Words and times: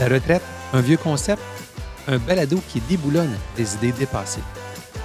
La 0.00 0.08
retraite, 0.08 0.40
un 0.72 0.80
vieux 0.80 0.96
concept, 0.96 1.42
un 2.08 2.16
balado 2.16 2.58
qui 2.70 2.80
déboulonne 2.80 3.36
des 3.54 3.74
idées 3.74 3.92
dépassées. 3.92 4.40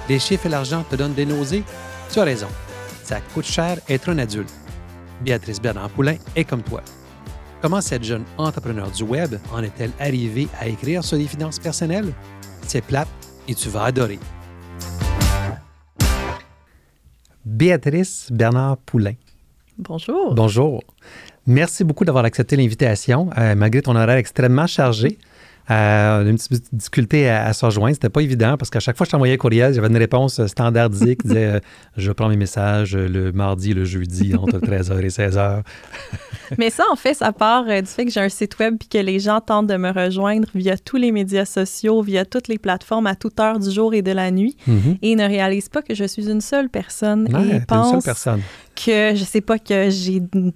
Les 0.08 0.18
chiffres 0.18 0.46
et 0.46 0.48
l'argent 0.48 0.84
te 0.88 0.96
donnent 0.96 1.12
des 1.12 1.26
nausées? 1.26 1.64
Tu 2.10 2.18
as 2.18 2.24
raison. 2.24 2.48
Ça 3.02 3.20
coûte 3.20 3.44
cher 3.44 3.78
être 3.90 4.08
un 4.08 4.16
adulte. 4.16 4.50
Béatrice 5.20 5.60
Bernard-Poulain 5.60 6.16
est 6.34 6.44
comme 6.44 6.62
toi. 6.62 6.80
Comment 7.60 7.82
cette 7.82 8.04
jeune 8.04 8.24
entrepreneur 8.38 8.90
du 8.90 9.02
web 9.02 9.34
en 9.52 9.62
est-elle 9.62 9.92
arrivée 10.00 10.48
à 10.58 10.66
écrire 10.66 11.04
sur 11.04 11.18
les 11.18 11.26
finances 11.26 11.58
personnelles? 11.58 12.14
C'est 12.66 12.80
plate 12.80 13.08
et 13.48 13.54
tu 13.54 13.68
vas 13.68 13.84
adorer. 13.84 14.18
Béatrice 17.44 18.28
Bernard-Poulain. 18.32 19.14
Bonjour. 19.76 20.34
Bonjour. 20.34 20.82
Merci 21.46 21.84
beaucoup 21.84 22.04
d'avoir 22.04 22.24
accepté 22.24 22.56
l'invitation, 22.56 23.30
euh, 23.38 23.54
malgré 23.54 23.80
ton 23.80 23.94
horaire 23.94 24.16
extrêmement 24.16 24.66
chargé. 24.66 25.16
Euh, 25.70 26.22
on 26.22 26.26
a 26.26 26.30
une 26.30 26.38
petite 26.38 26.72
difficulté 26.72 27.28
à, 27.28 27.52
se 27.52 27.64
rejoindre. 27.64 27.94
C'était 27.94 28.08
pas 28.08 28.20
évident 28.20 28.56
parce 28.56 28.70
qu'à 28.70 28.80
chaque 28.80 28.96
fois 28.96 29.04
que 29.04 29.08
je 29.08 29.12
t'envoyais 29.12 29.34
un 29.34 29.38
courriel, 29.38 29.74
j'avais 29.74 29.88
une 29.88 29.96
réponse 29.96 30.44
standardisée 30.46 31.16
qui 31.16 31.28
disait 31.28 31.44
euh, 31.44 31.60
Je 31.96 32.12
prends 32.12 32.28
mes 32.28 32.36
messages 32.36 32.96
le 32.96 33.32
mardi, 33.32 33.74
le 33.74 33.84
jeudi, 33.84 34.34
entre 34.36 34.58
13h 34.58 35.00
et 35.00 35.08
16h. 35.08 35.62
Mais 36.58 36.70
ça, 36.70 36.84
en 36.92 36.96
fait, 36.96 37.14
ça 37.14 37.32
part 37.32 37.64
du 37.64 37.86
fait 37.86 38.04
que 38.04 38.12
j'ai 38.12 38.20
un 38.20 38.28
site 38.28 38.58
web 38.60 38.76
et 38.80 38.98
que 38.98 39.02
les 39.04 39.18
gens 39.18 39.40
tentent 39.40 39.66
de 39.66 39.76
me 39.76 39.90
rejoindre 39.90 40.48
via 40.54 40.76
tous 40.78 40.96
les 40.96 41.10
médias 41.10 41.44
sociaux, 41.44 42.00
via 42.02 42.24
toutes 42.24 42.48
les 42.48 42.58
plateformes 42.58 43.08
à 43.08 43.16
toute 43.16 43.40
heure 43.40 43.58
du 43.58 43.70
jour 43.70 43.94
et 43.94 44.02
de 44.02 44.12
la 44.12 44.30
nuit 44.30 44.56
Mhm. 44.66 44.98
et 45.02 45.16
ne 45.16 45.24
réalisent 45.24 45.68
pas 45.68 45.82
que 45.82 45.94
je 45.94 46.04
suis 46.04 46.28
une 46.30 46.40
seule 46.40 46.68
personne 46.68 47.28
Ouais, 47.32 47.56
et 47.56 47.60
pensent 47.60 48.04
que 48.04 49.14
je 49.14 49.24
sais 49.24 49.40
pas 49.40 49.58
que 49.58 49.90
j'ai 49.90 50.22
une, 50.34 50.52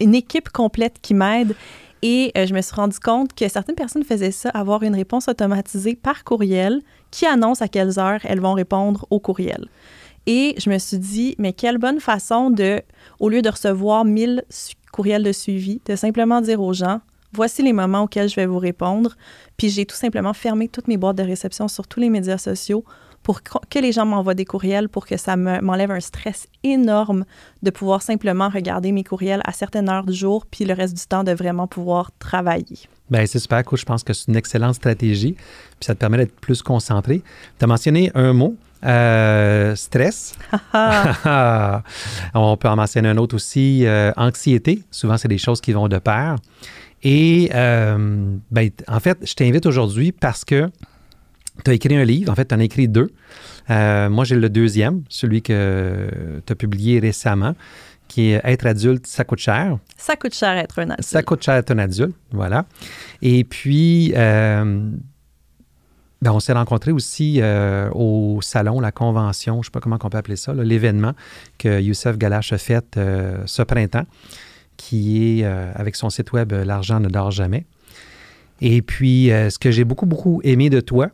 une 0.00 0.14
équipe 0.14 0.48
complète 0.50 0.96
qui 1.02 1.14
m'aide. 1.14 1.54
Et 2.02 2.30
euh, 2.36 2.46
je 2.46 2.54
me 2.54 2.60
suis 2.60 2.74
rendu 2.74 2.98
compte 3.00 3.34
que 3.34 3.48
certaines 3.48 3.74
personnes 3.74 4.04
faisaient 4.04 4.30
ça, 4.30 4.50
avoir 4.50 4.82
une 4.82 4.94
réponse 4.94 5.28
automatisée 5.28 5.96
par 5.96 6.22
courriel 6.24 6.80
qui 7.10 7.26
annonce 7.26 7.60
à 7.62 7.68
quelles 7.68 7.98
heures 7.98 8.20
elles 8.24 8.40
vont 8.40 8.52
répondre 8.54 9.06
au 9.10 9.18
courriel. 9.18 9.66
Et 10.26 10.54
je 10.58 10.70
me 10.70 10.78
suis 10.78 10.98
dit, 10.98 11.34
mais 11.38 11.52
quelle 11.52 11.78
bonne 11.78 12.00
façon 12.00 12.50
de, 12.50 12.82
au 13.18 13.28
lieu 13.28 13.42
de 13.42 13.48
recevoir 13.48 14.04
1000 14.04 14.44
su- 14.50 14.74
courriels 14.92 15.22
de 15.22 15.32
suivi, 15.32 15.80
de 15.86 15.96
simplement 15.96 16.40
dire 16.40 16.60
aux 16.60 16.72
gens, 16.72 17.00
voici 17.32 17.62
les 17.62 17.72
moments 17.72 18.02
auxquels 18.02 18.28
je 18.28 18.36
vais 18.36 18.46
vous 18.46 18.58
répondre. 18.58 19.16
Puis 19.56 19.68
j'ai 19.70 19.86
tout 19.86 19.96
simplement 19.96 20.34
fermé 20.34 20.68
toutes 20.68 20.86
mes 20.88 20.96
boîtes 20.96 21.16
de 21.16 21.22
réception 21.22 21.66
sur 21.66 21.86
tous 21.88 22.00
les 22.00 22.10
médias 22.10 22.38
sociaux 22.38 22.84
pour 23.28 23.42
que 23.42 23.78
les 23.78 23.92
gens 23.92 24.06
m'envoient 24.06 24.32
des 24.32 24.46
courriels 24.46 24.88
pour 24.88 25.04
que 25.06 25.18
ça 25.18 25.36
me- 25.36 25.60
m'enlève 25.60 25.90
un 25.90 26.00
stress 26.00 26.46
énorme 26.64 27.26
de 27.62 27.68
pouvoir 27.70 28.00
simplement 28.00 28.48
regarder 28.48 28.90
mes 28.90 29.04
courriels 29.04 29.42
à 29.44 29.52
certaines 29.52 29.90
heures 29.90 30.06
du 30.06 30.14
jour, 30.14 30.46
puis 30.50 30.64
le 30.64 30.72
reste 30.72 30.96
du 30.96 31.06
temps 31.06 31.24
de 31.24 31.32
vraiment 31.32 31.66
pouvoir 31.66 32.10
travailler. 32.18 32.78
Ben, 33.10 33.26
c'est 33.26 33.38
super 33.38 33.62
cool. 33.64 33.76
Je 33.78 33.84
pense 33.84 34.02
que 34.02 34.14
c'est 34.14 34.28
une 34.28 34.36
excellente 34.36 34.76
stratégie. 34.76 35.32
Puis 35.34 35.84
ça 35.86 35.94
te 35.94 36.00
permet 36.00 36.16
d'être 36.16 36.40
plus 36.40 36.62
concentré. 36.62 37.22
Tu 37.58 37.64
as 37.64 37.68
mentionné 37.68 38.10
un 38.14 38.32
mot, 38.32 38.56
euh, 38.86 39.76
stress. 39.76 40.34
On 42.34 42.56
peut 42.56 42.68
en 42.68 42.76
mentionner 42.76 43.10
un 43.10 43.16
autre 43.18 43.34
aussi, 43.34 43.84
euh, 43.84 44.10
anxiété. 44.16 44.82
Souvent, 44.90 45.18
c'est 45.18 45.28
des 45.28 45.36
choses 45.36 45.60
qui 45.60 45.72
vont 45.72 45.88
de 45.88 45.98
pair. 45.98 46.36
Et 47.02 47.50
euh, 47.54 48.36
ben, 48.50 48.70
en 48.88 49.00
fait, 49.00 49.18
je 49.22 49.34
t'invite 49.34 49.66
aujourd'hui 49.66 50.12
parce 50.12 50.46
que 50.46 50.70
tu 51.64 51.70
as 51.70 51.74
écrit 51.74 51.96
un 51.96 52.04
livre. 52.04 52.30
En 52.30 52.34
fait, 52.34 52.46
tu 52.46 52.54
en 52.54 52.60
as 52.60 52.64
écrit 52.64 52.88
deux. 52.88 53.10
Euh, 53.70 54.08
moi, 54.08 54.24
j'ai 54.24 54.36
le 54.36 54.48
deuxième, 54.48 55.02
celui 55.08 55.42
que 55.42 56.08
tu 56.46 56.52
as 56.52 56.56
publié 56.56 56.98
récemment, 57.00 57.54
qui 58.06 58.30
est 58.30 58.40
Être 58.44 58.66
adulte, 58.66 59.06
ça 59.06 59.24
coûte 59.24 59.38
cher. 59.38 59.78
Ça 59.96 60.16
coûte 60.16 60.34
cher 60.34 60.56
être 60.56 60.78
un 60.78 60.90
adulte. 60.90 61.02
Ça 61.02 61.22
coûte 61.22 61.42
cher 61.42 61.54
être 61.54 61.70
un 61.70 61.78
adulte, 61.78 62.16
voilà. 62.32 62.64
Et 63.20 63.44
puis, 63.44 64.12
euh, 64.16 64.90
ben, 66.22 66.32
on 66.32 66.40
s'est 66.40 66.54
rencontrés 66.54 66.92
aussi 66.92 67.40
euh, 67.40 67.90
au 67.92 68.40
salon, 68.40 68.80
la 68.80 68.92
convention, 68.92 69.56
je 69.56 69.58
ne 69.58 69.64
sais 69.64 69.70
pas 69.70 69.80
comment 69.80 69.98
on 70.02 70.08
peut 70.08 70.18
appeler 70.18 70.36
ça, 70.36 70.54
l'événement 70.54 71.12
que 71.58 71.80
Youssef 71.80 72.16
Galache 72.16 72.52
a 72.54 72.58
fait 72.58 72.98
ce 73.44 73.62
printemps, 73.62 74.06
qui 74.78 75.40
est 75.40 75.44
avec 75.44 75.96
son 75.96 76.08
site 76.08 76.32
web 76.32 76.52
L'argent 76.52 77.00
ne 77.00 77.08
dort 77.08 77.30
jamais. 77.30 77.66
Et 78.60 78.80
puis, 78.80 79.26
ce 79.28 79.58
que 79.58 79.70
j'ai 79.70 79.84
beaucoup, 79.84 80.06
beaucoup 80.06 80.40
aimé 80.44 80.70
de 80.70 80.80
toi, 80.80 81.10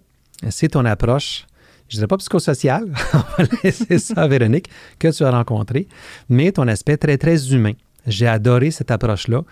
c'est 0.49 0.69
ton 0.69 0.85
approche, 0.85 1.47
je 1.89 1.97
ne 1.97 1.99
dirais 2.01 2.09
pas 2.09 2.17
psychosociale, 2.19 2.87
on 3.15 3.19
va 3.19 3.49
laisser 3.63 3.99
ça 3.99 4.27
Véronique, 4.27 4.69
que 4.99 5.09
tu 5.09 5.25
as 5.25 5.31
rencontré, 5.31 5.87
mais 6.29 6.53
ton 6.53 6.69
aspect 6.69 6.97
très, 6.97 7.19
très 7.19 7.53
humain. 7.53 7.75
J'ai 8.07 8.27
adoré 8.27 8.71
cette 8.71 8.91
approche-là 8.91 9.43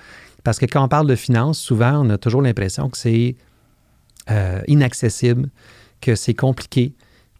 parce 0.45 0.59
que 0.59 0.67
quand 0.67 0.85
on 0.85 0.89
parle 0.89 1.07
de 1.07 1.15
finances, 1.15 1.59
souvent, 1.59 2.05
on 2.05 2.11
a 2.11 2.19
toujours 2.19 2.43
l'impression 2.43 2.89
que 2.89 2.99
c'est 2.99 3.37
euh, 4.31 4.61
inaccessible, 4.67 5.49
que 6.01 6.15
c'est 6.15 6.35
compliqué, 6.35 6.95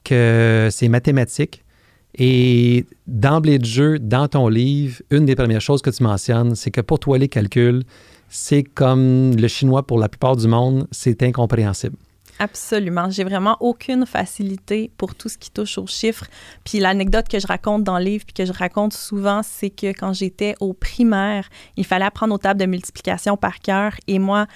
que 0.05 0.69
c'est 0.71 0.89
mathématique. 0.89 1.65
Et 2.19 2.85
d'emblée 3.07 3.59
de 3.59 3.65
jeu, 3.65 3.99
dans 3.99 4.29
ton 4.29 4.49
livre, 4.49 5.01
une 5.11 5.25
des 5.25 5.35
premières 5.35 5.63
choses 5.63 5.81
que 5.81 5.91
tu 5.91 6.03
mentionnes, 6.03 6.55
c'est 6.55 6.71
que 6.71 6.83
pour 6.83 6.99
toi, 6.99 7.17
les 7.17 7.29
calculs, 7.29 7.83
c'est 8.29 8.63
comme 8.63 9.35
le 9.35 9.49
chinois 9.49 9.87
pour 9.87 9.99
la 9.99 10.09
plupart 10.09 10.37
du 10.37 10.47
monde, 10.47 10.87
c'est 10.91 11.23
incompréhensible. 11.23 11.97
Absolument. 12.39 13.11
J'ai 13.11 13.25
vraiment 13.25 13.57
aucune 13.61 14.07
facilité 14.07 14.91
pour 14.97 15.15
tout 15.15 15.29
ce 15.29 15.39
qui 15.39 15.51
touche 15.51 15.79
aux 15.79 15.87
chiffres. 15.87 16.27
Puis 16.65 16.81
l'anecdote 16.81 17.29
que 17.29 17.39
je 17.39 17.47
raconte 17.47 17.85
dans 17.85 17.99
le 17.99 18.05
livre, 18.05 18.25
puis 18.25 18.35
que 18.35 18.45
je 18.45 18.53
raconte 18.53 18.93
souvent, 18.93 19.43
c'est 19.43 19.71
que 19.71 19.89
quand 19.89 20.13
j'étais 20.13 20.55
au 20.61 20.73
primaire, 20.73 21.49
il 21.77 21.85
fallait 21.85 22.05
apprendre 22.05 22.35
aux 22.35 22.39
tables 22.39 22.61
de 22.61 22.67
multiplication 22.67 23.37
par 23.37 23.61
cœur. 23.61 23.95
Et 24.09 24.19
moi, 24.19 24.47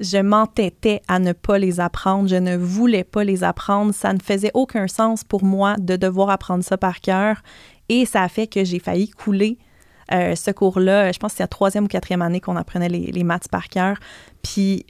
je 0.00 0.18
m'entêtais 0.18 1.02
à 1.08 1.18
ne 1.18 1.32
pas 1.32 1.58
les 1.58 1.78
apprendre. 1.78 2.28
Je 2.28 2.36
ne 2.36 2.56
voulais 2.56 3.04
pas 3.04 3.22
les 3.22 3.44
apprendre. 3.44 3.94
Ça 3.94 4.12
ne 4.12 4.18
faisait 4.18 4.50
aucun 4.54 4.88
sens 4.88 5.22
pour 5.22 5.44
moi 5.44 5.76
de 5.78 5.96
devoir 5.96 6.30
apprendre 6.30 6.64
ça 6.64 6.78
par 6.78 7.00
cœur. 7.00 7.42
Et 7.88 8.06
ça 8.06 8.22
a 8.22 8.28
fait 8.28 8.46
que 8.46 8.64
j'ai 8.64 8.78
failli 8.78 9.10
couler 9.10 9.58
euh, 10.12 10.34
ce 10.34 10.50
cours-là. 10.50 11.12
Je 11.12 11.18
pense 11.18 11.32
que 11.32 11.36
c'est 11.38 11.42
la 11.42 11.48
troisième 11.48 11.84
ou 11.84 11.88
quatrième 11.88 12.22
année 12.22 12.40
qu'on 12.40 12.56
apprenait 12.56 12.88
les, 12.88 13.12
les 13.12 13.24
maths 13.24 13.48
par 13.48 13.68
cœur. 13.68 13.98
Puis 14.42 14.86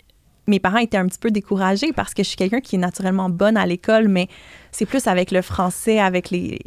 mes 0.46 0.58
parents 0.58 0.78
étaient 0.78 0.96
un 0.96 1.06
petit 1.06 1.18
peu 1.18 1.30
découragés 1.30 1.92
parce 1.92 2.14
que 2.14 2.22
je 2.22 2.28
suis 2.28 2.36
quelqu'un 2.36 2.60
qui 2.60 2.76
est 2.76 2.78
naturellement 2.78 3.28
bonne 3.30 3.56
à 3.56 3.66
l'école, 3.66 4.08
mais 4.08 4.28
c'est 4.72 4.86
plus 4.86 5.06
avec 5.06 5.30
le 5.30 5.42
français, 5.42 5.98
avec 5.98 6.30
les 6.30 6.58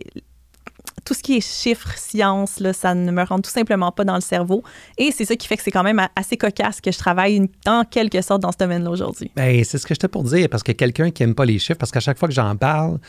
tout 1.05 1.13
ce 1.13 1.21
qui 1.21 1.37
est 1.37 1.41
chiffres, 1.41 1.91
sciences, 1.97 2.59
là, 2.59 2.73
ça 2.73 2.95
ne 2.95 3.11
me 3.11 3.23
rentre 3.23 3.49
tout 3.49 3.53
simplement 3.53 3.91
pas 3.91 4.03
dans 4.03 4.15
le 4.15 4.21
cerveau. 4.21 4.63
Et 4.97 5.11
c'est 5.11 5.25
ça 5.25 5.35
qui 5.35 5.47
fait 5.47 5.57
que 5.57 5.63
c'est 5.63 5.71
quand 5.71 5.83
même 5.83 6.01
assez 6.15 6.37
cocasse 6.37 6.81
que 6.81 6.91
je 6.91 6.97
travaille 6.97 7.49
en 7.65 7.83
quelque 7.83 8.21
sorte 8.21 8.41
dans 8.41 8.51
ce 8.51 8.57
domaine-là 8.57 8.89
aujourd'hui. 8.89 9.31
Ben, 9.35 9.63
c'est 9.63 9.77
ce 9.77 9.85
que 9.85 9.93
j'étais 9.93 10.07
pour 10.07 10.23
dire, 10.23 10.47
parce 10.49 10.63
que 10.63 10.71
quelqu'un 10.71 11.11
qui 11.11 11.23
n'aime 11.23 11.35
pas 11.35 11.45
les 11.45 11.59
chiffres, 11.59 11.77
parce 11.77 11.91
qu'à 11.91 11.99
chaque 11.99 12.17
fois 12.17 12.27
que 12.27 12.33
j'en 12.33 12.55
parle 12.55 12.99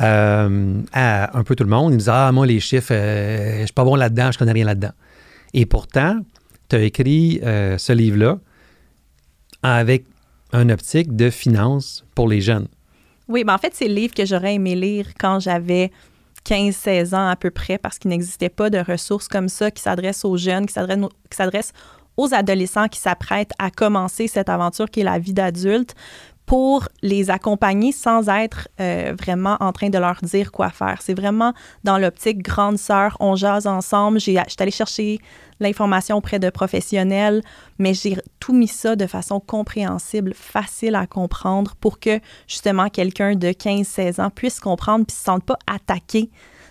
euh, 0.00 0.80
à 0.92 1.36
un 1.36 1.44
peu 1.44 1.54
tout 1.54 1.64
le 1.64 1.70
monde, 1.70 1.92
ils 1.92 1.94
me 1.94 1.98
disent 1.98 2.10
Ah, 2.10 2.30
moi, 2.32 2.46
les 2.46 2.60
chiffres, 2.60 2.92
euh, 2.92 3.60
je 3.60 3.66
suis 3.66 3.72
pas 3.72 3.84
bon 3.84 3.94
là-dedans, 3.94 4.30
je 4.32 4.38
connais 4.38 4.52
rien 4.52 4.66
là-dedans. 4.66 4.92
Et 5.54 5.66
pourtant, 5.66 6.20
tu 6.68 6.76
as 6.76 6.82
écrit 6.82 7.40
euh, 7.42 7.78
ce 7.78 7.92
livre-là 7.92 8.38
avec 9.62 10.04
un 10.52 10.68
optique 10.68 11.16
de 11.16 11.30
finance 11.30 12.04
pour 12.14 12.28
les 12.28 12.40
jeunes. 12.40 12.68
Oui, 13.28 13.44
ben 13.44 13.54
en 13.54 13.58
fait, 13.58 13.74
c'est 13.74 13.88
le 13.88 13.94
livre 13.94 14.14
que 14.14 14.26
j'aurais 14.26 14.54
aimé 14.54 14.74
lire 14.74 15.06
quand 15.18 15.40
j'avais 15.40 15.90
15-16 16.46 17.14
ans 17.14 17.28
à 17.28 17.36
peu 17.36 17.50
près, 17.50 17.78
parce 17.78 17.98
qu'il 17.98 18.10
n'existait 18.10 18.48
pas 18.48 18.68
de 18.68 18.78
ressources 18.78 19.28
comme 19.28 19.48
ça 19.48 19.70
qui 19.70 19.82
s'adressent 19.82 20.24
aux 20.24 20.36
jeunes, 20.36 20.66
qui 20.66 20.74
s'adressent 21.30 21.72
aux 22.16 22.34
adolescents 22.34 22.88
qui 22.88 23.00
s'apprêtent 23.00 23.52
à 23.58 23.70
commencer 23.70 24.28
cette 24.28 24.48
aventure 24.48 24.90
qui 24.90 25.00
est 25.00 25.04
la 25.04 25.18
vie 25.18 25.32
d'adulte 25.32 25.94
pour 26.46 26.88
les 27.02 27.30
accompagner 27.30 27.92
sans 27.92 28.28
être 28.28 28.68
euh, 28.80 29.14
vraiment 29.18 29.56
en 29.60 29.72
train 29.72 29.90
de 29.90 29.98
leur 29.98 30.16
dire 30.22 30.52
quoi 30.52 30.70
faire. 30.70 31.00
C'est 31.00 31.14
vraiment 31.14 31.54
dans 31.84 31.98
l'optique 31.98 32.42
grande 32.42 32.78
sœur, 32.78 33.16
on 33.20 33.36
jase 33.36 33.66
ensemble. 33.66 34.20
J'ai, 34.20 34.34
je 34.34 34.50
suis 34.50 34.56
allée 34.58 34.70
chercher 34.70 35.18
l'information 35.60 36.16
auprès 36.16 36.38
de 36.38 36.50
professionnels, 36.50 37.42
mais 37.78 37.94
j'ai 37.94 38.16
tout 38.40 38.52
mis 38.52 38.68
ça 38.68 38.96
de 38.96 39.06
façon 39.06 39.40
compréhensible, 39.40 40.34
facile 40.34 40.96
à 40.96 41.06
comprendre 41.06 41.74
pour 41.76 42.00
que 42.00 42.20
justement 42.48 42.88
quelqu'un 42.88 43.34
de 43.34 43.48
15-16 43.48 44.20
ans 44.20 44.30
puisse 44.30 44.58
comprendre 44.60 45.06
puis 45.06 45.16
se 45.16 45.22
sente 45.22 45.44
pas 45.44 45.58
attaqué 45.66 46.30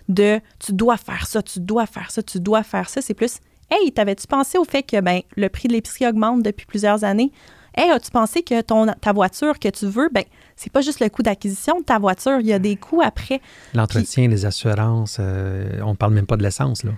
de 0.09 0.39
tu 0.59 0.73
dois 0.73 0.97
faire 0.97 1.25
ça, 1.25 1.41
tu 1.41 1.59
dois 1.59 1.85
faire 1.85 2.11
ça, 2.11 2.21
tu 2.21 2.39
dois 2.39 2.63
faire 2.63 2.89
ça. 2.89 3.01
C'est 3.01 3.13
plus 3.13 3.39
Hey, 3.73 3.93
t'avais-tu 3.93 4.27
pensé 4.27 4.57
au 4.57 4.65
fait 4.65 4.83
que 4.83 4.99
ben, 4.99 5.21
le 5.37 5.47
prix 5.47 5.69
de 5.69 5.73
l'épicerie 5.73 6.05
augmente 6.05 6.43
depuis 6.43 6.65
plusieurs 6.65 7.05
années? 7.05 7.31
Hey, 7.75 7.89
as-tu 7.89 8.11
pensé 8.11 8.43
que 8.43 8.61
ton, 8.61 8.87
ta 8.99 9.13
voiture 9.13 9.57
que 9.57 9.69
tu 9.69 9.87
veux, 9.87 10.09
ben, 10.11 10.23
c'est 10.55 10.71
pas 10.71 10.81
juste 10.81 10.99
le 10.99 11.09
coût 11.09 11.23
d'acquisition 11.23 11.79
de 11.79 11.85
ta 11.85 11.99
voiture, 11.99 12.39
il 12.39 12.47
y 12.47 12.53
a 12.53 12.59
des 12.59 12.75
coûts 12.75 13.01
après. 13.01 13.41
L'entretien, 13.73 14.27
les 14.27 14.45
assurances, 14.45 15.17
euh, 15.19 15.79
on 15.83 15.95
parle 15.95 16.13
même 16.13 16.25
pas 16.25 16.37
de 16.37 16.43
l'essence, 16.43 16.83
là. 16.83 16.91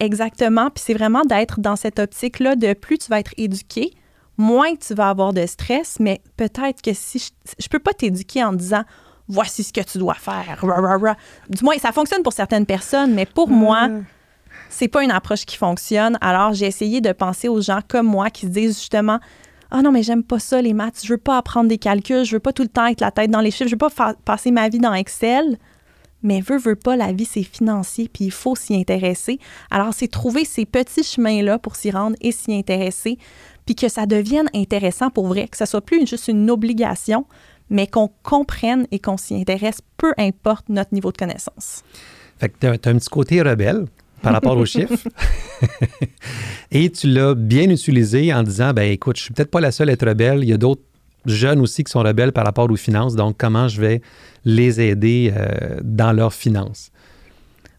Exactement. 0.00 0.68
Puis 0.70 0.84
c'est 0.84 0.94
vraiment 0.94 1.22
d'être 1.22 1.60
dans 1.60 1.76
cette 1.76 1.98
optique-là 1.98 2.56
de 2.56 2.74
plus 2.74 2.98
tu 2.98 3.08
vas 3.08 3.20
être 3.20 3.32
éduqué, 3.36 3.92
moins 4.36 4.74
tu 4.74 4.94
vas 4.94 5.08
avoir 5.08 5.32
de 5.32 5.46
stress, 5.46 5.96
mais 6.00 6.20
peut-être 6.36 6.82
que 6.82 6.92
si 6.92 7.18
je, 7.18 7.52
je 7.58 7.68
peux 7.68 7.78
pas 7.78 7.94
t'éduquer 7.94 8.44
en 8.44 8.52
disant 8.52 8.82
voici 9.28 9.62
ce 9.62 9.72
que 9.72 9.80
tu 9.80 9.98
dois 9.98 10.14
faire. 10.14 10.58
Ra, 10.60 10.80
ra, 10.80 10.98
ra. 10.98 11.16
Du 11.48 11.64
moins, 11.64 11.76
ça 11.78 11.92
fonctionne 11.92 12.22
pour 12.22 12.32
certaines 12.32 12.66
personnes, 12.66 13.14
mais 13.14 13.26
pour 13.26 13.48
moi, 13.48 13.88
c'est 14.68 14.88
pas 14.88 15.02
une 15.02 15.10
approche 15.10 15.44
qui 15.44 15.56
fonctionne. 15.56 16.18
Alors, 16.20 16.52
j'ai 16.52 16.66
essayé 16.66 17.00
de 17.00 17.12
penser 17.12 17.48
aux 17.48 17.60
gens 17.60 17.80
comme 17.86 18.06
moi 18.06 18.30
qui 18.30 18.46
se 18.46 18.50
disent 18.50 18.78
justement 18.78 19.18
ah 19.70 19.82
non, 19.82 19.92
mais 19.92 20.02
j'aime 20.02 20.22
pas 20.22 20.38
ça, 20.38 20.62
les 20.62 20.72
maths, 20.72 21.00
je 21.04 21.12
veux 21.12 21.18
pas 21.18 21.38
apprendre 21.38 21.68
des 21.68 21.78
calculs, 21.78 22.24
je 22.24 22.32
veux 22.32 22.40
pas 22.40 22.52
tout 22.52 22.62
le 22.62 22.68
temps 22.68 22.86
être 22.86 23.00
la 23.00 23.10
tête 23.10 23.30
dans 23.30 23.40
les 23.40 23.50
chiffres, 23.50 23.68
je 23.68 23.74
veux 23.74 23.90
pas 23.90 24.14
passer 24.24 24.50
ma 24.50 24.68
vie 24.68 24.78
dans 24.78 24.94
Excel. 24.94 25.58
Mais 26.22 26.40
veut, 26.40 26.58
veut 26.58 26.76
pas, 26.76 26.96
la 26.96 27.12
vie, 27.12 27.24
c'est 27.24 27.42
financier, 27.42 28.10
puis 28.12 28.24
il 28.24 28.30
faut 28.30 28.56
s'y 28.56 28.74
intéresser. 28.74 29.38
Alors, 29.70 29.92
c'est 29.92 30.08
trouver 30.08 30.44
ces 30.44 30.64
petits 30.64 31.04
chemins-là 31.04 31.58
pour 31.58 31.76
s'y 31.76 31.90
rendre 31.90 32.16
et 32.20 32.32
s'y 32.32 32.54
intéresser, 32.54 33.18
puis 33.64 33.74
que 33.74 33.88
ça 33.88 34.06
devienne 34.06 34.48
intéressant 34.54 35.10
pour 35.10 35.26
vrai, 35.28 35.46
que 35.46 35.56
ça 35.56 35.66
soit 35.66 35.82
plus 35.82 36.06
juste 36.06 36.28
une 36.28 36.50
obligation, 36.50 37.26
mais 37.70 37.86
qu'on 37.86 38.10
comprenne 38.22 38.86
et 38.90 38.98
qu'on 38.98 39.16
s'y 39.16 39.34
intéresse, 39.34 39.80
peu 39.96 40.14
importe 40.18 40.68
notre 40.68 40.94
niveau 40.94 41.12
de 41.12 41.16
connaissance. 41.16 41.82
Fait 42.38 42.48
que 42.48 42.58
tu 42.60 42.66
as, 42.66 42.70
un 42.72 42.76
petit 42.76 43.08
côté 43.08 43.42
rebelle 43.42 43.86
par 44.26 44.34
rapport 44.34 44.56
aux 44.56 44.66
chiffres. 44.66 45.08
et 46.72 46.90
tu 46.90 47.06
l'as 47.06 47.34
bien 47.34 47.70
utilisé 47.70 48.34
en 48.34 48.42
disant, 48.42 48.72
ben 48.72 48.90
écoute, 48.90 49.16
je 49.16 49.22
suis 49.22 49.34
peut-être 49.34 49.50
pas 49.50 49.60
la 49.60 49.70
seule 49.70 49.88
à 49.88 49.92
être 49.92 50.06
rebelle, 50.06 50.40
il 50.42 50.48
y 50.48 50.52
a 50.52 50.56
d'autres 50.56 50.82
jeunes 51.26 51.60
aussi 51.60 51.84
qui 51.84 51.92
sont 51.92 52.02
rebelles 52.02 52.32
par 52.32 52.44
rapport 52.44 52.68
aux 52.68 52.76
finances, 52.76 53.14
donc 53.14 53.36
comment 53.38 53.68
je 53.68 53.80
vais 53.80 54.02
les 54.44 54.80
aider 54.80 55.32
euh, 55.36 55.78
dans 55.82 56.12
leurs 56.12 56.34
finances? 56.34 56.90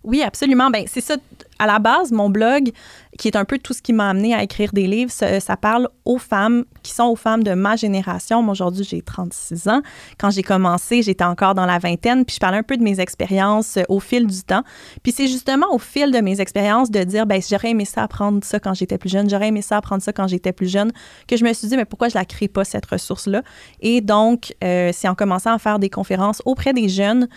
Oui, 0.08 0.24
absolument. 0.24 0.70
Ben, 0.70 0.86
c'est 0.88 1.02
ça. 1.02 1.18
À 1.60 1.68
la 1.68 1.80
base, 1.80 2.14
mon 2.14 2.30
blog, 2.30 2.72
qui 3.18 3.28
est 3.28 3.36
un 3.36 3.44
peu 3.44 3.58
tout 3.58 3.74
ce 3.74 3.82
qui 3.82 3.92
m'a 3.92 4.10
amené 4.10 4.34
à 4.34 4.42
écrire 4.42 4.72
des 4.72 4.88
livres, 4.88 5.12
ça, 5.12 5.58
parle 5.58 5.90
aux 6.06 6.18
femmes 6.18 6.64
qui 6.82 6.94
sont 6.94 7.08
aux 7.08 7.18
femmes 7.18 7.44
de 7.44 7.54
ma 7.54 7.76
génération. 7.76 8.48
Aujourd'hui, 8.48 8.86
j'ai 8.86 9.02
36 9.02 9.68
ans. 9.68 9.82
Quand 10.18 10.30
j'ai 10.30 10.44
commencé, 10.44 11.02
j'étais 11.02 11.26
encore 11.26 11.56
dans 11.56 11.66
la 11.66 11.78
vingtaine, 11.78 12.24
puis 12.24 12.36
je 12.36 12.40
parlais 12.40 12.60
un 12.60 12.64
peu 12.64 12.78
de 12.78 12.84
mes 12.84 13.02
expériences 13.02 13.76
euh, 13.76 13.84
au 13.90 14.00
fil 14.00 14.28
du 14.28 14.44
temps. 14.44 14.64
Puis 15.04 15.12
c'est 15.12 15.28
justement 15.28 15.68
au 15.74 15.80
fil 15.80 16.12
de 16.12 16.20
mes 16.20 16.40
expériences 16.40 16.90
de 16.90 17.04
dire, 17.04 17.26
ben 17.26 17.42
j'aurais 17.42 17.72
aimé 17.72 17.84
ça 17.84 18.04
apprendre 18.04 18.42
ça 18.46 18.62
quand 18.62 18.76
j'étais 18.76 18.98
plus 18.98 19.10
jeune, 19.10 19.30
j'aurais 19.30 19.50
aimé 19.50 19.62
ça 19.62 19.76
apprendre 19.76 20.02
ça 20.02 20.14
quand 20.14 20.28
j'étais 20.28 20.54
plus 20.54 20.72
jeune, 20.72 20.94
que 21.28 21.36
je 21.36 21.44
me 21.44 21.52
suis 21.52 21.68
dit, 21.68 21.76
mais 21.76 21.86
pourquoi 21.86 22.08
je 22.08 22.16
la 22.16 22.24
crée 22.24 22.48
pas, 22.48 22.64
cette 22.64 22.86
ressource-là? 22.86 23.42
Et 23.82 24.00
donc, 24.00 24.56
euh, 24.64 24.92
c'est 24.94 25.10
en 25.10 25.16
commençant 25.16 25.54
à 25.54 25.60
faire 25.60 25.80
des 25.80 25.90
conférences 25.90 26.42
auprès 26.46 26.72
des 26.72 26.88
jeunes 26.88 27.28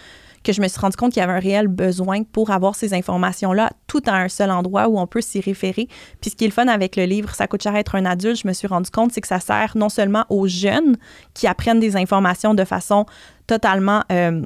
que 0.42 0.52
je 0.52 0.60
me 0.60 0.68
suis 0.68 0.80
rendu 0.80 0.96
compte 0.96 1.12
qu'il 1.12 1.20
y 1.20 1.24
avait 1.24 1.32
un 1.32 1.40
réel 1.40 1.68
besoin 1.68 2.22
pour 2.22 2.50
avoir 2.50 2.74
ces 2.74 2.94
informations-là 2.94 3.70
tout 3.86 4.02
à 4.06 4.16
un 4.16 4.28
seul 4.28 4.50
endroit 4.50 4.88
où 4.88 4.98
on 4.98 5.06
peut 5.06 5.20
s'y 5.20 5.40
référer. 5.40 5.88
Puis 6.20 6.30
ce 6.30 6.36
qui 6.36 6.44
est 6.44 6.48
le 6.48 6.52
fun 6.52 6.68
avec 6.68 6.96
le 6.96 7.04
livre 7.04 7.34
Ça 7.34 7.46
coûte 7.46 7.62
cher 7.62 7.76
être 7.76 7.94
un 7.94 8.04
adulte, 8.04 8.40
je 8.42 8.48
me 8.48 8.52
suis 8.52 8.68
rendu 8.68 8.90
compte, 8.90 9.12
que 9.18 9.28
ça 9.28 9.40
sert 9.40 9.72
non 9.76 9.88
seulement 9.88 10.24
aux 10.30 10.46
jeunes 10.46 10.96
qui 11.34 11.46
apprennent 11.46 11.80
des 11.80 11.96
informations 11.96 12.54
de 12.54 12.64
façon 12.64 13.06
totalement 13.46 14.02
euh, 14.10 14.42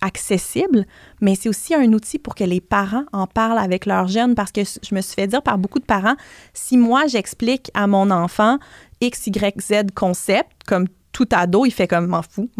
accessible, 0.00 0.86
mais 1.20 1.34
c'est 1.34 1.48
aussi 1.48 1.74
un 1.74 1.92
outil 1.92 2.18
pour 2.18 2.34
que 2.34 2.44
les 2.44 2.60
parents 2.60 3.04
en 3.12 3.26
parlent 3.26 3.58
avec 3.58 3.86
leurs 3.86 4.06
jeunes 4.06 4.34
parce 4.34 4.52
que 4.52 4.60
je 4.62 4.94
me 4.94 5.00
suis 5.00 5.14
fait 5.14 5.26
dire 5.26 5.42
par 5.42 5.58
beaucoup 5.58 5.78
de 5.78 5.84
parents, 5.84 6.16
si 6.52 6.76
moi 6.76 7.06
j'explique 7.06 7.70
à 7.74 7.86
mon 7.86 8.10
enfant 8.10 8.58
X, 9.00 9.26
Y, 9.26 9.60
Z 9.60 9.90
concept, 9.94 10.50
comme 10.66 10.86
tout 11.14 11.28
ado, 11.30 11.64
il 11.64 11.70
fait 11.70 11.88
comme 11.88 12.08
m'en 12.08 12.22
fous. 12.22 12.50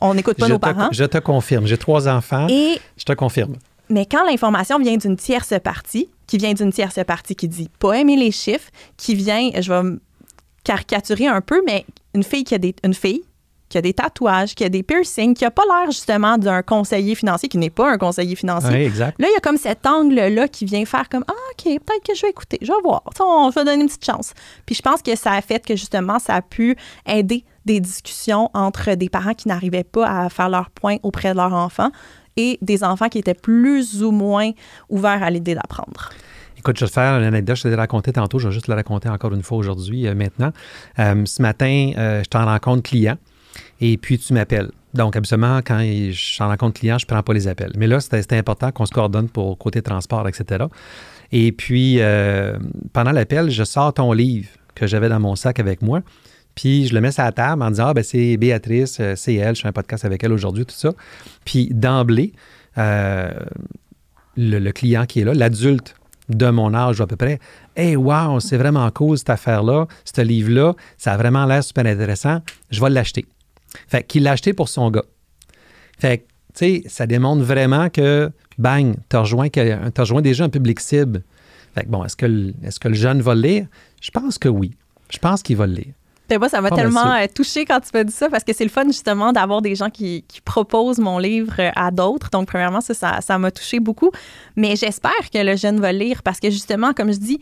on 0.00 0.14
n'écoute 0.14 0.38
pas 0.38 0.48
nos 0.48 0.58
parents. 0.58 0.88
Je 0.90 1.04
te 1.04 1.18
confirme. 1.18 1.66
J'ai 1.66 1.78
trois 1.78 2.08
enfants. 2.08 2.48
Et, 2.48 2.80
je 2.96 3.04
te 3.04 3.12
confirme. 3.12 3.54
Mais 3.90 4.06
quand 4.06 4.24
l'information 4.24 4.78
vient 4.78 4.96
d'une 4.96 5.16
tierce 5.16 5.52
partie, 5.62 6.08
qui 6.26 6.38
vient 6.38 6.54
d'une 6.54 6.72
tierce 6.72 6.98
partie 7.06 7.36
qui 7.36 7.46
dit 7.46 7.68
pas 7.78 7.98
aimer 7.98 8.16
les 8.16 8.30
chiffres, 8.30 8.70
qui 8.96 9.14
vient, 9.14 9.50
je 9.60 9.72
vais 9.72 9.98
caricaturer 10.64 11.26
un 11.26 11.42
peu, 11.42 11.62
mais 11.66 11.84
une 12.14 12.22
fille 12.22 12.44
qui 12.44 12.54
a 12.54 12.58
des, 12.58 12.74
une 12.82 12.94
fille 12.94 13.22
qui 13.68 13.78
a 13.78 13.82
des 13.82 13.92
tatouages, 13.92 14.54
qui 14.54 14.64
a 14.64 14.68
des 14.68 14.82
piercings, 14.82 15.34
qui 15.34 15.44
n'a 15.44 15.50
pas 15.50 15.62
l'air 15.64 15.90
justement 15.90 16.38
d'un 16.38 16.62
conseiller 16.62 17.14
financier, 17.14 17.48
qui 17.48 17.58
n'est 17.58 17.70
pas 17.70 17.90
un 17.90 17.98
conseiller 17.98 18.36
financier. 18.36 18.70
Oui, 18.70 18.82
exact. 18.82 19.20
Là, 19.20 19.28
il 19.28 19.32
y 19.32 19.36
a 19.36 19.40
comme 19.40 19.56
cet 19.56 19.86
angle-là 19.86 20.48
qui 20.48 20.64
vient 20.64 20.84
faire 20.84 21.08
comme 21.08 21.24
Ah, 21.28 21.32
OK, 21.52 21.64
peut-être 21.64 22.06
que 22.06 22.14
je 22.14 22.22
vais 22.22 22.30
écouter, 22.30 22.58
je 22.60 22.68
vais 22.68 22.80
voir, 22.82 23.02
on, 23.20 23.50
je 23.50 23.58
vais 23.58 23.64
donner 23.64 23.82
une 23.82 23.88
petite 23.88 24.04
chance. 24.04 24.32
Puis 24.66 24.74
je 24.74 24.82
pense 24.82 25.02
que 25.02 25.16
ça 25.16 25.32
a 25.32 25.40
fait 25.40 25.64
que 25.64 25.76
justement, 25.76 26.18
ça 26.18 26.34
a 26.34 26.42
pu 26.42 26.76
aider 27.06 27.44
des 27.64 27.80
discussions 27.80 28.50
entre 28.54 28.94
des 28.94 29.08
parents 29.08 29.34
qui 29.34 29.48
n'arrivaient 29.48 29.84
pas 29.84 30.24
à 30.24 30.28
faire 30.28 30.48
leur 30.48 30.70
point 30.70 30.96
auprès 31.02 31.30
de 31.30 31.36
leurs 31.36 31.54
enfants 31.54 31.90
et 32.36 32.58
des 32.62 32.84
enfants 32.84 33.08
qui 33.08 33.18
étaient 33.18 33.34
plus 33.34 34.02
ou 34.02 34.10
moins 34.10 34.50
ouverts 34.88 35.22
à 35.22 35.30
l'idée 35.30 35.54
d'apprendre. 35.54 36.10
Écoute, 36.58 36.78
je 36.78 36.84
vais 36.84 36.88
te 36.88 36.94
faire 36.94 37.18
une 37.18 37.24
anecdote, 37.24 37.56
je 37.56 37.62
te 37.64 37.68
l'ai 37.68 37.74
raconté 37.74 38.12
tantôt, 38.12 38.38
je 38.38 38.48
vais 38.48 38.54
juste 38.54 38.68
la 38.68 38.74
raconter 38.76 39.08
encore 39.08 39.34
une 39.34 39.42
fois 39.42 39.58
aujourd'hui, 39.58 40.06
euh, 40.06 40.14
maintenant. 40.14 40.50
Euh, 40.98 41.24
ce 41.26 41.42
matin, 41.42 41.92
euh, 41.98 42.22
je 42.24 42.28
t'en 42.28 42.44
rencontre 42.46 42.82
client 42.82 43.16
et 43.86 43.98
puis 43.98 44.18
tu 44.18 44.32
m'appelles. 44.32 44.70
Donc, 44.94 45.14
absolument, 45.14 45.58
quand 45.58 45.80
je 45.80 46.12
suis 46.12 46.42
en 46.42 46.48
rencontre 46.48 46.80
client, 46.80 46.96
je 46.96 47.04
ne 47.04 47.08
prends 47.08 47.22
pas 47.22 47.34
les 47.34 47.48
appels. 47.48 47.72
Mais 47.76 47.86
là, 47.86 48.00
c'était 48.00 48.38
important 48.38 48.72
qu'on 48.72 48.86
se 48.86 48.92
coordonne 48.92 49.28
pour 49.28 49.58
côté 49.58 49.82
transport, 49.82 50.26
etc. 50.26 50.64
Et 51.32 51.52
puis, 51.52 51.96
euh, 51.98 52.56
pendant 52.94 53.12
l'appel, 53.12 53.50
je 53.50 53.62
sors 53.62 53.92
ton 53.92 54.12
livre 54.12 54.48
que 54.74 54.86
j'avais 54.86 55.10
dans 55.10 55.20
mon 55.20 55.36
sac 55.36 55.60
avec 55.60 55.82
moi. 55.82 56.00
Puis 56.54 56.86
je 56.86 56.94
le 56.94 57.00
mets 57.02 57.10
sur 57.10 57.24
la 57.24 57.32
table 57.32 57.62
en 57.62 57.70
disant 57.70 57.88
Ah, 57.88 57.94
ben 57.94 58.04
c'est 58.04 58.36
Béatrice, 58.38 58.98
euh, 59.00 59.14
c'est 59.16 59.34
elle, 59.34 59.54
je 59.54 59.62
fais 59.62 59.68
un 59.68 59.72
podcast 59.72 60.04
avec 60.04 60.24
elle 60.24 60.32
aujourd'hui, 60.32 60.64
tout 60.64 60.74
ça. 60.74 60.92
Puis 61.44 61.68
d'emblée, 61.72 62.32
euh, 62.78 63.32
le, 64.36 64.70
client 64.70 65.04
qui 65.04 65.20
est 65.20 65.24
là, 65.24 65.34
l'adulte 65.34 65.94
de 66.28 66.48
mon 66.48 66.72
âge 66.72 67.00
à 67.00 67.06
peu 67.06 67.16
près, 67.16 67.38
Hey, 67.76 67.96
wow, 67.96 68.38
c'est 68.40 68.56
vraiment 68.56 68.88
cool 68.92 69.18
cette 69.18 69.30
affaire-là, 69.30 69.88
ce 70.04 70.22
livre-là, 70.22 70.74
ça 70.96 71.12
a 71.12 71.16
vraiment 71.16 71.44
l'air 71.44 71.62
super 71.62 71.84
intéressant, 71.84 72.40
je 72.70 72.80
vais 72.80 72.90
l'acheter. 72.90 73.26
Fait 73.94 74.02
qu'il 74.02 74.24
l'a 74.24 74.32
acheté 74.32 74.54
pour 74.54 74.68
son 74.68 74.90
gars. 74.90 75.04
Fait 76.00 76.18
que, 76.18 76.22
tu 76.22 76.82
sais, 76.82 76.82
ça 76.88 77.06
démontre 77.06 77.44
vraiment 77.44 77.90
que, 77.90 78.28
bang, 78.58 78.96
tu 79.08 79.14
as 79.14 79.20
rejoint, 79.20 79.46
rejoint 79.96 80.20
déjà 80.20 80.42
un 80.42 80.48
public 80.48 80.80
cible. 80.80 81.22
Fait 81.76 81.84
que, 81.84 81.90
bon, 81.90 82.04
est-ce 82.04 82.16
que, 82.16 82.26
le, 82.26 82.54
est-ce 82.64 82.80
que 82.80 82.88
le 82.88 82.94
jeune 82.94 83.22
va 83.22 83.36
le 83.36 83.42
lire? 83.42 83.66
Je 84.02 84.10
pense 84.10 84.36
que 84.36 84.48
oui. 84.48 84.74
Je 85.10 85.18
pense 85.18 85.44
qu'il 85.44 85.56
va 85.56 85.68
le 85.68 85.74
lire. 85.74 85.94
Moi, 86.36 86.48
ça 86.48 86.60
m'a 86.60 86.72
tellement 86.72 87.14
euh, 87.14 87.26
touché 87.32 87.64
quand 87.64 87.78
tu 87.78 87.90
m'as 87.94 88.02
dit 88.02 88.12
ça 88.12 88.28
parce 88.28 88.42
que 88.42 88.52
c'est 88.52 88.64
le 88.64 88.70
fun 88.70 88.86
justement 88.86 89.32
d'avoir 89.32 89.62
des 89.62 89.76
gens 89.76 89.90
qui, 89.90 90.24
qui, 90.26 90.40
proposent 90.40 90.98
mon 90.98 91.18
livre 91.18 91.54
euh, 91.60 91.70
à 91.76 91.92
d'autres. 91.92 92.30
Donc, 92.30 92.48
premièrement, 92.48 92.80
ça, 92.80 93.20
ça 93.20 93.38
m'a 93.38 93.52
touché 93.52 93.78
beaucoup. 93.78 94.10
Mais 94.56 94.74
j'espère 94.74 95.30
que 95.32 95.38
le 95.38 95.54
jeune 95.54 95.78
va 95.78 95.92
lire 95.92 96.24
parce 96.24 96.40
que 96.40 96.50
justement, 96.50 96.94
comme 96.94 97.12
je 97.12 97.18
dis, 97.18 97.38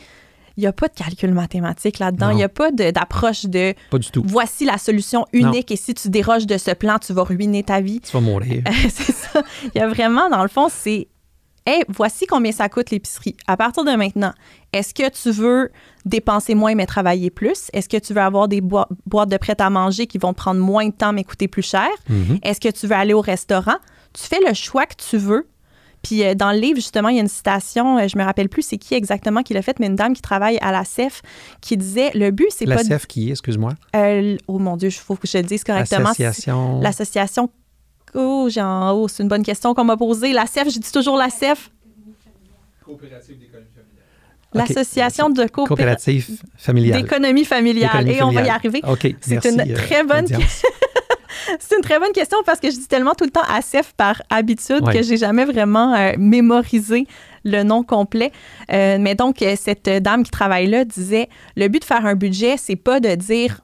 il 0.57 0.61
n'y 0.61 0.67
a 0.67 0.73
pas 0.73 0.89
de 0.89 0.95
calcul 0.95 1.33
mathématique 1.33 1.99
là-dedans. 1.99 2.31
Il 2.31 2.37
n'y 2.37 2.45
a 2.45 2.49
pas 2.49 2.71
d'approche 2.71 3.47
de, 3.47 3.75
pas 3.91 3.99
du 3.99 4.11
tout. 4.11 4.23
voici 4.27 4.65
la 4.65 4.79
solution 4.79 5.27
unique 5.33 5.71
et 5.71 5.77
si 5.77 5.95
tu 5.95 6.09
déroges 6.09 6.47
de 6.47 6.59
ce 6.59 6.73
plan, 6.73 6.99
tu 6.99 7.13
vas 7.13 7.23
ruiner 7.23 7.63
ta 7.63 7.81
vie. 7.81 8.01
Tu 8.01 8.13
vas 8.13 8.21
mourir. 8.21 8.63
c'est 8.91 9.13
ça. 9.13 9.43
Il 9.75 9.79
y 9.79 9.81
a 9.81 9.89
vraiment, 9.89 10.29
dans 10.29 10.43
le 10.43 10.49
fond, 10.49 10.69
c'est 10.71 11.09
Hey, 11.65 11.85
voici 11.89 12.27
combien 12.27 12.51
ça 12.51 12.69
coûte 12.69 12.91
l'épicerie. 12.91 13.37
À 13.47 13.57
partir 13.57 13.85
de 13.85 13.93
maintenant, 13.93 14.33
est-ce 14.73 14.93
que 14.93 15.09
tu 15.11 15.31
veux 15.31 15.71
dépenser 16.05 16.57
moins 16.57 16.75
mais 16.75 16.87
travailler 16.87 17.31
plus? 17.31 17.71
Est-ce 17.73 17.89
que 17.89 17.99
tu 17.99 18.13
veux 18.13 18.21
avoir 18.21 18.49
des 18.49 18.61
boîtes 18.61 19.29
de 19.29 19.37
prêt 19.37 19.55
à 19.61 19.71
manger 19.71 20.09
qui 20.09 20.19
vont 20.19 20.35
prendre 20.35 20.61
moins 20.61 20.87
de 20.87 20.93
temps 20.93 21.13
mais 21.13 21.23
coûter 21.23 21.47
plus 21.47 21.63
cher? 21.63 21.89
Mm-hmm. 22.11 22.41
Est-ce 22.43 22.61
que 22.61 22.69
tu 22.69 22.89
veux 22.89 22.97
aller 22.97 23.15
au 23.15 23.21
restaurant? 23.21 23.77
Tu 24.13 24.25
fais 24.25 24.41
le 24.45 24.55
choix 24.55 24.87
que 24.87 24.97
tu 24.97 25.19
veux 25.19 25.47
puis 26.03 26.25
euh, 26.25 26.35
dans 26.35 26.53
le 26.53 26.59
livre, 26.59 26.77
justement, 26.77 27.09
il 27.09 27.17
y 27.17 27.19
a 27.19 27.23
une 27.23 27.29
citation, 27.29 27.99
euh, 27.99 28.09
je 28.09 28.19
me 28.19 28.25
rappelle 28.25 28.49
plus 28.49 28.63
c'est 28.63 28.77
qui 28.77 28.95
exactement 28.95 29.43
qui 29.43 29.55
l'a 29.55 29.63
faite, 29.63 29.79
mais 29.79 29.87
une 29.87 29.97
dame 29.97 30.15
qui 30.15 30.23
travaille 30.23 30.59
à 30.59 30.73
la 30.73 30.85
CEF 30.85 31.23
qui 31.61 31.77
disait 31.77 32.11
le 32.15 32.31
but, 32.31 32.49
c'est 32.51 32.67
pas. 32.67 32.75
La 32.75 32.85
CEF 32.85 33.07
qui 33.07 33.29
est, 33.29 33.33
excuse-moi? 33.33 33.75
Euh, 33.95 34.37
oh 34.49 34.59
mon 34.59 34.77
Dieu, 34.77 34.89
il 34.89 34.93
faut 34.93 35.17
que 35.17 35.29
je 35.29 35.39
le 35.39 35.45
dise 35.45 35.63
correctement. 35.65 36.09
L'association. 36.09 36.81
L'association. 36.81 37.51
Oh, 38.15 38.49
genre, 38.51 38.99
oh, 38.99 39.09
c'est 39.09 39.23
une 39.23 39.29
bonne 39.29 39.45
question 39.45 39.75
qu'on 39.75 39.85
m'a 39.85 39.97
posée. 39.97 40.33
La 40.33 40.47
CEF, 40.47 40.69
je 40.69 40.79
dis 40.79 40.93
toujours 40.93 41.17
la 41.17 41.31
CEF. 41.31 41.71
Coopérative 42.85 43.39
d'économie 43.39 43.69
familiale. 43.73 44.69
L'association 44.69 45.31
de 45.31 45.47
coopérative 45.47 46.31
familiale. 46.57 47.03
D'économie 47.03 47.45
familiale. 47.45 48.09
Et 48.09 48.23
on 48.23 48.31
va 48.31 48.43
y 48.43 48.49
arriver. 48.49 48.81
OK. 48.87 49.15
C'est 49.21 49.45
une 49.45 49.73
très 49.75 50.05
bonne 50.05 50.27
question. 50.27 50.69
c'est 51.61 51.77
une 51.77 51.83
très 51.83 51.99
bonne 51.99 52.13
question 52.13 52.39
parce 52.45 52.61
que 52.61 52.71
je 52.71 52.77
dis 52.77 52.87
tellement 52.87 53.15
tout 53.15 53.25
le 53.25 53.31
temps 53.31 53.43
ASEF 53.49 53.93
par 53.95 54.23
habitude 54.31 54.85
que 54.93 55.03
j'ai 55.03 55.17
jamais 55.17 55.45
vraiment 55.45 55.95
euh, 55.95 56.13
mémorisé 56.19 57.07
le 57.45 57.63
nom 57.63 57.83
complet. 57.83 58.31
Euh, 58.73 58.99
mais 59.01 59.15
donc, 59.15 59.43
euh, 59.43 59.55
cette 59.59 59.89
dame 59.89 60.23
qui 60.23 60.31
travaille 60.31 60.69
là 60.69 60.85
disait 60.85 61.29
le 61.57 61.69
but 61.69 61.81
de 61.81 61.85
faire 61.85 62.07
un 62.07 62.15
budget, 62.15 62.57
c'est 62.57 62.77
pas 62.77 63.01
de 63.01 63.15
dire 63.15 63.61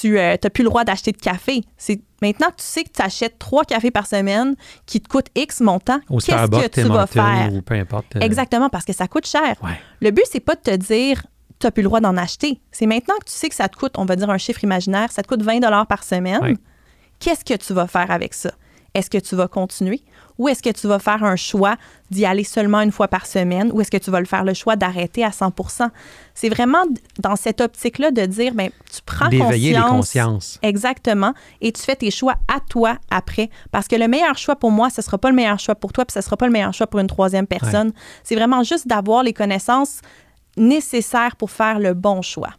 tu 0.00 0.14
n'as 0.14 0.36
plus 0.38 0.64
le 0.64 0.68
droit 0.68 0.84
d'acheter 0.84 1.12
de 1.12 1.16
café. 1.16 1.62
C'est 1.76 2.00
maintenant 2.20 2.48
que 2.48 2.56
tu 2.56 2.64
sais 2.64 2.84
que 2.84 2.90
tu 2.94 3.00
achètes 3.00 3.38
trois 3.38 3.64
cafés 3.64 3.90
par 3.90 4.06
semaine 4.06 4.54
qui 4.86 5.00
te 5.00 5.08
coûtent 5.08 5.30
X 5.34 5.60
montant, 5.60 6.00
qu'est-ce 6.08 6.68
que 6.68 6.82
tu 6.82 6.88
vas 6.88 7.06
faire? 7.06 7.50
peu 7.64 7.74
importe, 7.74 8.16
Exactement, 8.20 8.68
parce 8.68 8.84
que 8.84 8.92
ça 8.92 9.06
coûte 9.08 9.26
cher. 9.26 9.56
Le 10.00 10.10
but, 10.10 10.24
c'est 10.30 10.40
pas 10.40 10.54
de 10.54 10.60
te 10.60 10.76
dire 10.76 11.22
tu 11.58 11.66
n'as 11.66 11.70
plus 11.70 11.82
le 11.82 11.88
droit 11.88 12.00
d'en 12.00 12.16
acheter. 12.16 12.60
C'est 12.70 12.86
maintenant 12.86 13.14
que 13.18 13.24
tu 13.24 13.32
sais 13.32 13.48
que 13.48 13.54
ça 13.54 13.68
te 13.68 13.76
coûte, 13.76 13.94
on 13.96 14.04
va 14.04 14.16
dire 14.16 14.30
un 14.30 14.38
chiffre 14.38 14.62
imaginaire, 14.62 15.10
ça 15.10 15.22
te 15.22 15.28
coûte 15.28 15.42
20 15.42 15.60
par 15.86 16.04
semaine. 16.04 16.56
Qu'est-ce 17.20 17.44
que 17.44 17.54
tu 17.54 17.72
vas 17.72 17.86
faire 17.86 18.10
avec 18.10 18.34
ça? 18.34 18.50
Est-ce 18.94 19.10
que 19.10 19.18
tu 19.18 19.36
vas 19.36 19.48
continuer? 19.48 20.02
Ou 20.38 20.48
est-ce 20.48 20.62
que 20.62 20.70
tu 20.70 20.86
vas 20.86 20.98
faire 20.98 21.22
un 21.24 21.36
choix 21.36 21.76
d'y 22.10 22.24
aller 22.24 22.44
seulement 22.44 22.80
une 22.80 22.92
fois 22.92 23.08
par 23.08 23.26
semaine? 23.26 23.70
Ou 23.72 23.80
est-ce 23.80 23.90
que 23.90 23.96
tu 23.96 24.10
vas 24.10 24.20
le 24.20 24.26
faire 24.26 24.44
le 24.44 24.54
choix 24.54 24.76
d'arrêter 24.76 25.24
à 25.24 25.30
100% 25.30 25.90
C'est 26.34 26.48
vraiment 26.48 26.84
dans 27.18 27.36
cette 27.36 27.60
optique-là 27.60 28.12
de 28.12 28.24
dire, 28.24 28.54
bien, 28.54 28.68
tu 28.92 29.00
prends 29.04 29.28
D'éveiller 29.28 29.72
les 29.72 29.80
consciences. 29.80 30.58
Exactement. 30.62 31.34
Et 31.60 31.72
tu 31.72 31.82
fais 31.82 31.96
tes 31.96 32.10
choix 32.10 32.36
à 32.48 32.60
toi 32.60 32.98
après. 33.10 33.50
Parce 33.72 33.88
que 33.88 33.96
le 33.96 34.08
meilleur 34.08 34.38
choix 34.38 34.56
pour 34.56 34.70
moi, 34.70 34.90
ce 34.90 35.00
ne 35.00 35.04
sera 35.04 35.18
pas 35.18 35.30
le 35.30 35.36
meilleur 35.36 35.58
choix 35.58 35.74
pour 35.74 35.92
toi, 35.92 36.04
puis 36.04 36.12
ce 36.12 36.20
ne 36.20 36.24
sera 36.24 36.36
pas 36.36 36.46
le 36.46 36.52
meilleur 36.52 36.72
choix 36.72 36.86
pour 36.86 37.00
une 37.00 37.08
troisième 37.08 37.46
personne. 37.46 37.92
C'est 38.22 38.36
vraiment 38.36 38.62
juste 38.62 38.86
d'avoir 38.86 39.22
les 39.22 39.32
connaissances 39.32 40.00
nécessaires 40.56 41.36
pour 41.36 41.50
faire 41.50 41.78
le 41.78 41.94
bon 41.94 42.22
choix. 42.22 42.50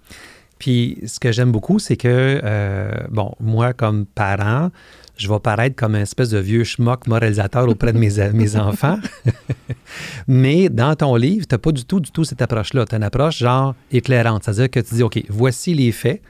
Puis 0.59 0.99
ce 1.05 1.19
que 1.19 1.31
j'aime 1.31 1.51
beaucoup, 1.51 1.79
c'est 1.79 1.95
que, 1.95 2.41
euh, 2.43 2.91
bon, 3.09 3.33
moi, 3.39 3.73
comme 3.73 4.05
parent, 4.05 4.69
je 5.15 5.29
vais 5.29 5.39
paraître 5.39 5.75
comme 5.75 5.95
un 5.95 6.01
espèce 6.01 6.29
de 6.29 6.37
vieux 6.37 6.65
schmuck 6.65 7.07
moralisateur 7.07 7.67
auprès 7.67 7.93
de 7.93 7.97
mes, 7.97 8.31
mes 8.33 8.55
enfants. 8.57 8.99
Mais 10.27 10.69
dans 10.69 10.95
ton 10.95 11.15
livre, 11.15 11.45
tu 11.47 11.55
n'as 11.55 11.59
pas 11.59 11.71
du 11.71 11.85
tout, 11.85 11.99
du 11.99 12.11
tout 12.11 12.25
cette 12.25 12.41
approche-là. 12.41 12.85
Tu 12.85 12.95
as 12.95 12.97
une 12.97 13.03
approche 13.03 13.37
genre 13.37 13.73
éclairante. 13.91 14.43
C'est-à-dire 14.43 14.69
que 14.69 14.79
tu 14.81 14.95
dis, 14.95 15.03
OK, 15.03 15.21
voici 15.29 15.73
les 15.73 15.91
faits. 15.91 16.21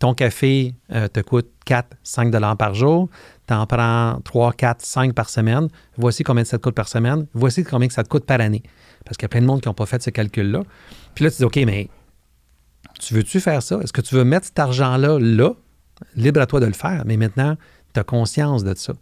Ton 0.00 0.14
café 0.14 0.74
euh, 0.92 1.08
te 1.08 1.20
coûte 1.20 1.48
4, 1.64 1.96
5 2.02 2.30
dollars 2.30 2.56
par 2.56 2.74
jour. 2.74 3.08
Tu 3.48 3.54
en 3.54 3.66
prends 3.66 4.20
3, 4.24 4.52
4, 4.52 4.84
5 4.84 5.14
par 5.14 5.30
semaine. 5.30 5.68
Voici 5.96 6.22
combien 6.22 6.44
ça 6.44 6.58
te 6.58 6.62
coûte 6.62 6.74
par 6.74 6.88
semaine. 6.88 7.26
Voici 7.34 7.64
combien 7.64 7.88
ça 7.88 8.04
te 8.04 8.08
coûte 8.08 8.24
par 8.24 8.40
année. 8.40 8.62
Parce 9.04 9.16
qu'il 9.16 9.24
y 9.24 9.26
a 9.26 9.30
plein 9.30 9.40
de 9.40 9.46
monde 9.46 9.60
qui 9.60 9.68
n'ont 9.68 9.74
pas 9.74 9.86
fait 9.86 10.02
ce 10.02 10.10
calcul-là. 10.10 10.62
Puis 11.14 11.24
là, 11.24 11.30
tu 11.30 11.38
dis, 11.38 11.44
OK, 11.44 11.56
mais 11.66 11.88
tu 12.98 13.14
veux-tu 13.14 13.40
faire 13.40 13.62
ça? 13.62 13.78
Est-ce 13.82 13.92
que 13.92 14.00
tu 14.00 14.14
veux 14.14 14.24
mettre 14.24 14.46
cet 14.46 14.58
argent-là 14.58 15.18
là? 15.18 15.52
Libre 16.14 16.40
à 16.40 16.46
toi 16.46 16.60
de 16.60 16.66
le 16.66 16.72
faire. 16.72 17.02
Mais 17.06 17.16
maintenant, 17.16 17.56
tu 17.94 18.00
as 18.00 18.04
conscience 18.04 18.64
de 18.64 18.74
ça. 18.74 18.92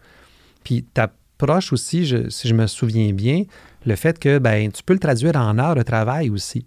Puis 0.65 0.85
tu 0.95 1.01
approches 1.01 1.73
aussi, 1.73 2.07
si 2.29 2.49
je 2.49 2.55
me 2.55 2.67
souviens 2.67 3.13
bien, 3.13 3.45
le 3.85 3.97
fait 3.97 4.19
que 4.19 4.39
ben, 4.39 4.71
tu 4.73 4.83
peux 4.83 4.95
le 4.95 4.99
traduire 4.99 5.37
en 5.37 5.59
heures 5.59 5.75
de 5.75 5.83
travail 5.83 6.31
aussi. 6.31 6.67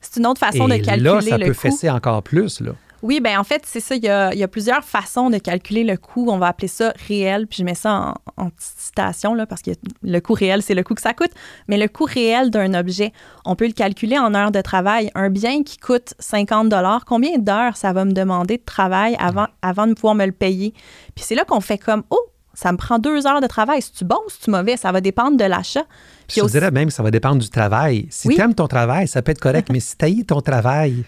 C'est 0.00 0.20
une 0.20 0.26
autre 0.26 0.40
façon 0.40 0.68
de 0.68 0.76
calculer 0.76 1.00
là, 1.00 1.20
ça 1.20 1.38
peut 1.38 1.52
fesser 1.52 1.90
encore 1.90 2.22
plus. 2.22 2.60
Là. 2.60 2.72
Oui, 3.02 3.20
bien 3.20 3.38
en 3.38 3.44
fait, 3.44 3.62
c'est 3.66 3.80
ça. 3.80 3.94
Il 3.94 4.04
y, 4.04 4.08
a, 4.08 4.48
plusieurs 4.48 4.84
façons 4.84 5.30
de 5.30 5.38
calculer 5.38 5.84
le 5.84 5.96
coût. 5.96 6.28
On 6.30 6.38
va 6.38 6.48
appeler 6.48 6.68
ça 6.68 6.92
réel, 7.08 7.46
puis 7.46 7.58
je 7.58 7.64
mets 7.64 7.74
ça 7.74 8.14
en, 8.36 8.50
petite 8.50 8.78
citation, 8.78 9.34
là, 9.34 9.46
parce 9.46 9.62
que 9.62 9.72
le 10.02 10.20
coût 10.20 10.32
réel, 10.34 10.62
c'est 10.62 10.74
le 10.74 10.82
coût 10.82 10.94
que 10.94 11.02
ça 11.02 11.14
coûte. 11.14 11.32
Mais 11.68 11.78
le 11.78 11.88
coût 11.88 12.04
réel 12.04 12.50
d'un 12.50 12.74
objet, 12.74 13.12
on 13.44 13.54
peut 13.54 13.66
le 13.66 13.72
calculer 13.72 14.18
en 14.18 14.34
heures 14.34 14.50
de 14.50 14.60
travail. 14.60 15.10
Un 15.14 15.30
bien 15.30 15.62
qui 15.62 15.78
coûte 15.78 16.14
50 16.18 16.72
combien 17.06 17.38
d'heures 17.38 17.76
ça 17.76 17.92
va 17.92 18.04
me 18.04 18.12
demander 18.12 18.56
de 18.56 18.64
travail 18.64 19.16
avant, 19.18 19.46
avant 19.62 19.86
de 19.86 19.94
pouvoir 19.94 20.14
me 20.14 20.26
le 20.26 20.32
payer? 20.32 20.72
Puis 21.14 21.24
c'est 21.24 21.34
là 21.34 21.44
qu'on 21.44 21.60
fait 21.60 21.78
comme, 21.78 22.02
oh, 22.10 22.20
ça 22.54 22.72
me 22.72 22.78
prend 22.78 22.98
deux 22.98 23.26
heures 23.26 23.42
de 23.42 23.46
travail. 23.46 23.82
Si 23.82 23.92
tu 23.92 24.04
bon 24.04 24.18
ou 24.26 24.30
si 24.30 24.40
tu 24.40 24.50
mauvais? 24.50 24.76
Ça 24.76 24.90
va 24.90 25.00
dépendre 25.00 25.36
de 25.36 25.44
l'achat. 25.44 25.84
Puis 26.26 26.40
je 26.40 26.46
dirais 26.46 26.70
même 26.70 26.88
que 26.88 26.94
ça 26.94 27.02
va 27.02 27.10
dépendre 27.10 27.42
du 27.42 27.50
travail. 27.50 28.06
Si 28.10 28.28
tu 28.28 28.40
aimes 28.40 28.54
ton 28.54 28.66
travail, 28.66 29.06
ça 29.06 29.22
peut 29.22 29.32
être 29.32 29.40
correct, 29.40 29.68
mais 29.72 29.80
si 29.80 29.96
tu 29.96 30.24
ton 30.24 30.40
travail, 30.40 31.04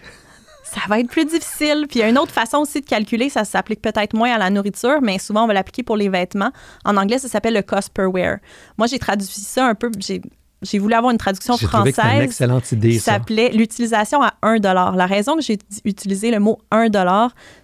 ça 0.75 0.81
va 0.89 1.01
être 1.01 1.09
plus 1.09 1.25
difficile. 1.25 1.87
Puis 1.89 2.01
il 2.01 2.03
y 2.03 2.05
a 2.05 2.09
une 2.09 2.19
autre 2.19 2.33
façon 2.33 2.59
aussi 2.59 2.81
de 2.81 2.87
calculer, 2.87 3.29
ça 3.29 3.45
s'applique 3.45 3.81
peut-être 3.81 4.15
moins 4.15 4.33
à 4.33 4.39
la 4.39 4.51
nourriture, 4.51 5.01
mais 5.03 5.19
souvent 5.19 5.45
on 5.45 5.47
va 5.47 5.55
l'appliquer 5.55 5.83
pour 5.83 5.97
les 5.97 6.09
vêtements. 6.09 6.51
En 6.85 6.97
anglais, 6.97 7.19
ça 7.19 7.29
s'appelle 7.29 7.55
le 7.55 7.63
cost 7.63 7.91
per 7.91 8.07
wear. 8.07 8.39
Moi, 8.77 8.87
j'ai 8.87 8.99
traduit 8.99 9.27
ça 9.27 9.67
un 9.67 9.75
peu, 9.75 9.91
j'ai 10.63 10.79
voulu 10.79 10.95
avoir 10.95 11.13
une 11.13 11.19
traduction 11.19 11.57
française. 11.57 11.99
Une 12.15 12.23
excellente 12.23 12.73
idée. 12.73 12.91
Qui 12.91 12.99
s'appelait 12.99 13.51
l'utilisation 13.51 14.23
à 14.23 14.35
1 14.43 14.59
La 14.59 15.07
raison 15.07 15.37
que 15.37 15.43
j'ai 15.43 15.59
utilisé 15.85 16.31
le 16.31 16.41
mot 16.41 16.59
1 16.71 16.89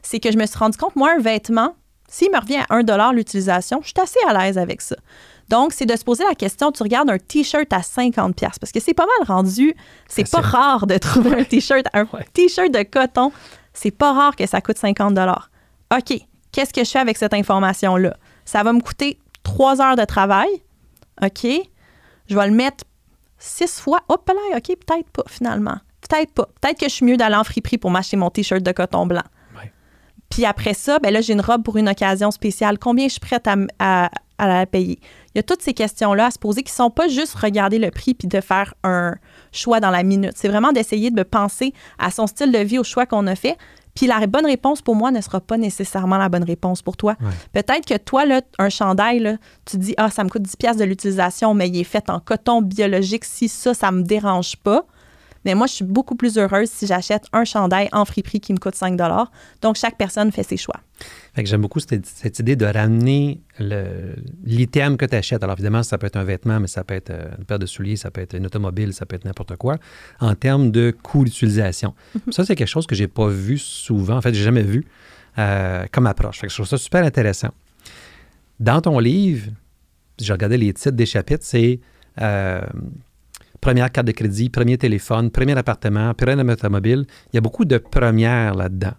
c'est 0.02 0.20
que 0.20 0.30
je 0.30 0.38
me 0.38 0.46
suis 0.46 0.58
rendu 0.58 0.78
compte, 0.78 0.96
moi, 0.96 1.12
un 1.16 1.20
vêtement, 1.20 1.75
s'il 2.08 2.30
me 2.30 2.38
revient 2.38 2.62
à 2.68 2.76
1 2.76 3.12
l'utilisation, 3.12 3.80
je 3.82 3.88
suis 3.88 3.94
assez 4.00 4.20
à 4.28 4.32
l'aise 4.32 4.58
avec 4.58 4.80
ça. 4.80 4.96
Donc, 5.48 5.72
c'est 5.72 5.86
de 5.86 5.96
se 5.96 6.04
poser 6.04 6.24
la 6.24 6.34
question, 6.34 6.72
tu 6.72 6.82
regardes 6.82 7.10
un 7.10 7.18
T-shirt 7.18 7.72
à 7.72 7.82
50 7.82 8.34
parce 8.40 8.72
que 8.72 8.80
c'est 8.80 8.94
pas 8.94 9.06
mal 9.06 9.28
rendu. 9.28 9.74
C'est 10.08 10.30
pas 10.30 10.40
rare 10.40 10.86
de 10.86 10.96
trouver 10.98 11.40
un 11.40 11.44
T-shirt, 11.44 11.86
un 11.92 12.06
T-shirt 12.32 12.70
de 12.72 12.82
coton. 12.82 13.32
C'est 13.72 13.90
pas 13.90 14.12
rare 14.12 14.36
que 14.36 14.46
ça 14.46 14.60
coûte 14.60 14.78
50 14.78 15.18
OK, 15.94 16.18
qu'est-ce 16.52 16.72
que 16.72 16.84
je 16.84 16.90
fais 16.90 16.98
avec 16.98 17.18
cette 17.18 17.34
information-là? 17.34 18.16
Ça 18.44 18.62
va 18.62 18.72
me 18.72 18.80
coûter 18.80 19.18
trois 19.42 19.80
heures 19.80 19.96
de 19.96 20.04
travail. 20.04 20.48
OK, 21.22 21.46
je 22.26 22.34
vais 22.34 22.46
le 22.46 22.54
mettre 22.54 22.84
six 23.38 23.80
fois. 23.80 24.00
Hop 24.08 24.28
là, 24.28 24.56
OK, 24.56 24.66
peut-être 24.66 25.10
pas 25.10 25.24
finalement. 25.28 25.78
Peut-être 26.00 26.32
pas. 26.32 26.48
Peut-être 26.60 26.78
que 26.78 26.86
je 26.88 26.94
suis 26.94 27.06
mieux 27.06 27.16
d'aller 27.16 27.36
en 27.36 27.44
friperie 27.44 27.78
pour 27.78 27.90
m'acheter 27.90 28.16
mon 28.16 28.30
T-shirt 28.30 28.62
de 28.62 28.72
coton 28.72 29.06
blanc. 29.06 29.22
Puis 30.30 30.44
après 30.46 30.74
ça, 30.74 30.98
ben 30.98 31.12
là, 31.12 31.20
j'ai 31.20 31.32
une 31.32 31.40
robe 31.40 31.62
pour 31.62 31.76
une 31.76 31.88
occasion 31.88 32.32
spéciale. 32.32 32.78
Combien 32.78 33.06
je 33.06 33.12
suis 33.12 33.20
prête 33.20 33.46
à, 33.78 34.10
à 34.38 34.48
la 34.48 34.66
payer? 34.66 34.98
Il 35.35 35.38
y 35.38 35.41
a 35.41 35.43
toutes 35.43 35.62
ces 35.62 35.75
questions-là 35.75 36.26
à 36.26 36.31
se 36.31 36.38
poser 36.38 36.62
qui 36.62 36.73
ne 36.73 36.76
sont 36.76 36.91
pas 36.91 37.09
juste 37.09 37.35
regarder 37.35 37.79
le 37.79 37.91
prix 37.91 38.14
puis 38.14 38.29
de 38.29 38.41
faire 38.41 38.75
un 38.85 39.17
choix 39.53 39.81
dans 39.81 39.91
la 39.91 40.03
minute. 40.03 40.33
C'est 40.37 40.49
vraiment 40.49 40.73
d'essayer 40.73 41.11
de 41.11 41.23
penser 41.23 41.75
à 41.99 42.11
son 42.11 42.26
style 42.26 42.53
de 42.53 42.59
vie, 42.59 42.79
au 42.79 42.85
choix 42.85 43.07
qu'on 43.07 43.26
a 43.26 43.35
fait. 43.35 43.57
Puis 43.95 44.07
la 44.07 44.26
bonne 44.26 44.47
réponse 44.47 44.83
pour 44.83 44.97
moi 44.97 45.11
ne 45.11 45.21
sera 45.21 45.41
pas 45.41 45.57
nécessairement 45.57 46.19
la 46.19 46.29
bonne 46.29 46.45
réponse 46.45 46.83
pour 46.83 46.97
toi. 46.97 47.17
Peut-être 47.53 47.87
que 47.87 47.97
toi, 47.97 48.25
là, 48.26 48.43
un 48.59 48.69
chandail, 48.69 49.21
là, 49.21 49.37
tu 49.64 49.76
dis, 49.76 49.95
ah, 49.97 50.11
ça 50.11 50.25
me 50.25 50.29
coûte 50.29 50.43
10 50.43 50.57
pièces 50.57 50.76
de 50.76 50.85
l'utilisation, 50.85 51.55
mais 51.55 51.69
il 51.69 51.79
est 51.79 51.85
fait 51.85 52.11
en 52.11 52.19
coton 52.19 52.61
biologique. 52.61 53.25
Si 53.25 53.49
ça, 53.49 53.73
ça 53.73 53.93
me 53.93 54.03
dérange 54.03 54.57
pas, 54.57 54.85
mais 55.44 55.54
moi, 55.54 55.66
je 55.66 55.74
suis 55.74 55.84
beaucoup 55.84 56.14
plus 56.14 56.38
heureuse 56.38 56.70
si 56.70 56.86
j'achète 56.86 57.24
un 57.32 57.44
chandail 57.44 57.88
en 57.92 58.04
friperie 58.04 58.40
qui 58.40 58.52
me 58.52 58.58
coûte 58.58 58.74
5 58.74 58.98
Donc, 59.60 59.76
chaque 59.76 59.96
personne 59.96 60.32
fait 60.32 60.42
ses 60.42 60.56
choix. 60.56 60.80
Fait 61.34 61.42
que 61.42 61.48
j'aime 61.48 61.60
beaucoup 61.60 61.80
cette, 61.80 62.38
idée 62.38 62.56
de 62.56 62.64
ramener 62.64 63.40
l'item 64.44 64.96
que 64.96 65.04
tu 65.04 65.16
achètes. 65.16 65.42
Alors, 65.42 65.54
évidemment, 65.54 65.82
ça 65.82 65.98
peut 65.98 66.06
être 66.06 66.16
un 66.16 66.24
vêtement, 66.24 66.60
mais 66.60 66.66
ça 66.66 66.84
peut 66.84 66.94
être 66.94 67.10
euh, 67.10 67.28
une 67.38 67.44
paire 67.44 67.58
de 67.58 67.66
souliers, 67.66 67.96
ça 67.96 68.10
peut 68.10 68.20
être 68.20 68.34
une 68.34 68.46
automobile, 68.46 68.92
ça 68.92 69.06
peut 69.06 69.16
être 69.16 69.24
n'importe 69.24 69.56
quoi, 69.56 69.76
en 70.20 70.34
termes 70.34 70.70
de 70.70 70.94
coût 71.02 71.24
d'utilisation. 71.24 71.94
Mhm. 72.14 72.32
Ça, 72.32 72.44
c'est 72.44 72.56
quelque 72.56 72.68
chose 72.68 72.86
que 72.86 72.94
j'ai 72.94 73.08
pas 73.08 73.28
vu 73.28 73.58
souvent. 73.58 74.16
En 74.16 74.22
fait, 74.22 74.34
j'ai 74.34 74.44
jamais 74.44 74.62
vu 74.62 74.84
euh, 75.38 75.86
comme 75.90 76.06
approche. 76.06 76.38
Fait 76.40 76.46
que 76.46 76.52
je 76.52 76.56
trouve 76.56 76.68
ça 76.68 76.78
super 76.78 77.04
intéressant. 77.04 77.50
Dans 78.60 78.80
ton 78.80 78.98
livre, 78.98 79.50
j'ai 80.20 80.32
regardé 80.32 80.56
les 80.56 80.72
titres 80.72 80.90
des 80.90 81.06
chapitres, 81.06 81.44
c'est 81.44 81.80
euh, 82.20 82.62
première 83.64 83.90
carte 83.90 84.06
de 84.06 84.12
crédit, 84.12 84.50
premier 84.50 84.76
téléphone, 84.76 85.30
premier 85.30 85.56
appartement, 85.56 86.12
premier 86.12 86.52
automobile. 86.52 87.06
Il 87.33 87.37
y 87.37 87.38
a 87.38 87.40
beaucoup 87.40 87.64
de 87.64 87.78
premières 87.78 88.54
là-dedans. 88.54 88.92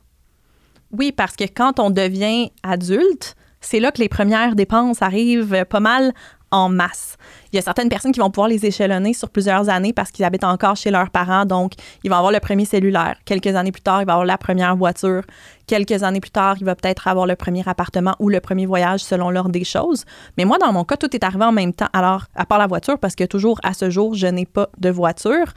Oui, 0.91 1.11
parce 1.11 1.35
que 1.35 1.43
quand 1.43 1.79
on 1.79 1.91
devient 1.91 2.49
adulte, 2.63 3.35
c'est 3.61 3.79
là 3.79 3.91
que 3.91 4.01
les 4.01 4.09
premières 4.09 4.55
dépenses 4.55 5.03
arrivent 5.03 5.65
pas 5.65 5.79
mal 5.79 6.13
en 6.55 6.69
masse. 6.69 7.17
Il 7.51 7.57
y 7.57 7.59
a 7.59 7.61
certaines 7.61 7.89
personnes 7.89 8.11
qui 8.11 8.19
vont 8.19 8.29
pouvoir 8.29 8.47
les 8.47 8.65
échelonner 8.65 9.13
sur 9.13 9.29
plusieurs 9.29 9.69
années 9.69 9.93
parce 9.93 10.11
qu'ils 10.11 10.25
habitent 10.25 10.45
encore 10.45 10.75
chez 10.75 10.89
leurs 10.89 11.09
parents, 11.09 11.45
donc 11.45 11.73
ils 12.03 12.09
vont 12.09 12.15
avoir 12.15 12.31
le 12.31 12.39
premier 12.39 12.65
cellulaire. 12.65 13.17
Quelques 13.25 13.55
années 13.55 13.71
plus 13.71 13.81
tard, 13.81 14.01
il 14.01 14.05
va 14.05 14.13
avoir 14.13 14.25
la 14.25 14.37
première 14.37 14.75
voiture. 14.75 15.23
Quelques 15.67 16.03
années 16.03 16.21
plus 16.21 16.31
tard, 16.31 16.55
il 16.59 16.65
va 16.65 16.75
peut-être 16.75 17.07
avoir 17.07 17.27
le 17.27 17.35
premier 17.35 17.63
appartement 17.67 18.15
ou 18.19 18.29
le 18.29 18.39
premier 18.39 18.65
voyage 18.65 19.01
selon 19.01 19.29
l'ordre 19.29 19.51
des 19.51 19.63
choses. 19.63 20.05
Mais 20.37 20.45
moi, 20.45 20.57
dans 20.57 20.71
mon 20.71 20.85
cas, 20.85 20.95
tout 20.95 21.13
est 21.13 21.23
arrivé 21.23 21.43
en 21.43 21.51
même 21.51 21.73
temps. 21.73 21.89
Alors, 21.91 22.25
à 22.35 22.45
part 22.45 22.59
la 22.59 22.67
voiture, 22.67 22.97
parce 22.99 23.15
que 23.15 23.25
toujours 23.25 23.59
à 23.63 23.73
ce 23.73 23.89
jour, 23.89 24.15
je 24.15 24.27
n'ai 24.27 24.45
pas 24.45 24.69
de 24.77 24.89
voiture. 24.89 25.53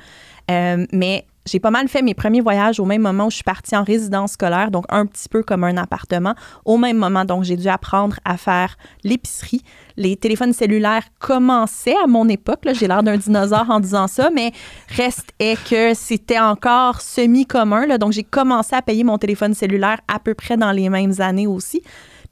Euh, 0.50 0.86
mais 0.92 1.26
j'ai 1.48 1.60
pas 1.60 1.70
mal 1.70 1.88
fait 1.88 2.02
mes 2.02 2.14
premiers 2.14 2.40
voyages 2.40 2.78
au 2.78 2.84
même 2.84 3.02
moment 3.02 3.26
où 3.26 3.30
je 3.30 3.36
suis 3.36 3.44
partie 3.44 3.76
en 3.76 3.82
résidence 3.82 4.32
scolaire, 4.32 4.70
donc 4.70 4.84
un 4.88 5.06
petit 5.06 5.28
peu 5.28 5.42
comme 5.42 5.64
un 5.64 5.76
appartement. 5.76 6.34
Au 6.64 6.76
même 6.78 6.98
moment, 6.98 7.24
donc 7.24 7.44
j'ai 7.44 7.56
dû 7.56 7.68
apprendre 7.68 8.16
à 8.24 8.36
faire 8.36 8.76
l'épicerie. 9.04 9.62
Les 9.96 10.16
téléphones 10.16 10.52
cellulaires 10.52 11.04
commençaient 11.18 11.96
à 12.02 12.06
mon 12.06 12.28
époque. 12.28 12.60
J'ai 12.72 12.86
l'air 12.86 13.02
d'un 13.02 13.16
dinosaure 13.16 13.68
en 13.70 13.80
disant 13.80 14.06
ça, 14.06 14.30
mais 14.30 14.52
reste 14.88 15.32
est 15.38 15.62
que 15.68 15.94
c'était 15.94 16.38
encore 16.38 17.00
semi-commun. 17.00 17.98
Donc 17.98 18.12
j'ai 18.12 18.24
commencé 18.24 18.76
à 18.76 18.82
payer 18.82 19.04
mon 19.04 19.18
téléphone 19.18 19.54
cellulaire 19.54 19.98
à 20.06 20.18
peu 20.18 20.34
près 20.34 20.56
dans 20.56 20.72
les 20.72 20.88
mêmes 20.88 21.14
années 21.18 21.46
aussi. 21.46 21.82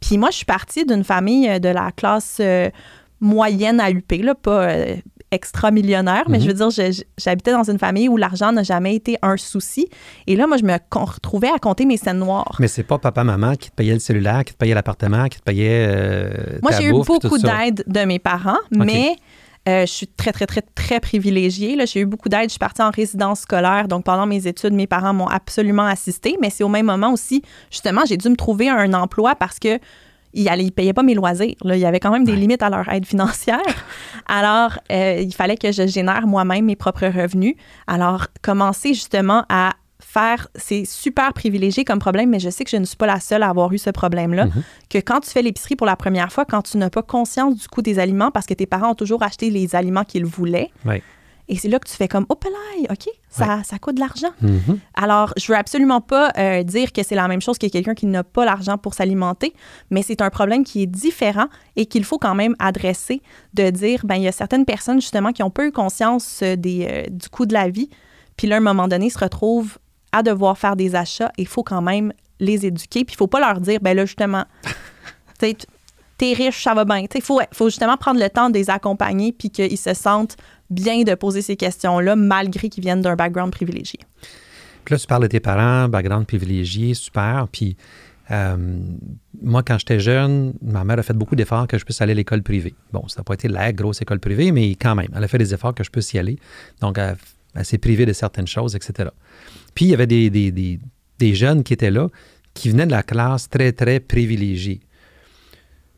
Puis 0.01 0.19
moi, 0.19 0.31
je 0.31 0.37
suis 0.37 0.47
partie 0.47 0.85
d'une 0.85 1.05
famille 1.05 1.59
de 1.59 1.69
la 1.69 1.91
classe 1.91 2.39
euh, 2.41 2.71
moyenne 3.21 3.81
à 3.81 3.91
UP, 3.91 4.13
là, 4.13 4.35
pas, 4.35 4.69
euh, 4.69 4.97
extra-millionnaire, 5.33 6.25
mais 6.29 6.39
je 6.39 6.49
mhm. 6.49 6.55
veux 6.55 6.71
dire, 6.71 7.05
j'habitais 7.19 7.53
dans 7.53 7.69
une 7.69 7.79
famille 7.79 8.09
où 8.09 8.17
l'argent 8.17 8.53
n'a 8.53 8.63
jamais 8.63 8.95
été 8.95 9.17
un 9.23 9.37
souci. 9.37 9.87
Et 10.27 10.37
là, 10.37 10.47
moi, 10.47 10.57
je 10.57 10.65
me 10.65 10.77
retrouvais 10.91 11.51
à 11.51 11.59
compter 11.59 11.85
mes 11.85 11.97
scènes 11.97 12.19
noires. 12.19 12.57
Mais 12.61 12.69
c'est 12.69 12.85
pas 12.85 12.99
papa-maman 12.99 13.55
qui 13.57 13.71
te 13.71 13.75
payait 13.75 13.95
le 13.95 13.99
cellulaire, 13.99 14.45
qui 14.45 14.53
te 14.53 14.59
payait 14.59 14.75
l'appartement, 14.75 15.27
qui 15.29 15.39
te 15.39 15.43
payait. 15.43 15.87
Euh, 15.89 16.59
moi, 16.63 16.73
j'ai 16.73 16.87
eu 16.87 16.93
beaucoup 16.93 17.39
d'aide 17.39 17.85
de 17.87 18.01
mes 18.05 18.19
parents, 18.19 18.61
mais. 18.71 19.17
Euh, 19.69 19.81
je 19.85 19.91
suis 19.91 20.07
très, 20.07 20.31
très, 20.31 20.47
très, 20.47 20.63
très 20.63 21.01
privilégiée. 21.01 21.77
J'ai 21.87 21.99
eu 21.99 22.07
beaucoup 22.07 22.29
d'aide. 22.29 22.45
Je 22.45 22.51
suis 22.51 22.59
partie 22.61 22.83
en 22.83 22.91
résidence 22.91 23.41
scolaire. 23.41 23.89
Donc, 23.89 24.05
pendant 24.05 24.25
mes 24.25 24.47
études, 24.47 24.73
mes 24.73 24.87
parents 24.87 25.13
m'ont 25.13 25.27
absolument 25.27 25.87
assistée. 25.87 26.37
Mais 26.41 26.51
c'est 26.51 26.63
au 26.63 26.69
même 26.69 26.87
moment 26.87 27.13
aussi, 27.13 27.43
justement, 27.69 28.03
j'ai 28.07 28.17
dû 28.17 28.29
me 28.29 28.37
trouver 28.37 28.69
un 28.69 28.95
emploi 28.95 29.35
parce 29.35 29.59
que 29.59 29.81
ils 30.37 30.65
ne 30.65 30.71
payaient 30.71 30.93
pas 30.93 31.03
mes 31.03 31.15
loisirs. 31.15 31.55
Il 31.65 31.77
y 31.77 31.85
avait 31.85 32.01
quand 32.01 32.11
même 32.11 32.25
des 32.25 32.37
limites 32.37 32.63
à 32.63 32.71
leur 32.71 32.89
aide 32.89 33.07
financière. 33.07 33.61
Alors, 34.27 34.79
euh, 34.93 35.21
il 35.21 35.35
fallait 35.35 35.57
que 35.57 35.73
je 35.73 35.87
génère 35.87 36.27
moi-même 36.27 36.67
mes 36.67 36.77
propres 36.77 37.07
revenus. 37.07 37.55
Alors, 37.87 38.27
commencer 38.43 38.95
justement 38.95 39.45
à 39.49 39.73
faire, 39.99 40.49
c'est 40.55 40.85
super 40.85 41.33
privilégié 41.33 41.85
comme 41.85 41.99
problème, 41.99 42.31
mais 42.31 42.39
je 42.39 42.51
sais 42.51 42.65
que 42.65 42.71
je 42.71 42.77
ne 42.77 42.85
suis 42.85 42.97
pas 42.97 43.07
la 43.07 43.21
seule 43.21 43.43
à 43.43 43.49
avoir 43.49 43.73
eu 43.73 43.79
ce 43.79 43.91
problème-là. 43.91 44.47
Mm-hmm. 44.47 44.63
Que 44.91 44.99
quand 44.99 45.21
tu 45.21 45.31
fais 45.31 45.43
l'épicerie 45.43 45.77
pour 45.77 45.87
la 45.87 45.97
première 45.97 46.31
fois, 46.31 46.45
quand 46.45 46.63
tu 46.63 46.77
n'as 46.77 46.91
pas 46.91 47.03
conscience 47.03 47.57
du 47.57 47.69
coût 47.69 47.83
des 47.83 47.99
aliments 47.99 48.31
parce 48.31 48.47
que 48.47 48.55
tes 48.55 48.67
parents 48.67 48.91
ont 48.91 48.95
toujours 48.95 49.23
acheté 49.23 49.51
les 49.51 49.75
aliments 49.75 50.05
qu'ils 50.05 50.27
voulaient, 50.27 50.71
et 51.49 51.57
c'est 51.57 51.69
là 51.69 51.79
que 51.79 51.89
tu 51.89 51.95
fais 51.95 52.09
comme, 52.09 52.27
oh, 52.29 52.37
OK, 52.91 53.09
ça, 53.29 53.63
ça 53.65 53.79
coûte 53.79 53.97
de 53.97 54.01
l'argent. 54.01 54.31
Mm-hmm. 54.43 54.79
Alors, 54.95 55.33
je 55.37 55.47
veux 55.47 55.57
absolument 55.59 56.01
pas 56.01 56.33
euh, 56.39 56.63
dire 56.63 56.93
que 56.93 57.03
c'est 57.03 57.15
la 57.15 57.29
même 57.29 57.41
chose 57.41 57.59
que 57.59 57.67
quelqu'un 57.67 57.95
qui 57.95 58.07
n'a 58.07 58.25
pas 58.25 58.45
l'argent 58.45 58.79
pour 58.79 58.95
s'alimenter, 58.95 59.55
mais 59.91 60.03
c'est 60.03 60.23
un 60.23 60.31
problème 60.31 60.65
qui 60.65 60.83
est 60.83 60.87
différent 60.87 61.47
et 61.77 61.87
qu'il 61.87 62.05
faut 62.05 62.19
quand 62.19 62.35
même 62.35 62.57
adresser, 62.59 63.23
de 63.55 63.71
dire, 63.71 64.01
ben 64.05 64.17
il 64.17 64.23
y 64.23 64.29
a 64.29 64.33
certaines 64.33 64.65
personnes 64.65 65.01
justement 65.01 65.33
qui 65.33 65.43
ont 65.43 65.51
peu 65.51 65.67
eu 65.67 65.73
conscience 65.73 66.41
euh, 66.43 66.57
des, 66.57 66.87
euh, 66.91 67.03
du 67.11 67.29
coût 67.29 67.47
de 67.47 67.55
la 67.55 67.69
vie, 67.69 67.91
puis 68.37 68.47
là, 68.47 68.57
à 68.57 68.59
un 68.59 68.63
moment 68.63 68.89
donné, 68.89 69.11
se 69.11 69.19
retrouvent 69.19 69.79
à 70.13 70.23
devoir 70.23 70.59
faire 70.59 70.77
des 70.77 70.95
achats, 70.95 71.33
il 71.37 71.47
faut 71.47 71.63
quand 71.63 71.83
même 71.83 72.13
les 72.41 72.67
éduquer. 72.67 73.05
Puis 73.05 73.15
il 73.15 73.17
faut 73.17 73.27
pas 73.27 73.41
leur 73.41 73.61
dire, 73.61 73.81
ben 73.81 73.97
là, 73.97 74.05
justement, 74.05 74.45
t'es 75.39 76.33
riche, 76.33 76.63
ça 76.63 76.75
va 76.75 76.85
bien. 76.85 77.05
Il 77.15 77.23
faut, 77.23 77.41
faut 77.53 77.69
justement 77.69 77.97
prendre 77.97 78.21
le 78.21 78.31
temps 78.31 78.51
de 78.51 78.55
les 78.55 78.71
accompagner 78.71 79.33
puis 79.33 79.51
qu'ils 79.51 79.79
se 79.79 79.95
sentent 79.95 80.37
bien 80.71 81.03
de 81.03 81.15
poser 81.15 81.43
ces 81.43 81.57
questions-là, 81.57 82.17
malgré 82.17 82.69
qu'ils 82.69 82.83
viennent 82.83 83.03
d'un 83.03 83.17
background 83.17 83.53
privilégié. 83.53 84.01
Puis 84.85 84.95
là, 84.95 84.99
tu 84.99 85.07
parles 85.07 85.23
de 85.23 85.29
tes 85.29 85.41
parents, 85.41 85.89
background 85.89 86.27
privilégié, 86.27 86.95
super. 86.95 87.49
Puis 87.51 87.77
euh, 88.31 88.57
moi, 89.41 89.63
quand 89.63 89.79
j'étais 89.79 90.01
jeune, 90.01 90.55
ma 90.63 90.85
mère 90.85 90.99
a 90.99 91.03
fait 91.03 91.13
beaucoup 91.13 91.37
d'efforts 91.37 91.67
que 91.67 91.79
je 91.79 91.85
puisse 91.85 92.01
aller 92.01 92.13
à 92.13 92.15
l'école 92.15 92.43
privée. 92.43 92.75
Bon, 92.93 93.07
ça 93.09 93.21
n'a 93.21 93.25
pas 93.25 93.35
été 93.35 93.49
la 93.49 93.73
grosse 93.73 94.03
école 94.03 94.21
privée, 94.21 94.53
mais 94.53 94.71
quand 94.71 94.95
même, 94.95 95.09
elle 95.15 95.23
a 95.23 95.29
fait 95.29 95.39
des 95.39 95.55
efforts 95.55 95.75
que 95.75 95.85
je 95.85 95.91
puisse 95.91 96.13
y 96.13 96.19
aller. 96.19 96.39
Donc, 96.81 96.99
elle, 96.99 97.17
s'est 97.65 97.79
privée 97.79 98.07
de 98.07 98.13
certaines 98.13 98.47
choses, 98.47 98.75
etc. 98.75 99.11
Puis, 99.75 99.87
il 99.87 99.89
y 99.89 99.95
avait 99.95 100.07
des, 100.07 100.31
des, 100.31 101.35
jeunes 101.35 101.63
qui 101.63 101.73
étaient 101.73 101.91
là, 101.91 102.09
qui 102.55 102.71
venaient 102.71 102.87
de 102.87 102.91
la 102.91 103.03
classe 103.03 103.49
très, 103.49 103.73
très 103.73 104.01
privilégiée. 104.01 104.81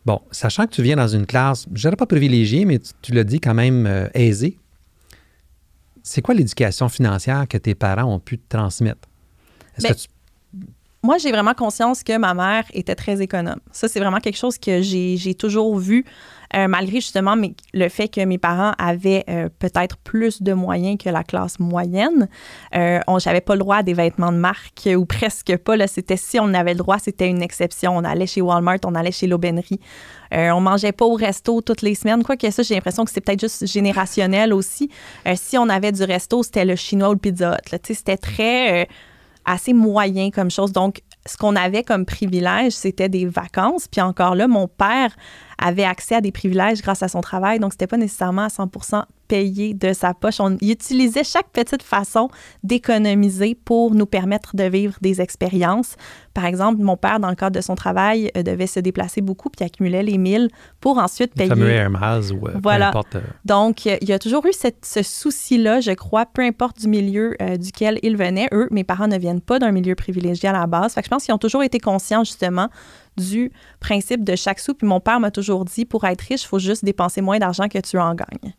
Bon, 0.06 0.20
sachant 0.30 0.66
que 0.66 0.72
tu 0.72 0.82
viens 0.82 0.96
dans 0.96 1.08
une 1.08 1.26
classe, 1.26 1.66
je 1.74 1.82
dirais 1.82 1.96
pas 1.96 2.06
privilégiée, 2.06 2.64
mais 2.64 2.80
tu, 3.02 3.12
l'as 3.12 3.24
dit 3.24 3.40
quand 3.40 3.54
même 3.54 3.86
euh, 3.86 4.08
aisée, 4.14 4.58
c'est 6.02 6.22
quoi 6.22 6.34
l'éducation 6.34 6.88
financière 6.88 7.46
que 7.48 7.58
tes 7.58 7.74
parents 7.74 8.14
ont 8.14 8.18
pu 8.18 8.38
te 8.38 8.56
transmettre? 8.56 9.08
Est-ce 9.76 9.86
ben, 9.86 9.94
que 9.94 10.00
tu 10.00 10.08
moi, 11.02 11.16
j'ai 11.18 11.30
vraiment 11.30 11.54
conscience 11.54 12.02
que 12.02 12.18
ma 12.18 12.34
mère 12.34 12.64
était 12.72 12.96
très 12.96 13.22
économe. 13.22 13.60
Ça, 13.70 13.86
c'est 13.86 14.00
vraiment 14.00 14.18
quelque 14.18 14.36
chose 14.36 14.58
que 14.58 14.82
j'ai 14.82 15.34
toujours 15.34 15.78
vu, 15.78 16.04
euh, 16.56 16.66
malgré 16.66 17.00
justement 17.00 17.34
le 17.74 17.88
fait 17.88 18.08
que 18.08 18.24
mes 18.24 18.38
parents 18.38 18.72
avaient 18.78 19.24
euh, 19.28 19.48
peut-être 19.58 19.98
plus 19.98 20.42
de 20.42 20.54
moyens 20.54 20.96
que 21.02 21.10
la 21.10 21.22
classe 21.22 21.58
moyenne. 21.58 22.28
Euh, 22.74 23.00
on 23.06 23.18
n'avais 23.24 23.42
pas 23.42 23.54
le 23.54 23.60
droit 23.60 23.76
à 23.76 23.82
des 23.82 23.92
vêtements 23.92 24.32
de 24.32 24.38
marque 24.38 24.88
ou 24.96 25.04
presque 25.04 25.56
pas. 25.58 25.86
C'était 25.86 26.16
si 26.16 26.40
on 26.40 26.54
avait 26.54 26.72
le 26.72 26.78
droit, 26.78 26.98
c'était 26.98 27.28
une 27.28 27.42
exception. 27.42 27.96
On 27.96 28.04
allait 28.04 28.26
chez 28.26 28.40
Walmart, 28.40 28.78
on 28.86 28.94
allait 28.94 29.12
chez 29.12 29.26
l'aubainerie. 29.26 29.80
Euh, 30.32 30.50
on 30.50 30.60
mangeait 30.60 30.92
pas 30.92 31.04
au 31.04 31.14
resto 31.14 31.60
toutes 31.60 31.82
les 31.82 31.94
semaines. 31.94 32.22
Quoi 32.22 32.36
que 32.36 32.50
ça, 32.50 32.62
j'ai 32.62 32.74
l'impression 32.74 33.04
que 33.04 33.10
c'est 33.10 33.20
peut-être 33.20 33.40
juste 33.40 33.66
générationnel 33.66 34.54
aussi. 34.54 34.90
si 35.34 35.58
on 35.58 35.68
avait 35.68 35.92
du 35.92 36.02
resto, 36.02 36.42
c'était 36.42 36.64
le 36.64 36.76
chinois 36.76 37.10
ou 37.10 37.12
le 37.12 37.18
pizza 37.18 37.58
C'était 37.82 38.16
très 38.16 38.88
assez 39.44 39.72
moyen 39.72 40.30
comme 40.30 40.50
chose. 40.50 40.72
Donc, 40.72 41.02
ce 41.26 41.36
qu'on 41.36 41.56
avait 41.56 41.82
comme 41.82 42.06
privilège, 42.06 42.72
c'était 42.72 43.08
des 43.08 43.26
vacances. 43.26 43.88
Puis 43.88 44.00
encore 44.00 44.34
là, 44.34 44.48
mon 44.48 44.68
père 44.68 45.14
avait 45.58 45.84
accès 45.84 46.14
à 46.14 46.20
des 46.20 46.32
privilèges 46.32 46.82
grâce 46.82 47.02
à 47.02 47.08
son 47.08 47.20
travail. 47.20 47.58
Donc, 47.58 47.72
c'était 47.72 47.86
pas 47.86 47.96
nécessairement 47.96 48.42
à 48.42 48.48
100% 48.48 49.04
payé 49.28 49.74
de 49.74 49.92
sa 49.92 50.14
poche. 50.14 50.40
On 50.40 50.56
utilisait 50.62 51.22
chaque 51.22 51.50
petite 51.50 51.82
façon 51.82 52.28
d'économiser 52.64 53.54
pour 53.54 53.94
nous 53.94 54.06
permettre 54.06 54.56
de 54.56 54.64
vivre 54.64 54.94
des 55.02 55.20
expériences. 55.20 55.96
Par 56.32 56.46
exemple, 56.46 56.80
mon 56.80 56.96
père, 56.96 57.20
dans 57.20 57.28
le 57.28 57.34
cadre 57.34 57.56
de 57.56 57.60
son 57.60 57.74
travail, 57.74 58.30
euh, 58.36 58.42
devait 58.42 58.66
se 58.66 58.80
déplacer 58.80 59.20
beaucoup 59.20 59.50
puis 59.50 59.64
accumulait 59.64 60.02
les 60.02 60.18
milles 60.18 60.48
pour 60.80 60.98
ensuite 60.98 61.34
payer. 61.34 61.54
Le 61.54 61.68
Air 61.68 61.90
Miles 61.90 62.32
ou 62.32 62.48
euh, 62.48 62.52
voilà. 62.62 62.90
peu 62.90 62.98
importe. 62.98 63.16
Euh. 63.16 63.20
Donc, 63.44 63.84
il 63.84 64.08
y 64.08 64.12
a 64.12 64.18
toujours 64.18 64.46
eu 64.46 64.52
ce 64.52 65.02
souci-là, 65.02 65.80
je 65.80 65.92
crois, 65.92 66.26
peu 66.26 66.42
importe 66.42 66.80
du 66.80 66.88
milieu 66.88 67.36
duquel 67.58 67.98
ils 68.02 68.16
venaient. 68.16 68.48
Eux, 68.52 68.68
mes 68.70 68.84
parents 68.84 69.08
ne 69.08 69.18
viennent 69.18 69.40
pas 69.40 69.58
d'un 69.58 69.72
milieu 69.72 69.94
privilégié 69.94 70.48
à 70.48 70.52
la 70.52 70.66
base. 70.66 70.94
Fait 70.94 71.02
que 71.02 71.06
je 71.06 71.10
pense 71.10 71.24
qu'ils 71.24 71.34
ont 71.34 71.38
toujours 71.38 71.62
été 71.62 71.78
conscients, 71.80 72.24
justement, 72.24 72.68
du 73.18 73.52
principe 73.80 74.24
de 74.24 74.36
chaque 74.36 74.60
sou. 74.60 74.74
Puis 74.74 74.86
mon 74.86 75.00
père 75.00 75.20
m'a 75.20 75.30
toujours 75.30 75.64
dit, 75.64 75.84
pour 75.84 76.04
être 76.04 76.22
riche, 76.22 76.42
il 76.42 76.46
faut 76.46 76.58
juste 76.58 76.84
dépenser 76.84 77.20
moins 77.20 77.38
d'argent 77.38 77.68
que 77.68 77.78
tu 77.78 77.98
en 77.98 78.14
gagnes. 78.14 78.54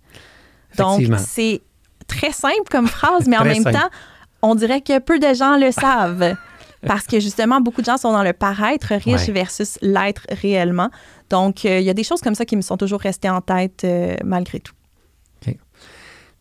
Donc, 0.78 1.04
c'est 1.18 1.62
très 2.08 2.32
simple 2.32 2.70
comme 2.70 2.88
phrase, 2.88 3.28
mais 3.28 3.38
en 3.38 3.46
même 3.46 3.64
temps, 3.64 3.90
on 4.42 4.56
dirait 4.56 4.82
que 4.82 5.00
peu 5.00 5.20
de 5.20 5.34
gens 5.34 5.58
le 5.58 5.72
savent. 5.72 6.36
Parce 6.86 7.06
que 7.06 7.20
justement, 7.20 7.60
beaucoup 7.60 7.82
de 7.82 7.86
gens 7.86 7.98
sont 7.98 8.14
dans 8.14 8.24
le 8.24 8.34
paraître 8.34 8.94
riche 8.94 9.30
versus 9.30 9.78
l'être 9.82 10.26
réellement. 10.30 10.90
Donc, 11.30 11.66
euh, 11.66 11.80
il 11.80 11.86
y 11.86 11.90
a 11.90 11.94
des 11.94 12.04
choses 12.04 12.22
comme 12.22 12.36
ça 12.36 12.46
qui 12.46 12.56
me 12.56 12.62
sont 12.62 12.78
toujours 12.78 13.02
restées 13.02 13.30
en 13.30 13.42
tête 13.42 13.84
euh, 13.84 14.16
malgré 14.24 14.60
tout. 14.60 14.74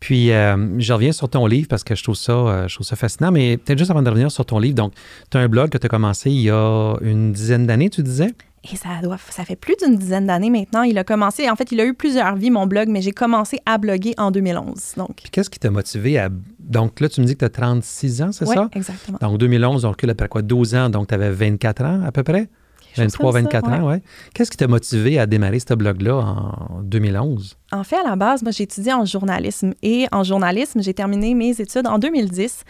Puis, 0.01 0.31
euh, 0.31 0.79
je 0.79 0.93
reviens 0.93 1.13
sur 1.13 1.29
ton 1.29 1.47
livre 1.47 1.69
parce 1.69 1.85
que 1.85 1.95
je 1.95 2.03
trouve 2.03 2.15
ça, 2.15 2.67
je 2.69 2.75
trouve 2.75 2.87
ça 2.87 2.97
fascinant. 2.97 3.33
Mais 3.33 3.57
peut-être 3.57 3.79
juste 3.79 3.91
avant 3.91 4.03
de 4.03 4.09
revenir 4.09 4.31
sur 4.31 4.47
ton 4.47 4.59
livre, 4.59 4.75
donc, 4.75 4.93
tu 5.31 5.37
as 5.37 5.41
un 5.41 5.49
blog 5.49 5.71
que 5.71 5.79
tu 5.79 5.87
as 5.87 5.89
commencé 5.89 6.31
il 6.31 6.43
y 6.43 6.51
a 6.51 6.95
une 7.01 7.33
dizaine 7.33 7.67
d'années, 7.67 7.91
tu 7.91 8.03
disais? 8.03 8.33
Et 8.73 8.77
ça, 8.77 8.89
doit, 9.03 9.19
ça 9.31 9.45
fait 9.45 9.57
plus 9.57 9.77
d'une 9.77 9.97
dizaine 9.97 10.27
d'années 10.27 10.51
maintenant. 10.51 10.83
Il 10.83 10.99
a 10.99 11.05
commencé, 11.05 11.49
en 11.49 11.57
fait, 11.57 11.71
il 11.73 11.81
a 11.81 11.85
eu 11.85 11.95
plusieurs 11.95 12.37
vies, 12.37 12.51
mon 12.51 12.67
blog, 12.67 12.89
mais 12.89 13.01
j'ai 13.01 13.13
commencé 13.13 13.61
à 13.67 13.79
bloguer 13.79 14.15
en 14.19 14.31
2011. 14.31 14.95
Donc. 14.97 15.17
Puis 15.17 15.31
qu'est-ce 15.31 15.51
qui 15.51 15.59
t'a 15.59 15.71
motivé 15.71 16.19
à. 16.19 16.29
Donc 16.59 17.01
là, 17.01 17.09
tu 17.09 17.21
me 17.21 17.27
dis 17.27 17.35
que 17.35 17.41
tu 17.41 17.45
as 17.45 17.51
36 17.51 18.23
ans, 18.23 18.33
c'est 18.33 18.47
ça? 18.47 18.63
Oui, 18.63 18.69
exactement. 18.75 19.19
Donc 19.21 19.39
2011, 19.39 19.85
on 19.85 19.91
recule 19.91 20.11
après 20.11 20.29
quoi? 20.29 20.43
12 20.43 20.75
ans, 20.75 20.91
donc 20.91 21.09
tu 21.09 21.15
avais 21.15 21.31
24 21.31 21.85
ans 21.85 22.03
à 22.05 22.13
peu 22.13 22.23
près? 22.23 22.49
23, 22.96 23.33
24 23.33 23.68
ans, 23.68 23.90
oui. 23.90 23.96
Qu'est-ce 24.35 24.51
qui 24.51 24.57
t'a 24.57 24.66
motivé 24.66 25.18
à 25.18 25.27
démarrer 25.27 25.61
ce 25.61 25.74
blog-là 25.74 26.16
en 26.16 26.83
2011? 26.83 27.57
En 27.72 27.85
fait, 27.85 27.96
à 27.96 28.03
la 28.03 28.16
base, 28.16 28.42
moi, 28.42 28.53
j'ai 28.53 28.64
étudié 28.64 28.92
en 28.92 29.05
journalisme. 29.05 29.74
Et 29.83 30.07
en 30.12 30.24
journalisme, 30.24 30.83
j'ai 30.83 30.94
terminé 30.94 31.35
mes 31.35 31.61
études 31.61 31.87
en 31.87 31.98
2010. 31.98 32.64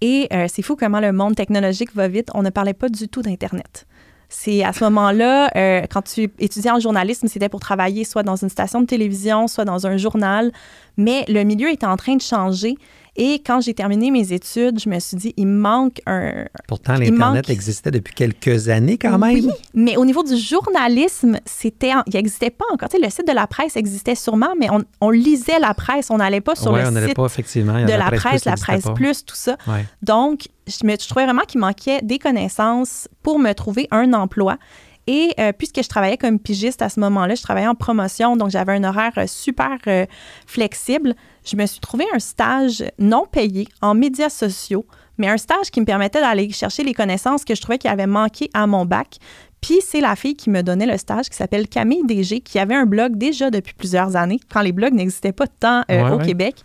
Et 0.00 0.28
euh, 0.32 0.46
c'est 0.48 0.62
fou 0.62 0.76
comment 0.76 1.00
le 1.00 1.12
monde 1.12 1.34
technologique 1.34 1.94
va 1.94 2.08
vite. 2.08 2.28
On 2.34 2.42
ne 2.42 2.50
parlait 2.50 2.74
pas 2.74 2.88
du 2.88 3.08
tout 3.08 3.22
d'Internet. 3.22 3.86
C'est 4.28 4.64
à 4.64 4.72
ce 4.72 4.82
moment-là, 4.84 5.50
euh, 5.54 5.82
quand 5.90 6.02
tu 6.02 6.30
étudiais 6.38 6.70
en 6.70 6.80
journalisme, 6.80 7.28
c'était 7.28 7.48
pour 7.48 7.60
travailler 7.60 8.04
soit 8.04 8.22
dans 8.22 8.36
une 8.36 8.48
station 8.48 8.80
de 8.80 8.86
télévision, 8.86 9.46
soit 9.46 9.64
dans 9.64 9.86
un 9.86 9.96
journal. 9.96 10.50
Mais 10.96 11.24
le 11.28 11.44
milieu 11.44 11.70
était 11.70 11.86
en 11.86 11.96
train 11.96 12.16
de 12.16 12.20
changer. 12.22 12.76
Et 13.16 13.34
quand 13.46 13.60
j'ai 13.60 13.74
terminé 13.74 14.10
mes 14.10 14.32
études, 14.32 14.80
je 14.80 14.88
me 14.88 14.98
suis 14.98 15.16
dit, 15.16 15.34
il 15.36 15.46
manque 15.46 16.00
un. 16.06 16.46
Pourtant, 16.66 16.94
l'Internet 16.94 17.48
existait 17.48 17.92
depuis 17.92 18.12
quelques 18.12 18.68
années 18.68 18.98
quand 18.98 19.18
même. 19.18 19.34
Oui, 19.34 19.48
mais 19.72 19.96
au 19.96 20.04
niveau 20.04 20.24
du 20.24 20.36
journalisme, 20.36 21.38
c'était, 21.44 21.92
il 22.06 22.14
n'existait 22.14 22.50
pas 22.50 22.64
encore. 22.72 22.88
Tu 22.88 22.96
sais, 22.96 23.02
le 23.02 23.10
site 23.10 23.28
de 23.28 23.32
la 23.32 23.46
presse 23.46 23.76
existait 23.76 24.16
sûrement, 24.16 24.54
mais 24.58 24.68
on, 25.00 25.10
lisait 25.10 25.60
la 25.60 25.74
presse, 25.74 26.10
on 26.10 26.16
n'allait 26.16 26.40
pas 26.40 26.56
sur 26.56 26.72
le 26.72 26.84
site 26.84 27.14
pas, 27.14 27.26
effectivement. 27.26 27.84
de 27.84 27.92
la, 27.92 28.10
presse, 28.10 28.44
la 28.44 28.56
presse 28.56 28.86
plus, 28.94 29.24
tout 29.24 29.36
ça. 29.36 29.56
Donc, 30.02 30.48
je, 30.66 30.84
me, 30.86 30.92
je 30.92 31.08
trouvais 31.08 31.24
vraiment 31.24 31.42
qu'il 31.42 31.60
manquait 31.60 32.00
des 32.02 32.18
connaissances 32.18 33.08
pour 33.22 33.38
me 33.38 33.52
trouver 33.52 33.86
un 33.90 34.12
emploi. 34.12 34.58
Et 35.06 35.34
euh, 35.38 35.52
puisque 35.52 35.82
je 35.82 35.88
travaillais 35.88 36.16
comme 36.16 36.38
pigiste 36.38 36.80
à 36.80 36.88
ce 36.88 36.98
moment-là, 37.00 37.34
je 37.34 37.42
travaillais 37.42 37.66
en 37.66 37.74
promotion, 37.74 38.36
donc 38.36 38.50
j'avais 38.50 38.72
un 38.72 38.84
horaire 38.84 39.12
euh, 39.18 39.26
super 39.26 39.76
euh, 39.86 40.06
flexible, 40.46 41.14
je 41.44 41.56
me 41.56 41.66
suis 41.66 41.80
trouvé 41.80 42.04
un 42.14 42.18
stage 42.18 42.84
non 42.98 43.26
payé 43.30 43.68
en 43.82 43.94
médias 43.94 44.30
sociaux, 44.30 44.86
mais 45.18 45.28
un 45.28 45.36
stage 45.36 45.70
qui 45.70 45.80
me 45.80 45.86
permettait 45.86 46.20
d'aller 46.20 46.50
chercher 46.50 46.82
les 46.82 46.94
connaissances 46.94 47.44
que 47.44 47.54
je 47.54 47.60
trouvais 47.60 47.78
qui 47.78 47.88
avaient 47.88 48.06
manqué 48.06 48.50
à 48.54 48.66
mon 48.66 48.84
bac. 48.84 49.18
Puis 49.60 49.80
c'est 49.80 50.02
la 50.02 50.14
fille 50.14 50.34
qui 50.34 50.50
me 50.50 50.62
donnait 50.62 50.84
le 50.84 50.98
stage 50.98 51.30
qui 51.30 51.36
s'appelle 51.36 51.68
Camille 51.68 52.02
DG, 52.04 52.40
qui 52.40 52.58
avait 52.58 52.74
un 52.74 52.84
blog 52.84 53.16
déjà 53.16 53.50
depuis 53.50 53.72
plusieurs 53.72 54.14
années, 54.14 54.38
quand 54.52 54.60
les 54.60 54.72
blogs 54.72 54.92
n'existaient 54.92 55.32
pas 55.32 55.46
tant 55.46 55.84
au 55.88 56.18
Québec, 56.18 56.56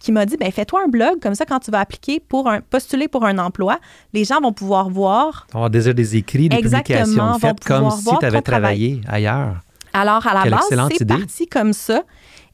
qui 0.00 0.10
m'a 0.10 0.26
dit 0.26 0.36
ben 0.36 0.50
fais-toi 0.50 0.82
un 0.84 0.88
blog 0.88 1.20
comme 1.20 1.36
ça 1.36 1.44
quand 1.44 1.60
tu 1.60 1.70
vas 1.70 1.78
appliquer 1.78 2.18
pour 2.18 2.48
un 2.48 2.60
postuler 2.60 3.06
pour 3.06 3.24
un 3.24 3.38
emploi, 3.38 3.78
les 4.12 4.24
gens 4.24 4.40
vont 4.40 4.52
pouvoir 4.52 4.90
voir 4.90 5.46
avoir 5.54 5.70
déjà 5.70 5.92
des 5.92 6.16
écrits, 6.16 6.48
des 6.48 6.56
publications 6.56 7.38
faites 7.38 7.62
comme 7.62 7.92
si 7.92 8.08
tu 8.18 8.26
avais 8.26 8.42
travaillé 8.42 9.02
ailleurs. 9.06 9.58
Alors 9.92 10.26
à 10.26 10.34
la 10.44 10.50
base, 10.50 10.66
c'est 10.96 11.06
parti 11.06 11.46
comme 11.46 11.72
ça. 11.72 12.02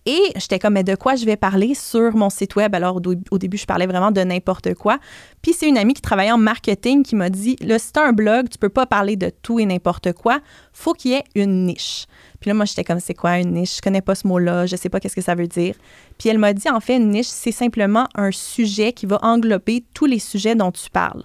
Et 0.07 0.21
j'étais 0.37 0.59
comme, 0.59 0.75
mais 0.75 0.85
de 0.85 0.95
quoi 0.97 1.17
je 1.17 1.25
vais 1.25 1.37
parler 1.37 1.75
sur 1.75 2.14
mon 2.14 2.29
site 2.29 2.57
web? 2.57 2.75
Alors, 2.75 3.01
au, 3.31 3.38
début, 3.38 3.57
je 3.57 3.64
parlais 3.64 3.87
vraiment 3.87 4.11
de 4.11 4.21
n'importe 4.21 4.75
quoi. 4.75 4.99
Puis, 5.40 5.55
c'est 5.55 5.67
une 5.67 5.79
amie 5.79 5.95
qui 5.95 6.03
travaillait 6.03 6.33
en 6.33 6.38
marketing 6.38 7.03
qui 7.03 7.17
m'a 7.17 7.31
dit, 7.31 7.57
là, 7.61 7.79
si 7.79 7.90
un 7.97 8.12
blog, 8.12 8.51
tu 8.51 8.59
peux 8.59 8.69
pas 8.69 8.85
parler 8.85 9.17
de 9.17 9.31
tout 9.43 9.59
et 9.59 9.64
n'importe 9.64 10.12
quoi. 10.12 10.40
faut 10.75 10.93
qu'il 10.93 11.12
y 11.12 11.14
ait 11.14 11.25
une 11.35 11.64
niche. 11.64 12.07
Puis 12.40 12.51
là, 12.51 12.55
moi, 12.55 12.67
j'étais 12.67 12.85
comme, 12.85 13.01
c'est 13.01 13.14
quoi 13.14 13.38
une 13.38 13.53
niche? 13.53 13.77
Je 13.77 13.81
connais 13.81 14.03
pas 14.03 14.14
ce 14.14 14.27
mot-là, 14.27 14.67
je 14.67 14.77
sais 14.77 14.90
pas 14.90 15.01
qu'est-ce 15.01 15.17
que 15.17 15.23
ça 15.23 15.35
veut 15.35 15.49
dire. 15.49 15.75
Puis 16.19 16.29
elle 16.29 16.38
m'a 16.38 16.53
dit, 16.53 16.69
en 16.69 16.81
fait, 16.81 16.97
une 16.97 17.09
niche, 17.09 17.29
c'est 17.29 17.53
simplement 17.53 18.07
un 18.14 18.31
sujet 18.31 18.93
qui 18.93 19.07
va 19.07 19.19
englober 19.23 19.85
tous 19.95 20.05
les 20.05 20.19
sujets 20.19 20.55
dont 20.55 20.71
tu 20.71 20.90
parles. 20.90 21.25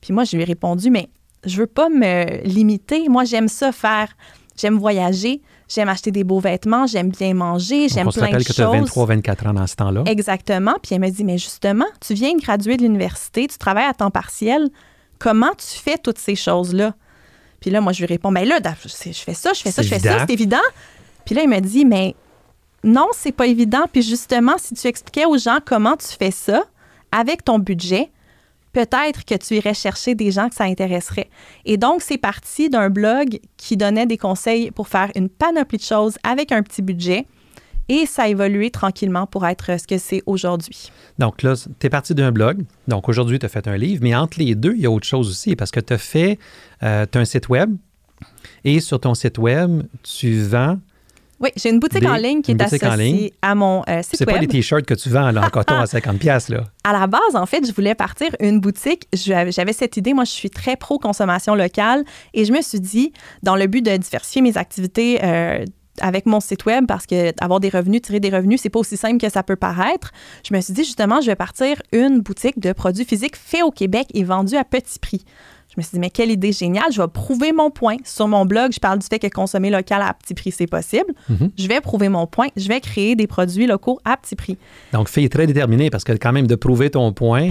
Puis 0.00 0.12
moi, 0.12 0.22
je 0.22 0.36
lui 0.36 0.42
ai 0.42 0.46
répondu, 0.46 0.90
mais 0.90 1.08
je 1.44 1.56
veux 1.56 1.66
pas 1.66 1.88
me 1.88 2.44
limiter. 2.44 3.08
Moi, 3.08 3.24
j'aime 3.24 3.48
ça 3.48 3.72
faire. 3.72 4.14
J'aime 4.56 4.78
voyager, 4.78 5.40
j'aime 5.74 5.88
acheter 5.88 6.10
des 6.10 6.24
beaux 6.24 6.40
vêtements, 6.40 6.86
j'aime 6.86 7.10
bien 7.10 7.34
manger, 7.34 7.88
j'aime 7.88 8.08
plein 8.10 8.30
de 8.30 8.34
choses. 8.34 8.46
que 8.46 8.52
tu 8.52 8.62
as 8.62 8.70
23, 8.70 9.06
24 9.06 9.46
ans 9.46 9.54
dans 9.54 9.66
ce 9.66 9.76
temps-là. 9.76 10.04
Exactement. 10.06 10.74
Puis 10.82 10.94
elle 10.94 11.00
m'a 11.00 11.10
dit, 11.10 11.24
mais 11.24 11.38
justement, 11.38 11.86
tu 12.00 12.14
viens 12.14 12.34
de 12.34 12.40
graduer 12.40 12.76
de 12.76 12.82
l'université, 12.82 13.46
tu 13.46 13.58
travailles 13.58 13.88
à 13.88 13.94
temps 13.94 14.10
partiel. 14.10 14.68
Comment 15.18 15.52
tu 15.56 15.78
fais 15.78 15.98
toutes 15.98 16.18
ces 16.18 16.34
choses-là? 16.34 16.94
Puis 17.60 17.70
là, 17.70 17.80
moi, 17.80 17.92
je 17.92 18.00
lui 18.00 18.06
réponds, 18.06 18.30
mais 18.30 18.44
là, 18.44 18.58
je 18.62 18.88
fais 18.88 19.34
ça, 19.34 19.52
je 19.52 19.60
fais 19.62 19.70
ça, 19.70 19.82
je 19.82 19.88
fais 19.88 19.98
ça, 20.00 20.26
c'est 20.26 20.32
évident. 20.32 20.58
Puis 21.24 21.34
là, 21.34 21.42
il 21.42 21.48
me 21.48 21.60
dit, 21.60 21.84
mais 21.84 22.16
non, 22.82 23.08
c'est 23.12 23.32
pas 23.32 23.46
évident. 23.46 23.84
Puis 23.90 24.02
justement, 24.02 24.54
si 24.58 24.74
tu 24.74 24.86
expliquais 24.88 25.24
aux 25.24 25.38
gens 25.38 25.58
comment 25.64 25.96
tu 25.96 26.08
fais 26.08 26.32
ça 26.32 26.64
avec 27.12 27.44
ton 27.44 27.58
budget, 27.58 28.10
peut-être 28.72 29.24
que 29.24 29.34
tu 29.34 29.54
irais 29.54 29.74
chercher 29.74 30.14
des 30.14 30.30
gens 30.30 30.48
que 30.48 30.54
ça 30.54 30.64
intéresserait. 30.64 31.30
Et 31.64 31.76
donc, 31.76 32.02
c'est 32.02 32.18
parti 32.18 32.70
d'un 32.70 32.90
blog 32.90 33.38
qui 33.56 33.76
donnait 33.76 34.06
des 34.06 34.18
conseils 34.18 34.70
pour 34.70 34.88
faire 34.88 35.10
une 35.14 35.28
panoplie 35.28 35.78
de 35.78 35.82
choses 35.82 36.16
avec 36.22 36.52
un 36.52 36.62
petit 36.62 36.82
budget. 36.82 37.26
Et 37.88 38.06
ça 38.06 38.22
a 38.22 38.28
évolué 38.28 38.70
tranquillement 38.70 39.26
pour 39.26 39.46
être 39.46 39.78
ce 39.78 39.86
que 39.86 39.98
c'est 39.98 40.22
aujourd'hui. 40.26 40.90
Donc 41.18 41.42
là, 41.42 41.54
tu 41.56 41.86
es 41.86 41.90
parti 41.90 42.14
d'un 42.14 42.32
blog. 42.32 42.64
Donc 42.88 43.08
aujourd'hui, 43.08 43.38
tu 43.38 43.46
as 43.46 43.48
fait 43.48 43.66
un 43.68 43.76
livre. 43.76 44.02
Mais 44.02 44.14
entre 44.14 44.38
les 44.38 44.54
deux, 44.54 44.74
il 44.74 44.80
y 44.80 44.86
a 44.86 44.90
autre 44.90 45.06
chose 45.06 45.28
aussi 45.28 45.56
parce 45.56 45.70
que 45.70 45.80
tu 45.80 45.92
as 45.92 45.98
fait, 45.98 46.38
euh, 46.82 47.04
as 47.12 47.18
un 47.18 47.24
site 47.24 47.48
web. 47.48 47.76
Et 48.64 48.80
sur 48.80 49.00
ton 49.00 49.14
site 49.14 49.38
web, 49.38 49.82
tu 50.02 50.40
vends 50.40 50.78
oui, 51.42 51.50
j'ai 51.56 51.70
une 51.70 51.80
boutique 51.80 52.06
en 52.06 52.14
ligne 52.14 52.40
qui 52.40 52.52
est 52.52 52.62
associée 52.62 53.34
à 53.42 53.54
mon 53.56 53.82
euh, 53.88 54.02
site 54.02 54.12
web. 54.12 54.16
C'est 54.18 54.26
pas 54.26 54.38
des 54.38 54.46
t-shirts 54.46 54.86
que 54.86 54.94
tu 54.94 55.08
vends 55.08 55.34
en 55.34 55.50
coton 55.50 55.74
à 55.74 55.86
50 55.86 56.18
pièces 56.18 56.48
là. 56.48 56.64
À 56.84 56.92
la 56.92 57.06
base, 57.08 57.34
en 57.34 57.46
fait, 57.46 57.66
je 57.66 57.72
voulais 57.72 57.94
partir 57.96 58.28
une 58.40 58.60
boutique. 58.60 59.08
J'avais 59.12 59.72
cette 59.72 59.96
idée. 59.96 60.14
Moi, 60.14 60.24
je 60.24 60.30
suis 60.30 60.50
très 60.50 60.76
pro 60.76 60.98
consommation 60.98 61.54
locale 61.54 62.04
et 62.32 62.44
je 62.44 62.52
me 62.52 62.62
suis 62.62 62.80
dit, 62.80 63.12
dans 63.42 63.56
le 63.56 63.66
but 63.66 63.82
de 63.82 63.96
diversifier 63.96 64.42
mes 64.42 64.56
activités. 64.56 65.18
Euh, 65.22 65.64
avec 66.00 66.24
mon 66.24 66.40
site 66.40 66.64
web 66.64 66.86
parce 66.86 67.06
que 67.06 67.32
avoir 67.42 67.60
des 67.60 67.68
revenus, 67.68 68.00
tirer 68.00 68.18
des 68.18 68.30
revenus, 68.30 68.62
c'est 68.62 68.70
pas 68.70 68.78
aussi 68.78 68.96
simple 68.96 69.18
que 69.18 69.28
ça 69.28 69.42
peut 69.42 69.56
paraître. 69.56 70.10
Je 70.48 70.54
me 70.54 70.60
suis 70.60 70.72
dit 70.72 70.84
justement, 70.84 71.20
je 71.20 71.26
vais 71.26 71.36
partir 71.36 71.82
une 71.92 72.20
boutique 72.20 72.58
de 72.58 72.72
produits 72.72 73.04
physiques 73.04 73.36
faits 73.36 73.62
au 73.62 73.70
Québec 73.70 74.08
et 74.14 74.24
vendus 74.24 74.56
à 74.56 74.64
petit 74.64 74.98
prix. 74.98 75.22
Je 75.74 75.80
me 75.80 75.82
suis 75.82 75.92
dit, 75.94 76.00
mais 76.00 76.10
quelle 76.10 76.30
idée 76.30 76.52
géniale, 76.52 76.92
je 76.92 77.00
vais 77.00 77.08
prouver 77.08 77.52
mon 77.52 77.70
point. 77.70 77.96
Sur 78.04 78.28
mon 78.28 78.44
blog, 78.44 78.72
je 78.72 78.78
parle 78.78 78.98
du 78.98 79.06
fait 79.06 79.18
que 79.18 79.28
consommer 79.28 79.70
local 79.70 80.02
à 80.02 80.12
petit 80.12 80.34
prix, 80.34 80.52
c'est 80.52 80.66
possible. 80.66 81.14
Mhm. 81.30 81.50
Je 81.56 81.66
vais 81.66 81.80
prouver 81.80 82.10
mon 82.10 82.26
point, 82.26 82.48
je 82.56 82.68
vais 82.68 82.78
créer 82.80 83.16
des 83.16 83.26
produits 83.26 83.66
locaux 83.66 83.98
à 84.04 84.18
petit 84.18 84.36
prix. 84.36 84.58
Donc, 84.92 85.08
fille 85.08 85.30
très 85.30 85.46
déterminée 85.46 85.88
parce 85.88 86.04
que 86.04 86.12
quand 86.12 86.32
même 86.32 86.46
de 86.46 86.56
prouver 86.56 86.90
ton 86.90 87.14
point. 87.14 87.48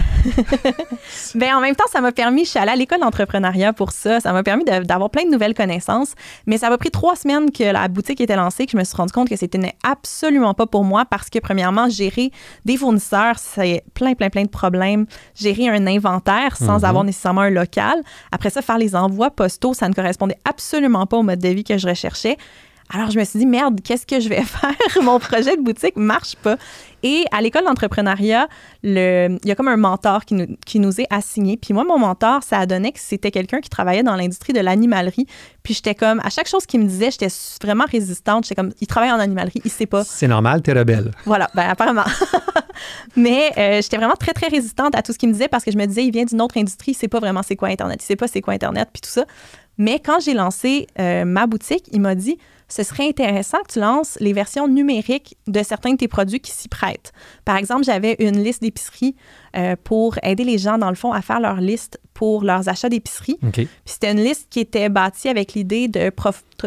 Bien, 1.36 1.58
en 1.58 1.62
même 1.62 1.76
temps, 1.76 1.86
ça 1.92 2.00
m'a 2.00 2.12
permis, 2.12 2.46
je 2.46 2.52
suis 2.52 2.60
allée 2.60 2.72
à 2.72 2.76
l'école 2.76 3.00
d'entrepreneuriat 3.00 3.74
pour 3.74 3.92
ça, 3.92 4.20
ça 4.20 4.34
m'a 4.34 4.44
permis 4.44 4.66
d'avoir 4.66 5.10
plein 5.10 5.26
de 5.26 5.32
nouvelles 5.32 5.56
connaissances, 5.56 6.14
mais 6.46 6.60
ça 6.60 6.70
m'a 6.70 6.78
pris 6.78 6.92
trois 6.92 7.16
semaines 7.16 7.50
que 7.50 7.64
la 7.64 7.88
boutique 7.88 8.22
était 8.22 8.36
lancée, 8.36 8.68
que 8.68 8.74
je 8.74 8.78
me 8.78 8.84
suis 8.84 8.96
rendu 8.96 9.14
compte 9.14 9.30
que 9.30 9.36
c'était 9.36 9.60
absolument 9.84 10.54
pas 10.54 10.68
pour 10.68 10.84
moi 10.84 11.06
parce 11.06 11.32
que, 11.32 11.40
premièrement, 11.40 11.90
gérer 11.90 12.32
des 12.66 12.78
fournisseurs, 12.78 13.40
c'est 13.40 13.84
plein, 13.96 14.14
plein, 14.14 14.30
plein 14.30 14.44
de 14.44 14.50
problèmes. 14.50 15.06
Gérer 15.34 15.70
un 15.70 15.88
inventaire 15.88 16.56
sans 16.58 16.80
mhm. 16.80 16.86
avoir 16.86 17.04
nécessairement 17.04 17.42
un 17.42 17.50
local. 17.50 18.04
Après 18.32 18.50
ça, 18.50 18.62
faire 18.62 18.78
les 18.78 18.96
envois 18.96 19.32
postaux, 19.32 19.74
ça 19.74 19.88
ne 19.90 19.94
correspondait 19.94 20.38
absolument 20.46 21.06
pas 21.06 21.18
au 21.18 21.24
mode 21.24 21.40
de 21.40 21.50
vie 21.50 21.64
que 21.64 21.78
je 21.78 21.88
recherchais. 21.88 22.38
Alors, 22.94 23.10
je 23.10 23.18
me 23.18 23.24
suis 23.24 23.40
dit, 23.40 23.46
merde, 23.46 23.80
qu'est-ce 23.82 24.06
que 24.06 24.20
je 24.20 24.28
vais 24.28 24.42
faire? 24.44 24.76
Mon 25.02 25.18
projet 25.20 25.56
de 25.56 25.62
boutique 25.62 25.96
marche 25.96 26.36
pas. 26.36 26.58
Et 27.04 27.26
à 27.32 27.42
l'école 27.42 27.64
d'entrepreneuriat, 27.64 28.48
il 28.84 29.40
y 29.44 29.52
a 29.52 29.56
comme 29.56 29.70
un 29.70 29.78
mentor 29.78 30.26
qui 30.26 30.36
nous, 30.36 30.46
qui 30.66 30.80
nous 30.80 31.00
est 31.00 31.08
assigné. 31.10 31.58
Puis 31.58 31.74
moi, 31.74 31.84
mon 31.84 31.98
mentor, 31.98 32.44
ça 32.44 32.60
a 32.60 32.66
donné 32.66 32.92
que 32.92 33.00
c'était 33.00 33.32
quelqu'un 33.32 33.60
qui 33.60 33.70
travaillait 33.70 34.04
dans 34.04 34.16
l'industrie 34.16 34.54
de 34.54 34.60
l'animalerie. 34.60 35.26
Puis 35.64 35.74
j'étais 35.74 35.96
comme, 35.96 36.20
à 36.20 36.30
chaque 36.30 36.48
chose 36.48 36.66
qu'il 36.66 36.82
me 36.82 36.86
disait, 36.86 37.10
j'étais 37.12 37.30
vraiment 37.64 37.86
résistante. 37.90 38.44
J'étais 38.44 38.56
comme, 38.56 38.72
il 38.82 38.88
travaille 38.88 39.12
en 39.12 39.20
animalerie, 39.20 39.62
il 39.64 39.72
sait 39.72 39.88
pas. 39.88 40.04
C'est 40.04 40.28
normal, 40.28 40.62
t'es 40.62 40.74
rebelle. 40.74 41.12
Voilà, 41.26 41.50
ben 41.56 41.70
apparemment. 41.70 42.04
Mais 43.16 43.52
euh, 43.58 43.82
j'étais 43.82 43.98
vraiment 43.98 44.16
très, 44.16 44.34
très 44.34 44.48
résistante 44.48 44.96
à 44.96 45.02
tout 45.02 45.14
ce 45.14 45.18
qu'il 45.18 45.30
me 45.30 45.34
disait 45.34 45.48
parce 45.48 45.64
que 45.64 45.72
je 45.72 45.78
me 45.78 45.86
disais, 45.86 46.06
il 46.06 46.12
vient 46.12 46.26
d'une 46.26 46.42
autre 46.42 46.58
industrie, 46.58 46.92
il 46.92 46.96
sait 46.96 47.08
pas 47.08 47.20
vraiment 47.20 47.44
c'est 47.44 47.56
quoi 47.56 47.70
Internet, 47.70 48.02
il 48.02 48.06
sait 48.06 48.16
pas 48.16 48.28
c'est 48.28 48.42
quoi 48.42 48.54
Internet, 48.54 48.90
puis 48.92 49.02
tout 49.02 49.10
ça. 49.10 49.26
Mais 49.78 50.00
quand 50.00 50.20
j'ai 50.20 50.34
lancé 50.34 50.88
euh, 51.00 51.26
ma 51.26 51.48
boutique, 51.48 51.86
il 51.92 52.02
m'a 52.02 52.16
dit, 52.16 52.38
ce 52.72 52.84
serait 52.84 53.08
intéressant 53.08 53.58
que 53.68 53.74
tu 53.74 53.80
lances 53.80 54.18
les 54.22 54.32
versions 54.32 54.68
numériques 54.68 55.36
de 55.48 55.62
certains 55.62 55.92
de 55.92 55.98
tes 55.98 56.08
produits 56.08 56.40
qui 56.40 56.52
s'y 56.52 56.70
prêtent. 56.70 57.12
Par 57.44 57.58
exemple, 57.58 57.84
j'avais 57.84 58.16
une 58.20 58.42
liste 58.42 58.62
d'épicerie 58.62 59.16
euh, 59.58 59.76
pour 59.84 60.18
aider 60.24 60.46
les 60.46 60.58
gens, 60.58 60.78
dans 60.78 60.90
le 60.90 60.96
fond, 60.96 61.12
à 61.12 61.22
faire 61.22 61.42
leur 61.42 61.58
liste 61.58 62.00
pour 62.14 62.44
leurs 62.44 62.70
achats 62.70 62.88
d'épicerie. 62.88 63.38
Puis 63.52 63.68
c'était 63.84 64.14
une 64.14 64.24
liste 64.24 64.48
qui 64.50 64.62
était 64.62 64.88
bâtie 64.88 65.28
avec 65.28 65.54
l'idée 65.54 65.90
de, 65.90 66.10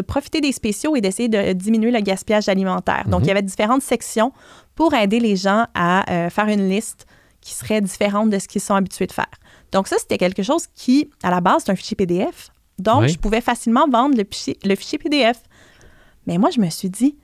profiter 0.02 0.42
des 0.42 0.52
spéciaux 0.52 0.94
et 0.94 1.00
d'essayer 1.00 1.30
de 1.30 1.54
diminuer 1.54 1.90
le 1.90 2.00
gaspillage 2.00 2.50
alimentaire. 2.50 3.04
Donc, 3.06 3.20
mhm. 3.20 3.24
il 3.24 3.28
y 3.28 3.30
avait 3.30 3.42
différentes 3.42 3.82
sections 3.82 4.32
pour 4.74 4.92
aider 4.92 5.20
les 5.20 5.36
gens 5.36 5.66
à 5.74 6.10
euh, 6.12 6.28
faire 6.28 6.48
une 6.48 6.68
liste 6.68 7.06
qui 7.40 7.54
serait 7.54 7.80
différente 7.80 8.28
de 8.28 8.38
ce 8.38 8.46
qu'ils 8.46 8.60
sont 8.60 8.74
habitués 8.74 9.06
de 9.06 9.12
faire. 9.12 9.30
Donc, 9.72 9.88
ça, 9.88 9.96
c'était 9.98 10.18
quelque 10.18 10.42
chose 10.42 10.66
qui, 10.74 11.08
à 11.22 11.30
la 11.30 11.40
base, 11.40 11.62
c'est 11.64 11.72
un 11.72 11.76
fichier 11.76 11.96
PDF. 11.96 12.50
Donc, 12.78 13.06
je 13.06 13.16
pouvais 13.16 13.40
facilement 13.40 13.88
vendre 13.88 14.16
le 14.16 14.24
le 14.68 14.74
fichier 14.74 14.98
PDF. 14.98 15.38
Mais 16.26 16.38
moi, 16.38 16.50
je 16.50 16.60
me 16.60 16.70
suis 16.70 16.90
dit, 16.90 17.16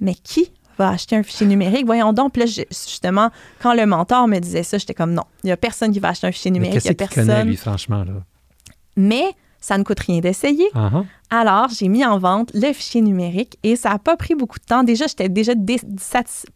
mais 0.00 0.14
qui 0.14 0.52
va 0.78 0.90
acheter 0.90 1.16
un 1.16 1.22
fichier 1.22 1.46
numérique? 1.46 1.86
Voyons 1.86 2.12
donc. 2.12 2.32
Puis 2.32 2.42
là, 2.42 2.46
justement, 2.46 3.30
quand 3.60 3.74
le 3.74 3.86
mentor 3.86 4.28
me 4.28 4.38
disait 4.38 4.62
ça, 4.62 4.78
j'étais 4.78 4.94
comme 4.94 5.12
non, 5.12 5.24
il 5.42 5.46
n'y 5.46 5.52
a 5.52 5.56
personne 5.56 5.92
qui 5.92 6.00
va 6.00 6.08
acheter 6.08 6.26
un 6.26 6.32
fichier 6.32 6.50
numérique. 6.50 6.84
Il 6.84 6.88
y 6.88 6.90
a 6.90 6.94
personne. 6.94 7.26
Connaît, 7.26 7.44
lui, 7.44 7.56
franchement, 7.56 8.04
là? 8.04 8.12
Mais 8.96 9.24
ça 9.60 9.78
ne 9.78 9.84
coûte 9.84 10.00
rien 10.00 10.20
d'essayer. 10.20 10.68
Uh-huh. 10.74 11.04
Alors, 11.30 11.68
j'ai 11.70 11.88
mis 11.88 12.04
en 12.04 12.18
vente 12.18 12.50
le 12.54 12.72
fichier 12.72 13.00
numérique 13.00 13.58
et 13.62 13.74
ça 13.76 13.90
n'a 13.90 13.98
pas 13.98 14.16
pris 14.16 14.34
beaucoup 14.34 14.58
de 14.58 14.64
temps. 14.64 14.84
Déjà, 14.84 15.06
j'étais 15.06 15.28
déjà 15.28 15.54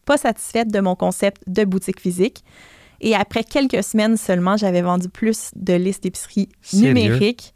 pas 0.05 0.17
satisfaite 0.17 0.69
de 0.69 0.81
mon 0.81 0.95
concept 0.95 1.43
de 1.47 1.65
boutique 1.65 2.01
physique. 2.01 2.45
Et 3.01 3.17
après 3.17 3.43
quelques 3.43 3.83
semaines 3.83 4.17
seulement, 4.17 4.57
j'avais 4.57 4.83
vendu 4.83 5.09
plus 5.09 5.51
de 5.57 5.73
listes 5.73 6.03
d'épicerie 6.03 6.51
numériques 6.73 7.55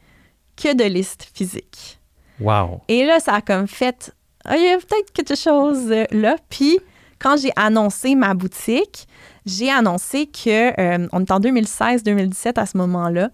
que 0.57 0.75
de 0.75 0.85
listes 0.85 1.31
physiques. 1.35 2.01
Wow. 2.41 2.81
Et 2.89 3.05
là, 3.05 3.21
ça 3.21 3.35
a 3.35 3.41
comme 3.41 3.69
fait 3.69 4.15
il 4.51 4.63
y 4.63 4.69
a 4.69 4.77
peut-être 4.77 5.13
quelque 5.13 5.35
chose 5.35 5.91
euh, 5.91 6.05
là. 6.11 6.37
Puis, 6.51 6.79
quand 7.19 7.37
j'ai 7.37 7.53
annoncé 7.57 8.15
ma 8.15 8.35
boutique, 8.35 9.07
j'ai 9.47 9.71
annoncé 9.71 10.27
que 10.27 10.79
euh, 10.81 11.09
on 11.13 11.21
est 11.21 11.31
en 11.31 11.41
2016-2017 11.41 12.59
à 12.59 12.67
ce 12.67 12.77
moment-là, 12.77 13.31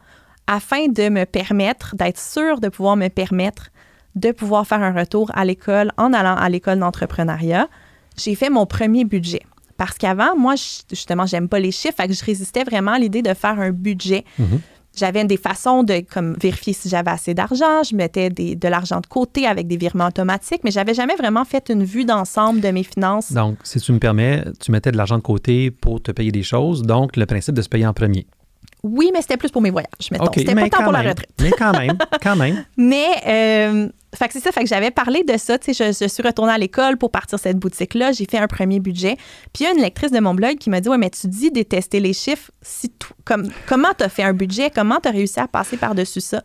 afin 0.46 0.88
de 0.88 1.09
me 1.09 1.25
permettre, 1.25 1.94
d'être 1.96 2.18
sûre 2.18 2.61
de 2.61 2.68
pouvoir 2.68 2.96
me 2.96 3.09
permettre 3.09 3.70
de 4.16 4.33
pouvoir 4.33 4.66
faire 4.66 4.83
un 4.83 4.92
retour 4.92 5.31
à 5.35 5.44
l'école 5.44 5.92
en 5.96 6.12
allant 6.12 6.35
à 6.35 6.49
l'école 6.49 6.81
d'entrepreneuriat, 6.81 7.68
j'ai 8.16 8.35
fait 8.35 8.51
mon 8.51 8.66
premier 8.66 9.05
budget. 9.05 9.42
Parce 9.77 9.96
qu'avant, 9.96 10.37
moi, 10.37 10.55
justement, 10.90 11.27
j'aime 11.27 11.49
pas 11.49 11.61
les 11.61 11.70
chiffres, 11.70 11.94
fait 11.96 12.09
que 12.09 12.12
je 12.12 12.25
résistais 12.25 12.64
vraiment 12.64 12.92
à 12.92 12.99
l'idée 12.99 13.23
de 13.23 13.33
faire 13.35 13.59
un 13.61 13.70
budget. 13.70 14.25
Mm-hmm 14.40 14.59
j'avais 15.00 15.24
des 15.24 15.36
façons 15.36 15.82
de 15.82 16.04
comme, 16.12 16.36
vérifier 16.40 16.72
si 16.72 16.88
j'avais 16.88 17.10
assez 17.10 17.34
d'argent. 17.34 17.82
Je 17.82 17.96
mettais 17.96 18.30
de 18.30 18.68
l'argent 18.68 19.00
de 19.00 19.06
côté 19.06 19.46
avec 19.46 19.66
des 19.66 19.76
virements 19.76 20.08
automatiques, 20.08 20.60
mais 20.62 20.70
j'avais 20.70 20.94
jamais 20.94 21.16
vraiment 21.16 21.44
fait 21.44 21.70
une 21.70 21.84
vue 21.84 22.04
d'ensemble 22.04 22.60
de 22.60 22.68
mes 22.68 22.84
finances. 22.84 23.32
Donc, 23.32 23.56
si 23.64 23.80
tu 23.80 23.92
me 23.92 23.98
permets, 23.98 24.44
tu 24.60 24.70
mettais 24.70 24.92
de 24.92 24.96
l'argent 24.96 25.16
de 25.16 25.22
côté 25.22 25.70
pour 25.70 26.02
te 26.02 26.12
payer 26.12 26.30
des 26.30 26.42
choses. 26.42 26.82
Donc, 26.82 27.16
le 27.16 27.26
principe 27.26 27.54
de 27.54 27.62
se 27.62 27.68
payer 27.68 27.86
en 27.86 27.94
premier. 27.94 28.26
Oui, 28.82 29.10
mais 29.12 29.20
c'était 29.20 29.36
plus 29.36 29.50
pour 29.50 29.60
mes 29.60 29.70
voyages, 29.70 30.10
mettons. 30.10 30.30
c'était 30.34 30.54
pas 30.54 30.68
tant 30.68 30.84
pour 30.84 30.92
la 30.92 31.02
retraite. 31.02 31.30
mais 31.40 31.50
quand 31.50 31.72
même, 31.72 31.98
quand 32.22 32.36
même. 32.36 32.64
mais, 32.76 33.08
euh, 33.26 33.88
fait 34.14 34.27
que 34.27 34.33
c'est 34.33 34.40
ça, 34.40 34.51
fait 34.51 34.62
que 34.62 34.68
j'avais 34.68 34.90
parlé 34.90 35.23
de 35.23 35.37
ça. 35.37 35.59
Tu 35.59 35.73
sais, 35.73 35.92
je, 35.92 36.09
suis 36.09 36.23
retournée 36.23 36.53
à 36.53 36.59
l'école 36.59 36.96
pour 36.96 37.11
partir 37.11 37.38
cette 37.38 37.59
boutique-là. 37.59 38.12
J'ai 38.12 38.27
fait 38.27 38.38
un 38.38 38.49
premier 38.49 38.81
budget. 38.81 39.16
Puis 39.53 39.62
il 39.62 39.64
y 39.64 39.66
a 39.66 39.73
une 39.73 39.81
lectrice 39.81 40.11
de 40.11 40.18
mon 40.18 40.35
blog 40.35 40.59
qui 40.59 40.68
m'a 40.68 40.81
dit 40.81 40.88
Ouais, 40.88 40.99
mais 40.99 41.11
tu 41.11 41.29
dis 41.29 41.51
détester 41.51 42.01
les 42.01 42.12
chiffres. 42.12 42.51
Si 42.61 42.92
comme, 43.25 43.51
comment 43.68 43.94
tu 43.96 44.05
as 44.05 44.09
fait 44.09 44.25
un 44.25 44.33
budget? 44.33 44.70
Comment 44.70 44.99
tu 45.01 45.09
as 45.09 45.12
réussi 45.12 45.38
à 45.38 45.46
passer 45.46 45.77
par-dessus 45.77 46.20
ça 46.20 46.42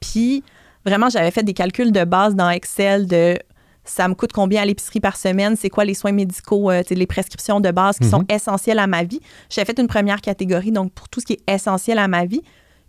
Puis 0.00 0.42
vraiment, 0.86 1.10
j'avais 1.10 1.30
fait 1.30 1.42
des 1.42 1.54
calculs 1.54 1.92
de 1.92 2.04
base 2.04 2.34
dans 2.34 2.48
Excel 2.48 3.06
de 3.06 3.38
ça 3.84 4.06
me 4.08 4.14
coûte 4.14 4.32
combien 4.32 4.62
à 4.62 4.64
l'épicerie 4.64 5.00
par 5.00 5.16
semaine, 5.16 5.56
c'est 5.56 5.68
quoi 5.68 5.84
les 5.84 5.94
soins 5.94 6.12
médicaux, 6.12 6.70
euh, 6.70 6.82
les 6.88 7.06
prescriptions 7.06 7.60
de 7.60 7.70
base 7.72 7.98
qui 7.98 8.08
sont 8.08 8.20
mhm. 8.20 8.26
essentielles 8.36 8.78
à 8.78 8.86
ma 8.86 9.02
vie. 9.02 9.20
J'ai 9.50 9.64
fait 9.64 9.78
une 9.78 9.88
première 9.88 10.20
catégorie, 10.20 10.70
donc 10.70 10.92
pour 10.92 11.08
tout 11.08 11.20
ce 11.20 11.26
qui 11.26 11.32
est 11.32 11.52
essentiel 11.52 11.98
à 11.98 12.06
ma 12.06 12.24
vie. 12.24 12.42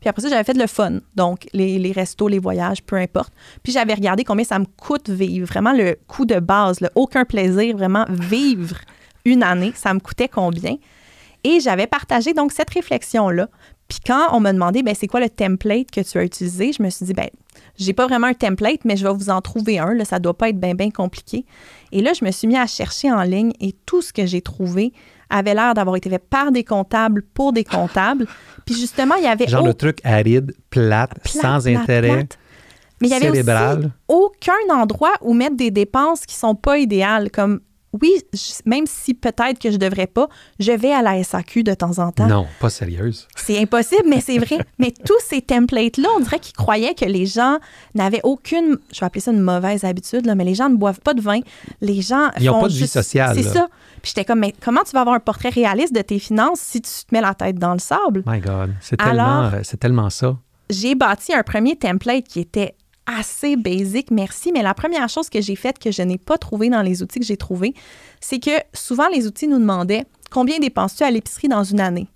Puis 0.04 0.10
après 0.10 0.22
ça, 0.22 0.28
j'avais 0.28 0.44
fait 0.44 0.58
le 0.58 0.68
fun, 0.68 1.00
donc 1.16 1.48
les, 1.54 1.94
restos, 1.94 2.28
les 2.28 2.40
voyages, 2.40 2.84
peu 2.84 2.98
importe. 2.98 3.32
Puis 3.64 3.72
j'avais 3.72 3.94
regardé 3.94 4.26
combien 4.26 4.44
ça 4.44 4.60
me 4.60 4.66
coûte 4.66 5.10
vivre, 5.10 5.48
vraiment 5.48 5.72
le 5.72 5.98
coût 6.10 6.26
de 6.26 6.42
base, 6.42 6.80
aucun 6.96 7.24
plaisir, 7.24 7.78
vraiment 7.78 8.04
vivre 8.10 8.76
une 9.24 9.44
année, 9.44 9.72
ça 9.74 9.94
me 9.94 10.02
coûtait 10.02 10.28
combien? 10.28 10.76
Et 11.46 11.62
j'avais 11.62 11.88
partagé 11.88 12.34
donc 12.34 12.52
cette 12.52 12.70
réflexion-là. 12.72 13.48
Puis 13.88 14.00
quand 14.06 14.28
on 14.34 14.42
m'a 14.42 14.52
demandé, 14.52 14.84
ben 14.84 14.94
c'est 14.94 15.08
quoi 15.08 15.22
le 15.22 15.30
template 15.30 15.90
que 15.90 16.02
tu 16.02 16.18
as 16.18 16.26
utilisé, 16.26 16.74
je 16.74 16.84
me 16.84 16.90
suis 16.90 17.06
dit, 17.06 17.14
ben 17.14 17.30
j'ai 17.78 17.94
pas 17.94 18.06
vraiment 18.06 18.28
un 18.28 18.34
template, 18.34 18.84
mais 18.84 18.98
je 18.98 19.08
vais 19.08 19.14
vous 19.14 19.30
en 19.30 19.40
trouver 19.40 19.80
un. 19.80 19.94
Là, 19.94 20.04
ça 20.04 20.20
doit 20.20 20.38
pas 20.38 20.50
être 20.50 20.60
bien, 20.60 20.76
bien 20.76 20.92
compliqué. 20.92 21.46
Et 21.94 22.02
là, 22.02 22.12
je 22.12 22.26
me 22.26 22.32
suis 22.32 22.50
mis 22.50 22.58
à 22.58 22.68
chercher 22.68 23.10
en 23.10 23.24
ligne 23.24 23.54
et 23.62 23.74
tout 23.86 24.02
ce 24.02 24.12
que 24.12 24.26
j'ai 24.26 24.42
trouvé 24.42 24.92
avait 25.34 25.54
l'air 25.54 25.74
d'avoir 25.74 25.96
été 25.96 26.10
fait 26.10 26.20
par 26.20 26.52
des 26.52 26.64
comptables 26.64 27.24
pour 27.34 27.52
des 27.52 27.64
comptables. 27.64 28.28
Puis 28.66 28.76
justement, 28.76 29.16
il 29.16 29.24
y 29.24 29.28
avait... 29.28 29.48
Genre 29.48 29.66
le 29.66 29.74
truc 29.74 30.00
aride, 30.04 30.56
plate, 30.70 31.12
sans 31.26 31.68
intérêt. 31.68 32.28
Mais 33.02 33.08
il 33.08 33.12
y 33.12 33.16
avait 33.16 33.30
aussi 33.30 33.88
aucun 34.08 34.54
endroit 34.72 35.14
où 35.22 35.34
mettre 35.34 35.58
des 35.58 35.72
dépenses 35.72 36.26
qui 36.26 36.36
sont 36.36 36.56
pas 36.56 36.78
idéales, 36.78 37.32
comme 37.32 37.60
oui, 37.94 38.12
même 38.66 38.86
si 38.88 39.14
peut-être 39.14 39.60
que 39.60 39.72
je 39.72 39.78
devrais 39.78 40.08
pas, 40.08 40.28
je 40.60 40.72
vais 40.72 40.92
à 40.92 41.02
la 41.02 41.24
SAQ 41.24 41.64
de 41.64 41.74
temps 41.74 42.00
en 42.00 42.12
temps. 42.12 42.28
Non, 42.28 42.48
pas 42.60 42.70
sérieuse. 42.70 43.28
C'est 43.36 43.60
impossible, 43.60 44.04
mais 44.10 44.20
c'est 44.20 44.40
vrai. 44.40 44.58
mais 44.80 44.92
tous 44.92 45.20
ces 45.28 45.42
templates-là, 45.42 46.10
on 46.18 46.22
dirait 46.22 46.40
qu'ils 46.40 46.56
croyaient 46.56 46.96
que 46.96 47.06
les 47.06 47.28
gens 47.28 47.60
n'avaient 47.94 48.22
aucune, 48.24 48.78
je 48.92 49.00
vais 49.00 49.06
appeler 49.06 49.22
ça 49.22 49.32
une 49.32 49.42
mauvaise 49.42 49.84
habitude, 49.84 50.26
là, 50.26 50.34
mais 50.34 50.44
les 50.44 50.56
gens 50.56 50.70
ne 50.70 50.76
boivent 50.76 51.02
pas 51.02 51.14
de 51.14 51.22
vin. 51.22 51.40
Les 51.82 52.02
gens. 52.02 52.30
Ils 52.40 52.46
n'ont 52.46 52.62
pas 52.62 52.68
de 52.68 52.74
vie 52.74 52.88
sociale. 52.88 53.36
C'est 53.36 53.44
ça. 53.44 53.68
Puis 54.02 54.12
j'étais 54.16 54.26
comme, 54.26 54.40
mais 54.40 54.54
comment 54.60 54.82
tu 54.84 54.92
vas 54.92 55.02
avoir 55.02 55.16
un 55.16 55.20
portrait 55.20 55.50
réaliste 55.50 55.94
de 55.94 56.02
tes 56.02 56.20
finances 56.20 56.60
si 56.60 56.82
tu 56.82 56.90
te 56.90 57.14
mets 57.14 57.22
la 57.22 57.36
tête 57.36 57.58
dans 57.58 57.74
le 57.74 57.80
sable? 57.80 58.24
My 58.26 58.40
God, 58.40 58.74
c'est 58.82 58.98
tellement, 58.98 59.44
euh, 59.46 59.60
c'est 59.64 59.80
tellement 59.80 60.10
ça. 60.10 60.36
J'ai 60.70 60.96
bâti 60.96 61.34
un 61.34 61.44
premier 61.44 61.76
template 61.76 62.26
qui 62.26 62.40
était 62.40 62.76
assez 63.06 63.56
basique, 63.56 64.12
merci, 64.12 64.52
mais 64.52 64.62
la 64.62 64.74
première 64.74 65.10
chose 65.10 65.30
que 65.30 65.42
j'ai 65.42 65.56
faite 65.56 65.80
que 65.80 65.92
je 65.92 66.02
n'ai 66.02 66.18
pas 66.18 66.38
trouvé 66.38 66.70
dans 66.70 66.82
les 66.82 67.04
outils 67.04 67.20
que 67.20 67.26
j'ai 67.26 67.38
trouvés, 67.38 67.74
c'est 68.22 68.40
que 68.40 68.52
souvent 68.74 69.08
les 69.10 69.28
outils 69.28 69.48
nous 69.48 69.60
demandaient 69.60 70.06
combien 70.32 70.60
dépenses-tu 70.60 71.04
à 71.04 71.12
l'épicerie 71.12 71.48
dans 71.48 71.64
une 71.64 71.80
année? 71.80 72.08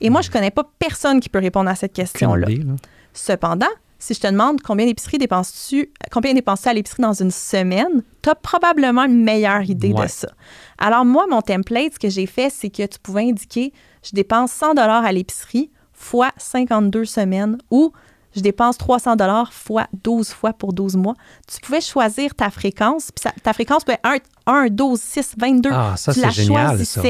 Et 0.00 0.10
moi, 0.10 0.20
je 0.20 0.28
ne 0.28 0.32
connais 0.32 0.50
pas 0.50 0.68
personne 0.78 1.20
qui 1.20 1.28
peut 1.28 1.38
répondre 1.38 1.70
à 1.70 1.76
cette 1.76 1.92
question-là. 1.92 2.48
Cependant, 3.14 3.68
si 3.98 4.14
je 4.14 4.20
te 4.20 4.26
demande 4.26 4.60
combien 4.60 4.84
d'épicerie 4.84 5.18
dépenses-tu, 5.18 5.92
combien 6.10 6.34
dépenses-tu 6.34 6.68
à 6.68 6.74
l'épicerie 6.74 7.02
dans 7.02 7.12
une 7.12 7.30
semaine, 7.30 8.02
tu 8.20 8.28
as 8.28 8.34
probablement 8.34 9.04
une 9.04 9.22
meilleure 9.22 9.62
idée 9.62 9.92
de 9.92 10.06
ça. 10.08 10.28
Alors 10.78 11.04
moi, 11.04 11.26
mon 11.30 11.40
template, 11.40 11.94
ce 11.94 11.98
que 12.00 12.08
j'ai 12.08 12.26
fait, 12.26 12.50
c'est 12.50 12.70
que 12.70 12.84
tu 12.84 12.98
pouvais 12.98 13.22
indiquer 13.22 13.72
je 14.02 14.10
dépense 14.12 14.50
100 14.52 14.74
dollars 14.74 15.04
à 15.04 15.12
l'épicerie 15.12 15.70
fois 15.92 16.32
52 16.36 17.04
semaines 17.04 17.58
ou 17.70 17.92
je 18.34 18.40
dépense 18.40 18.78
300 18.78 19.16
dollars 19.16 19.52
fois 19.52 19.86
12 20.02 20.28
fois 20.30 20.52
pour 20.52 20.72
12 20.72 20.96
mois. 20.96 21.14
Tu 21.52 21.60
pouvais 21.60 21.80
choisir 21.80 22.34
ta 22.34 22.50
fréquence. 22.50 23.10
Puis 23.12 23.30
ta 23.42 23.52
fréquence 23.52 23.84
peut 23.84 23.92
être 23.92 24.26
1, 24.46 24.64
1 24.66 24.66
12, 24.68 25.00
6, 25.00 25.34
22. 25.38 25.70
Ah, 25.72 25.94
ça, 25.96 26.12
c'est 26.12 26.30
génial, 26.30 26.84
ça. 26.84 27.02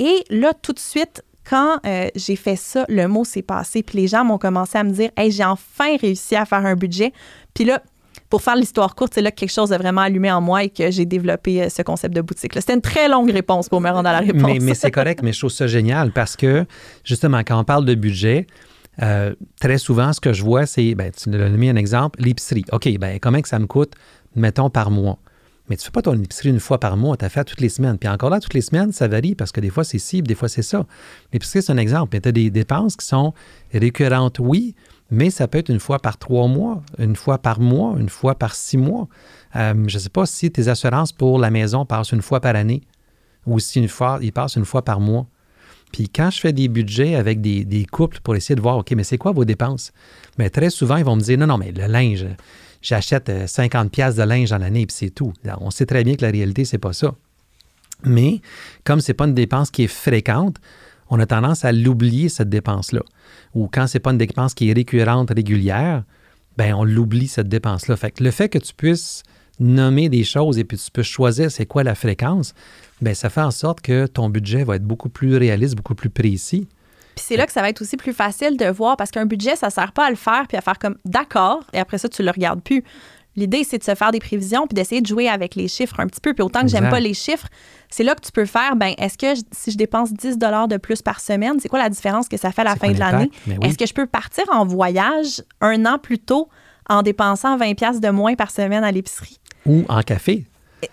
Et 0.00 0.24
là, 0.30 0.52
tout 0.54 0.72
de 0.72 0.78
suite, 0.78 1.22
quand 1.48 1.78
euh, 1.86 2.08
j'ai 2.14 2.36
fait 2.36 2.56
ça, 2.56 2.84
le 2.88 3.06
mot 3.08 3.24
s'est 3.24 3.42
passé. 3.42 3.82
Puis 3.82 3.98
les 3.98 4.06
gens 4.06 4.24
m'ont 4.24 4.38
commencé 4.38 4.78
à 4.78 4.84
me 4.84 4.90
dire 4.90 5.10
Hey, 5.16 5.30
j'ai 5.30 5.44
enfin 5.44 5.96
réussi 6.00 6.36
à 6.36 6.44
faire 6.44 6.64
un 6.64 6.74
budget. 6.74 7.12
Puis 7.54 7.64
là, 7.64 7.82
pour 8.30 8.42
faire 8.42 8.56
l'histoire 8.56 8.94
courte, 8.94 9.14
c'est 9.14 9.22
là 9.22 9.30
que 9.30 9.36
quelque 9.36 9.52
chose 9.52 9.72
a 9.72 9.78
vraiment 9.78 10.02
allumé 10.02 10.30
en 10.30 10.40
moi 10.40 10.64
et 10.64 10.68
que 10.68 10.90
j'ai 10.90 11.06
développé 11.06 11.62
euh, 11.62 11.68
ce 11.68 11.82
concept 11.82 12.14
de 12.14 12.20
boutique. 12.20 12.52
C'était 12.54 12.74
une 12.74 12.82
très 12.82 13.08
longue 13.08 13.30
réponse 13.30 13.68
pour 13.68 13.80
me 13.80 13.88
rendre 13.90 14.08
à 14.08 14.12
la 14.12 14.18
réponse. 14.18 14.42
Mais, 14.42 14.58
mais 14.60 14.74
c'est 14.74 14.90
correct, 14.90 15.22
mais 15.22 15.32
je 15.32 15.38
trouve 15.38 15.50
ça 15.50 15.66
génial 15.66 16.12
parce 16.12 16.36
que, 16.36 16.66
justement, 17.04 17.38
quand 17.38 17.58
on 17.58 17.64
parle 17.64 17.84
de 17.84 17.94
budget, 17.94 18.46
euh, 19.02 19.34
très 19.60 19.78
souvent, 19.78 20.12
ce 20.12 20.20
que 20.20 20.32
je 20.32 20.42
vois, 20.42 20.66
c'est, 20.66 20.94
ben, 20.94 21.12
tu 21.12 21.34
as 21.34 21.48
mis 21.50 21.68
un 21.68 21.76
exemple, 21.76 22.20
l'épicerie. 22.20 22.64
OK, 22.72 22.88
ben, 22.98 23.18
comment 23.20 23.40
que 23.40 23.48
ça 23.48 23.58
me 23.58 23.66
coûte, 23.66 23.94
mettons, 24.34 24.70
par 24.70 24.90
mois? 24.90 25.18
Mais 25.68 25.76
tu 25.76 25.82
ne 25.82 25.84
fais 25.84 25.90
pas 25.90 26.02
ton 26.02 26.14
épicerie 26.14 26.48
une 26.48 26.60
fois 26.60 26.80
par 26.80 26.96
mois, 26.96 27.16
tu 27.16 27.24
as 27.24 27.28
fait 27.28 27.44
toutes 27.44 27.60
les 27.60 27.68
semaines. 27.68 27.98
Puis 27.98 28.08
encore 28.08 28.30
là, 28.30 28.40
toutes 28.40 28.54
les 28.54 28.62
semaines, 28.62 28.90
ça 28.90 29.06
varie 29.06 29.34
parce 29.34 29.52
que 29.52 29.60
des 29.60 29.68
fois, 29.68 29.84
c'est 29.84 29.98
ci, 29.98 30.22
des 30.22 30.34
fois, 30.34 30.48
c'est 30.48 30.62
ça. 30.62 30.86
L'épicerie, 31.32 31.62
c'est 31.62 31.72
un 31.72 31.76
exemple. 31.76 32.10
Mais 32.14 32.20
tu 32.20 32.28
as 32.30 32.32
des 32.32 32.50
dépenses 32.50 32.96
qui 32.96 33.04
sont 33.04 33.34
récurrentes, 33.72 34.38
oui, 34.38 34.74
mais 35.10 35.30
ça 35.30 35.46
peut 35.46 35.58
être 35.58 35.68
une 35.68 35.80
fois 35.80 35.98
par 35.98 36.16
trois 36.16 36.48
mois, 36.48 36.82
une 36.98 37.16
fois 37.16 37.38
par 37.38 37.60
mois, 37.60 37.96
une 37.98 38.08
fois 38.08 38.34
par 38.34 38.54
six 38.54 38.78
mois. 38.78 39.08
Euh, 39.56 39.74
je 39.86 39.96
ne 39.96 40.00
sais 40.00 40.08
pas 40.08 40.24
si 40.26 40.50
tes 40.50 40.68
assurances 40.68 41.12
pour 41.12 41.38
la 41.38 41.50
maison 41.50 41.84
passent 41.84 42.12
une 42.12 42.22
fois 42.22 42.40
par 42.40 42.56
année 42.56 42.82
ou 43.46 43.58
si 43.58 43.78
une 43.78 43.88
fois, 43.88 44.18
ils 44.22 44.32
passent 44.32 44.56
une 44.56 44.64
fois 44.64 44.82
par 44.82 45.00
mois. 45.00 45.26
Puis 45.92 46.08
quand 46.08 46.30
je 46.30 46.40
fais 46.40 46.52
des 46.52 46.68
budgets 46.68 47.14
avec 47.14 47.40
des, 47.40 47.86
couples 47.90 48.18
pour 48.22 48.36
essayer 48.36 48.54
de 48.54 48.60
voir, 48.60 48.78
OK, 48.78 48.92
mais 48.92 49.04
c'est 49.04 49.18
quoi 49.18 49.32
vos 49.32 49.44
dépenses? 49.44 49.92
Mais 50.38 50.50
très 50.50 50.70
souvent, 50.70 50.96
ils 50.96 51.04
vont 51.04 51.16
me 51.16 51.20
dire, 51.20 51.38
non, 51.38 51.46
non, 51.46 51.58
mais 51.58 51.72
le 51.72 51.86
linge, 51.86 52.26
j'achète 52.82 53.30
50 53.46 53.86
euh, 53.86 53.88
pièces 53.88 54.16
de 54.16 54.22
linge 54.22 54.50
dans 54.50 54.58
l'année, 54.58 54.86
puis 54.86 54.96
c'est 54.96 55.10
tout. 55.10 55.32
On 55.60 55.70
sait 55.70 55.86
très 55.86 56.04
bien 56.04 56.14
que 56.14 56.24
la 56.24 56.30
réalité, 56.30 56.64
c'est 56.64 56.78
pas 56.78 56.92
ça. 56.92 57.14
Mais 58.04 58.40
comme 58.84 59.00
c'est 59.00 59.14
pas 59.14 59.26
une 59.26 59.34
dépense 59.34 59.70
qui 59.70 59.84
est 59.84 59.88
fréquente, 59.88 60.56
on 61.10 61.18
a 61.18 61.26
tendance 61.26 61.64
à 61.64 61.72
l'oublier, 61.72 62.28
cette 62.28 62.50
dépense-là. 62.50 63.00
Ou 63.54 63.68
quand 63.72 63.86
c'est 63.86 63.98
pas 63.98 64.10
une 64.10 64.18
dépense 64.18 64.54
qui 64.54 64.70
est 64.70 64.72
récurrente, 64.72 65.30
régulière, 65.34 66.04
ben 66.56 66.74
on 66.74 66.84
l'oublie, 66.84 67.28
cette 67.28 67.48
dépense-là. 67.48 67.96
Fait 67.96 68.10
que 68.10 68.22
le 68.22 68.30
fait 68.30 68.48
que 68.48 68.58
tu 68.58 68.74
puisses 68.74 69.22
nommer 69.60 70.08
des 70.08 70.24
choses 70.24 70.58
et 70.58 70.64
puis 70.64 70.76
tu 70.76 70.90
peux 70.90 71.02
choisir 71.02 71.50
c'est 71.50 71.66
quoi 71.66 71.82
la 71.82 71.94
fréquence, 71.94 72.54
bien, 73.00 73.14
ça 73.14 73.30
fait 73.30 73.40
en 73.40 73.50
sorte 73.50 73.80
que 73.80 74.06
ton 74.06 74.28
budget 74.28 74.64
va 74.64 74.76
être 74.76 74.84
beaucoup 74.84 75.08
plus 75.08 75.36
réaliste, 75.36 75.74
beaucoup 75.74 75.94
plus 75.94 76.10
précis. 76.10 76.68
Puis 77.14 77.24
c'est 77.26 77.36
là 77.36 77.46
que 77.46 77.52
ça 77.52 77.62
va 77.62 77.68
être 77.68 77.82
aussi 77.82 77.96
plus 77.96 78.12
facile 78.12 78.56
de 78.56 78.66
voir 78.66 78.96
parce 78.96 79.10
qu'un 79.10 79.26
budget, 79.26 79.56
ça 79.56 79.66
ne 79.66 79.72
sert 79.72 79.92
pas 79.92 80.06
à 80.06 80.10
le 80.10 80.16
faire 80.16 80.46
puis 80.46 80.56
à 80.56 80.60
faire 80.60 80.78
comme 80.78 80.96
d'accord 81.04 81.64
et 81.72 81.78
après 81.78 81.98
ça, 81.98 82.08
tu 82.08 82.22
le 82.22 82.30
regardes 82.30 82.62
plus. 82.62 82.84
L'idée, 83.36 83.62
c'est 83.62 83.78
de 83.78 83.84
se 83.84 83.94
faire 83.94 84.10
des 84.10 84.18
prévisions 84.18 84.66
puis 84.66 84.74
d'essayer 84.74 85.00
de 85.00 85.06
jouer 85.06 85.28
avec 85.28 85.54
les 85.54 85.68
chiffres 85.68 86.00
un 86.00 86.06
petit 86.06 86.20
peu. 86.20 86.34
Puis 86.34 86.42
autant 86.42 86.62
que 86.62 86.68
j'aime 86.68 86.88
pas 86.88 86.98
les 86.98 87.14
chiffres, 87.14 87.46
c'est 87.88 88.02
là 88.02 88.16
que 88.16 88.20
tu 88.20 88.32
peux 88.32 88.46
faire, 88.46 88.74
ben 88.74 88.94
est-ce 88.98 89.16
que 89.16 89.40
si 89.52 89.70
je 89.70 89.76
dépense 89.76 90.12
10 90.12 90.38
de 90.38 90.76
plus 90.76 91.02
par 91.02 91.20
semaine, 91.20 91.54
c'est 91.60 91.68
quoi 91.68 91.78
la 91.78 91.88
différence 91.88 92.28
que 92.28 92.36
ça 92.36 92.50
fait 92.50 92.62
à 92.62 92.64
la 92.64 92.76
fin 92.76 92.90
de 92.90 92.98
l'année? 92.98 93.30
Est-ce 93.62 93.78
que 93.78 93.86
je 93.86 93.94
peux 93.94 94.06
partir 94.06 94.44
en 94.50 94.64
voyage 94.66 95.42
un 95.60 95.86
an 95.86 95.98
plus 95.98 96.18
tôt 96.18 96.48
en 96.88 97.02
dépensant 97.02 97.56
20 97.56 98.00
de 98.00 98.10
moins 98.10 98.34
par 98.34 98.50
semaine 98.50 98.82
à 98.82 98.90
l'épicerie? 98.90 99.38
Ou 99.66 99.84
en 99.88 100.02
café. 100.02 100.46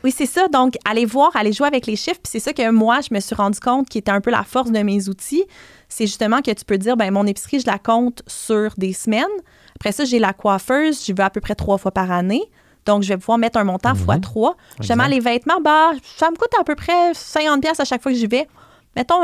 Oui, 0.03 0.11
c'est 0.11 0.25
ça. 0.25 0.47
Donc, 0.47 0.75
aller 0.85 1.05
voir, 1.05 1.35
aller 1.35 1.53
jouer 1.53 1.67
avec 1.67 1.85
les 1.85 1.95
chiffres. 1.95 2.19
Puis 2.23 2.31
c'est 2.31 2.39
ça 2.39 2.53
que 2.53 2.69
moi, 2.71 2.99
je 3.01 3.13
me 3.13 3.19
suis 3.19 3.35
rendu 3.35 3.59
compte 3.59 3.87
qui 3.87 3.97
était 3.97 4.11
un 4.11 4.21
peu 4.21 4.31
la 4.31 4.43
force 4.43 4.71
de 4.71 4.79
mes 4.79 5.09
outils. 5.09 5.45
C'est 5.89 6.07
justement 6.07 6.41
que 6.41 6.51
tu 6.51 6.65
peux 6.65 6.77
dire, 6.77 6.97
ben 6.97 7.11
mon 7.11 7.25
épicerie, 7.27 7.59
je 7.59 7.67
la 7.67 7.77
compte 7.77 8.23
sur 8.27 8.73
des 8.77 8.93
semaines. 8.93 9.23
Après 9.75 9.91
ça, 9.91 10.05
j'ai 10.05 10.19
la 10.19 10.33
coiffeuse, 10.33 11.05
j'y 11.05 11.13
vais 11.13 11.23
à 11.23 11.29
peu 11.29 11.41
près 11.41 11.55
trois 11.55 11.77
fois 11.77 11.91
par 11.91 12.11
année. 12.11 12.43
Donc, 12.85 13.03
je 13.03 13.09
vais 13.09 13.17
pouvoir 13.17 13.37
mettre 13.37 13.57
un 13.57 13.63
montant 13.63 13.93
x 13.93 14.05
mhm. 14.07 14.21
3. 14.21 14.57
Justement, 14.79 15.07
les 15.07 15.19
vêtements, 15.19 15.59
bah, 15.61 15.91
ça 16.17 16.29
me 16.29 16.35
coûte 16.35 16.51
à 16.59 16.63
peu 16.63 16.75
près 16.75 17.11
50$ 17.11 17.81
à 17.81 17.85
chaque 17.85 18.01
fois 18.01 18.11
que 18.11 18.17
j'y 18.17 18.27
vais. 18.27 18.47
Mettons, 18.95 19.21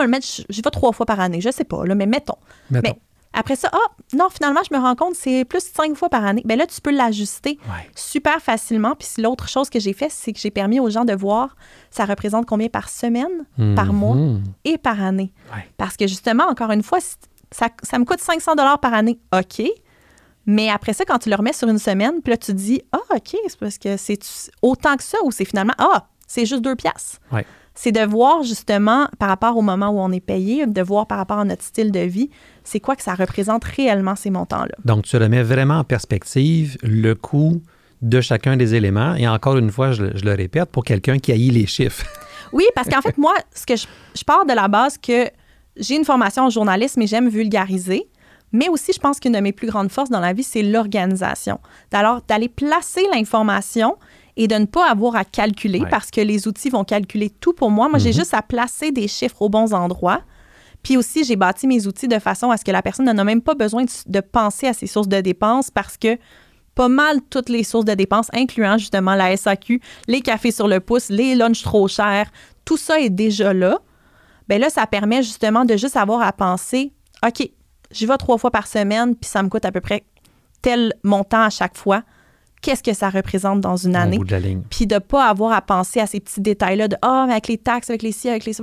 j'y 0.50 0.62
vais 0.62 0.70
trois 0.70 0.92
fois 0.92 1.06
par 1.06 1.20
année. 1.20 1.42
Je 1.42 1.52
sais 1.52 1.64
pas, 1.64 1.86
là, 1.86 1.96
mais 1.96 2.06
mettons. 2.06 2.38
mettons. 2.70 2.98
Après 3.34 3.56
ça, 3.56 3.70
ah, 3.72 3.78
non, 4.14 4.28
finalement, 4.30 4.62
je 4.70 4.76
me 4.76 4.82
rends 4.82 4.96
compte, 4.96 5.16
c'est 5.16 5.46
plus 5.46 5.64
cinq 5.64 5.96
fois 5.96 6.10
par 6.10 6.26
année. 6.26 6.42
Bien 6.46 6.58
là, 6.58 6.68
tu 6.68 6.82
peux 6.82 6.92
l'ajuster 6.92 7.58
super 7.96 8.42
facilement. 8.42 8.96
Puis 8.96 9.22
l'autre 9.22 9.48
chose 9.48 9.70
que 9.70 9.80
j'ai 9.80 9.94
fait, 9.94 10.10
c'est 10.10 10.34
que 10.34 10.40
j'ai 10.40 10.52
permis 10.52 10.80
aux 10.80 10.90
gens 10.90 11.06
de 11.06 11.14
voir 11.14 11.56
ça 11.90 12.06
représente 12.06 12.46
combien 12.46 12.68
par 12.68 12.90
semaine, 12.90 13.46
par 13.76 13.94
mhm. 13.94 14.00
mois 14.00 14.18
et 14.66 14.78
par 14.78 15.02
année. 15.02 15.34
Parce 15.78 15.98
que 15.98 16.08
justement, 16.08 16.46
encore 16.46 16.72
une 16.72 16.84
fois, 16.84 17.00
ça, 17.52 17.68
ça 17.84 18.00
me 18.00 18.06
coûte 18.06 18.20
500 18.20 18.54
par 18.82 18.94
année, 18.94 19.20
OK. 19.34 19.64
Mais 20.46 20.70
après 20.70 20.94
ça, 20.94 21.06
quand 21.06 21.20
tu 21.20 21.30
le 21.30 21.36
remets 21.36 21.54
sur 21.54 21.68
une 21.68 21.78
semaine, 21.78 22.22
puis 22.22 22.32
là, 22.32 22.38
tu 22.38 22.48
te 22.48 22.58
dis, 22.58 22.82
ah, 22.92 23.00
OK, 23.16 23.36
c'est 23.48 23.60
parce 23.60 23.78
que 23.78 23.96
c'est 23.98 24.20
autant 24.62 24.98
que 24.98 25.04
ça 25.04 25.18
ou 25.24 25.32
c'est 25.32 25.46
finalement, 25.46 25.74
ah, 25.78 26.08
c'est 26.28 26.46
juste 26.46 26.62
deux 26.62 26.76
piastres 26.76 27.20
c'est 27.74 27.92
de 27.92 28.02
voir 28.02 28.44
justement 28.44 29.08
par 29.18 29.30
rapport 29.30 29.58
au 29.58 29.62
moment 29.62 29.90
où 29.90 30.00
on 30.00 30.12
est 30.12 30.20
payé, 30.20 30.66
de 30.66 30.82
voir 30.82 31.08
par 31.08 31.18
rapport 31.18 31.40
à 31.40 31.46
notre 31.46 31.64
style 31.64 31.92
de 31.92 32.02
vie, 32.02 32.30
c'est 32.64 32.80
quoi 32.80 32.96
que 32.96 33.04
ça 33.04 33.16
représente 33.16 33.64
réellement 33.64 34.16
ces 34.16 34.30
montants-là. 34.30 34.76
Donc, 34.86 35.06
tu 35.06 35.18
remets 35.18 35.44
vraiment 35.44 35.80
en 35.80 35.84
perspective 35.84 36.78
le 36.84 37.16
coût 37.16 37.62
de 38.02 38.20
chacun 38.20 38.58
des 38.58 38.76
éléments. 38.76 39.16
Et 39.16 39.28
encore 39.28 39.58
une 39.58 39.72
fois, 39.72 39.92
je, 39.92 40.04
le 40.04 40.34
répète, 40.34 40.70
pour 40.70 40.84
quelqu'un 40.84 41.20
qui 41.20 41.32
haït 41.32 41.52
les 41.52 41.68
chiffres. 41.68 42.06
oui, 42.52 42.66
parce 42.76 42.90
qu'en 42.90 43.02
fait, 43.02 43.18
moi, 43.18 43.34
ce 43.54 43.66
que 43.66 43.76
je, 43.76 43.86
je 44.16 44.24
pars 44.24 44.46
de 44.46 44.54
la 44.54 44.68
base 44.68 44.98
que 44.98 45.30
j'ai 45.78 45.96
une 45.96 46.06
formation 46.06 46.44
en 46.44 46.50
journalisme 46.50 47.02
et 47.02 47.08
j'aime 47.08 47.30
vulgariser. 47.30 48.08
Mais 48.54 48.68
aussi, 48.68 48.92
je 48.94 49.00
pense 49.00 49.20
qu'une 49.20 49.32
de 49.32 49.40
mes 49.40 49.54
plus 49.54 49.68
grandes 49.68 49.92
forces 49.92 50.10
dans 50.10 50.20
la 50.20 50.34
vie, 50.34 50.44
c'est 50.44 50.64
l'organisation. 50.64 51.60
Alors, 51.94 52.22
d'aller 52.28 52.50
placer 52.50 53.02
l'information 53.14 53.98
et 54.38 54.48
de 54.48 54.56
ne 54.56 54.66
pas 54.66 54.90
avoir 54.90 55.16
à 55.16 55.26
calculer 55.26 55.84
parce 55.90 56.12
que 56.12 56.22
les 56.22 56.48
outils 56.48 56.70
vont 56.70 56.84
calculer 56.84 57.30
tout 57.30 57.54
pour 57.54 57.72
moi. 57.72 57.90
Moi, 57.90 58.00
j'ai 58.00 58.10
mhm. 58.10 58.16
juste 58.16 58.34
à 58.34 58.42
placer 58.42 58.92
des 58.92 59.08
chiffres 59.08 59.42
aux 59.42 59.50
bons 59.50 59.74
endroits. 59.74 60.22
Puis 60.84 60.98
aussi, 60.98 61.24
j'ai 61.24 61.36
bâti 61.36 61.68
mes 61.68 61.86
outils 61.88 62.08
de 62.08 62.20
façon 62.20 62.50
à 62.50 62.58
ce 62.58 62.66
que 62.66 62.72
la 62.72 62.82
personne 62.82 63.06
n'a 63.06 63.24
même 63.24 63.42
pas 63.42 63.54
besoin 63.54 63.84
de, 63.84 64.20
penser 64.20 64.68
à 64.68 64.74
ses 64.74 64.88
sources 64.88 65.08
de 65.08 65.22
dépenses 65.22 65.70
parce 65.70 65.98
que 65.98 66.18
pas 66.74 66.88
mal 66.88 67.22
toutes 67.30 67.50
les 67.50 67.64
sources 67.64 67.86
de 67.86 67.94
dépenses, 67.94 68.30
incluant 68.34 68.78
justement 68.78 69.14
la 69.14 69.36
SAQ, 69.36 69.82
les 70.08 70.22
cafés 70.22 70.52
sur 70.52 70.68
le 70.68 70.80
pouce, 70.80 71.10
les 71.10 71.36
lunchs 71.36 71.64
trop 71.64 71.88
chers, 71.88 72.32
tout 72.66 72.78
ça 72.78 73.00
est 73.00 73.10
déjà 73.10 73.54
là. 73.54 73.80
Bien 74.48 74.58
là, 74.58 74.70
ça 74.70 74.88
permet 74.88 75.22
justement 75.22 75.66
de 75.66 75.78
juste 75.78 75.98
avoir 75.98 76.22
à 76.22 76.32
penser, 76.32 76.94
OK, 77.26 77.48
j'y 77.92 78.06
vais 78.06 78.18
trois 78.18 78.38
fois 78.38 78.52
par 78.52 78.68
semaine, 78.68 79.16
puis 79.16 79.30
ça 79.30 79.44
me 79.44 79.50
coûte 79.50 79.66
à 79.66 79.72
peu 79.72 79.82
près 79.82 80.04
tel 80.62 80.94
montant 81.04 81.44
à 81.44 81.50
chaque 81.50 81.78
fois 81.78 82.04
qu'est-ce 82.62 82.84
que 82.84 82.94
ça 82.94 83.10
représente 83.10 83.62
dans 83.62 83.76
une 83.76 83.96
année. 83.96 84.20
Puis 84.70 84.88
de 84.88 84.96
ne 84.96 85.00
pas 85.00 85.28
avoir 85.28 85.52
à 85.52 85.62
penser 85.62 86.00
à 86.00 86.08
ces 86.08 86.20
petits 86.20 86.42
détails-là 86.42 86.88
de 86.88 86.96
Ah, 87.02 87.26
mais 87.28 87.34
avec 87.34 87.48
les 87.48 87.58
taxes, 87.58 87.90
avec 87.90 88.04
les 88.04 88.12
ci, 88.12 88.30
avec 88.30 88.46
les 88.46 88.54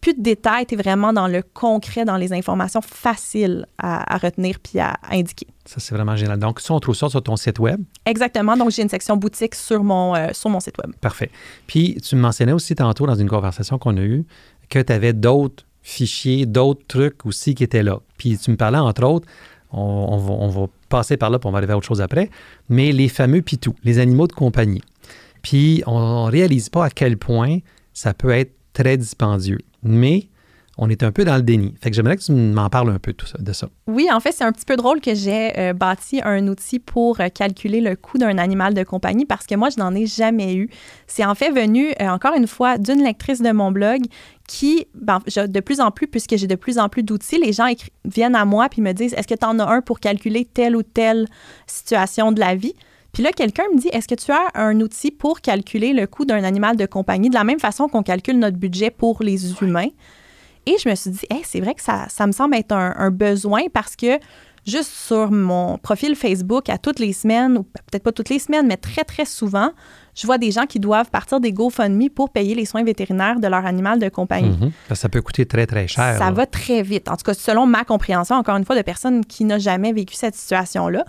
Plus 0.00 0.14
de 0.14 0.22
détails, 0.22 0.66
tu 0.66 0.74
es 0.74 0.76
vraiment 0.76 1.12
dans 1.12 1.28
le 1.28 1.42
concret, 1.42 2.04
dans 2.04 2.16
les 2.16 2.32
informations 2.32 2.80
faciles 2.80 3.66
à, 3.78 4.16
retenir 4.16 4.58
puis 4.60 4.80
à, 4.80 4.98
indiquer. 5.10 5.46
Ça, 5.64 5.76
c'est 5.78 5.94
vraiment 5.94 6.16
génial. 6.16 6.38
Donc, 6.38 6.60
ça, 6.60 6.74
on 6.74 6.80
trouve 6.80 6.96
ça 6.96 7.08
sur 7.08 7.22
ton 7.22 7.36
site 7.36 7.58
Web? 7.58 7.80
Exactement. 8.06 8.56
Donc, 8.56 8.70
j'ai 8.70 8.82
une 8.82 8.88
section 8.88 9.16
boutique 9.16 9.54
sur 9.54 9.84
mon, 9.84 10.14
euh, 10.16 10.28
sur 10.32 10.50
mon 10.50 10.60
site 10.60 10.76
Web. 10.78 10.94
Parfait. 11.00 11.30
Puis, 11.66 11.98
tu 12.02 12.16
me 12.16 12.20
mentionnais 12.20 12.52
aussi 12.52 12.74
tantôt 12.74 13.06
dans 13.06 13.14
une 13.14 13.28
conversation 13.28 13.78
qu'on 13.78 13.96
a 13.96 14.02
eue 14.02 14.24
que 14.68 14.80
tu 14.80 14.92
avais 14.92 15.12
d'autres 15.12 15.64
fichiers, 15.82 16.46
d'autres 16.46 16.86
trucs 16.88 17.26
aussi 17.26 17.54
qui 17.54 17.62
étaient 17.62 17.82
là. 17.82 18.00
Puis, 18.16 18.38
tu 18.38 18.50
me 18.50 18.56
parlais, 18.56 18.78
entre 18.78 19.04
autres, 19.04 19.28
on, 19.72 20.48
va, 20.48 20.66
passer 20.88 21.16
par 21.16 21.30
là, 21.30 21.38
pour 21.38 21.48
on 21.48 21.52
va 21.52 21.58
arriver 21.58 21.72
à 21.72 21.76
autre 21.76 21.86
chose 21.86 22.00
après, 22.00 22.30
mais 22.68 22.92
les 22.92 23.08
fameux 23.08 23.42
pitous, 23.42 23.74
les 23.84 23.98
animaux 23.98 24.26
de 24.26 24.32
compagnie. 24.32 24.82
Puis 25.42 25.82
on 25.86 26.26
ne 26.26 26.30
réalise 26.30 26.68
pas 26.68 26.86
à 26.86 26.90
quel 26.90 27.16
point 27.16 27.58
ça 27.92 28.14
peut 28.14 28.30
être 28.30 28.52
très 28.72 28.96
dispendieux. 28.96 29.58
Mais 29.82 30.28
on 30.78 30.88
est 30.88 31.02
un 31.02 31.12
peu 31.12 31.24
dans 31.24 31.36
le 31.36 31.42
déni. 31.42 31.74
Fait 31.82 31.90
que 31.90 31.96
j'aimerais 31.96 32.16
que 32.16 32.22
tu 32.22 32.32
m'en 32.32 32.70
parles 32.70 32.90
un 32.90 32.98
peu 32.98 33.12
de, 33.12 33.16
tout 33.16 33.26
ça, 33.26 33.36
de 33.38 33.52
ça. 33.52 33.68
Oui, 33.86 34.08
en 34.10 34.20
fait, 34.20 34.32
c'est 34.32 34.44
un 34.44 34.52
petit 34.52 34.64
peu 34.64 34.76
drôle 34.76 35.00
que 35.00 35.14
j'ai 35.14 35.58
euh, 35.58 35.72
bâti 35.74 36.20
un 36.24 36.48
outil 36.48 36.78
pour 36.78 37.20
euh, 37.20 37.28
calculer 37.28 37.80
le 37.80 37.94
coût 37.94 38.16
d'un 38.16 38.38
animal 38.38 38.72
de 38.72 38.82
compagnie 38.82 39.26
parce 39.26 39.46
que 39.46 39.54
moi, 39.54 39.68
je 39.68 39.78
n'en 39.78 39.94
ai 39.94 40.06
jamais 40.06 40.54
eu. 40.54 40.70
C'est 41.06 41.24
en 41.26 41.34
fait 41.34 41.50
venu, 41.50 41.90
euh, 42.00 42.08
encore 42.08 42.34
une 42.34 42.46
fois, 42.46 42.78
d'une 42.78 43.02
lectrice 43.02 43.42
de 43.42 43.52
mon 43.52 43.70
blog 43.70 44.00
qui, 44.48 44.86
ben, 44.94 45.20
de 45.26 45.60
plus 45.60 45.80
en 45.80 45.90
plus, 45.90 46.06
puisque 46.06 46.36
j'ai 46.36 46.46
de 46.46 46.54
plus 46.54 46.78
en 46.78 46.88
plus 46.88 47.02
d'outils, 47.02 47.38
les 47.38 47.52
gens 47.52 47.66
viennent 48.04 48.34
à 48.34 48.44
moi 48.44 48.68
puis 48.70 48.80
me 48.80 48.92
disent 48.92 49.12
Est-ce 49.14 49.28
que 49.28 49.34
tu 49.34 49.44
en 49.44 49.58
as 49.58 49.70
un 49.70 49.82
pour 49.82 50.00
calculer 50.00 50.46
telle 50.46 50.74
ou 50.74 50.82
telle 50.82 51.26
situation 51.66 52.32
de 52.32 52.40
la 52.40 52.54
vie? 52.54 52.74
Puis 53.12 53.22
là, 53.22 53.30
quelqu'un 53.30 53.64
me 53.74 53.78
dit, 53.78 53.88
est-ce 53.88 54.08
que 54.08 54.14
tu 54.14 54.32
as 54.32 54.50
un 54.54 54.80
outil 54.80 55.10
pour 55.10 55.42
calculer 55.42 55.92
le 55.92 56.06
coût 56.06 56.24
d'un 56.24 56.44
animal 56.44 56.78
de 56.78 56.86
compagnie 56.86 57.28
de 57.28 57.34
la 57.34 57.44
même 57.44 57.60
façon 57.60 57.86
qu'on 57.86 58.02
calcule 58.02 58.38
notre 58.38 58.56
budget 58.56 58.90
pour 58.90 59.22
les 59.22 59.52
humains? 59.60 59.90
Et 60.66 60.76
je 60.82 60.88
me 60.88 60.94
suis 60.94 61.10
dit, 61.10 61.26
c'est 61.44 61.60
vrai 61.60 61.74
que 61.74 61.82
ça, 61.82 62.06
ça, 62.08 62.26
me 62.26 62.32
semble 62.32 62.54
être 62.54 62.72
un, 62.72 63.10
besoin 63.10 63.62
parce 63.72 63.96
que 63.96 64.18
juste 64.64 64.90
sur 64.90 65.30
mon 65.30 65.76
profil 65.78 66.14
Facebook, 66.14 66.68
à 66.68 66.78
toutes 66.78 67.00
les 67.00 67.12
semaines, 67.12 67.58
ou 67.58 67.62
peut-être 67.64 68.04
pas 68.04 68.12
toutes 68.12 68.28
les 68.28 68.38
semaines, 68.38 68.68
mais 68.68 68.76
très, 68.76 69.02
très 69.02 69.24
souvent, 69.24 69.72
je 70.14 70.24
vois 70.26 70.38
des 70.38 70.52
gens 70.52 70.66
qui 70.66 70.78
doivent 70.78 71.10
partir 71.10 71.40
des 71.40 71.52
GoFundMe 71.52 72.10
pour 72.10 72.30
payer 72.30 72.54
les 72.54 72.64
soins 72.64 72.84
vétérinaires 72.84 73.40
de 73.40 73.48
leur 73.48 73.66
animal 73.66 73.98
de 73.98 74.08
compagnie. 74.08 74.56
Mhm. 74.60 74.94
Ça 74.94 75.08
peut 75.08 75.20
coûter 75.20 75.46
très, 75.46 75.66
très 75.66 75.88
cher. 75.88 76.16
Ça 76.18 76.30
va 76.30 76.46
très 76.46 76.82
vite. 76.82 77.08
En 77.08 77.16
tout 77.16 77.24
cas, 77.24 77.34
selon 77.34 77.66
ma 77.66 77.84
compréhension, 77.84 78.36
encore 78.36 78.56
une 78.56 78.64
fois, 78.64 78.76
de 78.76 78.82
personnes 78.82 79.24
qui 79.24 79.44
n'ont 79.44 79.58
jamais 79.58 79.92
vécu 79.92 80.14
cette 80.14 80.36
situation-là. 80.36 81.04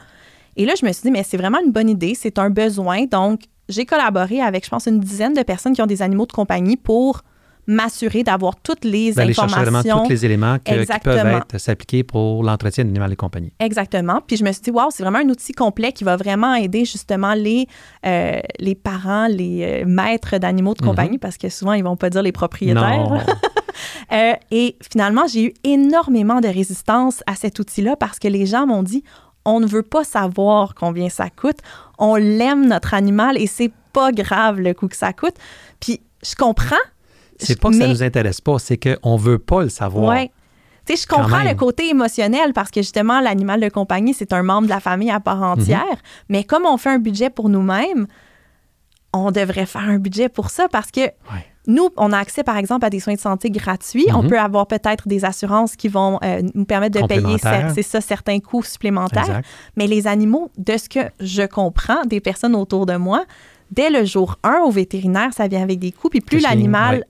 Et 0.56 0.66
là, 0.66 0.74
je 0.80 0.86
me 0.86 0.92
suis 0.92 1.04
dit, 1.04 1.12
mais 1.12 1.24
c'est 1.24 1.38
vraiment 1.38 1.60
une 1.63 1.72
bonne 1.72 1.89
idée, 1.89 2.16
c'est 2.16 2.39
un 2.39 2.50
besoin. 2.50 3.06
Donc, 3.06 3.42
j'ai 3.70 3.86
collaboré 3.86 4.42
avec, 4.42 4.66
je 4.66 4.70
pense, 4.70 4.88
une 4.88 5.00
dizaine 5.00 5.34
de 5.34 5.44
personnes 5.44 5.74
qui 5.74 5.82
ont 5.82 5.88
des 5.88 6.02
animaux 6.02 6.26
de 6.26 6.32
compagnie 6.32 6.78
pour 6.78 7.22
m'assurer 7.67 8.23
d'avoir 8.23 8.56
toutes 8.58 8.84
les 8.84 9.19
informations. 9.19 9.47
Chercher 9.47 9.71
vraiment 9.71 10.04
tous 10.04 10.10
les 10.10 10.26
éléments 10.26 10.58
qui 10.60 10.73
peuvent 11.04 11.28
être 11.28 11.58
s'appliquer 11.58 12.04
pour 12.04 12.43
l'entretien 12.43 12.84
d'animal 12.84 13.10
de 13.10 13.15
compagnie. 13.15 13.54
Exactement. 13.60 14.21
Puis 14.26 14.38
je 14.38 14.43
me 14.43 14.52
suis 14.52 14.62
dit, 14.62 14.71
wow, 14.71 14.89
c'est 14.89 15.04
vraiment 15.04 15.19
un 15.19 15.30
outil 15.30 15.54
complet 15.54 15.91
qui 15.91 16.04
va 16.04 16.17
vraiment 16.17 16.54
aider 16.56 16.86
justement 16.86 17.34
les, 17.34 17.67
euh, 18.06 18.39
les 18.60 18.76
parents, 18.76 19.28
les 19.28 19.84
euh, 19.84 19.86
maîtres 19.86 20.38
d'animaux 20.38 20.73
de 20.73 20.84
mhm. 20.84 20.89
compagnie, 20.89 21.17
parce 21.17 21.38
que 21.38 21.49
souvent, 21.49 21.73
ils 21.73 21.84
vont 21.84 21.95
pas 21.95 22.10
dire 22.10 22.21
les 22.21 22.32
propriétaires. 22.32 23.26
euh, 24.12 24.34
et 24.52 24.76
finalement, 24.82 25.26
j'ai 25.28 25.45
eu 25.45 25.54
énormément 25.63 26.41
de 26.41 26.47
résistance 26.47 27.23
à 27.28 27.36
cet 27.36 27.60
outil-là 27.60 27.95
parce 27.95 28.19
que 28.19 28.28
les 28.28 28.45
gens 28.45 28.67
m'ont 28.67 28.84
dit, 28.84 29.04
on 29.45 29.60
ne 29.60 29.65
veut 29.65 29.84
pas 29.84 30.04
savoir 30.04 30.76
combien 30.76 31.10
ça 31.10 31.30
coûte. 31.30 31.58
On 31.97 32.15
l'aime, 32.15 32.67
notre 32.67 32.93
animal, 32.93 33.38
et 33.38 33.47
c'est 33.47 33.71
pas 33.93 34.12
grave 34.12 34.60
le 34.60 34.73
coût 34.73 34.88
que 34.88 34.95
ça 34.95 35.13
coûte. 35.13 35.36
Puis 35.80 36.02
je 36.23 36.36
comprends, 36.36 36.76
c'est 37.45 37.60
pas 37.60 37.69
que 37.69 37.77
ça 37.77 37.88
nous 37.88 38.03
intéresse 38.03 38.41
pas, 38.41 38.60
c'est 38.60 38.77
qu'on 38.77 39.15
veut 39.17 39.39
pas 39.39 39.63
le 39.63 39.69
savoir. 39.69 40.17
Oui. 40.17 40.29
Tu 40.86 40.95
sais, 40.95 41.03
je 41.03 41.08
comprends 41.08 41.43
le 41.43 41.56
côté 41.56 41.89
émotionnel 41.89 42.51
parce 42.53 42.69
que 42.69 42.82
justement, 42.82 43.21
l'animal 43.21 43.62
de 43.62 43.69
compagnie, 43.69 44.13
c'est 44.13 44.34
un 44.34 44.43
membre 44.43 44.63
de 44.63 44.69
la 44.69 44.82
famille 44.82 45.12
à 45.12 45.21
part 45.21 45.38
mhm. 45.38 45.62
entière. 45.62 45.97
Mais 46.27 46.43
comme 46.43 46.65
on 46.65 46.77
fait 46.77 46.89
un 46.89 46.99
budget 46.99 47.29
pour 47.29 47.47
nous-mêmes, 47.47 48.08
on 49.13 49.32
devrait 49.32 49.65
faire 49.65 49.84
un 49.88 49.97
budget 49.97 50.27
pour 50.27 50.49
ça 50.49 50.67
parce 50.67 50.91
que 50.91 51.01
nous, 51.67 51.89
on 51.95 52.12
a 52.12 52.17
accès, 52.17 52.43
par 52.43 52.58
exemple, 52.58 52.86
à 52.86 52.89
des 52.89 52.99
soins 52.99 53.13
de 53.13 53.19
santé 53.19 53.49
gratuits. 53.49 54.08
On 54.13 54.23
mhm. 54.23 54.29
peut 54.29 54.39
avoir 54.39 54.67
peut-être 54.67 55.08
des 55.08 55.23
assurances 55.23 55.77
qui 55.77 55.88
vont 55.88 56.19
euh, 56.21 56.41
nous 56.53 56.65
permettre 56.65 56.99
de 56.99 57.08
payer, 57.08 57.38
c'est 57.73 57.84
ça, 57.84 58.01
certains 58.01 58.39
coûts 58.39 58.63
supplémentaires. 58.63 59.41
Mais 59.77 59.88
les 59.88 60.08
animaux, 60.08 60.51
de 60.58 60.75
ce 60.75 60.89
que 60.89 60.99
je 61.21 61.43
comprends 61.43 62.03
des 62.06 62.19
personnes 62.19 62.56
autour 62.56 62.86
de 62.86 62.97
moi, 62.97 63.23
dès 63.71 63.89
le 63.89 64.03
jour 64.03 64.38
1 64.43 64.63
au 64.65 64.71
vétérinaire, 64.71 65.34
ça 65.34 65.47
vient 65.47 65.62
avec 65.62 65.79
des 65.79 65.93
coûts. 65.93 66.10
Puis 66.10 66.19
plus 66.19 66.41
l'animal 66.41 67.06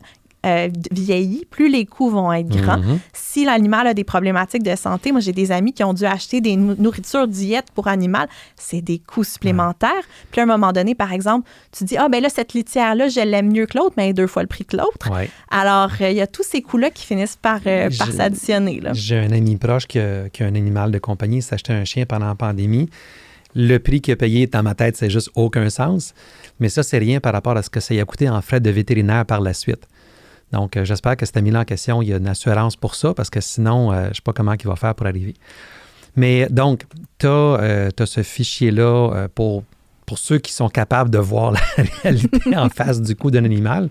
euh, 0.46 0.70
vieillit, 0.92 1.46
plus 1.50 1.70
les 1.70 1.86
coûts 1.86 2.10
vont 2.10 2.32
être 2.34 2.50
grands. 2.50 2.78
Mhm. 2.78 3.00
Si 3.14 3.46
l'animal 3.46 3.88
a 3.88 3.94
des 3.94 4.04
problématiques 4.04 4.64
de 4.64 4.76
santé, 4.76 5.12
moi 5.12 5.22
j'ai 5.22 5.32
des 5.32 5.52
amis 5.52 5.74
qui 5.74 5.84
ont 5.84 5.94
dû 5.94 6.06
acheter 6.06 6.42
des 6.42 6.56
nourritures 6.56 7.28
diètes 7.28 7.68
pour 7.74 7.88
animal, 7.88 8.28
c'est 8.56 8.82
des 8.82 9.00
coûts 9.00 9.24
supplémentaires. 9.24 9.92
Puis 10.32 10.42
à 10.42 10.44
un 10.44 10.48
moment 10.48 10.72
donné, 10.72 10.96
par 10.96 11.14
exemple, 11.14 11.50
tu 11.72 11.84
dis 11.84 11.98
ah 11.98 12.10
ben 12.10 12.22
là 12.22 12.30
cette 12.30 12.54
litière 12.54 12.96
là, 12.96 13.08
je 13.08 13.22
l'aime 13.22 13.52
mieux 13.52 13.66
que 13.66 13.78
l'autre, 13.78 13.94
mais 13.98 14.06
elle 14.06 14.10
est 14.12 14.14
deux 14.14 14.28
fois 14.28 14.42
le 14.42 14.48
prix 14.48 14.66
que 14.66 14.78
l'autre. 14.78 15.10
Alors 15.50 15.92
euh, 16.02 16.10
il 16.10 16.18
y 16.18 16.22
a 16.22 16.28
tous 16.28 16.44
ces 16.44 16.62
coûts 16.62 16.78
là 16.78 16.90
qui 16.90 17.06
finissent 17.06 17.38
par, 17.38 17.60
euh, 17.66 17.90
par 17.98 18.12
s'additionner. 18.12 18.82
J'ai 18.94 19.18
un 19.18 19.32
ami 19.32 19.56
proche 19.58 19.88
qui 19.88 20.00
a, 20.00 20.30
qui 20.30 20.44
a, 20.44 20.48
un 20.48 20.56
animal 20.56 20.92
de 20.92 21.00
compagnie, 21.00 21.38
il 21.38 21.42
s'est 21.42 21.56
acheté 21.56 21.74
un 21.74 21.86
chien 21.86 22.06
pendant 22.06 22.28
la 22.28 22.36
pandémie. 22.36 22.90
Le 23.56 23.78
prix 23.78 24.02
qu'il 24.02 24.14
a 24.14 24.16
payé 24.16 24.48
dans 24.48 24.64
ma 24.64 24.74
tête, 24.74 24.98
c'est 24.98 25.10
juste 25.10 25.30
aucun 25.36 25.70
sens. 25.70 26.14
Mais 26.60 26.70
ça, 26.70 26.82
c'est 26.82 26.98
rien 26.98 27.20
par 27.20 27.34
rapport 27.34 27.56
à 27.56 27.62
ce 27.62 27.70
que 27.70 27.80
ça 27.80 27.94
y 27.94 28.00
a 28.00 28.06
coûté 28.06 28.30
en 28.30 28.42
frais 28.42 28.60
de 28.60 28.70
vétérinaire 28.70 29.26
par 29.26 29.42
la 29.42 29.54
suite. 29.54 29.88
Donc, 30.54 30.78
euh, 30.78 30.86
j'espère 30.86 31.18
que 31.18 31.26
cet 31.26 31.36
ami-là 31.36 31.62
en 31.62 31.66
question, 31.66 32.02
il 32.02 32.10
y 32.10 32.14
a 32.14 32.18
une 32.18 32.28
assurance 32.28 32.76
pour 32.76 32.94
ça, 32.94 33.14
parce 33.14 33.32
que 33.32 33.42
sinon, 33.42 33.92
euh, 33.92 34.04
je 34.04 34.10
ne 34.10 34.14
sais 34.14 34.22
pas 34.24 34.34
comment 34.34 34.54
il 34.54 34.68
va 34.68 34.76
faire 34.76 34.94
pour 34.94 35.08
arriver. 35.08 35.34
Mais 36.16 36.48
donc, 36.50 36.86
tu 37.18 37.26
as, 37.26 37.30
euh, 37.30 37.90
ce 38.06 38.22
fichier-là 38.22 39.28
pour, 39.34 39.64
pour 40.06 40.20
ceux 40.20 40.38
qui 40.38 40.54
sont 40.54 40.70
capables 40.70 41.10
de 41.10 41.18
voir 41.18 41.52
la 41.54 41.60
réalité 42.04 42.56
en 42.56 42.70
face 42.70 43.02
du 43.02 43.16
coût 43.16 43.32
d'un 43.32 43.46
animal. 43.46 43.90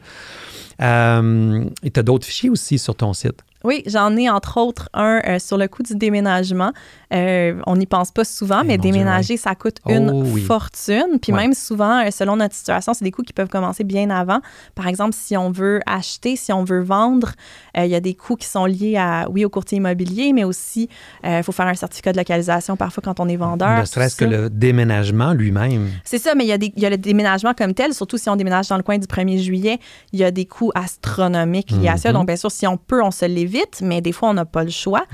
et 0.78 1.90
tu 1.90 2.00
as 2.00 2.02
d'autres 2.02 2.26
fichiers 2.26 2.48
aussi 2.48 2.78
sur 2.78 2.94
ton 2.94 3.12
site. 3.12 3.42
Oui, 3.64 3.82
j'en 3.86 4.16
ai 4.16 4.28
entre 4.28 4.58
autres 4.58 4.88
un 4.94 5.38
sur 5.38 5.58
le 5.58 5.68
coût 5.68 5.82
du 5.82 5.94
déménagement. 5.94 6.72
Euh, 7.12 7.60
on 7.66 7.76
n'y 7.76 7.86
pense 7.86 8.10
pas 8.10 8.24
souvent, 8.24 8.60
eh, 8.62 8.66
mais 8.66 8.78
déménager, 8.78 9.36
ça 9.36 9.54
coûte 9.54 9.78
une 9.86 10.10
oh 10.10 10.36
fortune. 10.46 11.18
Puis 11.20 11.32
même 11.32 11.52
souvent, 11.52 12.04
euh, 12.04 12.10
selon 12.10 12.36
notre 12.36 12.54
situation, 12.54 12.94
c'est 12.94 13.04
des 13.04 13.10
coûts 13.10 13.22
qui 13.22 13.32
peuvent 13.32 13.48
commencer 13.48 13.84
bien 13.84 14.08
avant. 14.10 14.40
Par 14.74 14.86
exemple, 14.86 15.14
si 15.14 15.36
on 15.36 15.50
veut 15.50 15.80
acheter, 15.86 16.36
si 16.36 16.52
on 16.52 16.64
veut 16.64 16.80
vendre, 16.80 17.32
euh, 17.76 17.84
il 17.84 17.90
y 17.90 17.94
a 17.94 18.00
des 18.00 18.14
coûts 18.14 18.36
qui 18.36 18.46
sont 18.46 18.64
liés 18.64 18.96
à, 18.96 19.28
oui, 19.30 19.44
au 19.44 19.50
courtier 19.50 19.78
immobilier, 19.78 20.32
mais 20.32 20.44
aussi, 20.44 20.88
il 21.24 21.42
faut 21.42 21.52
faire 21.52 21.66
un 21.66 21.74
certificat 21.74 22.12
de 22.12 22.18
localisation 22.18 22.76
parfois 22.76 23.02
quand 23.04 23.20
on 23.20 23.28
est 23.28 23.36
vendeur. 23.36 23.80
Ne 23.80 23.84
serait-ce 23.84 24.16
que 24.16 24.24
le 24.24 24.48
déménagement 24.48 25.32
lui-même. 25.32 25.88
C'est 26.04 26.18
ça, 26.18 26.34
mais 26.34 26.44
il 26.44 26.48
y, 26.48 26.52
a 26.52 26.58
des, 26.58 26.72
y 26.76 26.86
a 26.86 26.90
le 26.90 26.98
déménagement 26.98 27.52
comme 27.54 27.74
tel, 27.74 27.92
surtout 27.92 28.16
si 28.16 28.28
on 28.30 28.36
déménage 28.36 28.68
dans 28.68 28.76
le 28.76 28.82
coin 28.82 28.98
du 28.98 29.06
1er 29.06 29.38
juillet, 29.38 29.78
il 30.12 30.20
y 30.20 30.24
a 30.24 30.30
des 30.30 30.46
coûts 30.46 30.72
astronomiques 30.74 31.70
liés 31.72 31.88
à 31.88 31.96
ça. 31.96 32.10
Mhm. 32.10 32.14
Donc, 32.14 32.26
bien 32.26 32.36
sûr, 32.36 32.50
si 32.50 32.66
on 32.66 32.76
peut, 32.76 33.02
on 33.02 33.10
se 33.10 33.26
l'évite, 33.26 33.51
mais 33.82 34.00
des 34.00 34.12
fois, 34.12 34.30
on 34.30 34.34
n'a 34.34 34.44
pas 34.44 34.64
le 34.64 34.70
choix. 34.70 35.04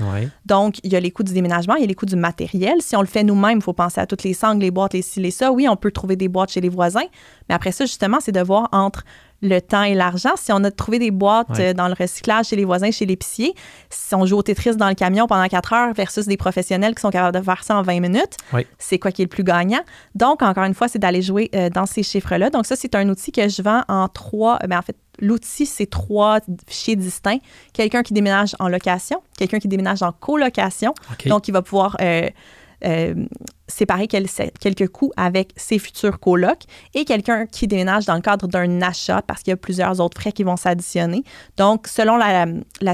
Donc, 0.45 0.79
il 0.83 0.91
y 0.91 0.95
a 0.95 0.99
les 0.99 1.11
coûts 1.11 1.23
du 1.23 1.33
déménagement, 1.33 1.75
il 1.75 1.81
y 1.81 1.83
a 1.83 1.87
les 1.87 1.95
coûts 1.95 2.05
du 2.05 2.15
matériel. 2.15 2.81
Si 2.81 2.95
on 2.95 3.01
le 3.01 3.07
fait 3.07 3.23
nous-mêmes, 3.23 3.59
il 3.59 3.63
faut 3.63 3.73
penser 3.73 3.99
à 4.01 4.05
toutes 4.05 4.23
les 4.23 4.33
sangles, 4.33 4.61
les 4.61 4.71
boîtes, 4.71 4.93
les 4.93 5.01
ci, 5.01 5.19
les 5.19 5.31
ça. 5.31 5.51
Oui, 5.51 5.67
on 5.67 5.75
peut 5.75 5.91
trouver 5.91 6.15
des 6.15 6.27
boîtes 6.27 6.51
chez 6.51 6.61
les 6.61 6.69
voisins, 6.69 7.05
mais 7.47 7.55
après 7.55 7.71
ça, 7.71 7.85
justement, 7.85 8.19
c'est 8.21 8.31
de 8.31 8.41
voir 8.41 8.69
entre 8.71 9.03
le 9.41 9.59
temps 9.59 9.83
et 9.83 9.95
l'argent. 9.95 10.31
Si 10.35 10.51
on 10.51 10.63
a 10.63 10.71
trouvé 10.71 10.99
des 10.99 11.11
boîtes 11.11 11.59
euh, 11.59 11.73
dans 11.73 11.87
le 11.87 11.95
recyclage 11.97 12.47
chez 12.47 12.55
les 12.55 12.65
voisins, 12.65 12.91
chez 12.91 13.05
l'épicier, 13.05 13.53
si 13.89 14.15
on 14.15 14.25
joue 14.25 14.37
au 14.37 14.43
Tetris 14.43 14.75
dans 14.75 14.89
le 14.89 14.95
camion 14.95 15.27
pendant 15.27 15.47
quatre 15.47 15.73
heures 15.73 15.93
versus 15.93 16.25
des 16.25 16.37
professionnels 16.37 16.95
qui 16.95 17.01
sont 17.01 17.09
capables 17.09 17.37
de 17.37 17.43
faire 17.43 17.63
ça 17.63 17.77
en 17.77 17.81
20 17.81 17.99
minutes, 17.99 18.37
c'est 18.77 18.99
quoi 18.99 19.11
qui 19.11 19.21
est 19.21 19.25
le 19.25 19.29
plus 19.29 19.43
gagnant? 19.43 19.81
Donc, 20.15 20.41
encore 20.41 20.63
une 20.63 20.73
fois, 20.73 20.87
c'est 20.87 20.99
d'aller 20.99 21.21
jouer 21.21 21.49
euh, 21.55 21.69
dans 21.69 21.85
ces 21.85 22.03
chiffres-là. 22.03 22.49
Donc, 22.49 22.65
ça, 22.65 22.75
c'est 22.75 22.95
un 22.95 23.07
outil 23.09 23.31
que 23.31 23.47
je 23.47 23.61
vends 23.61 23.83
en 23.87 24.07
trois, 24.07 24.59
mais 24.61 24.65
euh, 24.65 24.67
ben, 24.67 24.79
en 24.79 24.81
fait, 24.81 24.95
L'outil, 25.21 25.65
c'est 25.65 25.85
trois 25.85 26.39
fichiers 26.67 26.95
distincts. 26.95 27.39
Quelqu'un 27.73 28.03
qui 28.03 28.13
déménage 28.13 28.55
en 28.59 28.67
location, 28.67 29.21
quelqu'un 29.37 29.59
qui 29.59 29.67
déménage 29.67 30.01
en 30.01 30.11
colocation. 30.11 30.93
Donc, 31.25 31.47
il 31.47 31.51
va 31.51 31.61
pouvoir 31.61 31.97
euh, 32.01 32.29
euh, 32.85 33.15
séparer 33.69 34.07
quelques 34.07 34.87
coûts 34.89 35.11
avec 35.15 35.51
ses 35.55 35.79
futurs 35.79 36.19
colocs 36.19 36.63
et 36.93 37.05
quelqu'un 37.05 37.45
qui 37.45 37.67
déménage 37.67 38.05
dans 38.05 38.15
le 38.15 38.21
cadre 38.21 38.47
d'un 38.47 38.81
achat 38.81 39.21
parce 39.21 39.41
qu'il 39.41 39.51
y 39.51 39.53
a 39.53 39.57
plusieurs 39.57 39.99
autres 40.01 40.19
frais 40.19 40.31
qui 40.31 40.43
vont 40.43 40.57
s'additionner. 40.57 41.23
Donc, 41.57 41.87
selon 41.87 42.17
la, 42.17 42.45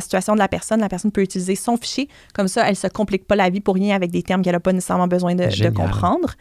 situation 0.02 0.34
de 0.34 0.40
la 0.40 0.48
personne, 0.48 0.80
la 0.80 0.90
personne 0.90 1.12
peut 1.12 1.22
utiliser 1.22 1.56
son 1.56 1.78
fichier. 1.78 2.10
Comme 2.34 2.48
ça, 2.48 2.64
elle 2.64 2.72
ne 2.72 2.76
se 2.76 2.88
complique 2.88 3.26
pas 3.26 3.36
la 3.36 3.50
vie 3.50 3.62
pour 3.62 3.76
rien 3.76 3.96
avec 3.96 4.12
des 4.12 4.22
termes 4.22 4.42
qu'elle 4.42 4.54
n'a 4.54 4.60
pas 4.60 4.74
nécessairement 4.74 5.08
besoin 5.08 5.36
de, 5.36 5.46
comprendre. 5.70 6.34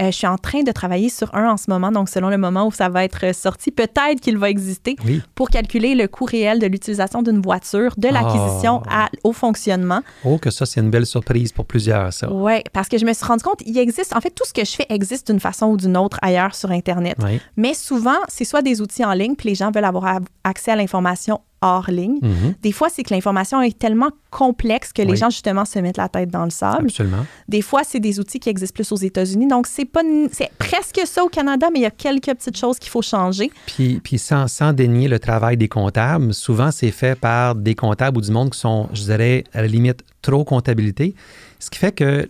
Euh, 0.00 0.06
je 0.06 0.16
suis 0.16 0.26
en 0.26 0.38
train 0.38 0.62
de 0.62 0.70
travailler 0.70 1.08
sur 1.08 1.34
un 1.34 1.50
en 1.50 1.56
ce 1.56 1.70
moment, 1.70 1.90
donc 1.90 2.08
selon 2.08 2.28
le 2.28 2.38
moment 2.38 2.66
où 2.66 2.72
ça 2.72 2.88
va 2.88 3.04
être 3.04 3.34
sorti, 3.34 3.70
peut-être 3.70 4.20
qu'il 4.20 4.38
va 4.38 4.50
exister 4.50 4.96
pour 5.34 5.50
calculer 5.50 5.94
le 5.94 6.06
coût 6.08 6.24
réel 6.24 6.58
de 6.58 6.66
l'utilisation 6.66 7.22
d'une 7.22 7.40
voiture, 7.40 7.94
de 7.96 8.08
l'acquisition 8.08 8.82
ah. 8.90 9.08
au 9.24 9.32
fonctionnement. 9.32 10.00
Oh, 10.24 10.38
que 10.38 10.50
ça, 10.50 10.66
c'est 10.66 10.80
une 10.80 10.90
belle 10.90 11.06
surprise 11.06 11.52
pour 11.52 11.64
plusieurs, 11.66 12.12
ça. 12.12 12.32
Oui, 12.32 12.62
parce 12.72 12.88
que 12.88 12.98
je 12.98 13.04
me 13.04 13.12
suis 13.12 13.24
rendu 13.24 13.42
compte, 13.42 13.62
il 13.66 13.77
existe, 13.78 14.14
en 14.14 14.20
fait, 14.20 14.30
tout 14.30 14.44
ce 14.46 14.52
que 14.52 14.64
je 14.64 14.72
fais 14.72 14.86
existe 14.88 15.30
d'une 15.30 15.40
façon 15.40 15.66
ou 15.66 15.76
d'une 15.76 15.96
autre 15.96 16.18
ailleurs 16.22 16.54
sur 16.54 16.70
Internet. 16.70 17.16
Mais 17.56 17.74
souvent, 17.74 18.18
c'est 18.28 18.44
soit 18.44 18.62
des 18.62 18.80
outils 18.80 19.04
en 19.04 19.12
ligne, 19.12 19.34
puis 19.34 19.48
les 19.48 19.54
gens 19.54 19.70
veulent 19.70 19.84
avoir 19.84 20.20
accès 20.44 20.72
à 20.72 20.76
l'information 20.76 21.40
hors 21.60 21.90
ligne. 21.90 22.18
Mhm. 22.22 22.54
Des 22.62 22.72
fois, 22.72 22.88
c'est 22.88 23.02
que 23.02 23.12
l'information 23.12 23.60
est 23.62 23.76
tellement 23.76 24.10
complexe 24.30 24.92
que 24.92 25.02
les 25.02 25.16
gens, 25.16 25.30
justement, 25.30 25.64
se 25.64 25.78
mettent 25.78 25.96
la 25.96 26.08
tête 26.08 26.30
dans 26.30 26.44
le 26.44 26.50
sable. 26.50 26.86
Absolument. 26.86 27.26
Des 27.48 27.62
fois, 27.62 27.82
c'est 27.84 28.00
des 28.00 28.20
outils 28.20 28.38
qui 28.38 28.48
existent 28.48 28.74
plus 28.74 28.92
aux 28.92 28.96
États-Unis. 28.96 29.48
Donc, 29.48 29.66
c'est 29.66 29.84
pas 29.84 30.02
c'est 30.30 30.50
presque 30.58 31.00
ça 31.04 31.24
au 31.24 31.28
Canada, 31.28 31.68
mais 31.72 31.80
il 31.80 31.82
y 31.82 31.86
a 31.86 31.90
quelques 31.90 32.32
petites 32.32 32.56
choses 32.56 32.78
qu'il 32.78 32.90
faut 32.90 33.02
changer. 33.02 33.50
Puis, 33.66 34.00
puis 34.02 34.18
sans, 34.18 34.46
sans 34.48 34.72
dénier 34.72 35.08
le 35.08 35.18
travail 35.18 35.56
des 35.56 35.68
comptables, 35.68 36.32
souvent, 36.32 36.70
c'est 36.70 36.90
fait 36.90 37.18
par 37.18 37.54
des 37.54 37.74
comptables 37.74 38.18
ou 38.18 38.20
du 38.20 38.30
monde 38.30 38.50
qui 38.50 38.58
sont, 38.58 38.88
je 38.92 39.02
dirais, 39.02 39.44
à 39.52 39.62
la 39.62 39.68
limite, 39.68 40.04
trop 40.22 40.44
comptabilité. 40.44 41.14
Ce 41.58 41.70
qui 41.70 41.78
fait 41.78 41.92
que 41.92 42.28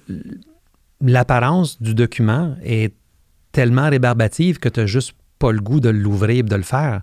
l'apparence 1.01 1.80
du 1.80 1.94
document 1.94 2.57
est 2.62 2.94
tellement 3.53 3.88
rébarbative 3.88 4.59
que 4.59 4.68
tu 4.68 4.80
n'as 4.80 4.86
juste 4.86 5.12
pas 5.38 5.53
le 5.53 5.61
goût 5.61 5.80
de 5.80 5.88
l'ouvrir 5.88 6.38
et 6.38 6.42
de 6.42 6.57
le 6.57 6.62
faire. 6.62 7.03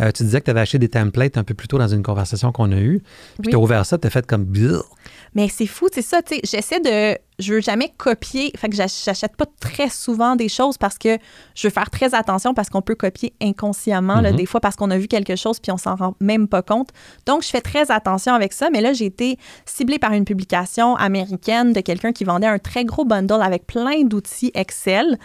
Euh, 0.00 0.10
tu 0.12 0.22
disais 0.22 0.40
que 0.40 0.46
tu 0.46 0.50
avais 0.50 0.60
acheté 0.60 0.78
des 0.78 0.88
templates 0.88 1.36
un 1.36 1.44
peu 1.44 1.54
plus 1.54 1.68
tôt 1.68 1.78
dans 1.78 1.88
une 1.88 2.02
conversation 2.02 2.52
qu'on 2.52 2.72
a 2.72 2.76
eue. 2.78 3.00
Puis 3.34 3.46
Oui. 3.46 3.50
tu 3.50 3.56
as 3.56 3.58
ouvert 3.58 3.84
ça, 3.86 3.98
tu 3.98 4.06
as 4.06 4.10
fait 4.10 4.26
comme. 4.26 4.46
Mais 5.34 5.48
c'est 5.48 5.66
fou, 5.66 5.88
c'est 5.92 6.02
ça, 6.02 6.22
tu 6.22 6.34
sais, 6.34 6.40
j'essaie 6.44 6.80
de, 6.80 7.16
je 7.38 7.54
veux 7.54 7.60
jamais 7.60 7.92
copier, 7.96 8.50
fait 8.56 8.68
que 8.68 8.74
j'ach- 8.74 9.04
j'achète 9.04 9.36
pas 9.36 9.46
très 9.60 9.88
souvent 9.88 10.34
des 10.34 10.48
choses 10.48 10.76
parce 10.76 10.98
que 10.98 11.18
je 11.54 11.66
veux 11.68 11.72
faire 11.72 11.88
très 11.88 12.14
attention 12.14 12.52
parce 12.52 12.68
qu'on 12.68 12.82
peut 12.82 12.96
copier 12.96 13.32
inconsciemment, 13.40 14.20
là, 14.20 14.30
Mhm. 14.32 14.36
des 14.36 14.46
fois 14.46 14.60
parce 14.60 14.74
qu'on 14.76 14.90
a 14.90 14.98
vu 14.98 15.06
quelque 15.06 15.36
chose 15.36 15.60
puis 15.60 15.70
on 15.70 15.76
s'en 15.76 15.94
rend 15.94 16.14
même 16.20 16.48
pas 16.48 16.62
compte. 16.62 16.88
Donc, 17.26 17.42
je 17.44 17.48
fais 17.48 17.60
très 17.60 17.90
attention 17.92 18.34
avec 18.34 18.52
ça, 18.52 18.70
mais 18.70 18.80
là, 18.80 18.92
j'ai 18.92 19.06
été 19.06 19.38
ciblée 19.66 19.98
par 20.00 20.12
une 20.12 20.24
publication 20.24 20.96
américaine 20.96 21.72
de 21.72 21.80
quelqu'un 21.80 22.12
qui 22.12 22.24
vendait 22.24 22.48
un 22.48 22.58
très 22.58 22.84
gros 22.84 23.04
bundle 23.04 23.40
avec 23.42 23.66
plein 23.66 24.02
d'outils 24.02 24.50
Excel 24.54 25.16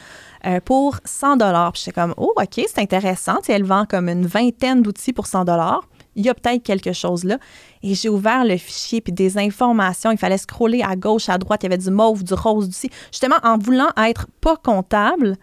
euh, 0.45 0.59
pour 0.59 0.97
100 1.05 1.37
dollars. 1.37 1.71
Puis 1.73 1.83
j'étais 1.85 1.99
comme, 1.99 2.13
oh, 2.17 2.33
OK, 2.37 2.65
c'est 2.67 2.79
intéressant. 2.79 3.37
Tu 3.37 3.45
sais, 3.47 3.53
elle 3.53 3.63
vend 3.63 3.85
comme 3.85 4.09
une 4.09 4.25
vingtaine 4.25 4.81
d'outils 4.81 5.13
pour 5.13 5.27
100 5.27 5.45
dollars. 5.45 5.87
Il 6.15 6.25
y 6.25 6.29
a 6.29 6.33
peut-être 6.33 6.63
quelque 6.63 6.93
chose 6.93 7.23
là. 7.25 7.37
Et 7.83 7.93
j'ai 7.93 8.07
ouvert 8.09 8.45
le 8.45 8.55
fichier, 8.57 9.01
puis 9.01 9.11
des 9.11 9.37
informations. 9.37 10.11
Il 10.11 10.17
fallait 10.17 10.37
scroller 10.37 10.81
à 10.81 10.95
gauche, 10.95 11.27
à 11.29 11.37
droite. 11.37 11.61
Il 11.63 11.65
y 11.65 11.73
avait 11.73 11.77
du 11.83 11.91
mauve, 11.91 12.23
du 12.23 12.33
rose, 12.33 12.69
du 12.69 12.75
ci. 12.75 12.89
Justement, 13.11 13.35
en 13.43 13.57
voulant 13.57 13.89
être 13.97 14.27
pas 14.41 14.55
comptable, 14.55 15.35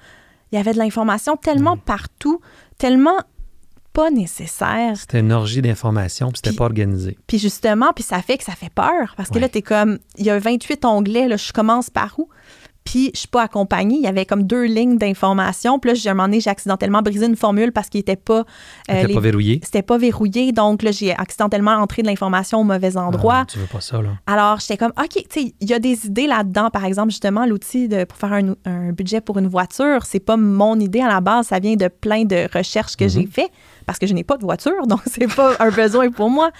il 0.51 0.57
y 0.57 0.59
avait 0.59 0.73
de 0.73 0.79
l'information 0.79 1.37
tellement 1.37 1.77
partout, 1.77 2.41
tellement 2.79 3.19
pas 3.93 4.11
nécessaire. 4.11 4.97
C'était 4.97 5.21
une 5.21 5.33
orgie 5.33 5.61
d'informations, 5.61 6.29
puis 6.31 6.41
c'était 6.43 6.57
pas 6.57 6.65
organisé. 6.65 7.19
Puis 7.27 7.39
justement, 7.39 7.93
puis 7.95 8.03
ça 8.03 8.23
fait 8.23 8.39
que 8.39 8.45
ça 8.45 8.53
fait 8.53 8.73
peur. 8.73 9.13
Parce 9.17 9.29
que 9.29 9.35
Ouais. 9.35 9.41
là, 9.43 9.49
t'es 9.51 9.61
comme, 9.63 9.99
il 10.17 10.25
y 10.25 10.31
a 10.31 10.39
28 10.39 10.85
onglets, 10.87 11.29
là, 11.29 11.37
je 11.37 11.53
commence 11.53 11.91
par 11.91 12.15
où? 12.19 12.29
Puis 12.85 13.11
je 13.15 13.21
suis 13.21 13.29
pas 13.29 13.43
accompagnée. 13.43 13.97
Il 13.97 14.03
y 14.03 14.07
avait 14.07 14.27
comme 14.27 14.43
deux 14.43 14.65
lignes 14.65 14.99
d'information. 14.99 15.79
Puis 15.79 15.91
là, 15.91 15.95
j'ai- 15.95 16.09
à 16.09 16.13
un 16.13 16.15
moment 16.15 16.29
donné, 16.29 16.41
j'ai 16.41 16.51
accidentellement 16.51 17.01
brisé 17.03 17.27
une 17.27 17.37
formule 17.37 17.73
parce 17.73 17.89
qu'il 17.89 18.01
était 18.01 18.17
pas... 18.17 18.41
euh, 18.91 19.03
les- 19.07 19.15
pas 19.15 19.21
verrouillé. 19.21 19.61
C'était 19.63 19.83
pas 19.83 19.99
verrouillé. 19.99 20.53
Donc 20.53 20.83
là, 20.83 20.91
j'ai 20.91 21.15
accidentellement 21.17 21.73
entré 21.73 22.03
de 22.03 22.09
l'information 22.09 22.61
au 22.61 22.65
mauvais 22.65 22.97
endroit. 22.97 23.39
Ah, 23.43 23.47
tu 23.47 23.59
veux 23.59 23.67
pas 23.67 23.81
ça, 23.81 24.03
là. 24.03 24.11
Alors, 24.27 24.59
j'étais 24.61 24.77
comme, 24.77 24.93
OK, 24.99 25.09
tu 25.15 25.23
sais, 25.31 25.55
il 25.61 25.71
y 25.71 25.75
a 25.75 25.79
des 25.79 26.07
idées 26.07 26.27
là-dedans. 26.27 26.71
Par 26.71 26.85
exemple, 26.85 27.11
justement, 27.11 27.47
l'outil 27.47 27.89
de- 27.89 28.05
pour 28.05 28.19
faire 28.19 28.33
un, 28.33 28.55
un 28.65 28.93
budget 28.93 29.21
pour 29.21 29.39
une 29.39 29.49
voiture, 29.49 30.05
c'est 30.05 30.21
pas 30.21 30.37
mon 30.37 30.79
idée 30.81 31.01
à 31.01 31.09
la 31.09 31.21
base. 31.21 31.47
Ça 31.47 31.59
vient 31.61 31.77
de 31.77 31.89
plein 31.89 32.25
de 32.25 32.49
recherches 32.53 32.97
que 32.97 33.07
j'ai 33.09 33.27
fait 33.27 33.51
parce 33.87 33.99
que 33.99 34.07
je 34.07 34.15
n'ai 34.15 34.25
pas 34.25 34.37
de 34.37 34.43
voiture, 34.45 34.87
donc 34.87 35.01
c'est 35.07 35.33
pas 35.35 35.55
un 35.61 35.71
besoin 35.71 36.11
pour 36.11 36.31
moi. 36.31 36.51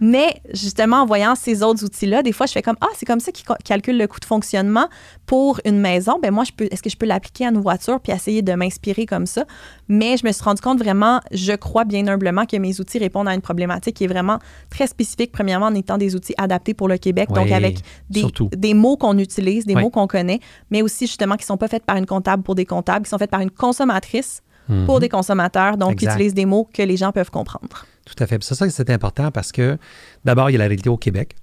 Mais 0.00 0.40
justement, 0.52 0.98
en 1.02 1.06
voyant 1.06 1.34
ces 1.34 1.62
autres 1.62 1.84
outils-là, 1.84 2.22
des 2.22 2.32
fois, 2.32 2.46
je 2.46 2.52
fais 2.52 2.62
comme, 2.62 2.76
ah, 2.80 2.88
c'est 2.96 3.06
comme 3.06 3.20
ça 3.20 3.30
qu'ils 3.32 3.46
calculent 3.64 3.96
le 3.96 4.06
coût 4.08 4.18
de 4.20 4.24
fonctionnement 4.24 4.88
pour 5.24 5.60
une 5.64 5.78
maison. 5.78 6.18
Ben 6.20 6.32
moi, 6.32 6.44
je 6.44 6.52
peux, 6.52 6.66
est-ce 6.70 6.82
que 6.82 6.90
je 6.90 6.96
peux 6.96 7.06
l'appliquer 7.06 7.46
à 7.46 7.50
une 7.50 7.58
voiture 7.60 8.00
puis 8.00 8.12
essayer 8.12 8.42
de 8.42 8.52
m'inspirer 8.54 9.06
comme 9.06 9.26
ça? 9.26 9.44
Mais 9.88 10.16
je 10.16 10.26
me 10.26 10.32
suis 10.32 10.42
rendu 10.42 10.60
compte 10.60 10.78
vraiment, 10.78 11.20
je 11.30 11.52
crois 11.52 11.84
bien 11.84 12.06
humblement 12.08 12.44
que 12.44 12.56
mes 12.56 12.80
outils 12.80 12.98
répondent 12.98 13.28
à 13.28 13.34
une 13.34 13.40
problématique 13.40 13.96
qui 13.96 14.04
est 14.04 14.08
vraiment 14.08 14.38
très 14.68 14.86
spécifique, 14.86 15.30
premièrement 15.32 15.66
en 15.66 15.74
étant 15.74 15.96
des 15.96 16.16
outils 16.16 16.34
adaptés 16.38 16.74
pour 16.74 16.88
le 16.88 16.98
Québec, 16.98 17.28
donc 17.32 17.50
avec 17.52 17.78
des, 18.10 18.74
mots 18.74 18.96
qu'on 18.96 19.16
utilise, 19.18 19.64
des 19.64 19.74
Oui. 19.74 19.82
mots 19.82 19.90
qu'on 19.90 20.06
connaît, 20.06 20.40
mais 20.70 20.82
aussi 20.82 21.06
justement 21.06 21.36
qui 21.36 21.44
sont 21.46 21.56
pas 21.56 21.68
faits 21.68 21.84
par 21.84 21.96
une 21.96 22.06
comptable 22.06 22.42
pour 22.42 22.54
des 22.56 22.66
comptables, 22.66 23.04
qui 23.04 23.10
sont 23.10 23.18
faits 23.18 23.30
par 23.30 23.40
une 23.40 23.50
consommatrice 23.50 24.42
pour 24.86 24.94
Mhm. 24.96 25.00
des 25.00 25.08
consommateurs, 25.08 25.76
donc 25.76 25.96
qui 25.96 26.06
utilisent 26.06 26.34
des 26.34 26.46
mots 26.46 26.68
que 26.72 26.82
les 26.82 26.96
gens 26.96 27.12
peuvent 27.12 27.30
comprendre. 27.30 27.84
Tout 28.04 28.14
à 28.22 28.26
fait. 28.26 28.42
C'est 28.42 28.54
ça 28.54 28.66
que 28.66 28.72
c'est 28.72 28.90
important 28.90 29.30
parce 29.30 29.50
que, 29.52 29.78
d'abord, 30.24 30.50
il 30.50 30.54
y 30.54 30.56
a 30.56 30.58
la 30.58 30.64
réalité 30.66 30.88
au 30.88 30.96
Québec. 30.96 31.36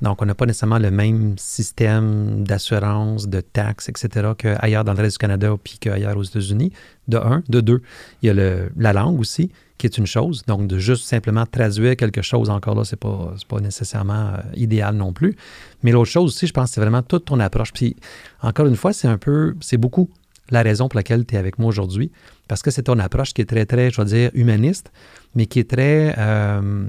Donc, 0.00 0.22
on 0.22 0.24
n'a 0.24 0.34
pas 0.34 0.46
nécessairement 0.46 0.78
le 0.78 0.90
même 0.90 1.36
système 1.36 2.42
d'assurance, 2.42 3.28
de 3.28 3.42
taxes, 3.42 3.90
etc., 3.90 4.30
qu'ailleurs 4.36 4.82
dans 4.84 4.94
le 4.94 5.02
reste 5.02 5.16
du 5.16 5.18
Canada 5.18 5.54
puis 5.62 5.76
qu'ailleurs 5.78 6.16
aux 6.16 6.22
États-Unis. 6.22 6.72
De 7.06 7.18
un. 7.18 7.42
De 7.48 7.60
deux, 7.60 7.82
il 8.22 8.28
y 8.28 8.30
a 8.30 8.34
le- 8.34 8.72
la 8.78 8.94
langue 8.94 9.20
aussi, 9.20 9.50
qui 9.76 9.86
est 9.86 9.98
une 9.98 10.06
chose. 10.06 10.42
Donc, 10.46 10.66
de 10.68 10.78
juste 10.78 11.04
simplement 11.04 11.44
traduire 11.44 11.96
quelque 11.96 12.22
chose, 12.22 12.48
encore 12.48 12.76
là, 12.76 12.84
c'est 12.84 12.96
pas, 12.98 13.34
c'est 13.36 13.46
pas 13.46 13.60
nécessairement 13.60 14.28
euh, 14.28 14.38
idéal 14.56 14.94
non 14.96 15.12
plus. 15.12 15.36
Mais 15.82 15.90
l'autre 15.92 16.10
chose 16.10 16.32
aussi, 16.34 16.46
je 16.46 16.52
pense, 16.54 16.70
c'est 16.70 16.80
vraiment 16.80 17.02
toute 17.02 17.26
ton 17.26 17.38
approche. 17.38 17.72
Puis, 17.74 17.94
encore 18.40 18.66
une 18.66 18.76
fois, 18.76 18.94
c'est 18.94 19.08
un 19.08 19.18
peu, 19.18 19.54
c'est 19.60 19.76
beaucoup 19.76 20.08
la 20.50 20.62
raison 20.62 20.88
pour 20.88 20.96
laquelle 20.96 21.26
tu 21.26 21.34
es 21.34 21.38
avec 21.38 21.58
moi 21.58 21.68
aujourd'hui, 21.68 22.10
parce 22.48 22.62
que 22.62 22.70
c'est 22.70 22.84
ton 22.84 22.98
approche 22.98 23.32
qui 23.34 23.42
est 23.42 23.46
très, 23.46 23.66
très, 23.66 23.90
je 23.90 24.00
vais 24.00 24.04
dire, 24.06 24.30
humaniste, 24.34 24.90
mais 25.34 25.46
qui 25.46 25.60
est 25.60 25.70
très 25.70 26.14
euh, 26.18 26.86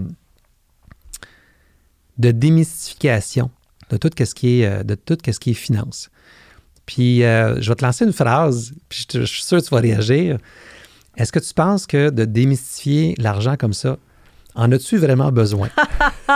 de 2.18 2.32
démystification 2.32 3.52
de 3.90 3.98
tout 3.98 4.10
ce 4.18 4.34
qui 4.34 4.62
est, 4.62 4.66
euh, 4.66 4.84
de 4.84 4.96
tout 4.96 5.18
ce 5.26 5.40
qui 5.40 5.52
est 5.52 5.56
finance. 5.56 6.10
Puis, 6.86 7.24
euh, 7.24 7.62
je 7.62 7.70
vais 7.70 7.76
te 7.76 7.86
lancer 7.86 8.06
une 8.06 8.14
phrase, 8.14 8.74
puis 8.90 9.06
je, 9.12 9.20
je 9.20 9.26
suis 9.26 9.44
sûr 9.44 9.60
que 9.60 9.64
tu 9.64 9.70
vas 9.70 9.82
réagir. 9.82 10.38
Est-ce 11.18 11.32
que 11.32 11.40
tu 11.40 11.54
penses 11.54 11.86
que 11.86 12.10
de 12.10 12.26
démystifier 12.26 13.16
l'argent 13.18 13.56
comme 13.58 13.74
ça, 13.74 13.98
en 14.56 14.72
as-tu 14.72 14.98
vraiment 14.98 15.32
besoin? 15.32 15.70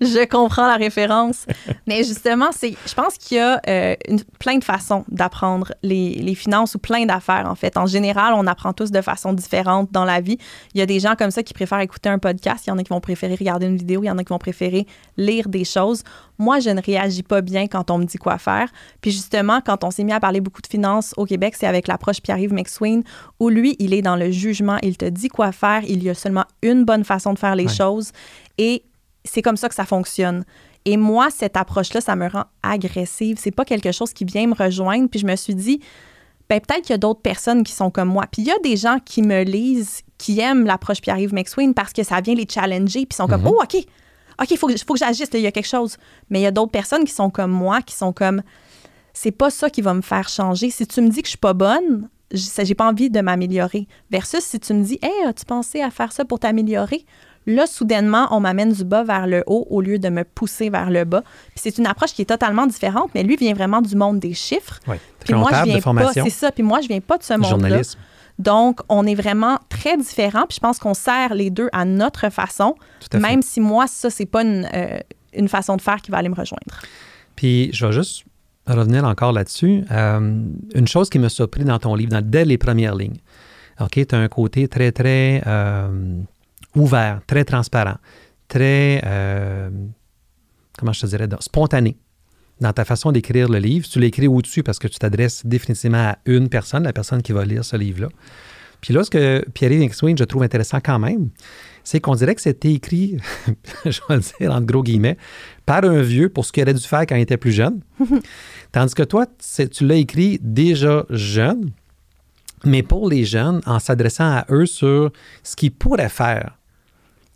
Je 0.00 0.26
comprends 0.26 0.66
la 0.66 0.76
référence. 0.76 1.46
Mais 1.86 2.04
justement, 2.04 2.48
c'est, 2.52 2.74
je 2.86 2.94
pense 2.94 3.16
qu'il 3.18 3.36
y 3.36 3.40
a 3.40 3.60
euh, 3.68 3.94
une- 4.08 4.22
plein 4.38 4.56
de 4.58 4.64
façons 4.64 5.04
d'apprendre 5.08 5.72
les, 5.82 6.14
les 6.14 6.34
finances 6.34 6.74
ou 6.74 6.78
plein 6.78 7.04
d'affaires, 7.06 7.46
en 7.48 7.54
fait. 7.54 7.76
En 7.76 7.86
général, 7.86 8.34
on 8.36 8.46
apprend 8.46 8.72
tous 8.72 8.90
de 8.90 9.00
façon 9.00 9.32
différente 9.32 9.90
dans 9.92 10.04
la 10.04 10.20
vie. 10.20 10.38
Il 10.74 10.78
y 10.78 10.82
a 10.82 10.86
des 10.86 11.00
gens 11.00 11.14
comme 11.16 11.30
ça 11.30 11.42
qui 11.42 11.54
préfèrent 11.54 11.80
écouter 11.80 12.08
un 12.08 12.18
podcast. 12.18 12.66
Il 12.66 12.70
y 12.70 12.72
en 12.72 12.78
a 12.78 12.82
qui 12.82 12.90
vont 12.90 13.00
préférer 13.00 13.34
regarder 13.34 13.66
une 13.66 13.76
vidéo. 13.76 14.02
Il 14.02 14.06
y 14.06 14.10
en 14.10 14.18
a 14.18 14.24
qui 14.24 14.30
vont 14.30 14.38
préférer 14.38 14.86
lire 15.16 15.48
des 15.48 15.64
choses. 15.64 16.02
Moi, 16.38 16.58
je 16.60 16.70
ne 16.70 16.80
réagis 16.80 17.22
pas 17.22 17.40
bien 17.40 17.66
quand 17.68 17.90
on 17.90 17.98
me 17.98 18.04
dit 18.04 18.18
quoi 18.18 18.38
faire. 18.38 18.68
Puis 19.00 19.10
justement, 19.12 19.60
quand 19.64 19.84
on 19.84 19.90
s'est 19.90 20.02
mis 20.02 20.12
à 20.12 20.18
parler 20.20 20.40
beaucoup 20.40 20.62
de 20.62 20.66
finances 20.66 21.14
au 21.16 21.24
Québec, 21.24 21.54
c'est 21.56 21.66
avec 21.66 21.86
l'approche 21.86 22.20
Pierre-Yves 22.20 22.52
McSween, 22.52 23.04
où 23.38 23.48
lui, 23.48 23.76
il 23.78 23.94
est 23.94 24.02
dans 24.02 24.16
le 24.16 24.30
jugement. 24.30 24.78
Il 24.82 24.96
te 24.96 25.04
dit 25.04 25.28
quoi 25.28 25.52
faire. 25.52 25.82
Il 25.86 26.02
y 26.02 26.10
a 26.10 26.14
seulement 26.14 26.44
une 26.62 26.84
bonne 26.84 27.04
façon 27.04 27.21
de 27.32 27.38
faire 27.38 27.54
les 27.56 27.66
Ouais. 27.66 27.72
choses. 27.74 28.10
Et 28.58 28.82
c'est 29.24 29.42
comme 29.42 29.56
ça 29.56 29.68
que 29.68 29.74
ça 29.74 29.84
fonctionne. 29.84 30.44
Et 30.84 30.96
moi, 30.96 31.28
cette 31.30 31.56
approche-là, 31.56 32.00
ça 32.00 32.16
me 32.16 32.28
rend 32.28 32.44
agressive. 32.64 33.36
C'est 33.40 33.52
pas 33.52 33.64
quelque 33.64 33.92
chose 33.92 34.12
qui 34.12 34.24
vient 34.24 34.46
me 34.48 34.54
rejoindre. 34.54 35.08
Puis 35.08 35.20
je 35.20 35.26
me 35.26 35.36
suis 35.36 35.54
dit, 35.54 35.80
ben, 36.48 36.60
peut-être 36.60 36.82
qu'il 36.82 36.90
y 36.90 36.94
a 36.94 36.98
d'autres 36.98 37.20
personnes 37.22 37.62
qui 37.62 37.72
sont 37.72 37.90
comme 37.90 38.08
moi. 38.08 38.24
Puis 38.30 38.42
il 38.42 38.48
y 38.48 38.50
a 38.50 38.58
des 38.64 38.76
gens 38.76 38.98
qui 39.04 39.22
me 39.22 39.42
lisent, 39.44 40.00
qui 40.18 40.40
aiment 40.40 40.66
l'approche 40.66 41.00
Pierre-Yves 41.00 41.32
McSween 41.34 41.72
parce 41.72 41.92
que 41.92 42.02
ça 42.02 42.20
vient 42.20 42.34
les 42.34 42.46
challenger. 42.52 43.06
Puis 43.06 43.10
ils 43.12 43.14
sont 43.16 43.28
comme, 43.28 43.42
Mhm. 43.42 43.48
oh, 43.56 43.62
OK, 43.62 43.76
OK, 44.40 44.50
il 44.50 44.56
faut 44.58 44.66
que, 44.66 44.76
faut 44.76 44.94
que 44.94 44.98
j'agisse, 44.98 45.28
il 45.34 45.40
y 45.40 45.46
a 45.46 45.52
quelque 45.52 45.68
chose. 45.68 45.96
Mais 46.30 46.40
il 46.40 46.42
y 46.42 46.46
a 46.46 46.50
d'autres 46.50 46.72
personnes 46.72 47.04
qui 47.04 47.12
sont 47.12 47.30
comme 47.30 47.52
moi, 47.52 47.80
qui 47.82 47.94
sont 47.94 48.12
comme, 48.12 48.42
c'est 49.12 49.30
pas 49.30 49.50
ça 49.50 49.70
qui 49.70 49.82
va 49.82 49.94
me 49.94 50.02
faire 50.02 50.28
changer. 50.28 50.70
Si 50.70 50.84
tu 50.86 51.00
me 51.00 51.08
dis 51.10 51.20
que 51.22 51.26
je 51.26 51.32
suis 51.32 51.38
pas 51.38 51.52
bonne, 51.52 52.08
j'ai 52.32 52.74
pas 52.74 52.88
envie 52.88 53.10
de 53.10 53.20
m'améliorer. 53.20 53.86
Versus 54.10 54.40
si 54.40 54.58
tu 54.58 54.74
me 54.74 54.82
dis, 54.82 54.98
hey, 55.02 55.26
as-tu 55.26 55.44
pensé 55.44 55.80
à 55.82 55.90
faire 55.90 56.12
ça 56.12 56.24
pour 56.24 56.38
t'améliorer? 56.38 57.04
Là, 57.46 57.66
soudainement, 57.66 58.28
on 58.30 58.40
m'amène 58.40 58.72
du 58.72 58.84
bas 58.84 59.02
vers 59.02 59.26
le 59.26 59.42
haut 59.46 59.66
au 59.68 59.80
lieu 59.80 59.98
de 59.98 60.08
me 60.08 60.22
pousser 60.22 60.70
vers 60.70 60.90
le 60.90 61.04
bas. 61.04 61.22
Puis 61.22 61.56
c'est 61.56 61.78
une 61.78 61.86
approche 61.86 62.12
qui 62.12 62.22
est 62.22 62.26
totalement 62.26 62.66
différente, 62.66 63.10
mais 63.14 63.24
lui 63.24 63.36
vient 63.36 63.52
vraiment 63.54 63.82
du 63.82 63.96
monde 63.96 64.20
des 64.20 64.32
chiffres. 64.34 64.78
Oui. 64.86 64.96
Puis 65.20 65.34
moi, 65.34 65.50
je 65.52 65.64
viens 65.64 65.80
pas, 65.80 66.12
c'est 66.12 66.30
ça. 66.30 66.52
Puis 66.52 66.62
moi, 66.62 66.80
je 66.80 66.88
viens 66.88 67.00
pas 67.00 67.18
de 67.18 67.24
ce 67.24 67.34
monde-là. 67.34 67.80
Donc, 68.38 68.80
on 68.88 69.06
est 69.06 69.14
vraiment 69.14 69.58
très 69.68 69.96
différents. 69.96 70.46
Puis 70.48 70.56
je 70.56 70.60
pense 70.60 70.78
qu'on 70.78 70.94
sert 70.94 71.34
les 71.34 71.50
deux 71.50 71.68
à 71.72 71.84
notre 71.84 72.30
façon, 72.30 72.74
Tout 73.00 73.16
à 73.16 73.20
fait. 73.20 73.22
même 73.22 73.42
si 73.42 73.60
moi, 73.60 73.86
ça, 73.86 74.08
c'est 74.08 74.26
pas 74.26 74.42
une, 74.42 74.68
euh, 74.72 74.98
une 75.34 75.48
façon 75.48 75.76
de 75.76 75.82
faire 75.82 76.00
qui 76.00 76.10
va 76.10 76.18
aller 76.18 76.28
me 76.28 76.34
rejoindre. 76.34 76.80
Puis 77.36 77.70
je 77.72 77.86
vais 77.86 77.92
juste 77.92 78.24
revenir 78.74 79.04
encore 79.04 79.32
là-dessus. 79.32 79.84
Euh, 79.90 80.44
une 80.74 80.88
chose 80.88 81.10
qui 81.10 81.18
m'a 81.18 81.28
surpris 81.28 81.64
dans 81.64 81.78
ton 81.78 81.94
livre, 81.94 82.10
dans, 82.10 82.22
dès 82.22 82.44
les 82.44 82.58
premières 82.58 82.94
lignes. 82.94 83.18
Tu 83.90 84.06
as 84.12 84.16
un 84.16 84.28
côté 84.28 84.68
très, 84.68 84.92
très 84.92 85.42
euh, 85.46 86.20
ouvert, 86.76 87.20
très 87.26 87.44
transparent, 87.44 87.96
très, 88.46 89.02
euh, 89.04 89.70
comment 90.78 90.92
je 90.92 91.00
te 91.00 91.06
dirais, 91.06 91.28
spontané 91.40 91.96
dans 92.60 92.72
ta 92.72 92.84
façon 92.84 93.10
d'écrire 93.10 93.48
le 93.48 93.58
livre. 93.58 93.88
Tu 93.88 93.98
l'écris 93.98 94.28
au-dessus 94.28 94.62
parce 94.62 94.78
que 94.78 94.86
tu 94.86 94.98
t'adresses 94.98 95.44
définitivement 95.44 96.10
à 96.10 96.18
une 96.26 96.48
personne, 96.48 96.84
la 96.84 96.92
personne 96.92 97.22
qui 97.22 97.32
va 97.32 97.44
lire 97.44 97.64
ce 97.64 97.76
livre-là. 97.76 98.08
Puis 98.80 98.92
là, 98.92 99.04
ce 99.04 99.10
que 99.10 99.44
Pierre-Yves 99.54 99.92
je 99.92 100.24
trouve 100.24 100.42
intéressant 100.42 100.80
quand 100.80 100.98
même, 100.98 101.30
c'est 101.84 102.00
qu'on 102.00 102.14
dirait 102.14 102.34
que 102.34 102.40
c'était 102.40 102.72
écrit, 102.72 103.18
je 103.84 104.00
vais 104.08 104.16
le 104.16 104.22
dire 104.38 104.52
entre 104.52 104.66
gros 104.66 104.82
guillemets, 104.82 105.16
par 105.66 105.84
un 105.84 106.02
vieux 106.02 106.28
pour 106.28 106.44
ce 106.44 106.52
qu'il 106.52 106.62
aurait 106.62 106.74
dû 106.74 106.82
faire 106.86 107.02
quand 107.02 107.16
il 107.16 107.22
était 107.22 107.36
plus 107.36 107.52
jeune. 107.52 107.80
Tandis 108.72 108.94
que 108.94 109.02
toi, 109.02 109.26
tu 109.70 109.86
l'as 109.86 109.96
écrit 109.96 110.38
déjà 110.42 111.04
jeune, 111.10 111.70
mais 112.64 112.82
pour 112.82 113.08
les 113.08 113.24
jeunes, 113.24 113.60
en 113.66 113.78
s'adressant 113.78 114.24
à 114.24 114.46
eux 114.50 114.66
sur 114.66 115.10
ce 115.42 115.56
qu'ils 115.56 115.72
pourraient 115.72 116.08
faire 116.08 116.58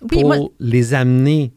Oui, 0.03 0.09
pour 0.09 0.25
moi, 0.27 0.37
les 0.61 0.95
amener. 0.95 1.53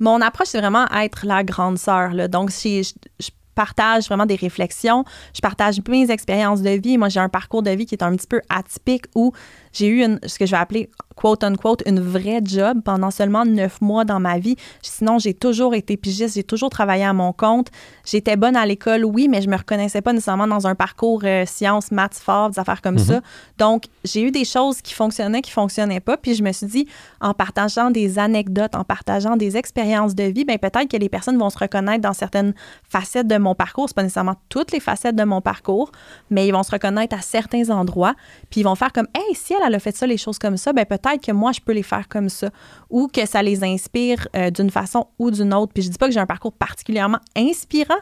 mon 0.00 0.20
approche, 0.20 0.48
c'est 0.48 0.60
vraiment 0.60 0.86
être 0.92 1.26
la 1.26 1.42
grande 1.42 1.78
sœur. 1.78 2.12
là. 2.14 2.28
Donc, 2.28 2.50
si 2.52 2.82
je, 2.84 2.92
je 3.18 3.30
partage 3.56 4.04
vraiment 4.06 4.26
des 4.26 4.36
réflexions, 4.36 5.04
je 5.34 5.40
partage 5.40 5.80
mes 5.88 6.10
expériences 6.10 6.60
de 6.62 6.70
vie. 6.70 6.98
Moi, 6.98 7.08
j'ai 7.08 7.20
un 7.20 7.30
parcours 7.30 7.62
de 7.62 7.70
vie 7.70 7.86
qui 7.86 7.94
est 7.94 8.02
un 8.02 8.14
petit 8.14 8.26
peu 8.26 8.40
atypique 8.50 9.06
où 9.14 9.32
j'ai 9.76 9.88
eu 9.88 10.02
une, 10.02 10.18
ce 10.26 10.38
que 10.38 10.46
je 10.46 10.52
vais 10.52 10.56
appeler 10.56 10.90
quote 11.16 11.42
unquote 11.42 11.82
une 11.86 11.98
vraie 11.98 12.40
job 12.44 12.82
pendant 12.84 13.10
seulement 13.10 13.44
neuf 13.44 13.80
mois 13.80 14.04
dans 14.04 14.20
ma 14.20 14.38
vie. 14.38 14.56
Sinon, 14.82 15.18
j'ai 15.18 15.34
toujours 15.34 15.74
été 15.74 15.96
pigiste, 15.96 16.34
j'ai 16.34 16.44
toujours 16.44 16.70
travaillé 16.70 17.04
à 17.04 17.12
mon 17.12 17.32
compte. 17.32 17.68
J'étais 18.04 18.36
bonne 18.36 18.54
à 18.54 18.64
l'école, 18.66 19.04
oui, 19.04 19.26
mais 19.28 19.42
je 19.42 19.48
me 19.48 19.56
reconnaissais 19.56 20.02
pas 20.02 20.12
nécessairement 20.12 20.46
dans 20.46 20.66
un 20.66 20.74
parcours 20.74 21.22
euh, 21.24 21.44
sciences, 21.46 21.90
maths 21.90 22.20
fort, 22.22 22.50
des 22.50 22.58
affaires 22.58 22.82
comme 22.82 22.98
ça. 22.98 23.20
Donc, 23.58 23.84
j'ai 24.04 24.22
eu 24.22 24.30
des 24.30 24.44
choses 24.44 24.82
qui 24.82 24.94
fonctionnaient, 24.94 25.40
qui 25.40 25.50
fonctionnaient 25.50 26.00
pas. 26.00 26.16
Puis 26.16 26.34
je 26.34 26.42
me 26.42 26.52
suis 26.52 26.66
dit, 26.66 26.86
en 27.20 27.32
partageant 27.32 27.90
des 27.90 28.18
anecdotes, 28.18 28.74
en 28.74 28.84
partageant 28.84 29.36
des 29.36 29.56
expériences 29.56 30.14
de 30.14 30.24
vie, 30.24 30.44
ben 30.44 30.58
peut-être 30.58 30.88
que 30.88 30.96
les 30.96 31.08
personnes 31.08 31.38
vont 31.38 31.50
se 31.50 31.58
reconnaître 31.58 32.02
dans 32.02 32.12
certaines 32.12 32.54
facettes 32.88 33.26
de 33.26 33.38
mon 33.38 33.54
parcours. 33.54 33.88
C'est 33.88 33.96
pas 33.96 34.02
nécessairement 34.02 34.36
toutes 34.50 34.72
les 34.72 34.80
facettes 34.80 35.16
de 35.16 35.24
mon 35.24 35.40
parcours, 35.40 35.90
mais 36.30 36.46
ils 36.46 36.52
vont 36.52 36.62
se 36.62 36.70
reconnaître 36.70 37.16
à 37.16 37.22
certains 37.22 37.70
endroits. 37.70 38.14
Puis 38.50 38.60
ils 38.60 38.64
vont 38.64 38.74
faire 38.74 38.92
comme, 38.92 39.08
hey, 39.14 39.34
si 39.34 39.54
elle, 39.54 39.65
elle 39.66 39.74
a 39.74 39.78
fait 39.78 39.96
ça, 39.96 40.06
les 40.06 40.16
choses 40.16 40.38
comme 40.38 40.56
ça, 40.56 40.72
ben 40.72 40.84
peut-être 40.84 41.24
que 41.24 41.32
moi, 41.32 41.52
je 41.52 41.60
peux 41.60 41.72
les 41.72 41.82
faire 41.82 42.08
comme 42.08 42.28
ça. 42.28 42.50
Ou 42.90 43.08
que 43.08 43.26
ça 43.26 43.42
les 43.42 43.64
inspire 43.64 44.28
euh, 44.36 44.50
d'une 44.50 44.70
façon 44.70 45.06
ou 45.18 45.30
d'une 45.30 45.52
autre. 45.54 45.72
Puis 45.72 45.82
je 45.82 45.90
dis 45.90 45.98
pas 45.98 46.06
que 46.06 46.12
j'ai 46.12 46.20
un 46.20 46.26
parcours 46.26 46.52
particulièrement 46.52 47.18
inspirant, 47.36 47.94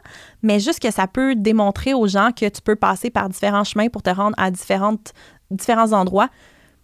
mais 0.43 0.61
juste 0.61 0.81
que 0.81 0.91
ça 0.91 1.07
peut 1.07 1.35
démontrer 1.35 1.95
aux 1.95 2.07
gens 2.07 2.31
que 2.33 2.49
tu 2.49 2.61
peux 2.63 2.77
passer 2.77 3.11
par 3.11 3.29
différents 3.29 3.65
chemins 3.65 3.89
pour 3.89 4.03
te 4.03 4.11
rendre 4.11 4.35
à 4.39 4.51
différentes, 4.51 5.13
différents 5.51 5.93
endroits 5.93 6.29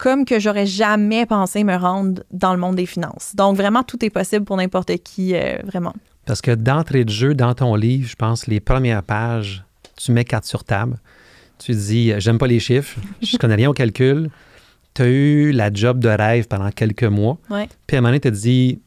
comme 0.00 0.24
que 0.24 0.40
j'aurais 0.40 0.64
jamais 0.64 1.26
pensé 1.26 1.62
me 1.62 1.76
rendre 1.76 2.22
dans 2.30 2.54
le 2.54 2.58
monde 2.58 2.74
des 2.74 2.86
finances. 2.86 3.36
Donc 3.36 3.56
vraiment, 3.56 3.82
tout 3.82 4.02
est 4.02 4.08
possible 4.08 4.46
pour 4.46 4.56
n'importe 4.56 4.96
qui, 5.04 5.34
euh, 5.34 5.58
vraiment. 5.64 5.92
Parce 6.24 6.40
que 6.40 6.52
d'entrée 6.52 7.04
de 7.04 7.10
jeu, 7.10 7.34
dans 7.34 7.52
ton 7.54 7.74
livre, 7.74 8.08
je 8.08 8.16
pense, 8.16 8.46
les 8.46 8.60
premières 8.60 9.02
pages, 9.02 9.62
tu 9.96 10.12
mets 10.12 10.24
quatre 10.24 10.46
sur 10.46 10.64
table. 10.64 10.96
Tu 11.58 11.72
dis, 11.72 12.12
j'aime 12.18 12.38
pas 12.38 12.46
les 12.46 12.60
chiffres, 12.60 12.98
je 13.22 13.36
connais 13.36 13.56
rien 13.56 13.68
au 13.68 13.74
calcul. 13.74 14.30
Tu 14.94 15.02
as 15.02 15.06
eu 15.08 15.52
la 15.52 15.72
job 15.72 15.98
de 16.00 16.08
rêve 16.08 16.46
pendant 16.48 16.70
quelques 16.70 17.04
mois. 17.04 17.38
Ouais. 17.50 17.68
Puis 17.86 17.96
à 17.96 17.98
un 17.98 18.02
moment 18.02 18.10
donné, 18.10 18.20
tu 18.20 18.28
as 18.28 18.32
dit, 18.32 18.80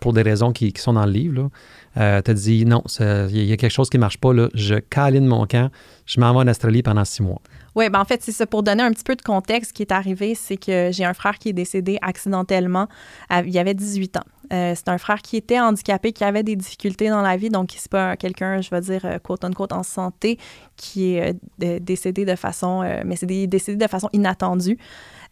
pour 0.00 0.12
des 0.12 0.22
raisons 0.22 0.52
qui, 0.52 0.72
qui 0.72 0.80
sont 0.82 0.92
dans 0.92 1.06
le 1.06 1.12
livre, 1.12 1.50
euh, 1.96 2.20
tu 2.22 2.30
as 2.30 2.34
dit, 2.34 2.64
non, 2.66 2.82
il 3.00 3.44
y 3.44 3.52
a 3.52 3.56
quelque 3.56 3.72
chose 3.72 3.88
qui 3.90 3.98
marche 3.98 4.18
pas, 4.18 4.32
là, 4.32 4.48
je 4.54 4.74
câline 4.76 5.26
mon 5.26 5.46
camp, 5.46 5.70
je 6.04 6.20
m'en 6.20 6.32
vais 6.32 6.38
en 6.40 6.48
Australie 6.48 6.82
pendant 6.82 7.04
six 7.04 7.22
mois. 7.22 7.40
Oui, 7.74 7.90
ben 7.90 8.00
en 8.00 8.04
fait, 8.06 8.22
c'est 8.22 8.32
ça. 8.32 8.46
Pour 8.46 8.62
donner 8.62 8.82
un 8.82 8.90
petit 8.90 9.04
peu 9.04 9.16
de 9.16 9.20
contexte, 9.22 9.70
ce 9.70 9.74
qui 9.74 9.82
est 9.82 9.92
arrivé, 9.92 10.34
c'est 10.34 10.56
que 10.56 10.88
j'ai 10.92 11.04
un 11.04 11.12
frère 11.12 11.38
qui 11.38 11.50
est 11.50 11.52
décédé 11.52 11.98
accidentellement. 12.00 12.88
à- 13.28 13.42
Il 13.42 13.58
avait 13.58 13.74
18 13.74 14.16
ans. 14.16 14.22
Euh, 14.52 14.72
c'est 14.74 14.88
un 14.88 14.96
frère 14.96 15.20
qui 15.20 15.36
était 15.36 15.58
handicapé, 15.60 16.12
qui 16.12 16.24
avait 16.24 16.42
des 16.42 16.56
difficultés 16.56 17.08
dans 17.10 17.20
la 17.20 17.36
vie, 17.36 17.50
donc 17.50 17.74
c'est 17.76 17.90
pas 17.90 18.16
quelqu'un, 18.16 18.60
je 18.62 18.70
vais 18.70 18.80
dire, 18.80 19.00
euh, 19.04 19.18
quote 19.18 19.44
unquote, 19.44 19.72
en 19.72 19.82
santé, 19.82 20.38
qui 20.76 21.14
est 21.16 21.30
euh, 21.30 21.32
dé- 21.58 21.80
décédé 21.80 22.24
de 22.24 22.34
façon, 22.36 22.82
euh, 22.82 23.02
mais 23.04 23.16
c'est 23.16 23.26
décédé 23.26 23.76
de 23.84 23.90
façon 23.90 24.08
inattendue. 24.12 24.78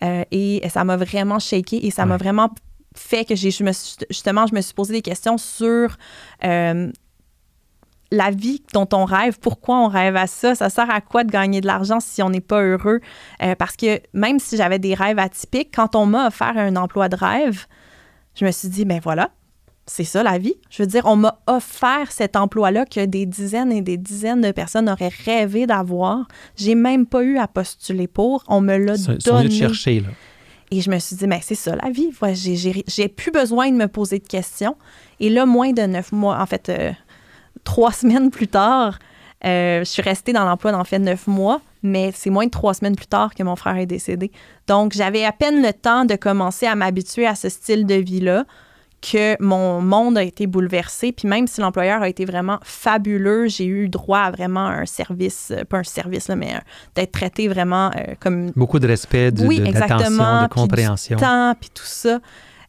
Euh, 0.03 0.25
et 0.31 0.67
ça 0.69 0.85
m'a 0.85 0.97
vraiment 0.97 1.39
shaké 1.39 1.87
et 1.87 1.91
ça 1.91 2.05
m'a 2.07 2.17
vraiment 2.17 2.51
fait 2.97 3.25
que 3.25 3.35
j'ai, 3.35 3.51
je 3.51 3.65
me 3.65 3.73
suis- 3.73 3.97
justement, 4.11 4.47
je 4.47 4.55
me 4.55 4.61
suis 4.61 4.75
posé 4.75 4.93
des 4.93 5.03
questions 5.03 5.39
sur 5.39 5.97
euh, 6.45 6.91
la 8.11 8.31
vie 8.31 8.63
dont 8.73 8.89
on 8.93 9.05
rêve, 9.05 9.39
pourquoi 9.41 9.79
on 9.79 9.89
rêve 9.89 10.17
à 10.17 10.27
ça, 10.27 10.55
ça 10.55 10.71
sert 10.71 10.91
à 10.91 11.01
quoi 11.01 11.25
de 11.25 11.31
gagner 11.31 11.61
de 11.61 11.67
l'argent 11.67 11.99
si 12.01 12.23
on 12.23 12.31
n'est 12.31 12.41
pas 12.41 12.63
heureux? 12.63 13.01
Euh, 13.43 13.55
parce 13.57 13.77
que 13.77 14.01
même 14.13 14.39
si 14.39 14.57
j'avais 14.57 14.79
des 14.79 14.95
rêves 14.95 15.19
atypiques, 15.19 15.75
quand 15.75 15.97
on 15.97 16.07
m'a 16.07 16.29
offert 16.29 16.57
un 16.57 16.77
emploi 16.77 17.09
de 17.09 17.17
rêve, 17.17 17.67
je 18.37 18.45
me 18.45 18.51
suis 18.53 18.69
dit, 18.69 18.85
ben 18.85 19.01
voilà, 19.03 19.31
c'est 19.87 20.05
ça 20.05 20.23
la 20.23 20.39
vie. 20.39 20.55
Je 20.71 20.83
veux 20.83 20.87
dire, 20.87 21.03
on 21.05 21.17
m'a 21.17 21.39
offert 21.47 22.11
cet 22.11 22.37
emploi-là 22.37 22.87
que 22.87 23.05
des 23.05 23.27
dizaines 23.27 23.73
et 23.73 23.83
des 23.83 23.97
dizaines 23.97 24.41
de 24.41 24.51
personnes 24.51 24.89
auraient 24.89 25.13
rêvé 25.25 25.67
d'avoir. 25.67 26.27
J'ai 26.57 26.75
même 26.75 27.07
pas 27.07 27.23
eu 27.23 27.39
à 27.39 27.47
postuler 27.47 28.07
pour. 28.07 28.45
On 28.49 28.61
me 28.61 28.77
l'a 28.77 28.97
sont 28.97 29.19
sont 29.21 29.37
donné. 29.37 29.49
te 29.49 29.55
chercher, 29.55 30.01
là. 30.01 30.09
Et 30.71 30.81
je 30.81 30.91
me 30.91 30.99
suis 30.99 31.17
dit, 31.17 31.27
mais 31.27 31.41
c'est 31.43 31.55
ça 31.55 31.77
la 31.77 31.91
vie. 31.91 32.11
Ouais, 32.23 32.35
j'ai, 32.35 33.09
plus 33.09 33.31
besoin 33.31 33.71
de 33.71 33.77
me 33.77 33.87
poser 33.87 34.19
de 34.19 34.27
questions. 34.27 34.77
Et 35.21 35.29
là, 35.29 35.47
moins 35.47 35.73
de 35.73 35.83
neuf 35.83 36.11
mois, 36.11 36.41
en 36.41 36.47
fait, 36.47 36.69
euh, 36.69 36.91
trois 37.63 37.93
semaines 38.01 38.31
plus 38.31 38.49
tard, 38.49 38.99
euh, 39.45 39.81
je 39.81 39.85
suis 39.85 40.03
restée 40.03 40.33
dans 40.33 40.45
l'emploi 40.45 40.73
dans 40.73 40.83
fait 40.85 40.99
neuf 40.99 41.27
mois, 41.27 41.61
mais 41.83 42.11
c'est 42.15 42.31
moins 42.31 42.47
de 42.47 42.51
trois 42.51 42.73
semaines 42.73 42.97
plus 42.97 43.07
tard 43.07 43.35
que 43.35 43.43
mon 43.43 43.57
frère 43.57 43.77
est 43.77 43.87
décédé. 43.87 44.33
Donc, 44.67 44.95
j'avais 44.95 45.25
à 45.25 45.33
peine 45.33 45.63
le 45.63 45.73
temps 45.73 46.07
de 46.07 46.17
commencer 46.17 46.67
à 46.67 46.75
m'habituer 46.75 47.27
à 47.27 47.35
ce 47.35 47.51
style 47.51 47.85
de 47.87 47.97
vie-là 47.97 48.47
que 49.13 49.41
mon 49.43 49.81
monde 49.83 50.17
a 50.17 50.23
été 50.23 50.47
bouleversé. 50.47 51.13
Puis 51.13 51.29
même 51.29 51.47
si 51.47 51.61
l'employeur 51.61 52.03
a 52.03 52.09
été 52.09 52.25
vraiment 52.25 52.59
fabuleux, 52.63 53.49
j'ai 53.49 53.67
eu 53.67 53.89
droit 53.89 54.21
à 54.21 54.31
vraiment 54.31 54.67
un 54.67 54.87
service, 54.87 55.51
euh, 55.51 55.65
pas 55.65 55.79
un 55.79 55.83
service, 55.85 56.29
là, 56.29 56.37
mais 56.37 56.55
euh, 56.55 56.59
d'être 56.95 57.13
traité 57.13 57.49
vraiment 57.49 57.91
euh, 57.97 58.15
comme 58.21 58.51
Beaucoup 58.57 58.79
de 58.79 58.87
respect, 58.87 59.31
du- 59.31 59.47
Oui, 59.47 59.59
de- 59.61 59.65
de 59.67 59.71
puis 59.73 59.81
du 59.83 60.49
compréhension. 60.49 61.17
temps, 61.19 61.55
puis 61.61 61.71
tout 61.75 61.83
ça. 61.85 62.21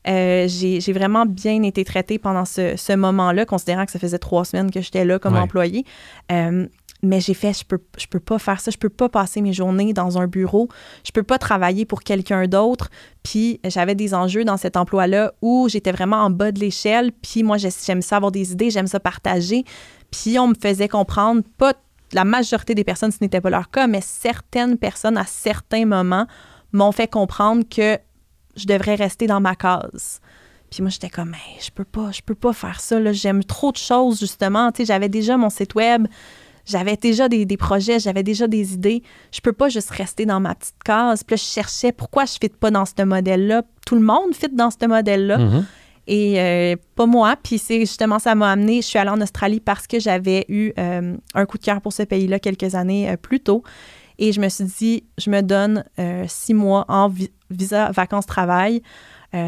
Euh, 0.08 0.46
j'ai 0.48 0.82
j'ai 0.82 0.94
vraiment 0.94 1.26
bien 1.26 1.64
été 1.64 1.84
traitée 1.84 2.20
pendant 2.20 2.46
ce, 2.46 2.76
ce 2.78 2.94
moment-là, 2.94 3.46
considérant 3.46 3.86
que 3.88 3.92
ça 3.92 3.98
faisait 3.98 4.20
trois 4.20 4.46
semaines 4.46 4.70
que 4.70 4.80
j'étais 4.82 5.04
là 5.04 5.18
comme 5.18 5.34
Ouais. 5.34 5.40
employée. 5.40 5.84
Euh, 6.32 6.68
mais 7.06 7.20
j'ai 7.22 7.34
fait, 7.34 7.54
je 7.58 7.64
peux, 7.66 7.80
je 7.98 8.08
peux 8.08 8.20
pas 8.20 8.40
faire 8.40 8.60
ça, 8.60 8.72
je 8.72 8.78
peux 8.78 8.90
pas 8.90 9.10
passer 9.10 9.42
mes 9.42 9.54
journées 9.54 9.94
dans 9.94 10.18
un 10.18 10.28
bureau, 10.28 10.68
je 11.06 11.12
peux 11.12 11.24
pas 11.24 11.38
travailler 11.38 11.86
pour 11.86 12.02
quelqu'un 12.04 12.48
d'autre. 12.48 12.90
Puis 13.24 13.60
j'avais 13.64 13.96
des 13.96 14.14
enjeux 14.14 14.44
dans 14.44 14.58
cet 14.58 14.78
emploi-là 14.78 15.34
où 15.42 15.68
j'étais 15.70 15.92
vraiment 15.92 16.18
en 16.18 16.30
bas 16.30 16.52
de 16.52 16.60
l'échelle. 16.60 17.12
Puis 17.12 17.44
moi, 17.44 17.58
j'ai- 17.58 17.70
j'aime 17.86 18.02
ça 18.02 18.18
avoir 18.18 18.32
des 18.32 18.52
idées, 18.52 18.70
j'aime 18.70 18.88
ça 18.88 19.00
partager. 19.00 19.64
Puis 20.12 20.38
on 20.40 20.48
me 20.48 20.56
faisait 20.56 20.88
comprendre, 20.88 21.42
pas 21.58 21.74
la 22.14 22.24
majorité 22.24 22.76
des 22.76 22.84
personnes, 22.84 23.12
ce 23.12 23.18
n'était 23.22 23.42
pas 23.42 23.50
leur 23.50 23.70
cas, 23.70 23.88
mais 23.88 24.02
certaines 24.02 24.78
personnes 24.78 25.18
à 25.18 25.26
certains 25.26 25.86
moments 25.86 26.28
m'ont 26.72 26.92
fait 26.92 27.08
comprendre 27.08 27.64
que 27.70 27.98
je 28.56 28.66
devrais 28.66 28.96
rester 28.96 29.28
dans 29.28 29.42
ma 29.42 29.56
case. 29.56 30.22
Puis 30.70 30.82
moi, 30.82 30.90
j'étais 30.90 31.10
comme, 31.10 31.34
Hey, 31.34 31.60
je 31.62 31.72
peux 31.72 31.84
pas, 31.84 32.12
je 32.12 32.22
peux 32.22 32.36
pas 32.36 32.54
faire 32.54 32.80
ça. 32.80 33.00
J'aime 33.12 33.44
trop 33.44 33.72
de 33.72 33.78
choses, 33.78 34.20
justement. 34.20 34.72
Tu 34.72 34.78
sais, 34.78 34.86
j'avais 34.86 35.10
déjà 35.10 35.38
mon 35.38 35.50
site 35.50 35.76
web, 35.76 36.08
j'avais 36.66 36.96
déjà 36.98 37.30
des, 37.30 37.46
des 37.46 37.58
projets, 37.58 38.00
j'avais 38.00 38.24
déjà 38.24 38.48
des 38.48 38.74
idées. 38.74 39.04
Je 39.32 39.40
peux 39.42 39.54
pas 39.54 39.70
juste 39.70 39.90
rester 39.92 40.26
dans 40.26 40.40
ma 40.40 40.56
petite 40.56 40.82
case. 40.84 41.24
Puis 41.24 41.36
là, 41.36 41.38
je 41.38 41.44
cherchais 41.44 41.92
pourquoi 41.92 42.26
je 42.26 42.34
ne 42.34 42.38
fit 42.50 42.50
pas 42.58 42.72
dans 42.72 42.86
ce 42.86 43.04
modèle-là. 43.04 43.64
Tout 43.86 43.96
le 43.96 44.02
monde 44.02 44.34
fit 44.34 44.50
dans 44.50 44.72
ce 44.72 44.86
modèle-là 44.88 45.38
Mhm. 45.38 45.66
et 46.08 46.40
euh, 46.42 46.76
pas 46.96 47.06
moi. 47.06 47.36
Puis 47.42 47.58
c'est 47.60 47.80
justement, 47.82 48.18
ça 48.20 48.34
m'a 48.36 48.52
amené, 48.52 48.82
je 48.82 48.88
suis 48.88 48.98
allée 49.00 49.10
en 49.12 49.22
Australie 49.22 49.60
parce 49.60 49.86
que 49.88 50.00
j'avais 50.00 50.46
eu 50.50 50.72
euh, 50.80 51.16
un 51.36 51.46
coup 51.46 51.58
de 51.58 51.64
cœur 51.64 51.82
pour 51.82 51.94
ce 51.94 52.04
pays-là 52.04 52.40
quelques 52.40 52.74
années 52.76 53.10
euh, 53.10 53.16
plus 53.18 53.40
tôt. 53.40 53.64
Et 54.18 54.32
je 54.32 54.40
me 54.42 54.48
suis 54.50 54.64
dit, 54.64 55.04
je 55.18 55.30
me 55.30 55.42
donne 55.42 55.84
six 56.28 56.54
mois 56.54 56.86
en 56.88 57.10
vi- 57.10 57.32
visa 57.50 57.92
vacances-travail, 57.92 58.82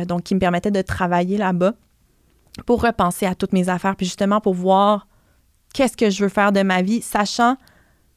donc 0.08 0.24
qui 0.24 0.36
me 0.36 0.42
permettait 0.42 0.72
de 0.72 0.82
travailler 0.82 1.38
là-bas 1.38 1.72
pour 2.66 2.82
repenser 2.82 3.26
à 3.26 3.34
toutes 3.34 3.54
mes 3.54 3.70
affaires, 3.70 3.96
puis 3.96 4.06
justement 4.06 4.42
pour 4.42 4.54
voir 4.54 5.08
qu'est-ce 5.74 5.98
que 5.98 6.10
je 6.10 6.24
veux 6.24 6.30
faire 6.30 6.52
de 6.52 6.62
ma 6.64 6.82
vie, 6.82 7.02
sachant 7.02 7.56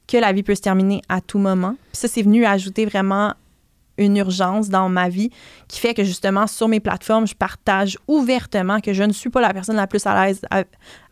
que 0.07 0.17
la 0.17 0.33
vie 0.33 0.43
peut 0.43 0.55
se 0.55 0.61
terminer 0.61 1.01
à 1.09 1.21
tout 1.21 1.39
moment. 1.39 1.75
Puis 1.91 2.01
ça, 2.01 2.07
c'est 2.07 2.21
venu 2.21 2.45
ajouter 2.45 2.85
vraiment 2.85 3.33
une 3.97 4.17
urgence 4.17 4.69
dans 4.69 4.89
ma 4.89 5.09
vie 5.09 5.29
qui 5.67 5.79
fait 5.79 5.93
que 5.93 6.03
justement 6.03 6.47
sur 6.47 6.67
mes 6.67 6.79
plateformes, 6.79 7.27
je 7.27 7.35
partage 7.35 7.97
ouvertement 8.07 8.79
que 8.79 8.93
je 8.93 9.03
ne 9.03 9.11
suis 9.13 9.29
pas 9.29 9.41
la 9.41 9.53
personne 9.53 9.75
la 9.75 9.85
plus 9.85 10.05
à 10.07 10.25
l'aise 10.25 10.41
à, 10.49 10.63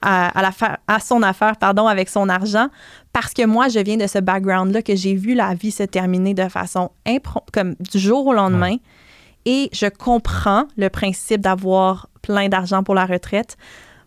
à- 0.02 0.30
à 0.30 0.42
la 0.42 0.52
fa- 0.52 0.80
à 0.88 1.00
son 1.00 1.22
affaire 1.22 1.58
pardon, 1.58 1.86
avec 1.88 2.10
son 2.10 2.30
argent 2.30 2.70
parce 3.14 3.34
que 3.34 3.46
moi, 3.46 3.68
je 3.68 3.80
viens 3.80 3.98
de 3.98 4.08
ce 4.08 4.18
background-là 4.20 4.82
que 4.82 4.96
j'ai 4.96 5.14
vu 5.14 5.36
la 5.36 5.54
vie 5.54 5.72
se 5.72 5.84
terminer 5.84 6.34
de 6.34 6.48
façon 6.50 6.90
comme 7.54 7.76
du 7.80 8.00
jour 8.00 8.26
au 8.26 8.34
lendemain. 8.34 8.78
Et 9.46 9.70
je 9.72 9.86
comprends 9.88 10.66
le 10.76 10.90
principe 10.90 11.42
d'avoir 11.42 12.10
plein 12.22 12.50
d'argent 12.50 12.84
pour 12.84 12.96
la 12.96 13.06
retraite, 13.06 13.56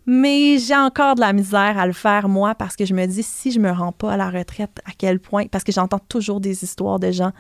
mais 0.07 0.59
j'ai 0.59 0.77
encore 0.77 1.15
de 1.15 1.21
la 1.21 1.33
misère 1.33 1.79
à 1.79 1.87
le 1.87 1.93
faire 1.93 2.29
moi 2.29 2.55
parce 2.55 2.77
que 2.77 2.85
je 2.85 2.95
me 2.95 3.07
dis 3.07 3.23
si 3.23 3.53
je 3.53 3.61
me 3.61 3.71
rends 3.71 3.93
pas 3.93 4.13
à 4.13 4.17
la 4.17 4.31
retraite, 4.31 4.81
à 4.85 4.91
quel 4.97 5.21
point? 5.21 5.47
Parce 5.47 5.65
que 5.65 5.73
j'entends 5.73 6.01
toujours 6.01 6.41
des 6.41 6.65
histoires 6.65 6.99
de 6.99 7.11
gens 7.13 7.33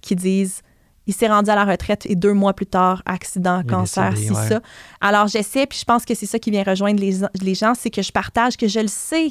qui 0.00 0.16
disent 0.16 0.62
il 1.06 1.14
s'est 1.14 1.28
rendu 1.28 1.50
à 1.50 1.54
la 1.54 1.64
retraite 1.64 2.06
et 2.06 2.14
deux 2.14 2.34
mois 2.34 2.52
plus 2.52 2.66
tard, 2.66 3.02
accident, 3.06 3.62
Il 3.64 3.70
cancer, 3.70 4.12
ouais. 4.12 4.48
ça. 4.48 4.60
Alors 5.00 5.26
j'essaie, 5.28 5.66
puis 5.66 5.78
je 5.78 5.84
pense 5.84 6.04
que 6.04 6.14
c'est 6.14 6.26
ça 6.26 6.38
qui 6.38 6.50
vient 6.50 6.62
rejoindre 6.62 7.00
les, 7.00 7.20
les 7.40 7.54
gens, 7.54 7.74
c'est 7.74 7.90
que 7.90 8.02
je 8.02 8.12
partage 8.12 8.56
que 8.56 8.68
je 8.68 8.80
le 8.80 8.88
sais 8.88 9.30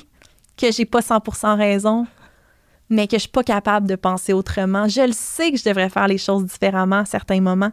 que 0.58 0.72
j'ai 0.72 0.86
pas 0.86 1.00
100% 1.00 1.58
raison, 1.58 2.06
mais 2.90 3.08
que 3.08 3.16
je 3.16 3.22
suis 3.22 3.30
pas 3.30 3.44
capable 3.44 3.88
de 3.88 3.96
penser 3.96 4.34
autrement. 4.34 4.88
Je 4.88 5.02
le 5.02 5.14
sais 5.14 5.52
que 5.52 5.58
je 5.58 5.64
devrais 5.64 5.90
faire 5.90 6.08
les 6.08 6.18
choses 6.18 6.44
différemment 6.46 6.98
à 6.98 7.06
certains 7.06 7.40
moments, 7.40 7.72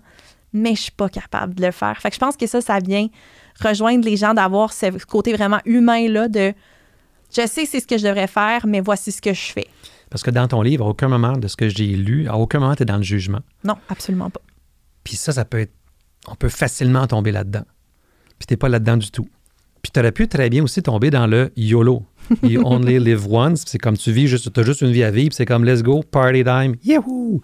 mais 0.52 0.74
je 0.76 0.82
suis 0.82 0.92
pas 0.92 1.08
capable 1.08 1.54
de 1.54 1.64
le 1.64 1.72
faire. 1.72 1.98
Fait 1.98 2.10
que 2.10 2.14
je 2.14 2.20
pense 2.20 2.36
que 2.36 2.46
ça, 2.46 2.60
ça 2.60 2.78
vient 2.78 3.08
rejoindre 3.60 4.04
les 4.04 4.16
gens 4.16 4.34
d'avoir 4.34 4.72
ce 4.72 5.04
côté 5.04 5.32
vraiment 5.32 5.60
humain-là 5.64 6.28
de 6.28 6.52
je 7.34 7.46
sais 7.46 7.66
c'est 7.66 7.80
ce 7.80 7.86
que 7.86 7.98
je 7.98 8.06
devrais 8.06 8.26
faire, 8.26 8.66
mais 8.66 8.80
voici 8.80 9.12
ce 9.12 9.20
que 9.20 9.32
je 9.32 9.52
fais. 9.52 9.66
Parce 10.10 10.22
que 10.22 10.30
dans 10.30 10.46
ton 10.46 10.62
livre, 10.62 10.86
à 10.86 10.88
aucun 10.88 11.08
moment 11.08 11.32
de 11.32 11.48
ce 11.48 11.56
que 11.56 11.68
j'ai 11.68 11.88
lu, 11.88 12.28
à 12.28 12.36
aucun 12.36 12.60
moment 12.60 12.74
tu 12.74 12.82
es 12.82 12.86
dans 12.86 12.96
le 12.96 13.02
jugement. 13.02 13.40
Non, 13.64 13.74
absolument 13.88 14.30
pas. 14.30 14.40
Puis 15.04 15.16
ça, 15.16 15.32
ça 15.32 15.44
peut 15.44 15.60
être. 15.60 15.72
On 16.28 16.34
peut 16.34 16.48
facilement 16.48 17.06
tomber 17.06 17.32
là-dedans. 17.32 17.64
Puis 18.38 18.46
t'es 18.46 18.56
pas 18.56 18.68
là-dedans 18.68 18.96
du 18.96 19.10
tout. 19.10 19.28
Puis 19.82 19.92
tu 19.92 20.00
aurais 20.00 20.12
pu 20.12 20.26
très 20.26 20.50
bien 20.50 20.64
aussi 20.64 20.82
tomber 20.82 21.10
dans 21.10 21.26
le 21.26 21.52
YOLO. 21.56 22.04
You 22.42 22.62
only 22.64 22.98
live 22.98 23.32
once. 23.32 23.62
C'est 23.66 23.78
comme 23.78 23.96
tu 23.96 24.10
vis, 24.10 24.26
juste, 24.26 24.52
tu 24.52 24.60
as 24.60 24.62
juste 24.64 24.80
une 24.80 24.90
vie 24.90 25.04
à 25.04 25.10
vivre. 25.10 25.32
C'est 25.32 25.46
comme 25.46 25.64
let's 25.64 25.82
go, 25.82 26.02
party 26.02 26.42
time, 26.42 26.74
yahoo! 26.82 27.40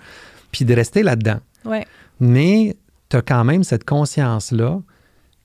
Puis 0.50 0.64
de 0.64 0.74
rester 0.74 1.02
là-dedans. 1.02 1.38
Ouais. 1.64 1.86
Mais 2.18 2.76
tu 3.08 3.16
as 3.16 3.22
quand 3.22 3.44
même 3.44 3.62
cette 3.62 3.84
conscience-là 3.84 4.80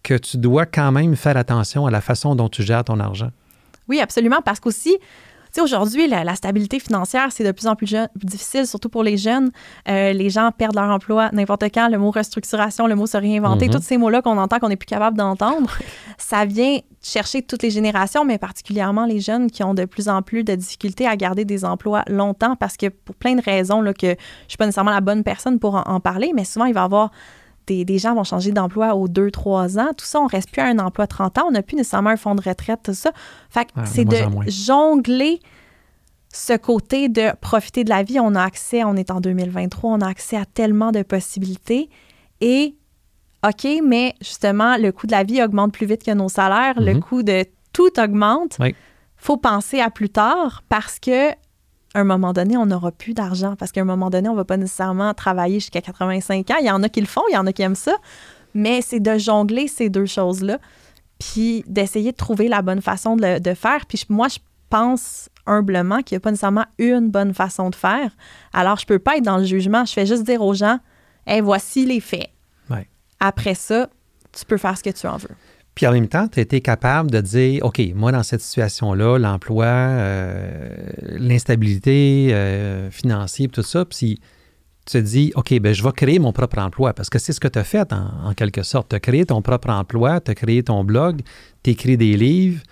que 0.07 0.17
tu 0.17 0.37
dois 0.37 0.65
quand 0.65 0.91
même 0.93 1.15
faire 1.17 1.35
attention 1.35 1.85
à 1.85 1.91
la 1.91 1.99
façon 2.01 2.33
dont 2.35 2.47
tu 2.49 2.63
gères 2.63 2.83
ton 2.85 2.99
argent. 2.99 3.29
Oui, 3.89 3.99
absolument, 3.99 4.41
parce 4.43 4.59
qu'aussi, 4.61 4.95
tu 4.99 5.05
sais, 5.53 5.61
aujourd'hui, 5.61 6.07
la, 6.07 6.23
la 6.23 6.35
stabilité 6.35 6.79
financière, 6.79 7.27
c'est 7.31 7.43
de 7.43 7.51
plus 7.51 7.67
en 7.67 7.75
plus 7.75 7.87
jeune- 7.87 8.09
difficile, 8.15 8.65
surtout 8.67 8.89
pour 8.89 9.03
les 9.03 9.17
jeunes. 9.17 9.49
Euh, 9.89 10.13
les 10.13 10.29
gens 10.29 10.51
perdent 10.57 10.75
leur 10.75 10.89
emploi 10.89 11.29
n'importe 11.33 11.63
quand. 11.73 11.89
Le 11.89 11.97
mot 11.97 12.11
restructuration, 12.11 12.87
le 12.87 12.95
mot 12.95 13.05
se 13.05 13.17
réinventer, 13.17 13.67
Mhm. 13.67 13.73
tous 13.75 13.81
ces 13.83 13.97
mots-là 13.97 14.21
qu'on 14.21 14.37
entend, 14.37 14.59
qu'on 14.59 14.69
n'est 14.69 14.75
plus 14.77 14.85
capable 14.87 15.17
d'entendre, 15.17 15.69
ça 16.17 16.45
vient 16.45 16.79
chercher 17.01 17.41
toutes 17.41 17.63
les 17.63 17.69
générations, 17.71 18.23
mais 18.25 18.37
particulièrement 18.37 19.05
les 19.05 19.19
jeunes 19.21 19.49
qui 19.49 19.63
ont 19.63 19.73
de 19.73 19.85
plus 19.85 20.07
en 20.09 20.21
plus 20.21 20.43
de 20.43 20.55
difficultés 20.55 21.07
à 21.07 21.15
garder 21.15 21.45
des 21.45 21.63
emplois 21.65 22.03
longtemps 22.07 22.55
parce 22.57 22.75
que 22.77 22.87
pour 22.87 23.15
plein 23.15 23.35
de 23.35 23.41
raisons, 23.41 23.81
là, 23.81 23.93
que 23.93 24.07
je 24.07 24.11
ne 24.11 24.15
suis 24.49 24.57
pas 24.57 24.65
nécessairement 24.65 24.91
la 24.91 25.01
bonne 25.01 25.23
personne 25.23 25.59
pour 25.59 25.75
en, 25.75 25.83
en 25.83 25.99
parler, 26.01 26.31
mais 26.35 26.43
souvent, 26.43 26.65
il 26.65 26.73
va 26.73 26.81
y 26.81 26.83
avoir 26.83 27.11
des, 27.67 27.85
des 27.85 27.97
gens 27.99 28.15
vont 28.15 28.23
changer 28.23 28.51
d'emploi 28.51 28.95
aux 28.95 29.07
2-3 29.07 29.79
ans. 29.79 29.89
Tout 29.95 30.05
ça, 30.05 30.19
on 30.21 30.25
reste 30.27 30.49
plus 30.51 30.61
à 30.61 30.65
un 30.65 30.79
emploi 30.79 31.05
30 31.07 31.37
ans. 31.37 31.43
On 31.47 31.51
n'a 31.51 31.61
plus 31.61 31.75
nécessairement 31.75 32.09
un 32.11 32.17
fonds 32.17 32.33
de 32.35 32.41
retraite, 32.41 32.79
tout 32.83 32.93
ça. 32.93 33.11
Fait 33.49 33.65
que 33.65 33.71
Ah, 33.75 33.85
c'est 33.85 34.05
de 34.05 34.15
jongler 34.49 35.39
ce 36.33 36.55
côté 36.57 37.09
de 37.09 37.31
profiter 37.41 37.83
de 37.83 37.89
la 37.89 38.03
vie. 38.03 38.19
On 38.19 38.35
a 38.35 38.43
accès, 38.43 38.83
on 38.83 38.95
est 38.95 39.11
en 39.11 39.19
2023, 39.21 39.91
on 39.91 40.01
a 40.01 40.07
accès 40.07 40.37
à 40.37 40.45
tellement 40.45 40.91
de 40.91 41.01
possibilités. 41.03 41.89
Et, 42.41 42.75
OK, 43.47 43.67
mais 43.83 44.13
justement, 44.21 44.77
le 44.77 44.91
coût 44.91 45.07
de 45.07 45.11
la 45.13 45.23
vie 45.23 45.41
augmente 45.43 45.71
plus 45.73 45.85
vite 45.85 46.03
que 46.03 46.11
nos 46.11 46.29
salaires. 46.29 46.79
Le 46.79 46.95
Mhm. 46.95 46.99
coût 47.01 47.23
de 47.23 47.45
tout 47.73 47.99
augmente. 47.99 48.57
Oui. 48.59 48.75
faut 49.19 49.37
penser 49.37 49.79
à 49.81 49.89
plus 49.89 50.09
tard 50.09 50.63
parce 50.69 50.99
que 50.99 51.31
à 51.97 52.01
un 52.01 52.03
moment 52.03 52.31
donné, 52.33 52.57
on 52.57 52.67
n'aura 52.67 52.91
plus 52.91 53.13
d'argent 53.13 53.55
parce 53.55 53.71
qu'à 53.71 53.81
un 53.81 53.85
moment 53.85 54.09
donné, 54.09 54.29
on 54.29 54.33
ne 54.33 54.37
va 54.37 54.45
pas 54.45 54.57
nécessairement 54.57 55.13
travailler 55.13 55.59
jusqu'à 55.59 55.81
85 55.81 56.51
ans. 56.51 56.55
Il 56.59 56.65
y 56.67 56.71
en 56.71 56.83
a 56.83 56.89
qui 56.89 57.01
le 57.01 57.07
font, 57.07 57.23
il 57.29 57.33
y 57.33 57.37
en 57.37 57.45
a 57.47 57.51
qui 57.53 57.63
aiment 57.63 57.75
ça, 57.75 57.95
mais 58.53 58.81
c'est 58.81 58.99
de 58.99 59.17
jongler 59.17 59.67
ces 59.67 59.89
deux 59.89 60.05
choses-là, 60.05 60.59
puis 61.19 61.63
d'essayer 61.67 62.11
de 62.11 62.17
trouver 62.17 62.47
la 62.47 62.61
bonne 62.61 62.81
façon 62.81 63.15
de, 63.15 63.21
le- 63.25 63.39
de 63.39 63.53
faire. 63.53 63.85
Puis 63.87 64.03
moi, 64.09 64.27
je 64.27 64.37
pense 64.69 65.29
humblement 65.47 66.01
qu'il 66.03 66.15
n'y 66.15 66.17
a 66.17 66.19
pas 66.21 66.29
nécessairement 66.31 66.65
une 66.77 67.09
bonne 67.09 67.33
façon 67.33 67.69
de 67.71 67.75
faire. 67.75 68.11
Alors, 68.53 68.77
je 68.77 68.85
peux 68.85 68.99
pas 68.99 69.17
être 69.17 69.23
dans 69.23 69.37
le 69.37 69.45
jugement. 69.45 69.83
Je 69.85 69.93
fais 69.93 70.05
juste 70.05 70.23
dire 70.23 70.41
aux 70.41 70.53
gens, 70.53 70.79
hey, 71.25 71.41
voici 71.41 71.85
les 71.85 71.99
faits. 71.99 72.29
Ouais. 72.69 72.87
Après 73.19 73.55
ça, 73.55 73.89
tu 74.33 74.45
peux 74.45 74.57
faire 74.57 74.77
ce 74.77 74.83
que 74.83 74.89
tu 74.91 75.07
en 75.07 75.17
veux. 75.17 75.29
Puis 75.77 75.85
en 75.85 75.91
même 75.91 76.07
temps, 76.07 76.27
tu 76.27 76.39
as 76.39 76.41
été 76.41 76.59
capable 76.59 77.11
de 77.11 77.21
dire, 77.21 77.63
OK, 77.63 77.79
moi, 77.93 78.11
dans 78.11 78.23
cette 78.23 78.41
situation-là, 78.41 79.19
l'emploi, 79.19 79.67
euh, 79.67 80.75
l'instabilité 81.19 82.29
euh, 82.31 82.89
financière, 82.89 83.47
tout 83.53 83.61
ça, 83.61 83.85
puis 83.85 84.19
tu 84.87 84.93
te 84.93 84.97
dis, 84.97 85.31
OK, 85.35 85.53
ben 85.59 85.75
je 85.75 85.83
vais 85.83 85.91
créer 85.91 86.17
mon 86.17 86.33
propre 86.33 86.57
emploi, 86.57 86.93
parce 86.93 87.11
que 87.11 87.19
c'est 87.19 87.31
ce 87.31 87.39
que 87.39 87.47
tu 87.47 87.59
as 87.59 87.63
fait 87.63 87.93
en, 87.93 88.09
en 88.25 88.33
quelque 88.33 88.63
sorte. 88.63 88.89
Tu 88.89 88.95
as 88.95 88.99
créé 88.99 89.23
ton 89.27 89.43
propre 89.43 89.69
emploi, 89.69 90.19
tu 90.19 90.31
as 90.31 90.33
créé 90.33 90.63
ton 90.63 90.83
blog, 90.83 91.21
tu 91.61 91.69
écris 91.69 91.95
des 91.95 92.17
livres. 92.17 92.63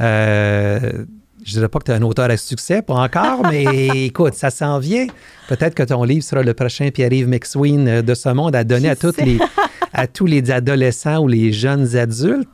Euh, 0.00 1.04
je 1.44 1.52
dirais 1.52 1.68
pas 1.68 1.78
que 1.78 1.84
tu 1.84 1.92
es 1.92 1.94
un 1.94 2.02
auteur 2.02 2.28
à 2.28 2.36
succès, 2.36 2.82
pas 2.82 2.94
encore, 2.94 3.42
mais 3.48 3.88
écoute, 4.06 4.34
ça 4.34 4.50
s'en 4.50 4.80
vient. 4.80 5.06
Peut-être 5.48 5.76
que 5.76 5.84
ton 5.84 6.02
livre 6.02 6.24
sera 6.24 6.42
le 6.42 6.54
prochain 6.54 6.90
Pierre-Yves 6.90 7.28
McSween 7.28 7.86
euh, 7.86 8.02
de 8.02 8.14
ce 8.14 8.30
monde 8.30 8.56
à 8.56 8.64
donner 8.64 8.88
à, 8.88 8.96
toutes 8.96 9.18
les, 9.18 9.38
à 9.92 10.06
tous 10.06 10.26
les 10.26 10.50
adolescents 10.50 11.18
ou 11.18 11.28
les 11.28 11.52
jeunes 11.52 11.96
adultes. 11.96 12.48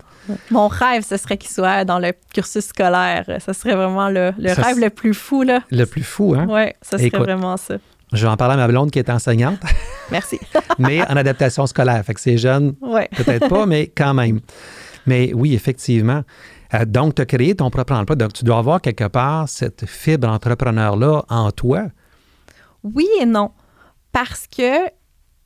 Mon 0.51 0.68
rêve, 0.68 1.05
ce 1.05 1.16
serait 1.18 1.37
qu'il 1.37 1.51
soit 1.51 1.85
dans 1.85 1.99
le 1.99 2.12
cursus 2.32 2.64
scolaire. 2.66 3.24
Ce 3.45 3.53
serait 3.53 3.74
vraiment 3.74 4.09
le, 4.09 4.32
le 4.39 4.49
Ça, 4.55 4.62
rêve 4.62 4.78
le 4.78 4.89
plus 4.91 5.12
fou, 5.12 5.43
là. 5.43 5.61
Le 5.70 5.85
plus 5.85 6.03
fou, 6.03 6.35
hein? 6.35 6.47
Oui, 6.49 6.72
ce 6.82 6.97
serait 6.97 7.09
Écoute. 7.09 7.20
vraiment 7.20 7.57
ça. 7.59 7.74
Je 8.12 8.24
vais 8.24 8.32
en 8.32 8.37
parler 8.37 8.55
à 8.55 8.57
ma 8.57 8.68
blonde 8.68 8.91
qui 8.91 8.99
est 8.99 9.11
enseignante, 9.11 9.59
Merci. 10.11 10.39
mais 10.78 11.03
en 11.03 11.16
adaptation 11.16 11.66
scolaire. 11.66 12.03
Fait 12.05 12.14
que 12.14 12.20
c'est 12.20 12.39
jeune, 12.39 12.74
Oui. 12.80 13.03
peut-être 13.16 13.49
pas, 13.49 13.66
mais 13.66 13.89
quand 13.89 14.14
même. 14.14 14.41
Mais 15.07 15.32
oui, 15.35 15.53
effectivement. 15.55 16.22
Euh, 16.72 16.85
donc, 16.87 17.16
tu 17.16 17.22
as 17.22 17.26
créé 17.26 17.55
ton 17.55 17.68
propre 17.70 17.93
emploi. 17.93 18.16
Donc, 18.16 18.32
tu 18.32 18.45
dois 18.45 18.59
avoir 18.59 18.80
quelque 18.80 19.07
part 19.09 19.49
cette 19.49 19.85
fibre 19.87 20.28
entrepreneur-là 20.28 21.24
en 21.28 21.51
toi. 21.51 21.82
Oui 22.82 23.07
et 23.20 23.26
non. 23.26 23.51
Parce 24.12 24.47
que 24.47 24.89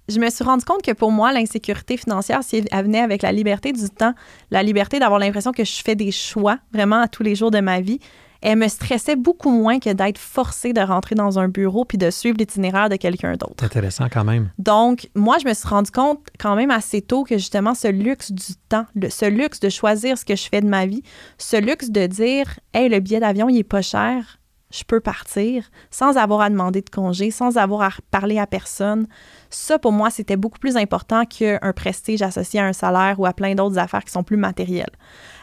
je 0.09 0.19
me 0.21 0.31
suis 0.31 0.45
rendu 0.45 0.65
compte 0.65 0.83
que 0.83 0.93
pour 0.93 1.11
moi, 1.13 1.33
l'insécurité 1.33 1.97
financière, 1.97 2.43
si 2.43 2.65
elle 2.71 2.85
venait 2.85 3.01
avec 3.01 3.23
la 3.23 3.33
liberté 3.33 3.73
du 3.73 3.89
temps, 3.91 4.15
la 4.51 4.63
liberté 4.63 4.99
d'avoir 4.99 5.19
l'impression 5.21 5.53
que 5.53 5.65
je 5.65 5.83
fais 5.85 5.95
des 5.95 6.11
choix 6.13 6.59
vraiment 6.73 7.01
à 7.01 7.09
tous 7.09 7.23
les 7.23 7.35
jours 7.35 7.51
de 7.51 7.61
ma 7.61 7.81
vie, 7.81 7.99
elle 8.41 8.57
me 8.59 8.69
stressait 8.69 9.17
beaucoup 9.17 9.51
moins 9.51 9.81
que 9.81 9.93
d'être 9.93 10.17
forcée 10.19 10.73
de 10.73 10.81
rentrer 10.81 11.17
dans 11.17 11.41
un 11.41 11.49
bureau 11.49 11.85
puis 11.85 11.99
de 11.99 12.09
suivre 12.09 12.37
l'itinéraire 12.39 12.89
de 12.89 12.95
quelqu'un 12.95 13.33
d'autre. 13.33 13.55
C'est 13.59 13.67
intéressant 13.67 14.07
quand 14.09 14.23
même. 14.23 14.51
Donc, 14.59 15.09
moi, 15.17 15.39
je 15.43 15.49
me 15.49 15.53
suis 15.55 15.67
rendu 15.67 15.91
compte 15.91 16.21
quand 16.39 16.55
même 16.55 16.71
assez 16.71 17.03
tôt 17.03 17.25
que 17.25 17.37
justement 17.37 17.75
ce 17.75 17.89
luxe 17.89 18.31
du 18.31 18.55
temps, 18.69 18.87
le- 18.95 19.11
ce 19.11 19.25
luxe 19.27 19.59
de 19.59 19.69
choisir 19.69 20.17
ce 20.17 20.25
que 20.25 20.37
je 20.37 20.49
fais 20.49 20.61
de 20.61 20.69
ma 20.69 20.87
vie, 20.87 21.03
ce 21.37 21.57
luxe 21.57 21.91
de 21.91 22.07
dire, 22.07 22.61
hey, 22.73 22.89
le 22.89 23.01
billet 23.01 23.19
d'avion, 23.19 23.49
il 23.49 23.59
est 23.59 23.65
pas 23.65 23.83
cher, 23.83 24.39
je 24.71 24.85
peux 24.85 25.01
partir 25.01 25.65
sans 25.91 26.17
avoir 26.17 26.43
à 26.43 26.51
demander 26.51 26.83
de 26.83 26.91
congé, 26.91 27.33
sans 27.33 27.57
avoir 27.57 27.83
à 27.83 27.91
parler 28.13 28.39
à 28.39 28.47
personne. 28.47 29.09
Ça, 29.51 29.79
pour 29.79 29.93
moi, 29.93 30.11
c'était 30.11 30.37
beaucoup 30.37 30.59
plus 30.59 30.77
important 30.77 31.25
qu'un 31.25 31.73
prestige 31.75 32.23
associé 32.23 32.61
à 32.61 32.67
un 32.67 32.73
salaire 32.73 33.19
ou 33.19 33.27
à 33.27 33.33
plein 33.33 33.55
d'autres 33.55 33.79
affaires 33.79 34.05
qui 34.05 34.13
sont 34.13 34.23
plus 34.23 34.37
matérielles. 34.37 34.93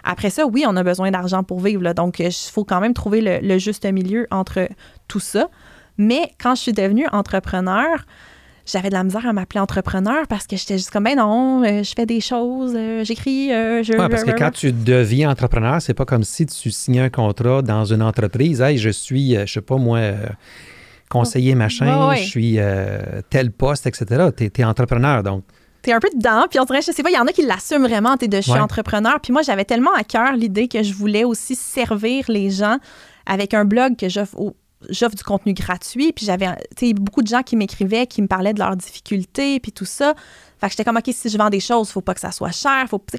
Après 0.03 0.30
ça, 0.30 0.45
oui, 0.45 0.64
on 0.68 0.76
a 0.76 0.84
besoin 0.84 1.10
d'argent 1.10 1.43
pour 1.43 1.60
vivre, 1.60 1.82
là, 1.82 1.93
donc 1.93 2.20
il 2.20 2.32
faut 2.32 2.64
quand 2.64 2.80
même 2.80 2.93
trouver 2.93 3.22
le, 3.22 3.39
le 3.39 3.58
juste 3.58 3.86
milieu 3.86 4.28
entre 4.30 4.70
tout 5.08 5.20
ça. 5.20 5.49
Mais 5.97 6.34
quand 6.39 6.56
je 6.56 6.62
suis 6.62 6.74
devenue 6.74 7.08
entrepreneur, 7.12 8.06
j'avais 8.66 8.89
de 8.89 8.93
la 8.95 9.03
misère 9.03 9.28
à 9.28 9.34
m'appeler 9.34 9.60
entrepreneur 9.60 10.28
parce 10.28 10.47
que 10.47 10.56
j'étais 10.56 10.78
juste 10.78 10.89
comme, 10.89 11.03
ben 11.03 11.16
non, 11.18 11.64
euh, 11.64 11.84
je 11.84 11.93
fais 11.95 12.06
des 12.06 12.20
choses, 12.20 12.74
euh, 12.76 13.03
j'écris, 13.03 13.53
euh, 13.53 13.84
je... 13.84 13.93
Ouais, 13.93 14.10
parce 14.10 14.24
que 14.24 14.32
quand 14.32 14.51
tu 14.51 14.72
deviens 14.72 15.30
entrepreneur, 15.30 15.82
c'est 15.82 15.93
pas 15.93 16.06
comme 16.06 16.24
si 16.24 16.45
tu 16.47 16.72
signais 16.72 17.01
un 17.01 17.10
contrat 17.10 17.62
dans 17.62 17.86
une 17.86 18.01
entreprise. 18.01 18.62
Hey, 18.62 18.78
je 18.78 18.89
suis, 18.89 19.38
euh, 19.38 19.45
je 19.45 19.53
sais 19.53 19.62
pas 19.62 19.78
moi, 19.78 19.99
euh, 19.99 20.28
conseiller 21.10 21.56
machin, 21.56 22.16
je 22.16 22.24
suis 22.24 22.56
euh, 22.60 23.22
tel 23.30 23.51
poste, 23.51 23.88
etc. 23.88 24.30
Tu 24.36 24.45
es, 24.45 24.64
entrepreneur, 24.64 25.24
donc. 25.24 25.43
T'es 25.82 25.93
un 25.93 25.99
peu 25.99 26.10
dedans, 26.16 26.45
puis 26.49 26.60
on 26.60 26.66
dirait, 26.66 26.82
je 26.82 26.91
sais 26.91 27.03
pas, 27.03 27.12
il 27.12 27.16
y 27.16 27.20
en 27.20 27.28
a 27.28 27.32
qui 27.32 27.45
l'assument 27.45 27.88
vraiment, 27.88 28.18
t'es 28.18 28.28
de 28.28 28.38
je 28.38 28.41
suis 28.41 28.51
Ouais. 28.53 28.60
entrepreneur. 28.60 29.20
Puis 29.22 29.32
moi, 29.32 29.43
j'avais 29.43 29.66
tellement 29.66 29.93
à 29.93 30.03
cœur 30.03 30.34
l'idée 30.34 30.68
que 30.68 30.82
je 30.82 30.93
voulais 30.93 31.24
aussi 31.24 31.56
servir 31.56 32.26
les 32.28 32.49
gens 32.49 32.78
avec 33.28 33.53
un 33.53 33.66
blog 33.66 33.95
que 33.95 34.10
j'offre 34.10 34.36
j'offre 34.89 35.16
du 35.16 35.24
contenu 35.24 35.53
gratuit. 35.53 36.12
Puis 36.12 36.26
j'avais, 36.26 36.47
tu 36.76 36.93
beaucoup 36.93 37.22
de 37.22 37.28
gens 37.28 37.41
qui 37.41 37.56
m'écrivaient, 37.56 38.08
qui 38.08 38.22
me 38.22 38.28
parlaient 38.28 38.53
de 38.53 38.60
leurs 38.60 38.76
difficultés, 38.76 39.60
puis 39.60 39.72
tout 39.72 39.86
ça. 39.86 40.14
Fait 40.60 40.68
que 40.68 40.72
j'étais 40.72 40.84
comme, 40.84 40.97
OK, 40.97 41.10
si 41.12 41.30
je 41.30 41.38
vends 41.38 41.49
des 41.49 41.60
choses, 41.60 41.89
faut 41.89 42.01
pas 42.01 42.14
que 42.14 42.20
ça 42.20 42.32
soit 42.32 42.51
cher, 42.51 42.86
faut 42.89 43.01
tu 43.12 43.18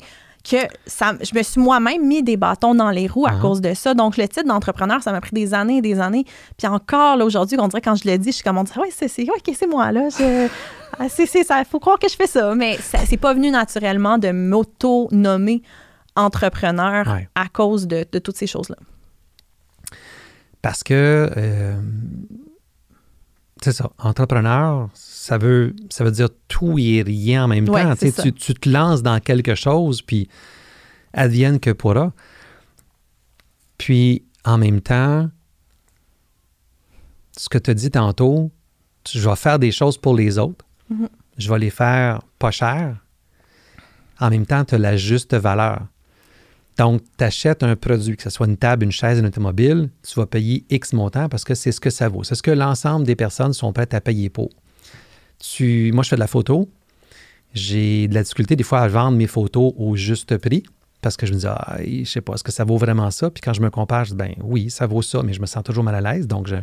que 0.48 0.56
ça, 0.86 1.14
je 1.20 1.36
me 1.36 1.42
suis 1.42 1.60
moi-même 1.60 2.06
mis 2.06 2.22
des 2.22 2.36
bâtons 2.36 2.74
dans 2.74 2.90
les 2.90 3.06
roues 3.06 3.26
à 3.26 3.32
Ah. 3.34 3.40
cause 3.40 3.60
de 3.60 3.74
ça. 3.74 3.94
Donc, 3.94 4.16
le 4.16 4.28
titre 4.28 4.46
d'entrepreneur, 4.46 5.02
ça 5.02 5.12
m'a 5.12 5.20
pris 5.20 5.32
des 5.32 5.52
années 5.54 5.78
et 5.78 5.82
des 5.82 6.00
années. 6.00 6.24
Puis 6.56 6.66
encore, 6.66 7.16
là, 7.16 7.24
aujourd'hui, 7.24 7.56
on 7.60 7.68
dirait, 7.68 7.80
quand 7.82 7.96
je 7.96 8.08
le 8.08 8.16
dis, 8.18 8.30
je 8.30 8.36
suis 8.36 8.44
comme, 8.44 8.58
on 8.58 8.64
dirait, 8.64 8.80
ouais, 8.80 8.90
c'est, 8.90 9.08
OK, 9.28 9.54
c'est 9.58 9.66
moi, 9.66 9.90
là. 9.92 10.08
Je, 10.10 10.48
ah, 10.98 11.08
c'est, 11.08 11.26
c'est 11.26 11.42
ça, 11.44 11.62
faut 11.64 11.80
croire 11.80 11.98
que 11.98 12.08
je 12.08 12.14
fais 12.16 12.26
ça. 12.26 12.54
Mais 12.54 12.76
ça, 12.78 12.98
c'est 13.06 13.16
pas 13.16 13.34
venu 13.34 13.50
naturellement 13.50 14.18
de 14.18 14.30
m'auto-nommer 14.30 15.62
entrepreneur 16.14 17.06
Ouais. 17.08 17.28
à 17.34 17.48
cause 17.48 17.86
de, 17.86 18.06
de 18.10 18.18
toutes 18.18 18.36
ces 18.36 18.46
choses-là. 18.46 18.76
Parce 20.62 20.82
que, 20.82 21.30
euh, 21.36 21.74
c'est 23.62 23.72
ça, 23.72 23.90
entrepreneur, 23.98 24.88
ça 25.26 25.38
veut, 25.38 25.74
ça 25.90 26.04
veut 26.04 26.12
dire 26.12 26.28
tout 26.46 26.78
et 26.78 27.02
rien 27.02 27.44
en 27.44 27.48
même 27.48 27.68
Ouais, 27.68 27.82
temps. 27.82 27.94
Tu 27.96 28.54
te 28.54 28.68
lances 28.68 29.02
dans 29.02 29.18
quelque 29.18 29.56
chose, 29.56 30.00
puis 30.02 30.28
advienne 31.12 31.58
que 31.58 31.70
pourra. 31.70 32.12
Puis, 33.76 34.24
en 34.44 34.56
même 34.58 34.80
temps, 34.80 35.28
ce 37.36 37.48
que 37.48 37.58
tu 37.58 37.70
as 37.70 37.74
dit 37.74 37.90
tantôt, 37.90 38.50
tu- 39.04 39.18
je 39.18 39.28
vais 39.28 39.36
faire 39.36 39.58
des 39.58 39.72
choses 39.72 39.98
pour 39.98 40.14
les 40.14 40.38
autres. 40.38 40.64
Mhm. 40.88 41.08
Je 41.38 41.50
vais 41.52 41.58
les 41.58 41.70
faire 41.70 42.22
pas 42.38 42.50
cher. 42.50 42.96
En 44.20 44.30
même 44.30 44.46
temps, 44.46 44.64
tu 44.64 44.76
as 44.76 44.78
la 44.78 44.96
juste 44.96 45.34
valeur. 45.34 45.86
Donc, 46.78 47.02
tu 47.18 47.24
achètes 47.24 47.62
un 47.62 47.74
produit, 47.74 48.16
que 48.16 48.22
ce 48.22 48.30
soit 48.30 48.46
une 48.46 48.56
table, 48.56 48.84
une 48.84 48.92
chaise, 48.92 49.18
un 49.18 49.24
automobile, 49.24 49.90
tu 50.06 50.14
vas 50.20 50.26
payer 50.26 50.64
X 50.70 50.92
montant 50.92 51.28
parce 51.28 51.44
que 51.44 51.54
c'est 51.54 51.72
ce 51.72 51.80
que 51.80 51.90
ça 51.90 52.08
vaut. 52.08 52.22
C'est 52.22 52.34
ce 52.34 52.42
que 52.42 52.50
l'ensemble 52.50 53.04
des 53.06 53.16
personnes 53.16 53.52
sont 53.54 53.72
prêtes 53.72 53.92
à 53.94 54.00
payer 54.00 54.28
pour. 54.30 54.50
Moi, 55.60 56.02
je 56.02 56.08
fais 56.08 56.16
de 56.16 56.20
la 56.20 56.26
photo. 56.26 56.68
J'ai 57.54 58.08
de 58.08 58.14
la 58.14 58.22
difficulté 58.22 58.54
des 58.56 58.64
fois 58.64 58.80
à 58.80 58.88
vendre 58.88 59.16
mes 59.16 59.26
photos 59.26 59.72
au 59.76 59.96
juste 59.96 60.36
prix 60.36 60.62
parce 61.00 61.16
que 61.16 61.24
je 61.24 61.32
me 61.32 61.38
dis, 61.38 61.46
ah, 61.46 61.78
je 61.84 62.04
sais 62.04 62.20
pas, 62.20 62.34
est-ce 62.34 62.42
que 62.42 62.50
ça 62.52 62.64
vaut 62.64 62.78
vraiment 62.78 63.10
ça? 63.10 63.30
Puis 63.30 63.40
quand 63.40 63.52
je 63.52 63.60
me 63.60 63.70
compare, 63.70 64.04
je 64.04 64.10
dis, 64.10 64.16
ben 64.16 64.34
oui, 64.42 64.70
ça 64.70 64.86
vaut 64.86 65.02
ça, 65.02 65.22
mais 65.22 65.32
je 65.32 65.40
me 65.40 65.46
sens 65.46 65.62
toujours 65.62 65.84
mal 65.84 65.94
à 65.94 66.00
l'aise. 66.00 66.26
Donc, 66.26 66.48
je 66.48 66.56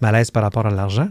mal 0.00 0.14
à 0.14 0.18
l'aise 0.18 0.30
par 0.30 0.42
rapport 0.42 0.66
à 0.66 0.70
l'argent. 0.70 1.08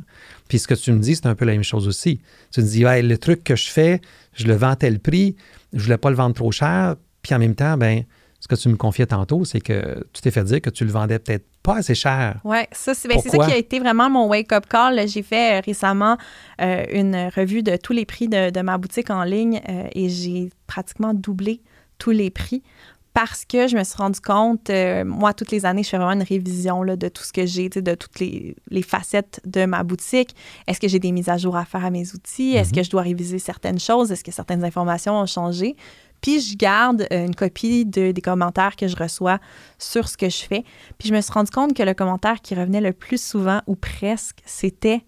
Puis 0.47 0.59
ce 0.59 0.67
que 0.67 0.75
tu 0.75 0.91
me 0.91 0.99
dis, 0.99 1.15
c'est 1.15 1.25
un 1.25 1.35
peu 1.35 1.45
la 1.45 1.53
même 1.53 1.63
chose 1.63 1.87
aussi. 1.87 2.21
Tu 2.51 2.61
me 2.61 2.67
dis, 2.67 2.83
le 2.83 3.15
truc 3.17 3.43
que 3.43 3.55
je 3.55 3.69
fais, 3.69 3.99
je 4.33 4.45
le 4.45 4.53
vends 4.53 4.69
à 4.69 4.75
tel 4.75 4.99
prix, 4.99 5.35
je 5.73 5.83
voulais 5.83 5.97
pas 5.97 6.09
le 6.09 6.15
vendre 6.15 6.35
trop 6.35 6.51
cher. 6.51 6.95
Puis 7.21 7.33
en 7.33 7.39
même 7.39 7.55
temps, 7.55 7.77
ben 7.77 8.03
ce 8.47 8.55
que 8.55 8.61
tu 8.61 8.69
me 8.69 8.77
confiais 8.77 9.05
tantôt, 9.05 9.43
c'est 9.43 9.59
que 9.59 10.05
tu 10.13 10.21
t'es 10.21 10.31
fait 10.31 10.43
dire 10.43 10.61
que 10.61 10.69
tu 10.69 10.85
le 10.85 10.91
vendais 10.91 11.19
peut-être 11.19 11.45
pas 11.63 11.77
assez 11.77 11.95
cher. 11.95 12.39
Oui, 12.45 12.59
ça, 12.71 12.93
c'est 12.93 13.07
ben, 13.07 13.19
c'est 13.21 13.29
ça 13.29 13.39
qui 13.39 13.51
a 13.51 13.57
été 13.57 13.79
vraiment 13.79 14.09
mon 14.09 14.27
wake-up 14.27 14.65
call. 14.69 15.05
J'ai 15.07 15.21
fait 15.21 15.57
euh, 15.57 15.61
récemment 15.65 16.17
euh, 16.61 16.85
une 16.93 17.29
revue 17.35 17.61
de 17.61 17.75
tous 17.75 17.93
les 17.93 18.05
prix 18.05 18.29
de, 18.29 18.49
de 18.49 18.61
ma 18.61 18.77
boutique 18.77 19.09
en 19.09 19.23
ligne 19.23 19.61
euh, 19.67 19.87
et 19.93 20.09
j'ai 20.09 20.49
pratiquement 20.65 21.13
doublé 21.13 21.61
tous 21.97 22.11
les 22.11 22.29
prix 22.29 22.63
parce 23.17 23.45
que 23.45 23.67
je 23.67 23.75
me 23.75 23.83
suis 23.83 23.97
rendu 23.97 24.19
compte, 24.19 24.69
euh, 24.69 25.03
moi, 25.03 25.33
toutes 25.33 25.49
les 25.49 25.65
années, 25.65 25.81
je 25.81 25.89
fais 25.89 25.97
vraiment 25.97 26.11
une 26.11 26.21
révision 26.21 26.83
là, 26.83 26.95
de 26.95 27.09
tout 27.09 27.23
ce 27.23 27.33
que 27.33 27.47
j'ai, 27.47 27.67
de 27.67 27.95
toutes 27.95 28.19
les, 28.19 28.55
les, 28.69 28.83
facettes 28.83 29.41
de 29.43 29.65
ma 29.65 29.81
boutique. 29.81 30.35
Est-ce 30.67 30.79
que 30.79 30.87
j'ai 30.87 30.99
des 30.99 31.11
mises 31.11 31.27
à 31.27 31.35
jour 31.37 31.57
à 31.57 31.65
faire 31.65 31.83
à 31.83 31.89
mes 31.89 32.13
outils? 32.13 32.53
Est-ce 32.53 32.71
que 32.71 32.77
mhm. 32.77 32.85
je 32.85 32.89
dois 32.91 33.01
réviser 33.01 33.39
certaines 33.39 33.79
choses? 33.79 34.11
Est-ce 34.11 34.23
que 34.23 34.31
certaines 34.31 34.63
informations 34.63 35.19
ont 35.19 35.25
changé? 35.25 35.75
Puis 36.21 36.41
je 36.41 36.57
garde 36.57 37.07
euh, 37.11 37.25
une 37.25 37.35
copie 37.35 37.85
de, 37.85 38.11
des 38.11 38.21
commentaires 38.21 38.75
que 38.75 38.87
je 38.87 38.95
reçois 38.95 39.39
sur 39.77 40.07
ce 40.07 40.17
que 40.17 40.29
je 40.29 40.43
fais. 40.43 40.63
Puis 40.97 41.09
je 41.09 41.13
me 41.13 41.21
suis 41.21 41.31
rendu 41.31 41.51
compte 41.51 41.73
que 41.73 41.83
le 41.83 41.93
commentaire 41.93 42.41
qui 42.41 42.55
revenait 42.55 42.81
le 42.81 42.93
plus 42.93 43.21
souvent, 43.21 43.61
ou 43.67 43.75
presque, 43.75 44.39
c'était 44.45 45.03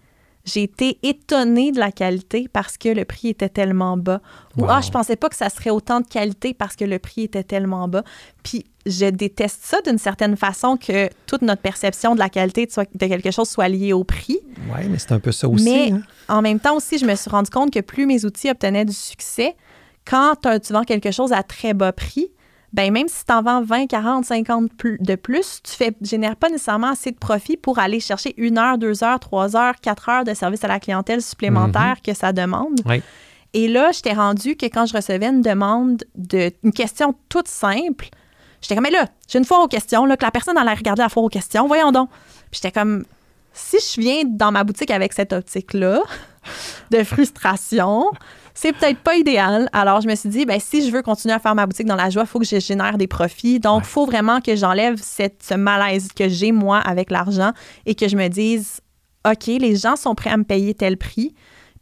j'ai 0.46 0.64
été 0.64 0.98
étonnée 1.04 1.72
de 1.72 1.80
la 1.80 1.92
qualité 1.92 2.48
parce 2.52 2.78
que 2.78 2.90
le 2.90 3.06
prix 3.06 3.30
était 3.30 3.50
tellement 3.50 3.98
bas. 3.98 4.22
Ou 4.58 4.66
ah, 4.68 4.82
je 4.82 4.90
pensais 4.90 5.16
pas 5.16 5.30
que 5.30 5.36
ça 5.36 5.50
serait 5.50 5.70
autant 5.70 6.00
de 6.02 6.08
qualité 6.08 6.54
parce 6.54 6.76
que 6.76 6.86
le 6.86 6.98
prix 6.98 7.24
était 7.24 7.44
tellement 7.44 7.88
bas. 7.88 8.04
Puis 8.44 8.66
je 8.86 9.06
déteste 9.06 9.60
ça 9.64 9.82
d'une 9.82 9.98
certaine 9.98 10.36
façon 10.38 10.78
que 10.78 11.10
toute 11.28 11.42
notre 11.42 11.62
perception 11.62 12.16
de 12.16 12.20
la 12.20 12.30
qualité 12.30 12.66
de, 12.66 13.08
quelque 13.08 13.32
chose 13.32 13.50
soit 13.50 13.68
liée 13.68 13.94
au 13.94 14.04
prix. 14.04 14.40
Oui, 14.74 14.88
mais 14.90 14.98
c'est 14.98 15.12
un 15.12 15.20
peu 15.20 15.32
ça 15.32 15.48
aussi. 15.48 15.66
Mais 15.66 15.92
hein. 15.92 16.02
en 16.28 16.42
même 16.42 16.60
temps 16.60 16.76
aussi, 16.76 16.98
je 16.98 17.06
me 17.06 17.16
suis 17.16 17.30
rendu 17.30 17.50
compte 17.50 17.72
que 17.72 17.82
plus 17.82 18.06
mes 18.06 18.26
outils 18.26 18.50
obtenaient 18.50 18.86
du 18.86 18.94
succès, 18.94 19.56
quand 20.10 20.36
tu 20.42 20.74
vends 20.74 20.84
quelque 20.84 21.12
chose 21.12 21.32
à 21.32 21.44
très 21.44 21.74
bas 21.74 21.92
prix, 21.92 22.32
ben 22.74 22.92
même 22.92 23.08
si 23.08 23.26
tu 23.26 23.34
en 23.34 23.42
vends 23.42 23.62
20, 23.62 23.88
40, 23.88 24.26
50 24.26 24.72
de 25.00 25.16
plus, 25.16 25.62
tu 25.64 25.84
ne 25.84 26.06
génères 26.06 26.36
pas 26.36 26.50
nécessairement 26.50 26.92
assez 26.92 27.12
de 27.12 27.18
profit 27.18 27.58
pour 27.58 27.80
aller 27.80 28.00
chercher 28.00 28.34
une 28.38 28.58
heure, 28.58 28.78
deux 28.78 29.04
heures, 29.04 29.20
trois 29.20 29.56
heures, 29.56 29.76
quatre 29.82 30.10
heures 30.10 30.24
de 30.24 30.34
service 30.34 30.64
à 30.64 30.68
la 30.68 30.80
clientèle 30.80 31.22
supplémentaire 31.22 31.96
mhm. 31.98 32.02
que 32.06 32.14
ça 32.14 32.32
demande. 32.32 32.82
Et 33.54 33.68
là, 33.68 33.92
je 33.92 34.02
t'ai 34.02 34.14
rendu 34.14 34.56
que 34.56 34.68
quand 34.68 34.86
je 34.86 34.96
recevais 34.96 35.28
une 35.28 35.42
demande, 35.42 36.04
de, 36.16 36.52
une 36.64 36.72
question 36.72 37.16
toute 37.30 37.48
simple, 37.48 38.10
j'étais 38.62 38.76
comme, 38.76 38.84
mais 38.84 38.92
là, 38.92 39.06
j'ai 39.28 39.40
une 39.40 39.46
fois 39.46 39.64
aux 39.64 39.68
questions, 39.68 40.06
là, 40.06 40.18
que 40.18 40.26
la 40.26 40.32
personne 40.32 40.56
allait 40.56 40.74
regarder 40.74 41.02
la 41.02 41.10
fois 41.10 41.24
aux 41.24 41.30
questions, 41.30 41.68
voyons 41.68 41.92
donc. 41.92 42.10
J'étais 42.52 42.72
comme, 42.72 43.06
si 43.52 43.78
je 43.78 44.00
viens 44.00 44.22
dans 44.26 44.52
ma 44.52 44.64
boutique 44.64 44.92
avec 44.92 45.14
cette 45.14 45.34
optique-là 45.34 46.04
de 46.92 47.04
frustration, 47.04 48.06
c'est 48.62 48.74
peut-être 48.74 49.00
pas 49.00 49.16
idéal. 49.16 49.70
Alors, 49.72 50.02
je 50.02 50.08
me 50.10 50.16
suis 50.16 50.28
dit, 50.28 50.46
ben, 50.46 50.60
si 50.60 50.86
je 50.86 50.92
veux 50.92 51.02
continuer 51.02 51.34
à 51.34 51.40
faire 51.40 51.56
ma 51.56 51.66
boutique 51.66 51.88
dans 51.88 51.96
la 51.96 52.10
joie, 52.10 52.24
il 52.24 52.28
faut 52.28 52.40
que 52.40 52.46
je 52.46 52.60
génère 52.60 52.98
des 52.98 53.08
profits. 53.08 53.58
Donc, 53.58 53.84
il 53.86 53.88
faut 53.88 54.06
vraiment 54.06 54.42
que 54.42 54.54
j'enlève 54.58 55.00
cette, 55.02 55.42
ce 55.44 55.54
malaise 55.54 56.10
que 56.14 56.28
j'ai, 56.28 56.52
moi, 56.52 56.78
avec 56.80 57.10
l'argent 57.10 57.54
et 57.86 57.96
que 57.96 58.10
je 58.10 58.18
me 58.18 58.28
dise, 58.28 58.82
OK, 59.26 59.46
les 59.48 59.78
gens 59.78 59.96
sont 59.96 60.14
prêts 60.14 60.30
à 60.30 60.36
me 60.36 60.44
payer 60.44 60.74
tel 60.74 60.98
prix. 60.98 61.34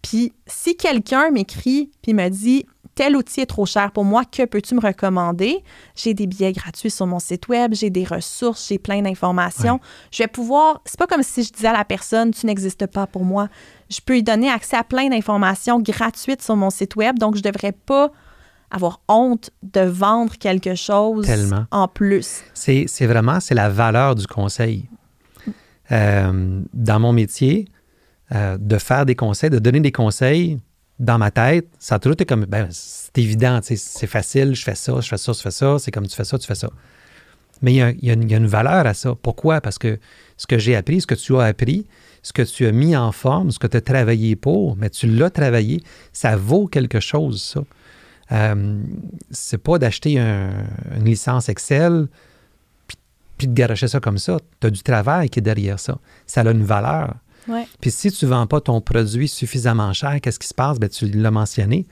Puis, 0.03 0.34
si 0.45 0.78
quelqu'un 0.78 1.32
m'écrit 1.32 1.89
puis 2.03 2.13
me 2.13 2.30
dit, 2.30 2.67
tel 2.93 3.15
outil 3.15 3.41
est 3.41 3.47
trop 3.47 3.65
cher 3.65 3.91
pour 3.91 4.05
moi, 4.05 4.23
que 4.23 4.45
peux-tu 4.45 4.75
me 4.75 4.80
recommander? 4.80 5.63
J'ai 5.95 6.13
des 6.13 6.28
billets 6.28 6.51
gratuits 6.51 6.91
sur 6.91 7.07
mon 7.07 7.17
site 7.17 7.47
web, 7.47 7.73
j'ai 7.73 7.89
des 7.89 8.03
ressources, 8.03 8.67
j'ai 8.67 8.78
plein 8.78 9.01
d'informations. 9.01 9.80
Je 10.11 10.21
vais 10.21 10.28
pouvoir, 10.28 10.82
c'est 10.86 10.99
pas 10.99 11.07
comme 11.07 11.23
si 11.23 11.41
je 11.41 11.51
disais 11.51 11.69
à 11.69 11.73
la 11.73 11.86
personne, 11.86 12.30
tu 12.32 12.45
n'existes 12.45 12.86
pas 12.86 13.07
pour 13.07 13.25
moi. 13.25 13.49
Je 13.89 13.99
peux 14.05 14.13
lui 14.13 14.23
donner 14.23 14.49
accès 14.49 14.75
à 14.75 14.83
plein 14.83 15.09
d'informations 15.09 15.79
gratuites 15.79 16.41
sur 16.41 16.55
mon 16.55 16.69
site 16.69 16.95
web, 16.95 17.17
donc 17.19 17.35
je 17.35 17.41
devrais 17.41 17.71
pas 17.71 18.11
avoir 18.69 19.01
honte 19.07 19.49
de 19.63 19.81
vendre 19.81 20.35
quelque 20.38 20.75
chose 20.75 21.25
en 21.71 21.88
plus. 21.88 22.43
C'est 22.53 23.05
vraiment, 23.05 23.39
c'est 23.39 23.55
la 23.55 23.69
valeur 23.69 24.15
du 24.15 24.27
conseil. 24.27 24.89
Euh, 25.91 26.61
dans 26.73 26.99
mon 26.99 27.13
métier, 27.13 27.69
euh, 28.33 28.57
de 28.59 28.77
faire 28.77 29.05
des 29.05 29.15
conseils, 29.15 29.49
de 29.49 29.59
donner 29.59 29.79
des 29.79 29.93
conseils, 29.93 30.59
dans 30.99 31.17
ma 31.17 31.31
tête, 31.31 31.67
ça 31.79 31.95
a 31.95 31.99
toujours 31.99 32.13
été 32.13 32.25
comme, 32.25 32.45
ben, 32.45 32.67
c'est 32.71 33.17
évident, 33.19 33.59
c'est 33.61 34.07
facile, 34.07 34.55
je 34.55 34.63
fais 34.63 34.75
ça, 34.75 34.99
je 34.99 35.07
fais 35.07 35.17
ça, 35.17 35.31
je 35.31 35.39
fais 35.39 35.51
ça, 35.51 35.77
c'est 35.79 35.91
comme 35.91 36.07
tu 36.07 36.15
fais 36.15 36.23
ça, 36.23 36.38
tu 36.38 36.47
fais 36.47 36.55
ça. 36.55 36.69
Mais 37.62 37.74
il 37.74 38.05
y, 38.05 38.10
a, 38.12 38.14
une 38.14 38.47
valeur 38.47 38.86
à 38.86 38.93
ça. 38.93 39.16
Pourquoi? 39.22 39.62
Parce 39.62 39.78
que 39.78 39.99
ce 40.38 40.47
que 40.47 40.58
j'ai 40.58 40.76
appris, 40.76 41.01
ce 41.01 41.08
que 41.08 41.16
tu 41.16 41.36
as 41.38 41.43
appris, 41.43 41.86
ce 42.22 42.34
que 42.34 42.41
tu 42.41 42.66
as 42.66 42.72
mis 42.72 42.95
en 42.95 43.12
forme, 43.12 43.51
ce 43.51 43.60
que 43.60 43.68
tu 43.68 43.78
as 43.78 43.82
travaillé 43.82 44.36
pour, 44.36 44.76
mais 44.76 44.89
tu 44.89 45.08
l'as 45.08 45.30
travaillé, 45.30 45.82
ça 46.14 46.36
vaut 46.36 46.68
quelque 46.68 46.99
chose, 46.99 47.41
ça. 47.41 47.64
Euh, 48.34 48.82
c'est 49.32 49.58
pas 49.58 49.80
d'acheter 49.80 50.18
une 50.18 51.05
licence 51.05 51.47
Excel 51.47 52.08
puis, 52.86 52.97
puis 53.38 53.47
de 53.47 53.53
garocher 53.53 53.88
ça 53.88 53.99
comme 54.01 54.18
ça. 54.18 54.38
Tu 54.60 54.68
as 54.68 54.70
du 54.70 54.84
travail 54.84 55.30
qui 55.30 55.39
est 55.39 55.41
derrière 55.41 55.80
ça. 55.80 55.97
Ça 56.26 56.41
a 56.41 56.51
une 56.51 56.64
valeur. 56.64 57.16
Puis 57.80 57.91
si 57.91 58.12
tu 58.12 58.26
ne 58.26 58.30
vends 58.32 58.47
pas 58.47 58.62
ton 58.62 58.82
produit 58.82 59.28
suffisamment 59.28 59.93
cher, 59.93 60.20
qu'est-ce 60.22 60.39
qui 60.39 60.47
se 60.47 60.53
passe? 60.53 60.80
Bien, 60.80 60.89
tu 60.89 61.08
l'as 61.08 61.32
mentionné. 61.32 61.86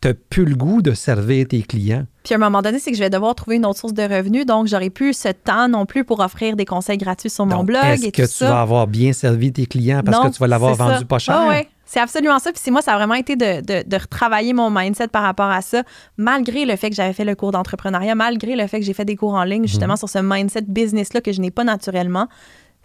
Tu 0.00 0.08
n'as 0.08 0.14
plus 0.14 0.44
le 0.44 0.54
goût 0.54 0.82
de 0.82 0.92
servir 0.92 1.46
tes 1.48 1.62
clients. 1.62 2.06
Puis 2.24 2.34
à 2.34 2.36
un 2.36 2.40
moment 2.40 2.62
donné, 2.62 2.78
c'est 2.78 2.90
que 2.90 2.96
je 2.96 3.02
vais 3.02 3.10
devoir 3.10 3.34
trouver 3.34 3.56
une 3.56 3.66
autre 3.66 3.78
source 3.78 3.94
de 3.94 4.02
revenus. 4.02 4.46
Donc, 4.46 4.66
j'aurai 4.66 4.90
plus 4.90 5.14
ce 5.14 5.28
temps 5.28 5.68
non 5.68 5.86
plus 5.86 6.04
pour 6.04 6.20
offrir 6.20 6.56
des 6.56 6.64
conseils 6.64 6.98
gratuits 6.98 7.30
sur 7.30 7.46
mon 7.46 7.64
blog. 7.64 7.84
Est-ce 7.84 8.08
que 8.08 8.38
tu 8.38 8.44
vas 8.44 8.60
avoir 8.60 8.86
bien 8.86 9.12
servi 9.12 9.52
tes 9.52 9.66
clients 9.66 10.02
parce 10.04 10.28
que 10.28 10.34
tu 10.34 10.38
vas 10.38 10.48
l'avoir 10.48 10.74
vendu 10.74 11.04
pas 11.04 11.18
cher? 11.18 11.44
oui, 11.48 11.68
c'est 11.84 12.00
absolument 12.00 12.38
ça. 12.38 12.50
Puis 12.52 12.70
moi, 12.70 12.82
ça 12.82 12.94
a 12.94 12.96
vraiment 12.96 13.14
été 13.14 13.36
de, 13.36 13.60
de, 13.60 13.96
retravailler 13.96 14.52
mon 14.52 14.70
mindset 14.70 15.08
par 15.08 15.22
rapport 15.22 15.50
à 15.50 15.62
ça, 15.62 15.84
malgré 16.16 16.64
le 16.64 16.74
fait 16.76 16.90
que 16.90 16.96
j'avais 16.96 17.12
fait 17.12 17.24
le 17.24 17.36
cours 17.36 17.52
d'entrepreneuriat, 17.52 18.16
malgré 18.16 18.56
le 18.56 18.66
fait 18.66 18.80
que 18.80 18.84
j'ai 18.84 18.92
fait 18.92 19.04
des 19.04 19.16
cours 19.16 19.34
en 19.34 19.44
ligne, 19.44 19.66
justement, 19.66 19.92
mhm. 19.94 19.98
sur 19.98 20.08
ce 20.08 20.18
mindset 20.18 20.62
business-là 20.66 21.20
que 21.20 21.32
je 21.32 21.40
n'ai 21.40 21.50
pas 21.50 21.64
naturellement 21.64 22.28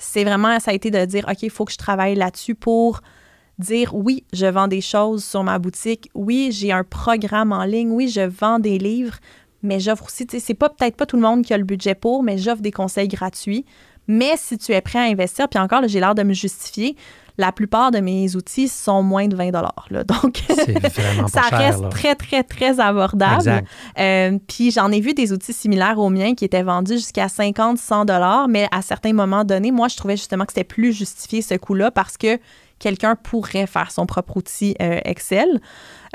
c'est 0.02 0.24
vraiment, 0.24 0.60
ça 0.60 0.72
a 0.72 0.74
été 0.74 0.92
de 0.92 1.06
dire, 1.06 1.26
OK, 1.30 1.44
il 1.44 1.50
faut 1.50 1.66
que 1.66 1.72
je 1.72 1.78
travaille 1.78 2.16
là-dessus 2.16 2.56
pour 2.56 3.02
dire, 3.62 3.96
oui, 3.96 4.26
je 4.34 4.46
vends 4.46 4.68
des 4.68 4.82
choses 4.82 5.24
sur 5.24 5.44
ma 5.44 5.60
boutique, 5.60 6.10
oui, 6.14 6.50
j'ai 6.52 6.72
un 6.72 6.84
programme 6.84 7.52
en 7.52 7.64
ligne, 7.64 7.92
oui, 7.92 8.08
je 8.08 8.22
vends 8.22 8.60
des 8.60 8.78
livres, 8.78 9.16
mais 9.64 9.80
j'offre 9.80 10.06
aussi, 10.06 10.26
tu 10.26 10.38
sais, 10.38 10.46
c'est 10.46 10.54
pas 10.54 10.70
peut-être 10.70 10.96
pas 10.96 11.06
tout 11.06 11.16
le 11.16 11.22
monde 11.22 11.44
qui 11.44 11.54
a 11.54 11.58
le 11.58 11.64
budget 11.64 11.96
pour, 11.96 12.24
mais 12.24 12.38
j'offre 12.38 12.62
des 12.62 12.72
conseils 12.72 13.08
gratuits. 13.08 13.66
Mais 14.08 14.34
si 14.36 14.58
tu 14.58 14.74
es 14.74 14.82
prêt 14.82 15.00
à 15.00 15.04
investir, 15.04 15.48
puis 15.48 15.60
encore, 15.60 15.88
j'ai 15.88 16.00
l'air 16.00 16.16
de 16.16 16.24
me 16.24 16.34
justifier, 16.34 16.96
la 17.38 17.52
plupart 17.52 17.92
de 17.92 18.00
mes 18.00 18.36
outils 18.36 18.68
sont 18.68 19.04
moins 19.04 19.28
de 19.28 19.36
20 19.36 19.52
là. 19.52 20.04
Donc, 20.04 20.44
ça 21.28 21.42
reste 21.52 21.90
très, 21.90 22.16
très, 22.16 22.44
très 22.44 22.80
abordable. 22.80 23.64
Euh, 23.98 24.38
puis 24.48 24.72
j'en 24.72 24.92
ai 24.92 25.00
vu 25.00 25.14
des 25.14 25.32
outils 25.32 25.54
similaires 25.54 25.98
aux 26.00 26.10
miens 26.10 26.36
qui 26.36 26.46
étaient 26.46 26.64
vendus 26.64 26.96
jusqu'à 26.96 27.30
50, 27.30 27.78
100 27.78 28.06
mais 28.50 28.68
à 28.72 28.82
certains 28.82 29.14
moments 29.14 29.44
donnés, 29.44 29.72
moi, 29.72 29.88
je 29.88 29.98
trouvais 29.98 30.18
justement 30.18 30.46
que 30.46 30.52
c'était 30.52 30.64
plus 30.64 30.94
justifié 30.94 31.42
ce 31.42 31.56
coût-là 31.56 31.92
parce 31.92 32.18
que 32.18 32.38
quelqu'un 32.82 33.16
pourrait 33.16 33.68
faire 33.68 33.92
son 33.92 34.06
propre 34.06 34.38
outil 34.38 34.76
euh, 34.82 35.00
Excel 35.06 35.62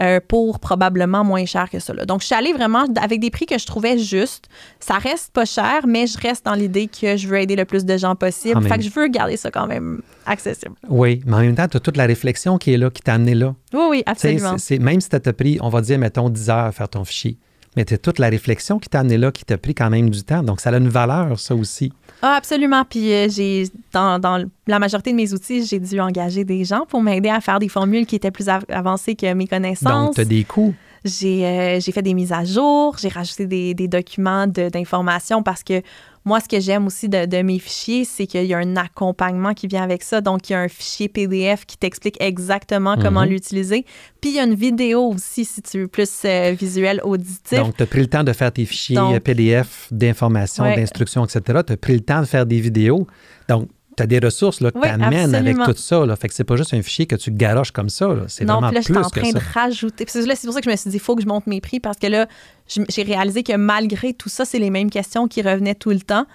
euh, 0.01 0.21
pour 0.27 0.59
probablement 0.59 1.25
moins 1.25 1.47
cher 1.47 1.71
que 1.71 1.79
ça. 1.79 1.95
Donc, 2.05 2.21
je 2.21 2.27
suis 2.27 2.35
allée 2.35 2.53
vraiment 2.53 2.85
avec 3.01 3.21
des 3.21 3.31
prix 3.31 3.47
que 3.47 3.57
je 3.57 3.65
trouvais 3.65 3.97
justes. 3.97 4.49
Ça 4.81 4.99
reste 4.99 5.33
pas 5.33 5.47
cher, 5.47 5.87
mais 5.87 6.07
je 6.07 6.19
reste 6.19 6.45
dans 6.45 6.55
l'idée 6.55 6.89
que 6.89 7.17
je 7.17 7.29
veux 7.29 7.39
aider 7.39 7.57
le 7.57 7.65
plus 7.65 7.85
de 7.85 7.97
gens 7.97 8.17
possible. 8.17 8.61
Ah, 8.65 8.69
fait 8.69 8.79
que 8.79 8.83
je 8.83 8.91
veux 8.91 9.07
garder 9.09 9.37
ça 9.37 9.51
quand 9.51 9.67
même 9.67 10.03
accessible. 10.27 10.75
Oui, 10.89 11.23
mais 11.25 11.37
en 11.37 11.41
même 11.41 11.55
temps, 11.55 11.69
tu 11.69 11.77
as 11.77 11.81
toute 11.81 11.97
la 11.97 12.07
réflexion 12.07 12.59
qui 12.59 12.75
est 12.75 12.77
là, 12.77 12.91
qui 12.91 13.01
t'a 13.01 13.15
amené 13.15 13.35
là. 13.35 13.55
Oui, 13.73 13.85
oui, 13.89 14.03
absolument. 14.05 14.57
même 14.81 15.01
si 15.01 15.09
tu 15.09 15.17
as 15.17 15.33
pris, 15.33 15.59
on 15.63 15.69
va 15.69 15.81
dire, 15.81 15.99
mettons, 15.99 16.29
10 16.29 16.51
heures 16.51 16.65
à 16.65 16.73
faire 16.73 16.89
ton 16.89 17.05
fichier, 17.05 17.39
mais 17.77 17.85
c'est 17.87 18.01
toute 18.01 18.19
la 18.19 18.29
réflexion 18.29 18.79
qui 18.79 18.89
t'a 18.89 19.01
amené 19.01 19.19
là, 19.19 19.31
qui 19.31 19.45
t'a 19.45 19.59
pris 19.59 19.75
quand 19.75 19.91
même 19.91 20.09
du 20.09 20.23
temps. 20.23 20.43
Donc, 20.43 20.61
ça 20.61 20.71
a 20.71 20.77
une 20.79 20.89
valeur, 20.89 21.39
ça 21.39 21.55
aussi. 21.55 21.93
Ah, 22.23 22.35
absolument. 22.37 22.85
Puis, 22.89 23.13
euh, 23.13 23.29
j'ai, 23.29 23.69
dans, 23.93 24.19
dans, 24.19 24.45
la 24.67 24.79
majorité 24.79 25.11
de 25.11 25.17
mes 25.17 25.33
outils, 25.35 25.65
j'ai 25.65 25.79
dû 25.79 26.01
engager 26.01 26.45
des 26.45 26.65
gens 26.65 26.87
pour 26.89 27.03
m'aider 27.03 27.29
à 27.29 27.41
faire 27.41 27.59
des 27.59 27.69
formules 27.69 28.07
qui 28.07 28.17
étaient 28.17 28.31
plus 28.31 28.49
avancées 28.49 29.15
que 29.15 29.33
mes 29.35 29.47
connaissances. 29.47 30.07
Donc, 30.07 30.15
tu 30.15 30.21
as 30.23 30.25
des 30.25 30.45
coûts. 30.45 30.75
J'ai, 31.05 31.79
j'ai 31.81 31.93
fait 31.93 32.03
des 32.03 32.15
mises 32.15 32.33
à 32.33 32.45
jour, 32.45 32.97
j'ai 32.99 33.09
rajouté 33.09 33.47
des, 33.47 33.75
des 33.75 33.87
documents 33.87 34.49
d'information 34.49 35.41
parce 35.45 35.63
que 35.63 35.81
moi, 36.27 36.41
ce 36.41 36.49
que 36.49 36.59
j'aime 36.59 36.87
aussi 36.89 37.09
de, 37.09 37.43
mes 37.43 37.61
fichiers, 37.61 38.05
c'est 38.05 38.27
qu'il 38.27 38.45
y 38.45 38.53
a 38.53 38.59
un 38.59 38.77
accompagnement 38.77 39.55
qui 39.55 39.69
vient 39.69 39.85
avec 39.85 40.03
ça. 40.03 40.21
Donc, 40.21 40.51
il 40.51 40.55
y 40.55 40.57
a 40.57 40.61
un 40.61 40.69
fichier 40.69 41.09
PDF 41.09 41.65
qui 41.65 41.79
t'explique 41.79 42.17
exactement 42.21 42.97
comment 43.01 43.23
mhm. 43.23 43.31
l'utiliser. 43.31 43.87
Puis, 44.21 44.31
il 44.31 44.37
y 44.37 44.41
a 44.41 44.43
une 44.43 44.57
vidéo 44.57 45.13
aussi, 45.15 45.45
si 45.45 45.63
tu 45.63 45.83
veux, 45.83 45.89
plus 45.89 46.11
euh, 46.25 46.53
visuel, 46.59 47.01
auditif. 47.05 47.59
Donc, 47.61 47.77
tu 47.77 47.83
as 47.85 47.87
pris 47.87 48.01
le 48.01 48.09
temps 48.09 48.25
de 48.25 48.33
faire 48.33 48.51
tes 48.51 48.65
fichiers 48.67 49.21
PDF 49.21 49.87
d'informations, 49.93 50.65
d'instructions, 50.65 51.25
etc. 51.25 51.61
Tu 51.65 51.73
as 51.73 51.77
pris 51.77 51.95
le 51.95 52.01
temps 52.01 52.21
de 52.21 52.27
faire 52.27 52.45
des 52.45 52.59
vidéos. 52.59 53.07
Donc, 53.49 53.69
tu 53.97 54.03
as 54.03 54.07
des 54.07 54.19
ressources 54.19 54.61
là, 54.61 54.71
que 54.71 54.79
tu 54.79 54.87
amènes 54.87 55.35
avec 55.35 55.57
tout 55.57 55.75
ça. 55.77 56.05
Là. 56.05 56.17
Fait 56.17 56.29
que 56.29 56.35
c'est 56.35 56.45
pas 56.45 56.57
juste 56.57 56.75
un 56.75 56.83
fichier 56.83 57.07
que 57.07 57.17
tu 57.17 57.31
garoches 57.31 57.73
comme 57.73 57.89
ça. 57.89 58.09
C'est 58.29 58.45
vraiment 58.45 58.69
plus 58.69 58.81
que 58.81 58.85
ça. 58.85 58.93
Non, 58.93 59.03
je 59.03 59.09
suis 59.09 59.21
en 59.21 59.33
train 59.33 59.41
de 59.41 59.55
rajouter. 59.55 60.05
C'est 60.09 60.27
pour 60.45 60.55
ça 60.55 60.61
que 60.61 60.67
je 60.67 60.71
me 60.71 60.77
suis 60.77 60.91
dit, 60.91 60.97
il 60.97 61.01
faut 61.01 61.17
que 61.17 61.23
je 61.23 61.29
monte 61.29 61.47
mes 61.47 61.61
prix 61.61 61.81
parce 61.81 61.99
que 61.99 62.07
là, 62.07 62.27
j'ai 62.67 63.03
réalisé 63.03 63.43
que 63.43 63.57
malgré 63.57 64.13
tout 64.13 64.29
ça, 64.29 64.45
c'est 64.45 64.59
les 64.59 64.71
mêmes 64.71 64.91
questions 64.91 65.29
qui 65.29 65.43
revenaient 65.43 65.75
tout 65.75 65.91
le 65.91 66.01
temps. 66.01 66.27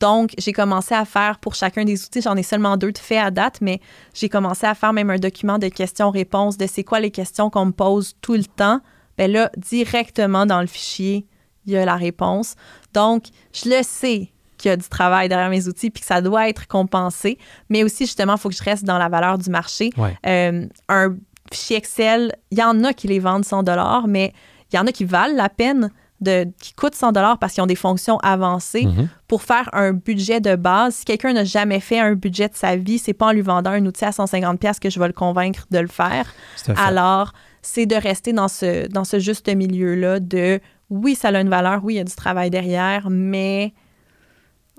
Donc, 0.00 0.32
j'ai 0.38 0.52
commencé 0.52 0.92
à 0.92 1.04
faire 1.04 1.38
pour 1.38 1.54
chacun 1.54 1.84
des 1.84 2.04
outils, 2.04 2.20
j'en 2.20 2.36
ai 2.36 2.42
seulement 2.42 2.76
deux 2.76 2.90
de 2.90 2.98
fait 2.98 3.18
à 3.18 3.30
date, 3.30 3.58
mais 3.60 3.80
j'ai 4.12 4.28
commencé 4.28 4.66
à 4.66 4.74
faire 4.74 4.92
même 4.92 5.08
un 5.08 5.18
document 5.18 5.58
de 5.58 5.68
questions-réponses 5.68 6.58
de 6.58 6.66
c'est 6.66 6.82
quoi 6.82 6.98
les 6.98 7.12
questions 7.12 7.48
qu'on 7.48 7.66
me 7.66 7.72
pose 7.72 8.14
tout 8.20 8.34
le 8.34 8.44
temps. 8.44 8.80
Bien 9.16 9.28
là, 9.28 9.52
directement 9.56 10.46
dans 10.46 10.60
le 10.60 10.66
fichier, 10.66 11.26
il 11.64 11.74
y 11.74 11.76
a 11.76 11.84
la 11.84 11.94
réponse. 11.94 12.56
Donc, 12.92 13.26
je 13.52 13.70
le 13.70 13.82
sais 13.82 14.32
qu'il 14.64 14.70
y 14.70 14.72
a 14.72 14.76
du 14.78 14.88
travail 14.88 15.28
derrière 15.28 15.50
mes 15.50 15.68
outils 15.68 15.90
puis 15.90 16.00
que 16.00 16.06
ça 16.06 16.22
doit 16.22 16.48
être 16.48 16.66
compensé. 16.66 17.38
Mais 17.68 17.84
aussi, 17.84 18.06
justement, 18.06 18.34
il 18.34 18.40
faut 18.40 18.48
que 18.48 18.54
je 18.54 18.62
reste 18.62 18.84
dans 18.84 18.98
la 18.98 19.10
valeur 19.10 19.36
du 19.36 19.50
marché. 19.50 19.90
Ouais. 19.98 20.16
Euh, 20.26 20.66
un 20.88 21.16
fichier 21.52 21.76
Excel, 21.76 22.34
il 22.50 22.58
y 22.58 22.62
en 22.62 22.82
a 22.82 22.94
qui 22.94 23.06
les 23.06 23.18
vendent 23.18 23.44
100 23.44 23.64
mais 24.08 24.32
il 24.72 24.76
y 24.76 24.78
en 24.78 24.86
a 24.86 24.92
qui 24.92 25.04
valent 25.04 25.36
la 25.36 25.50
peine, 25.50 25.90
de, 26.20 26.46
qui 26.58 26.72
coûtent 26.72 26.94
100 26.94 27.12
parce 27.38 27.52
qu'ils 27.52 27.62
ont 27.62 27.66
des 27.66 27.74
fonctions 27.74 28.16
avancées. 28.18 28.86
Mhm. 28.86 29.08
Pour 29.28 29.42
faire 29.42 29.68
un 29.74 29.92
budget 29.92 30.40
de 30.40 30.56
base, 30.56 30.94
si 30.96 31.04
quelqu'un 31.04 31.34
n'a 31.34 31.44
jamais 31.44 31.80
fait 31.80 31.98
un 31.98 32.14
budget 32.14 32.48
de 32.48 32.54
sa 32.54 32.76
vie, 32.76 32.98
c'est 32.98 33.12
pas 33.12 33.26
en 33.26 33.32
lui 33.32 33.42
vendant 33.42 33.72
un 33.72 33.84
outil 33.84 34.06
à 34.06 34.12
150 34.12 34.80
que 34.80 34.88
je 34.88 34.98
vais 34.98 35.06
le 35.06 35.12
convaincre 35.12 35.66
de 35.70 35.78
le 35.78 35.88
faire. 35.88 36.32
Alors, 36.76 37.32
c'est 37.60 37.84
de 37.84 37.96
rester 37.96 38.32
dans 38.32 38.48
ce, 38.48 38.88
dans 38.88 39.04
ce 39.04 39.18
juste 39.18 39.54
milieu-là 39.54 40.20
de 40.20 40.60
oui, 40.90 41.14
ça 41.14 41.28
a 41.28 41.40
une 41.40 41.48
valeur, 41.48 41.84
oui, 41.84 41.94
il 41.94 41.96
y 41.96 42.00
a 42.00 42.04
du 42.04 42.14
travail 42.14 42.50
derrière, 42.50 43.08
mais 43.10 43.74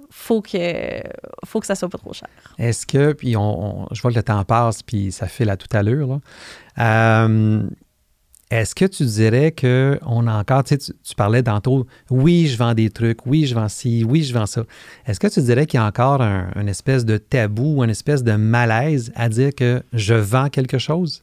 faut 0.10 0.42
que, 0.42 1.02
faut 1.46 1.60
que 1.60 1.66
ça 1.68 1.76
soit 1.76 1.90
pas 1.90 1.98
trop 1.98 2.14
cher. 2.14 2.30
Est-ce 2.58 2.86
que, 2.86 3.14
puis 3.14 3.36
on, 3.36 3.84
on- 3.84 3.88
je 3.94 4.02
vois 4.02 4.12
que 4.12 4.18
le 4.18 4.24
temps 4.24 4.44
passe, 4.44 4.84
puis 4.84 5.12
ça 5.12 5.28
file 5.28 5.50
à 5.50 5.58
toute 5.58 5.74
allure, 5.76 6.08
là. 6.08 6.20
Euh, 6.80 7.64
est-ce 8.52 8.76
que 8.76 8.86
tu 8.86 9.04
dirais 9.06 9.52
qu'on 9.52 10.28
a 10.28 10.34
encore, 10.40 10.64
tu, 10.64 10.76
sais, 10.76 10.78
tu, 10.78 10.92
tu 11.04 11.16
parlais 11.16 11.42
tantôt, 11.42 11.88
oui, 12.12 12.48
je 12.48 12.58
vends 12.58 12.76
des 12.76 12.92
trucs, 12.92 13.26
oui, 13.26 13.46
je 13.48 13.56
vends 13.56 13.68
ci, 13.70 14.04
oui, 14.08 14.22
je 14.24 14.34
vends 14.34 14.46
ça. 14.46 14.64
Est-ce 15.08 15.20
que 15.20 15.28
tu 15.28 15.42
dirais 15.42 15.66
qu'il 15.66 15.80
y 15.80 15.84
a 15.84 15.86
encore 15.86 16.22
un, 16.22 16.52
une 16.56 16.70
espèce 16.70 17.06
de 17.06 17.18
tabou, 17.18 17.84
une 17.84 17.90
espèce 17.90 18.24
de 18.24 18.34
malaise 18.34 19.12
à 19.16 19.30
dire 19.30 19.50
que 19.56 19.82
je 19.94 20.14
vends 20.14 20.50
quelque 20.50 20.78
chose? 20.78 21.22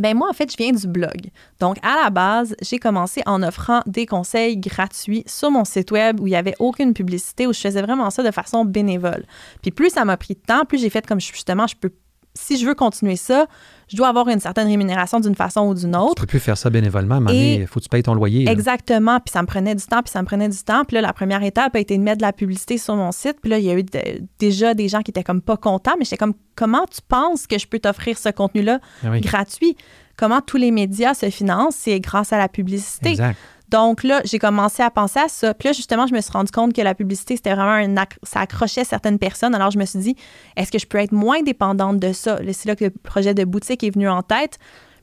Ben 0.00 0.16
moi, 0.16 0.30
en 0.30 0.32
fait, 0.32 0.50
je 0.50 0.56
viens 0.56 0.72
du 0.72 0.86
blog. 0.86 1.30
Donc, 1.60 1.76
à 1.82 2.02
la 2.02 2.08
base, 2.08 2.56
j'ai 2.62 2.78
commencé 2.78 3.20
en 3.26 3.42
offrant 3.42 3.82
des 3.86 4.06
conseils 4.06 4.56
gratuits 4.56 5.24
sur 5.26 5.50
mon 5.50 5.66
site 5.66 5.90
web 5.90 6.20
où 6.20 6.26
il 6.26 6.30
n'y 6.30 6.36
avait 6.36 6.56
aucune 6.58 6.94
publicité, 6.94 7.46
où 7.46 7.52
je 7.52 7.60
faisais 7.60 7.82
vraiment 7.82 8.08
ça 8.08 8.22
de 8.22 8.30
façon 8.30 8.64
bénévole. 8.64 9.24
Puis 9.60 9.70
plus 9.70 9.90
ça 9.90 10.06
m'a 10.06 10.16
pris 10.16 10.34
de 10.34 10.40
temps, 10.40 10.64
plus 10.64 10.78
j'ai 10.78 10.88
fait 10.88 11.06
comme 11.06 11.20
justement, 11.20 11.66
je 11.66 11.76
peux, 11.76 11.92
si 12.40 12.56
je 12.58 12.66
veux 12.66 12.74
continuer 12.74 13.16
ça, 13.16 13.46
je 13.88 13.96
dois 13.96 14.08
avoir 14.08 14.28
une 14.28 14.38
certaine 14.40 14.68
rémunération 14.68 15.18
d'une 15.20 15.34
façon 15.34 15.62
ou 15.68 15.74
d'une 15.74 15.92
Tu 15.92 15.98
autre. 15.98 16.22
peux 16.22 16.26
plus 16.26 16.40
faire 16.40 16.56
ça 16.56 16.70
bénévolement, 16.70 17.20
donné, 17.20 17.56
il 17.60 17.66
faut 17.66 17.80
que 17.80 17.84
tu 17.84 17.88
payes 17.88 18.02
ton 18.02 18.14
loyer. 18.14 18.44
là. 18.44 18.52
Exactement. 18.52 19.18
Puis 19.20 19.32
ça 19.32 19.42
me 19.42 19.46
prenait 19.46 19.74
du 19.74 19.84
temps, 19.84 20.02
puis 20.02 20.10
ça 20.12 20.20
me 20.22 20.26
prenait 20.26 20.48
du 20.48 20.58
temps. 20.58 20.84
Puis 20.84 20.94
là, 20.94 21.00
la 21.00 21.12
première 21.12 21.42
étape 21.42 21.74
a 21.74 21.78
été 21.80 21.96
de 21.98 22.02
mettre 22.02 22.18
de 22.18 22.22
la 22.22 22.32
publicité 22.32 22.78
sur 22.78 22.94
mon 22.96 23.10
site. 23.12 23.36
Puis 23.42 23.50
là, 23.50 23.58
il 23.58 23.64
y 23.64 23.70
a 23.70 23.74
eu 23.74 23.82
de- 23.82 24.22
déjà 24.38 24.74
des 24.74 24.88
gens 24.88 25.02
qui 25.02 25.10
étaient 25.10 25.24
comme 25.24 25.40
pas 25.42 25.56
contents, 25.56 25.94
mais 25.98 26.04
j'étais 26.04 26.16
comme, 26.18 26.34
comment 26.54 26.86
tu 26.90 27.00
penses 27.06 27.46
que 27.46 27.58
je 27.58 27.66
peux 27.66 27.78
t'offrir 27.80 28.16
ce 28.18 28.28
contenu-là 28.28 28.78
Ah 29.04 29.08
oui, 29.10 29.20
gratuit? 29.20 29.76
Comment 30.16 30.40
tous 30.40 30.56
les 30.58 30.70
médias 30.70 31.14
se 31.14 31.28
financent? 31.30 31.76
C'est 31.78 31.98
grâce 31.98 32.32
à 32.32 32.38
la 32.38 32.48
publicité. 32.48 33.10
exact. 33.10 33.38
Donc 33.70 34.02
là, 34.04 34.20
j'ai 34.24 34.38
commencé 34.38 34.82
à 34.82 34.90
penser 34.90 35.20
à 35.20 35.28
ça. 35.28 35.54
Puis 35.54 35.68
là, 35.68 35.72
justement, 35.72 36.06
je 36.06 36.14
me 36.14 36.20
suis 36.20 36.32
rendu 36.32 36.50
compte 36.50 36.72
que 36.72 36.82
la 36.82 36.94
publicité, 36.94 37.36
c'était 37.36 37.54
vraiment 37.54 37.70
un 37.72 37.94
acc- 37.96 38.16
ça 38.22 38.40
accrochait 38.40 38.84
certaines 38.84 39.18
personnes. 39.18 39.54
Alors, 39.54 39.70
je 39.70 39.78
me 39.78 39.84
suis 39.84 39.98
dit, 40.00 40.16
est-ce 40.56 40.72
que 40.72 40.78
je 40.78 40.86
peux 40.86 40.98
être 40.98 41.12
moins 41.12 41.42
dépendante 41.42 41.98
de 41.98 42.12
ça? 42.12 42.38
C'est 42.52 42.66
là 42.68 42.76
que 42.76 42.84
le 42.84 42.90
projet 42.90 43.34
de 43.34 43.44
boutique 43.44 43.84
est 43.84 43.90
venu 43.90 44.08
en 44.08 44.22
tête. 44.22 44.58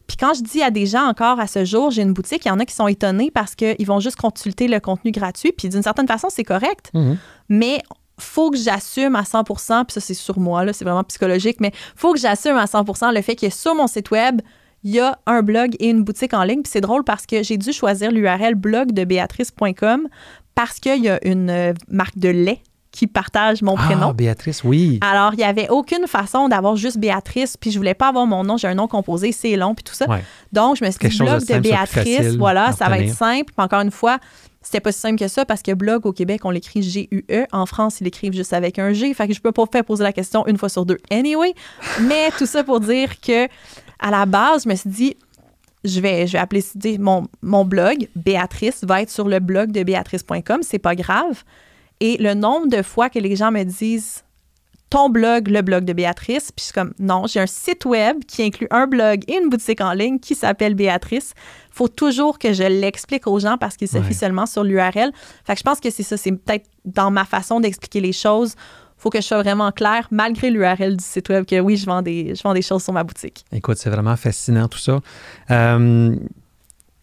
Puis 0.08 0.16
quand 0.18 0.34
je 0.34 0.42
dis 0.42 0.62
à 0.64 0.72
des 0.72 0.86
gens 0.86 1.06
encore 1.08 1.40
à 1.40 1.48
ce 1.48 1.66
jour, 1.66 1.92
j'ai 1.92 2.02
une 2.02 2.14
boutique, 2.14 2.46
il 2.46 2.48
y 2.48 2.52
en 2.52 2.60
a 2.60 2.66
qui 2.66 2.74
sont 2.74 2.88
étonnés 2.88 3.30
parce 3.30 3.56
qu'ils 3.56 3.86
vont 3.86 4.00
juste 4.00 4.16
consulter 4.16 4.68
le 4.68 4.80
contenu 4.80 5.12
gratuit. 5.12 5.52
Puis 5.52 5.68
d'une 5.70 5.84
certaine 5.84 6.08
façon, 6.08 6.28
c'est 6.30 6.46
correct. 6.46 6.90
Mhm. 6.94 7.18
Mais 7.50 7.82
faut 8.20 8.50
que 8.50 8.58
j'assume 8.58 9.16
à 9.16 9.24
100% 9.24 9.86
puis 9.86 9.94
ça, 9.94 10.00
c'est 10.00 10.14
sur 10.14 10.40
moi, 10.40 10.66
là, 10.66 10.74
c'est 10.74 10.86
vraiment 10.86 11.04
psychologique, 11.04 11.58
mais 11.60 11.72
faut 11.96 12.14
que 12.14 12.20
j'assume 12.20 12.56
à 12.58 12.66
100% 12.66 13.12
le 13.14 13.22
fait 13.22 13.36
que 13.36 13.50
sur 13.50 13.76
mon 13.76 13.86
site 13.88 14.10
web, 14.10 14.42
il 14.84 14.92
y 14.92 15.00
a 15.00 15.18
un 15.26 15.42
blog 15.42 15.76
et 15.80 15.90
une 15.90 16.04
boutique 16.04 16.34
en 16.34 16.44
ligne. 16.44 16.62
Puis 16.62 16.72
c'est 16.72 16.82
drôle 16.82 17.04
parce 17.04 17.26
que 17.26 17.44
j'ai 17.44 17.58
dû 17.58 17.74
choisir 17.74 18.12
l'URL 18.12 18.56
blog 18.56 18.92
de 18.92 19.04
béatrice.com 19.04 20.08
parce 20.56 20.80
qu'il 20.80 21.04
y 21.04 21.10
a 21.10 21.20
une 21.26 21.50
euh, 21.50 21.74
marque 21.90 22.18
de 22.18 22.30
lait 22.30 22.62
qui 22.92 23.06
partage 23.06 23.62
mon 23.62 23.76
Ah, 23.78 23.86
prénom. 23.86 24.14
Béatrice, 24.14 24.64
oui. 24.64 24.98
Alors, 25.02 25.34
il 25.34 25.38
n'y 25.38 25.44
avait 25.44 25.70
aucune 25.70 26.08
façon 26.08 26.48
d'avoir 26.48 26.76
juste 26.76 26.98
Béatrice, 26.98 27.56
puis 27.56 27.70
je 27.70 27.78
voulais 27.78 27.94
pas 27.94 28.08
avoir 28.08 28.26
mon 28.26 28.44
nom, 28.44 28.58
j'ai 28.58 28.68
un 28.68 28.74
nom 28.74 28.88
composé, 28.88 29.32
c'est 29.32 29.56
long, 29.56 29.76
puis 29.76 29.84
tout 29.84 29.94
ça. 29.94 30.10
Ouais. 30.10 30.24
Donc, 30.52 30.78
je 30.78 30.86
me 30.86 30.90
suis 30.90 31.08
dit, 31.08 31.18
de 31.18 31.24
blog 31.24 31.46
de, 31.46 31.60
Béatrice, 31.60 32.36
voilà, 32.38 32.72
ça 32.72 32.90
va 32.90 32.98
être 33.00 33.14
simple. 33.14 33.54
Puis 33.56 33.64
encore 33.64 33.82
une 33.82 33.92
fois, 33.92 34.18
c'était 34.64 34.80
pas 34.80 34.92
si 34.92 35.00
simple 35.00 35.20
que 35.20 35.28
ça 35.28 35.46
parce 35.46 35.62
que 35.62 35.74
blog 35.74 36.06
au 36.06 36.12
Québec, 36.12 36.42
on 36.44 36.50
l'écrit 36.50 36.82
G-U-E. 36.82 37.46
En 37.52 37.66
France, 37.66 38.02
ils 38.02 38.06
l'écrivent 38.06 38.34
juste 38.34 38.52
avec 38.54 38.80
un 38.80 38.94
G. 38.94 39.14
Fait 39.14 39.28
que 39.28 39.34
je 39.34 39.42
peux 39.42 39.52
pas 39.52 39.66
faire 39.72 39.86
poser 39.86 40.04
la 40.04 40.12
question 40.12 40.48
une 40.48 40.58
fois 40.58 40.70
sur 40.70 40.86
deux. 40.86 40.98
Anyway, 41.12 41.54
mais 42.02 42.32
tout 42.38 42.46
ça 42.46 42.64
pour 42.64 42.80
dire 42.80 43.22
que 43.22 43.48
à 44.00 44.12
la 44.12 44.26
base, 44.26 44.64
je 44.64 44.70
me 44.70 44.76
suis 44.76 44.90
dit, 44.90 45.18
je 45.84 46.00
vais, 46.00 46.28
je 46.28 46.34
vais 46.34 46.40
appeler 46.40 46.64
mon, 46.98 47.28
mon 47.42 47.66
blog, 47.66 48.08
Béatrice, 48.16 48.84
va 48.84 49.02
être 49.02 49.10
sur 49.10 49.28
le 49.28 49.40
blog 49.40 49.72
de 49.72 49.84
béatrice.com. 49.84 50.60
C'est 50.62 50.80
pas 50.80 50.96
grave. 50.96 51.44
Et 52.00 52.18
le 52.18 52.34
nombre 52.34 52.68
de 52.68 52.82
fois 52.82 53.10
que 53.10 53.20
les 53.20 53.36
gens 53.36 53.52
me 53.52 53.64
disent 53.64 54.24
ton 54.90 55.10
blog, 55.10 55.50
le 55.50 55.62
blog 55.62 55.84
de 55.84 55.92
Béatrice, 55.92 56.52
puis 56.52 56.60
je 56.62 56.64
suis 56.66 56.74
comme 56.74 56.94
non, 56.98 57.26
j'ai 57.28 57.42
un 57.42 57.48
site 57.48 57.84
web 57.84 58.24
qui 58.26 58.42
inclut 58.44 58.68
un 58.72 58.88
blog 58.88 59.24
et 59.28 59.36
une 59.38 59.50
boutique 59.50 59.82
en 59.82 59.92
ligne 59.92 60.18
qui 60.20 60.34
s'appelle 60.34 60.76
Béatrice. 60.76 61.34
faut 61.72 61.90
toujours 61.90 62.40
que 62.40 62.54
je 62.54 62.64
l'explique 62.64 63.28
aux 63.28 63.40
gens 63.40 63.58
parce 63.58 63.76
qu'il 63.76 63.88
se 63.90 63.98
Ouais. 63.98 64.14
seulement 64.14 64.46
sur 64.46 64.64
l'URL. 64.64 65.12
Fait 65.46 65.54
que 65.54 65.60
je 65.60 65.64
pense 65.64 65.80
que 65.82 65.90
c'est 65.90 66.04
ça, 66.04 66.16
c'est 66.18 66.32
peut-être 66.32 66.66
dans 66.86 67.12
ma 67.12 67.26
façon 67.26 67.60
d'expliquer 67.60 68.00
les 68.00 68.14
choses. 68.14 68.56
Faut 69.08 69.12
que 69.12 69.22
je 69.22 69.26
sois 69.28 69.42
vraiment 69.42 69.72
claire, 69.72 70.08
malgré 70.12 70.50
l'URL 70.50 70.98
du 70.98 71.04
site 71.04 71.30
web, 71.30 71.46
que 71.46 71.60
oui, 71.62 71.78
je 71.78 71.86
vends 71.86 72.02
des, 72.02 72.36
je 72.36 72.42
vends 72.44 72.54
des 72.54 72.62
choses 72.62 72.84
sur 72.84 72.92
ma 72.92 73.04
boutique. 73.06 73.46
Écoute, 73.54 73.78
c'est 73.78 73.90
vraiment 73.90 74.18
fascinant 74.18 74.68
tout 74.68 74.78
ça. 74.80 75.00
Euh, 75.50 76.14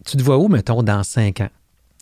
tu 0.05 0.17
te 0.17 0.21
vois 0.21 0.37
où, 0.37 0.47
mettons, 0.47 0.83
dans 0.83 1.01
5 1.01 1.41
ans 1.41 1.49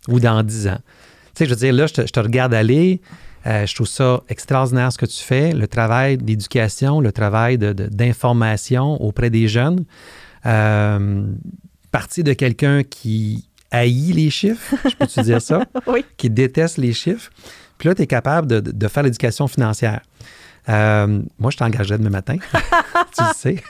ou 0.10 0.20
dans 0.20 0.44
10 0.44 0.68
ans? 0.68 0.80
Tu 1.28 1.32
sais, 1.40 1.46
je 1.46 1.50
veux 1.52 1.56
dire, 1.56 1.74
là, 1.74 1.88
je 1.88 1.94
te, 1.94 2.02
je 2.02 2.12
te 2.12 2.20
regarde 2.20 2.54
aller. 2.54 3.00
euh, 3.46 3.66
je 3.66 3.74
trouve 3.76 3.88
ça 3.88 4.22
extraordinaire 4.30 4.92
ce 4.92 4.98
que 4.98 5.06
tu 5.06 5.22
fais, 5.24 5.54
le 5.54 5.68
travail 5.68 6.18
d'éducation, 6.18 7.00
le 7.00 7.12
travail 7.14 7.58
de- 7.58 7.72
de- 7.74 7.88
d'information 7.88 9.02
auprès 9.02 9.30
des 9.30 9.48
jeunes. 9.48 9.86
Euh, 10.46 11.26
parti 11.92 12.24
de 12.24 12.34
quelqu'un 12.34 12.84
qui 12.84 13.48
haït 13.72 14.12
les 14.14 14.30
chiffres, 14.30 14.76
je 14.90 14.96
peux-tu 14.96 15.22
dire 15.22 15.42
ça? 15.42 15.66
oui. 15.88 16.04
qui 16.18 16.30
déteste 16.30 16.78
les 16.78 16.92
chiffres. 16.94 17.32
Puis 17.84 17.90
là, 17.90 17.96
tu 17.96 18.02
es 18.04 18.08
capable 18.08 18.48
de, 18.48 18.62
de 18.62 18.88
faire 18.88 19.04
l'éducation 19.04 19.46
financière. 19.50 20.00
Euh, 20.70 21.22
moi, 21.38 21.52
je 21.52 21.58
t'engagerais 21.58 21.98
demain 21.98 22.12
matin. 22.12 22.38
tu 23.14 23.22
le 23.22 23.34
sais. 23.36 23.62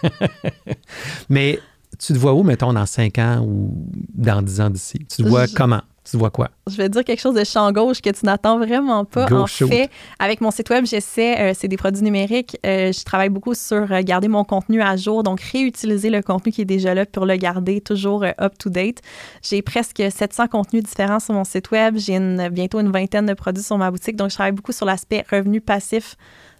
Mais 1.29 1.59
tu 1.97 2.13
te 2.13 2.17
vois 2.19 2.35
où, 2.35 2.43
mettons, 2.43 2.71
dans 2.73 2.85
5 2.85 3.17
ans 3.17 3.39
ou 3.43 3.87
dans 4.13 4.43
10 4.43 4.61
ans 4.61 4.69
d'ici? 4.69 4.99
Tu 4.99 5.23
te 5.23 5.27
vois 5.27 5.47
Je- 5.47 5.55
comment? 5.55 5.81
Tu 6.09 6.17
vois 6.17 6.29
quoi? 6.29 6.49
Je 6.69 6.75
vais 6.75 6.89
te 6.89 6.93
dire 6.93 7.03
quelque 7.05 7.21
chose 7.21 7.35
de 7.35 7.43
champ 7.45 7.71
gauche 7.71 8.01
que 8.01 8.09
tu 8.09 8.25
n'attends 8.25 8.57
vraiment 8.57 9.05
pas. 9.05 9.25
Go 9.25 9.35
en 9.35 9.47
shoot. 9.47 9.69
fait, 9.69 9.89
avec 10.19 10.41
mon 10.41 10.51
site 10.51 10.69
web, 10.69 10.85
j'essaie, 10.85 11.39
euh, 11.39 11.53
c'est 11.57 11.69
des 11.69 11.77
produits 11.77 12.03
numériques, 12.03 12.57
euh, 12.65 12.91
je 12.91 13.03
travaille 13.05 13.29
beaucoup 13.29 13.53
sur 13.53 13.89
euh, 13.91 14.01
garder 14.01 14.27
mon 14.27 14.43
contenu 14.43 14.81
à 14.81 14.97
jour, 14.97 15.23
donc 15.23 15.39
réutiliser 15.39 16.09
le 16.09 16.21
contenu 16.21 16.51
qui 16.51 16.61
est 16.61 16.65
déjà 16.65 16.93
là 16.93 17.05
pour 17.05 17.25
le 17.25 17.37
garder 17.37 17.79
toujours 17.79 18.23
euh, 18.23 18.31
up-to-date. 18.41 19.01
J'ai 19.41 19.61
presque 19.61 20.03
700 20.09 20.47
contenus 20.47 20.83
différents 20.83 21.19
sur 21.19 21.33
mon 21.33 21.45
site 21.45 21.71
web. 21.71 21.95
J'ai 21.97 22.19
bientôt 22.49 22.79
une 22.81 22.91
vingtaine 22.91 23.25
de 23.25 23.33
produits 23.33 23.63
sur 23.63 23.77
ma 23.77 23.89
boutique, 23.89 24.17
donc 24.17 24.29
je 24.29 24.35
travaille 24.35 24.51
beaucoup 24.51 24.73
sur 24.73 24.85
l'aspect 24.85 25.23
revenu 25.31 25.61
passif 25.61 26.17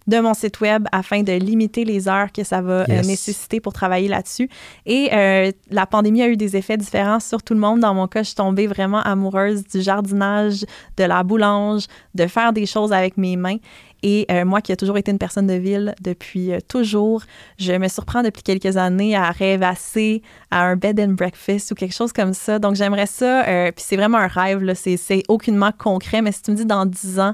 de 0.08 0.20
mon 0.20 0.34
site 0.34 0.60
web 0.62 0.86
afin 0.92 1.24
de 1.24 1.32
limiter 1.34 1.86
les 1.86 2.08
heures 2.08 2.32
que 2.32 2.44
ça 2.44 2.62
va 2.62 2.82
euh, 2.82 2.86
Yes. 2.90 3.08
nécessiter 3.08 3.60
pour 3.60 3.72
travailler 3.74 4.08
là-dessus. 4.10 4.50
Et 4.86 5.10
euh, 5.14 5.52
la 5.72 5.86
pandémie 5.86 6.22
a 6.22 6.28
eu 6.28 6.38
des 6.38 6.56
effets 6.58 6.78
différents 6.78 7.20
sur 7.20 7.42
tout 7.42 7.54
le 7.54 7.60
monde. 7.60 7.80
Dans 7.80 7.94
mon 7.94 8.08
cas, 8.08 8.22
je 8.24 8.28
suis 8.28 8.36
tombée 8.36 8.68
vraiment 8.68 9.02
amoureuse 9.02 9.64
du 9.66 9.82
jardinage, 9.82 10.66
de 10.98 11.04
la 11.06 11.24
boulange, 11.24 11.86
de 12.16 12.28
faire 12.28 12.52
des 12.54 12.66
choses 12.66 12.92
avec 12.92 13.18
mes 13.18 13.36
mains. 13.38 13.58
Et 14.04 14.26
euh, 14.30 14.44
moi, 14.44 14.62
qui 14.62 14.74
ai 14.74 14.78
toujours 14.78 14.98
été 14.98 15.12
une 15.12 15.18
personne 15.18 15.48
de 15.48 15.54
ville 15.54 15.96
depuis 16.02 16.52
euh, 16.52 16.60
toujours, 16.68 17.24
je 17.58 17.72
me 17.72 17.88
surprends 17.88 18.22
depuis 18.22 18.44
quelques 18.44 18.76
années 18.76 19.16
à 19.16 19.32
rêvasser 19.32 20.22
à 20.52 20.64
un 20.64 20.76
bed 20.76 21.00
and 21.00 21.14
breakfast 21.14 21.72
ou 21.72 21.76
quelque 21.76 21.96
chose 21.96 22.12
comme 22.12 22.34
ça. 22.34 22.60
Donc, 22.60 22.76
j'aimerais 22.76 23.06
ça. 23.06 23.46
euh, 23.48 23.72
puis 23.72 23.84
c'est 23.88 23.96
vraiment 23.96 24.18
un 24.18 24.28
rêve, 24.28 24.74
c'est 24.76 25.24
aucunement 25.30 25.72
concret. 25.72 26.22
Mais 26.22 26.34
si 26.34 26.42
tu 26.42 26.52
me 26.52 26.58
dis 26.58 26.66
dans 26.66 26.86
10 26.86 27.20
ans, 27.20 27.34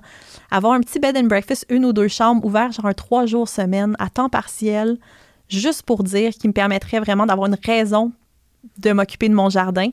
avoir 0.51 0.74
un 0.74 0.82
petit 0.82 0.99
bed 0.99 1.17
and 1.17 1.24
breakfast, 1.24 1.65
une 1.70 1.86
ou 1.86 1.91
deux 1.91 2.07
chambres 2.07 2.45
ouvertes, 2.45 2.74
genre 2.74 2.86
un 2.86 2.93
trois 2.93 3.26
jours 3.26 3.49
semaine, 3.49 3.95
à 3.97 4.09
temps 4.09 4.30
partiel, 4.30 4.97
juste 5.47 5.82
pour 5.84 6.03
dire, 6.03 6.32
qui 6.34 6.47
me 6.47 6.53
permettrait 6.53 6.99
vraiment 6.99 7.26
d'avoir 7.26 7.47
une 7.47 7.57
raison 7.65 8.11
de 8.78 8.91
m'occuper 8.91 9.30
de 9.30 9.34
mon 9.34 9.49
jardin, 9.49 9.89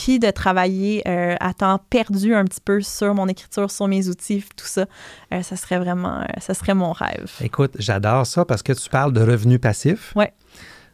puis 0.00 0.18
de 0.18 0.30
travailler 0.30 1.02
euh, 1.06 1.34
à 1.40 1.52
temps 1.52 1.78
perdu 1.90 2.34
un 2.34 2.44
petit 2.44 2.60
peu 2.64 2.80
sur 2.80 3.14
mon 3.14 3.28
écriture, 3.28 3.70
sur 3.70 3.86
mes 3.86 4.08
outils, 4.08 4.42
tout 4.56 4.66
ça. 4.66 4.86
Euh, 5.34 5.42
ça 5.42 5.56
serait 5.56 5.78
vraiment, 5.78 6.20
euh, 6.20 6.24
ça 6.40 6.54
serait 6.54 6.72
mon 6.72 6.92
rêve. 6.92 7.30
Écoute, 7.42 7.72
j'adore 7.78 8.26
ça 8.26 8.46
parce 8.46 8.62
que 8.62 8.72
tu 8.72 8.88
parles 8.88 9.12
de 9.12 9.20
revenus 9.20 9.60
passifs. 9.60 10.14
Ouais. 10.16 10.32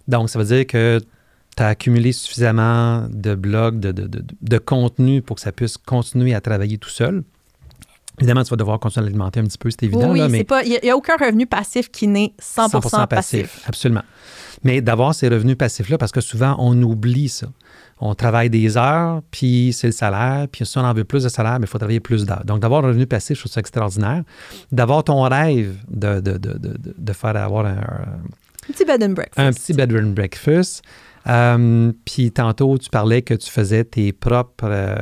Donc, 0.08 0.28
ça 0.28 0.40
veut 0.40 0.44
dire 0.44 0.66
que 0.66 1.00
tu 1.56 1.62
as 1.62 1.68
accumulé 1.68 2.10
suffisamment 2.10 3.06
de 3.08 3.36
blogs, 3.36 3.78
de, 3.78 3.92
de, 3.92 4.08
de, 4.08 4.24
de 4.42 4.58
contenu 4.58 5.22
pour 5.22 5.36
que 5.36 5.42
ça 5.42 5.52
puisse 5.52 5.76
continuer 5.76 6.34
à 6.34 6.40
travailler 6.40 6.78
tout 6.78 6.90
seul. 6.90 7.22
Évidemment, 8.18 8.42
tu 8.42 8.50
vas 8.50 8.56
devoir 8.56 8.80
continuer 8.80 9.04
à 9.04 9.06
l'alimenter 9.06 9.40
un 9.40 9.44
petit 9.44 9.58
peu, 9.58 9.70
c'est 9.70 9.84
évident. 9.84 10.10
oui, 10.10 10.20
là, 10.20 10.28
mais 10.28 10.44
il 10.64 10.80
n'y 10.82 10.90
a, 10.90 10.96
aucun 10.96 11.16
revenu 11.16 11.46
passif 11.46 11.90
qui 11.90 12.08
n'est 12.08 12.32
100%, 12.40 13.06
passif. 13.06 13.62
Absolument. 13.66 14.02
Mais 14.64 14.80
d'avoir 14.80 15.14
ces 15.14 15.28
revenus 15.28 15.56
passifs-là, 15.56 15.98
parce 15.98 16.12
que 16.12 16.22
souvent, 16.22 16.56
on 16.58 16.82
oublie 16.82 17.28
ça. 17.28 17.48
On 17.98 18.14
travaille 18.14 18.50
des 18.50 18.76
heures, 18.76 19.22
puis 19.30 19.72
c'est 19.72 19.86
le 19.86 19.92
salaire, 19.92 20.48
puis 20.52 20.66
si 20.66 20.76
on 20.76 20.82
en 20.82 20.92
veut 20.92 21.04
plus 21.04 21.24
de 21.24 21.28
salaire, 21.28 21.56
il 21.60 21.66
faut 21.66 21.78
travailler 21.78 22.00
plus 22.00 22.26
d'heures. 22.26 22.44
Donc, 22.44 22.60
d'avoir 22.60 22.84
un 22.84 22.88
revenu 22.88 23.06
passif, 23.06 23.36
je 23.36 23.42
trouve 23.42 23.52
ça 23.52 23.60
extraordinaire. 23.60 24.22
D'avoir 24.70 25.02
ton 25.02 25.22
rêve 25.22 25.76
de, 25.88 26.20
de, 26.20 26.36
de, 26.36 26.58
de, 26.98 27.12
faire 27.12 27.36
avoir 27.36 27.64
un, 27.64 27.80
un 28.68 28.72
petit 28.72 28.84
bed 28.84 29.02
and 29.02 29.10
breakfast. 29.10 29.38
Un 29.38 29.52
petit 29.52 29.72
bed 29.72 29.92
and 29.92 30.10
breakfast. 30.10 30.82
Euh, 31.26 31.92
puis 32.04 32.30
tantôt, 32.32 32.78
tu 32.78 32.90
parlais 32.90 33.22
que 33.22 33.34
tu 33.34 33.50
faisais 33.50 33.84
tes 33.84 34.12
propres. 34.12 34.64
Euh, 34.64 34.96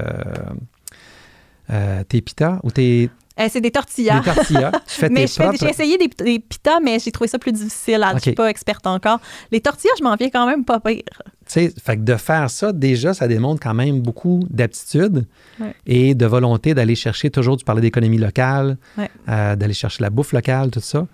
euh, 1.71 2.05
tes 2.05 2.21
pitas 2.21 2.61
ou 2.63 2.71
tes. 2.71 3.11
C'est 3.49 3.61
des 3.61 3.71
tortillas. 3.71 4.21
Des 4.21 4.35
tortillas. 4.35 4.73
Tu 4.87 5.01
fais 5.01 5.09
mais 5.09 5.27
j'ai 5.27 5.69
essayé 5.69 5.99
des, 5.99 6.09
des 6.09 6.39
pitas, 6.39 6.81
mais 6.81 6.99
j'ai 6.99 7.11
trouvé 7.11 7.29
ça 7.29 7.39
plus 7.39 7.53
difficile. 7.53 8.05
Je 8.11 8.15
ne 8.15 8.21
suis 8.21 8.33
pas 8.33 8.49
experte 8.49 8.87
encore. 8.87 9.21
Les 9.51 9.61
tortillas, 9.61 9.93
je 9.99 10.05
m'en 10.05 10.15
viens 10.15 10.31
quand 10.31 10.47
même 10.47 10.65
pas 10.65 10.81
pire. 10.81 11.03
Tu 11.47 11.71
sais, 11.71 11.97
de 11.97 12.17
faire 12.17 12.49
ça, 12.51 12.73
déjà, 12.73 13.13
ça 13.13 13.29
démontre 13.29 13.61
quand 13.61 13.75
même 13.75 14.01
beaucoup 14.01 14.41
d'aptitude 14.49 15.27
et 15.87 16.15
de 16.15 16.27
volonté 16.27 16.75
d'aller 16.75 16.95
chercher 16.95 17.31
toujours, 17.31 17.57
tu 17.57 17.65
parlais 17.65 17.83
d'économie 17.83 18.19
locale, 18.19 18.79
d'aller 19.27 19.75
chercher 19.75 20.03
la 20.03 20.11
bouffe 20.11 20.33
locale, 20.33 20.71
tout 20.71 20.81
ça. 20.81 21.07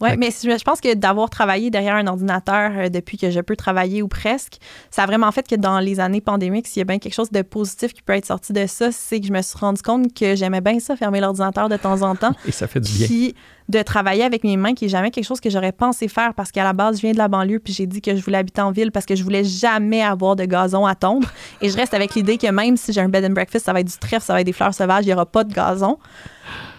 Oui, 0.00 0.10
mais 0.16 0.30
je 0.30 0.62
pense 0.62 0.80
que 0.80 0.94
d'avoir 0.94 1.28
travaillé 1.28 1.70
derrière 1.70 1.96
un 1.96 2.06
ordinateur 2.06 2.70
euh, 2.76 2.88
depuis 2.88 3.18
que 3.18 3.30
je 3.30 3.40
peux 3.40 3.56
travailler 3.56 4.00
ou 4.00 4.06
presque, 4.06 4.58
ça 4.90 5.02
a 5.02 5.06
vraiment 5.06 5.32
fait 5.32 5.46
que 5.46 5.56
dans 5.56 5.80
les 5.80 5.98
années 5.98 6.20
pandémiques, 6.20 6.68
s'il 6.68 6.80
y 6.80 6.82
a 6.82 6.84
bien 6.84 6.98
quelque 6.98 7.14
chose 7.14 7.32
de 7.32 7.42
positif 7.42 7.92
qui 7.92 8.02
peut 8.02 8.12
être 8.12 8.26
sorti 8.26 8.52
de 8.52 8.66
ça, 8.66 8.92
c'est 8.92 9.20
que 9.20 9.26
je 9.26 9.32
me 9.32 9.42
suis 9.42 9.58
rendu 9.58 9.82
compte 9.82 10.14
que 10.14 10.36
j'aimais 10.36 10.60
bien 10.60 10.78
ça, 10.78 10.94
fermer 10.94 11.20
l'ordinateur 11.20 11.68
de 11.68 11.76
temps 11.76 12.02
en 12.02 12.14
temps. 12.14 12.32
Et 12.46 12.52
ça 12.52 12.68
fait 12.68 12.80
du 12.80 12.92
bien. 12.92 13.06
Puis 13.08 13.34
de 13.68 13.82
travailler 13.82 14.22
avec 14.22 14.44
mes 14.44 14.56
mains, 14.56 14.74
qui 14.74 14.84
n'est 14.84 14.90
jamais 14.90 15.10
quelque 15.10 15.26
chose 15.26 15.40
que 15.40 15.50
j'aurais 15.50 15.72
pensé 15.72 16.08
faire 16.08 16.32
parce 16.32 16.52
qu'à 16.52 16.64
la 16.64 16.72
base, 16.72 16.96
je 16.96 17.02
viens 17.02 17.12
de 17.12 17.18
la 17.18 17.28
banlieue, 17.28 17.58
puis 17.58 17.72
j'ai 17.72 17.86
dit 17.86 18.00
que 18.00 18.14
je 18.16 18.22
voulais 18.22 18.38
habiter 18.38 18.62
en 18.62 18.70
ville 18.70 18.92
parce 18.92 19.04
que 19.04 19.14
je 19.14 19.22
voulais 19.22 19.44
jamais 19.44 20.02
avoir 20.02 20.36
de 20.36 20.44
gazon 20.44 20.86
à 20.86 20.94
tondre. 20.94 21.28
Et 21.60 21.68
je 21.68 21.76
reste 21.76 21.92
avec 21.92 22.14
l'idée 22.14 22.38
que 22.38 22.50
même 22.50 22.76
si 22.76 22.92
j'ai 22.92 23.00
un 23.00 23.08
bed 23.08 23.24
and 23.24 23.34
breakfast, 23.34 23.66
ça 23.66 23.72
va 23.72 23.80
être 23.80 23.88
du 23.88 23.98
trèfle, 23.98 24.24
ça 24.24 24.32
va 24.32 24.40
être 24.40 24.46
des 24.46 24.52
fleurs 24.52 24.72
sauvages, 24.72 25.04
il 25.04 25.08
n'y 25.08 25.12
aura 25.12 25.26
pas 25.26 25.44
de 25.44 25.52
gazon 25.52 25.98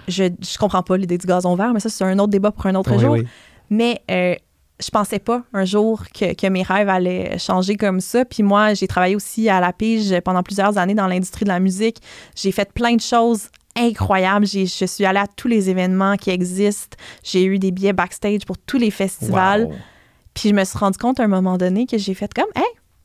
je, 0.09 0.25
je 0.41 0.57
comprends 0.57 0.83
pas 0.83 0.97
l'idée 0.97 1.17
du 1.17 1.27
gazon 1.27 1.55
vert, 1.55 1.73
mais 1.73 1.79
ça, 1.79 1.89
c'est 1.89 2.03
un 2.03 2.17
autre 2.19 2.31
débat 2.31 2.51
pour 2.51 2.65
un 2.65 2.75
autre 2.75 2.97
jour. 2.97 3.17
Mais 3.69 4.01
euh, 4.09 4.35
je 4.81 4.89
pensais 4.89 5.19
pas 5.19 5.43
un 5.53 5.65
jour 5.65 6.03
que, 6.13 6.33
que, 6.33 6.47
mes 6.47 6.63
rêves 6.63 6.89
allaient 6.89 7.37
changer 7.37 7.75
comme 7.75 7.99
ça. 8.01 8.25
Puis 8.25 8.43
moi, 8.43 8.73
j'ai 8.73 8.87
travaillé 8.87 9.15
aussi 9.15 9.49
à 9.49 9.59
la 9.59 9.73
pige 9.73 10.19
pendant 10.21 10.41
plusieurs 10.41 10.77
années 10.77 10.95
dans 10.95 11.07
l'industrie 11.07 11.45
de 11.45 11.49
la 11.49 11.59
musique. 11.59 11.97
J'ai 12.35 12.51
fait 12.51 12.71
plein 12.73 12.95
de 12.95 13.01
choses 13.01 13.49
incroyables. 13.75 14.45
Je 14.47 14.85
suis 14.85 15.05
allée 15.05 15.19
à 15.19 15.27
tous 15.27 15.47
les 15.47 15.69
événements 15.69 16.15
qui 16.15 16.29
existent. 16.29 16.97
J'ai 17.23 17.45
eu 17.45 17.59
des 17.59 17.71
billets 17.71 17.93
backstage 17.93 18.45
pour 18.45 18.57
tous 18.57 18.77
les 18.77 18.91
festivals. 18.91 19.69
Puis 20.33 20.49
je 20.49 20.55
me 20.55 20.63
suis 20.63 20.77
rendu 20.77 20.97
compte 20.97 21.19
à 21.19 21.23
un 21.23 21.27
moment 21.27 21.57
donné 21.57 21.85
que 21.85 21.97
j'ai 21.97 22.13
fait 22.13 22.33
comme, 22.33 22.49
hey, 22.55 22.63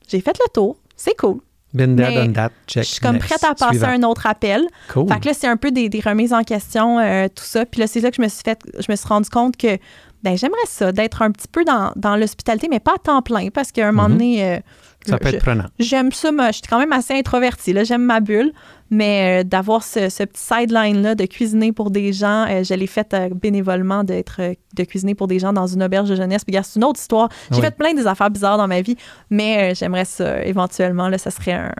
j'ai 0.09 0.21
fait 0.21 0.39
le 0.39 0.53
tour. 0.53 0.77
C'est 0.97 1.17
cool. 1.17 1.41
Been 1.75 1.97
there, 1.97 2.15
done 2.15 2.33
that, 2.35 2.53
check. 2.69 2.85
Je 2.85 2.89
suis 2.89 3.01
comme 3.01 3.19
prête 3.19 3.43
à 3.43 3.55
passer 3.55 3.85
un 3.85 4.03
autre 4.05 4.27
appel. 4.27 4.65
Cool. 4.93 5.09
Fait 5.09 5.21
que 5.21 5.27
là, 5.27 5.35
c'est 5.35 5.49
un 5.49 5.57
peu 5.57 5.73
des, 5.73 5.91
remises 6.05 6.33
en 6.33 6.45
question, 6.45 7.01
euh, 7.01 7.27
tout 7.27 7.43
ça. 7.45 7.67
Puis 7.67 7.81
là, 7.81 7.89
c'est 7.89 8.01
là 8.01 8.11
que 8.11 8.17
je 8.17 8.23
me 8.23 8.29
suis 8.29 8.43
fait, 8.45 8.61
je 8.79 8.91
me 8.91 8.97
suis 8.97 9.09
rendu 9.09 9.29
compte 9.29 9.57
que 9.57 9.77
ben, 10.23 10.39
j'aimerais 10.39 10.57
ça, 10.67 10.93
d'être 10.93 11.21
un 11.21 11.31
petit 11.33 11.49
peu 11.49 11.65
dans, 11.65 11.93
dans 11.97 12.17
l'hospitalité, 12.17 12.69
mais 12.71 12.81
pas 12.81 12.95
à 12.95 12.99
temps 12.99 13.23
plein, 13.23 13.49
parce 13.51 13.73
qu'à 13.73 13.89
un 13.89 13.93
moment 13.93 14.09
mm-hmm. 14.09 14.13
donné. 14.13 14.45
Euh, 14.45 14.59
ça 15.07 15.19
peut 15.19 15.29
être 15.29 15.43
prenant. 15.43 15.65
J'aime 15.79 16.13
ça, 16.13 16.33
moi, 16.33 16.47
je 16.47 16.53
suis 16.53 16.63
quand 16.63 16.79
même 16.79 16.93
assez 16.93 17.13
introvertie, 17.13 17.75
j'aime 17.85 18.05
ma 18.05 18.21
bulle, 18.21 18.53
mais 18.95 19.43
euh, 19.43 19.45
d'avoir 19.45 19.83
ce, 19.83 20.09
ce, 20.09 20.23
petit 20.23 20.43
sideline-là 20.43 21.15
de 21.15 21.27
cuisiner 21.27 21.73
pour 21.73 21.91
des 21.91 22.13
gens, 22.13 22.47
je 22.63 22.75
l'ai 22.75 22.87
fait 22.87 23.15
bénévolement 23.35 24.05
d'être 24.05 24.41
de 24.75 24.85
cuisiner 24.85 25.15
pour 25.15 25.27
des 25.27 25.39
gens 25.39 25.53
dans 25.53 25.67
une 25.67 25.83
auberge 25.83 26.09
de 26.09 26.15
jeunesse. 26.15 26.45
Puis, 26.45 26.57
c'est 26.63 26.77
une 26.79 26.85
autre 26.85 27.01
histoire. 27.01 27.29
J'ai 27.51 27.61
fait 27.61 27.77
plein 27.77 27.95
des 27.95 28.07
affaires 28.07 28.31
bizarres 28.31 28.59
dans 28.59 28.69
ma 28.69 28.81
vie, 28.81 28.97
mais 29.31 29.75
j'aimerais 29.75 30.05
ça 30.05 30.45
éventuellement, 30.45 31.09
là, 31.09 31.19
ça 31.19 31.31
serait 31.31 31.53
un, 31.53 31.73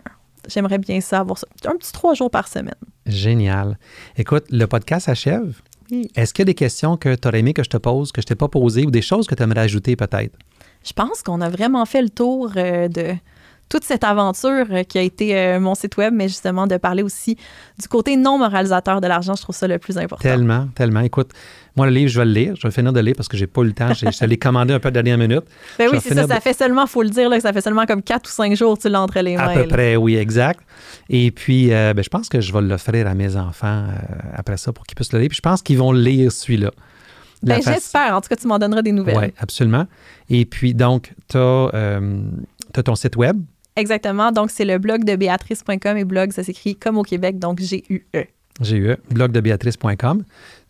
j'aimerais 0.47 0.77
bien 0.77 1.01
ça, 1.01 1.19
avoir 1.19 1.37
ça, 1.37 1.47
un 1.65 1.75
petit 1.75 1.91
trois 1.91 2.13
jours 2.13 2.29
par 2.29 2.47
semaine. 2.47 2.75
Génial. 3.05 3.77
Écoute, 4.17 4.45
le 4.49 4.65
podcast 4.65 5.09
achève. 5.09 5.61
Est-ce 6.15 6.33
qu'il 6.33 6.41
y 6.41 6.45
a 6.45 6.51
des 6.51 6.55
questions 6.55 6.97
que 6.97 7.13
tu 7.13 7.27
aurais 7.27 7.39
aimé 7.39 7.53
que 7.53 7.63
je 7.63 7.69
te 7.69 7.77
pose, 7.77 8.11
que 8.11 8.21
je 8.21 8.25
t'ai 8.25 8.35
pas 8.35 8.47
posées 8.47 8.85
ou 8.85 8.91
des 8.91 9.03
choses 9.03 9.27
que 9.27 9.35
tu 9.35 9.43
aimerais 9.43 9.61
ajouter 9.61 9.95
peut-être? 9.95 10.35
Je 10.83 10.93
pense 10.93 11.21
qu'on 11.21 11.41
a 11.41 11.49
vraiment 11.49 11.85
fait 11.85 12.01
le 12.01 12.09
tour 12.09 12.51
euh, 12.55 12.87
de 12.87 13.15
toute 13.69 13.83
cette 13.83 14.03
aventure 14.03 14.65
euh, 14.71 14.83
qui 14.83 14.97
a 14.97 15.01
été 15.01 15.37
euh, 15.37 15.59
mon 15.59 15.75
site 15.75 15.97
web, 15.97 16.13
mais 16.13 16.27
justement 16.27 16.67
de 16.67 16.77
parler 16.77 17.03
aussi 17.03 17.37
du 17.79 17.87
côté 17.87 18.15
non 18.15 18.37
moralisateur 18.37 19.01
de 19.01 19.07
l'argent, 19.07 19.35
je 19.35 19.41
trouve 19.41 19.55
ça 19.55 19.67
le 19.67 19.79
plus 19.79 19.97
important. 19.97 20.21
Tellement, 20.21 20.67
tellement. 20.75 20.99
Écoute, 21.01 21.31
moi, 21.75 21.87
le 21.87 21.91
livre, 21.91 22.09
je 22.09 22.19
vais 22.19 22.25
le 22.25 22.31
lire. 22.31 22.55
Je 22.55 22.67
vais 22.67 22.71
finir 22.71 22.93
de 22.93 22.99
le 22.99 23.05
lire 23.07 23.15
parce 23.17 23.27
que 23.27 23.35
j'ai 23.35 23.47
pas 23.47 23.61
eu 23.61 23.65
le 23.65 23.73
temps. 23.73 23.93
Je, 23.93 24.05
te 24.05 24.25
l'ai 24.25 24.37
commandé 24.37 24.73
un 24.73 24.79
peu 24.79 24.89
de 24.89 24.93
dernière 24.93 25.17
minute. 25.17 25.43
Ben 25.77 25.89
oui, 25.91 25.99
c'est 26.01 26.13
ça. 26.13 26.25
Ça 26.27 26.39
fait 26.39 26.53
seulement, 26.53 26.83
il 26.83 26.89
faut 26.89 27.03
le 27.03 27.09
dire, 27.09 27.29
là, 27.29 27.35
que 27.35 27.41
ça 27.41 27.51
fait 27.51 27.61
seulement 27.61 27.85
comme 27.85 28.01
quatre 28.01 28.29
ou 28.29 28.31
cinq 28.31 28.55
jours 28.55 28.77
que 28.77 28.83
tu 28.83 28.89
l'as 28.89 29.01
entre 29.01 29.19
les 29.19 29.35
mains. 29.35 29.49
À 29.49 29.53
peu 29.53 29.67
près, 29.67 29.95
oui, 29.97 30.15
exact. 30.15 30.61
Et 31.09 31.31
puis, 31.31 31.73
euh, 31.73 31.93
ben, 31.93 32.03
je 32.03 32.09
pense 32.09 32.29
que 32.29 32.39
je 32.39 32.53
vais 32.53 32.61
l'offrir 32.61 33.07
à 33.07 33.13
mes 33.13 33.35
enfants 33.35 33.87
après 34.33 34.57
ça 34.57 34.71
pour 34.71 34.85
qu'ils 34.85 34.95
puissent 34.95 35.11
le 35.11 35.19
lire. 35.19 35.29
Puis 35.29 35.37
je 35.37 35.41
pense 35.41 35.61
qu'ils 35.61 35.77
vont 35.77 35.91
lire 35.91 36.31
celui-là. 36.31 36.71
Ben, 37.43 37.61
j'espère. 37.61 38.15
En 38.15 38.21
tout 38.21 38.29
cas, 38.29 38.35
tu 38.37 38.47
m'en 38.47 38.57
donneras 38.57 38.81
des 38.81 38.93
nouvelles. 38.93 39.17
Oui, 39.17 39.33
absolument. 39.37 39.85
Et 40.29 40.45
puis, 40.45 40.73
donc, 40.73 41.13
tu 41.27 41.37
as, 41.37 41.69
as, 41.73 42.83
ton 42.83 42.95
site 42.95 43.17
web 43.17 43.37
Exactement. 43.75 44.31
Donc, 44.31 44.51
c'est 44.51 44.65
le 44.65 44.77
blog 44.77 45.03
de 45.03 45.15
béatrice.com 45.15 45.97
et 45.97 46.05
blog, 46.05 46.31
ça 46.31 46.43
s'écrit 46.43 46.75
comme 46.75 46.97
au 46.97 47.03
Québec, 47.03 47.39
donc 47.39 47.59
G-U-E. 47.59 48.25
G-U-E, 48.61 48.97
blog 49.09 49.31
de 49.31 49.41
béatrice.com. 49.41 50.23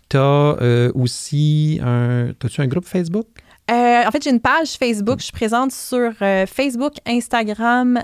Tu 0.09 0.17
as 0.17 0.21
euh, 0.21 0.91
aussi 0.93 1.79
un. 1.83 2.29
As-tu 2.43 2.61
un 2.61 2.67
groupe 2.67 2.85
Facebook? 2.85 3.27
Euh, 3.71 4.03
en 4.05 4.11
fait, 4.11 4.23
j'ai 4.23 4.29
une 4.29 4.39
page 4.39 4.73
Facebook. 4.77 5.19
Je 5.19 5.25
suis 5.25 5.33
présente 5.33 5.71
sur 5.71 6.11
euh, 6.21 6.45
Facebook, 6.45 6.93
Instagram, 7.05 7.99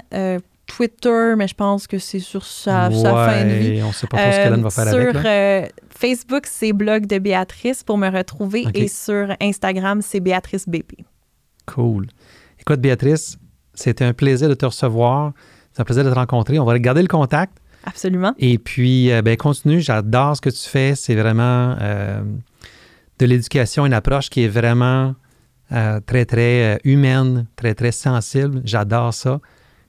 Twitter, 0.65 1.33
mais 1.37 1.47
je 1.47 1.53
pense 1.53 1.85
que 1.85 1.99
c'est 1.99 2.19
sur 2.19 2.45
sa, 2.45 2.89
fin 2.89 3.43
de 3.43 3.53
vie. 3.53 3.83
On 3.83 3.89
ne 3.89 3.93
sait 3.93 4.07
pas 4.07 4.17
trop 4.17 4.31
ce 4.31 4.37
qu'elle 4.37 4.61
va 4.61 4.69
faire 4.69 4.87
avec. 4.87 5.15
Sur 5.15 5.71
Facebook, 5.89 6.45
c'est 6.47 6.73
blog 6.73 7.05
de 7.05 7.19
Béatrice 7.19 7.83
pour 7.83 7.97
me 7.97 8.09
retrouver. 8.09 8.65
Et 8.73 8.87
sur 8.87 9.35
Instagram, 9.39 10.01
c'est 10.01 10.19
Béatrice 10.19 10.67
BP. 10.67 11.03
Cool. 11.67 12.07
Écoute, 12.59 12.79
Béatrice, 12.79 13.37
c'était 13.81 14.05
un 14.05 14.13
plaisir 14.13 14.49
de 14.49 14.53
te 14.53 14.65
recevoir. 14.65 15.33
C'est 15.73 15.81
un 15.81 15.85
plaisir 15.85 16.03
de 16.03 16.09
te 16.09 16.15
rencontrer. 16.15 16.59
On 16.59 16.65
va 16.65 16.77
garder 16.79 17.01
le 17.01 17.07
contact. 17.07 17.57
Absolument. 17.83 18.33
Et 18.37 18.57
puis, 18.57 19.11
euh, 19.11 19.21
ben, 19.21 19.35
continue. 19.37 19.81
J'adore 19.81 20.37
ce 20.37 20.41
que 20.41 20.49
tu 20.49 20.69
fais. 20.69 20.95
C'est 20.95 21.15
vraiment 21.15 21.75
euh, 21.81 22.21
de 23.19 23.25
l'éducation, 23.25 23.85
une 23.85 23.93
approche 23.93 24.29
qui 24.29 24.43
est 24.43 24.47
vraiment 24.47 25.15
euh, 25.71 25.99
très, 26.05 26.25
très 26.25 26.79
humaine, 26.83 27.47
très, 27.55 27.73
très 27.73 27.91
sensible. 27.91 28.61
J'adore 28.65 29.13
ça. 29.13 29.39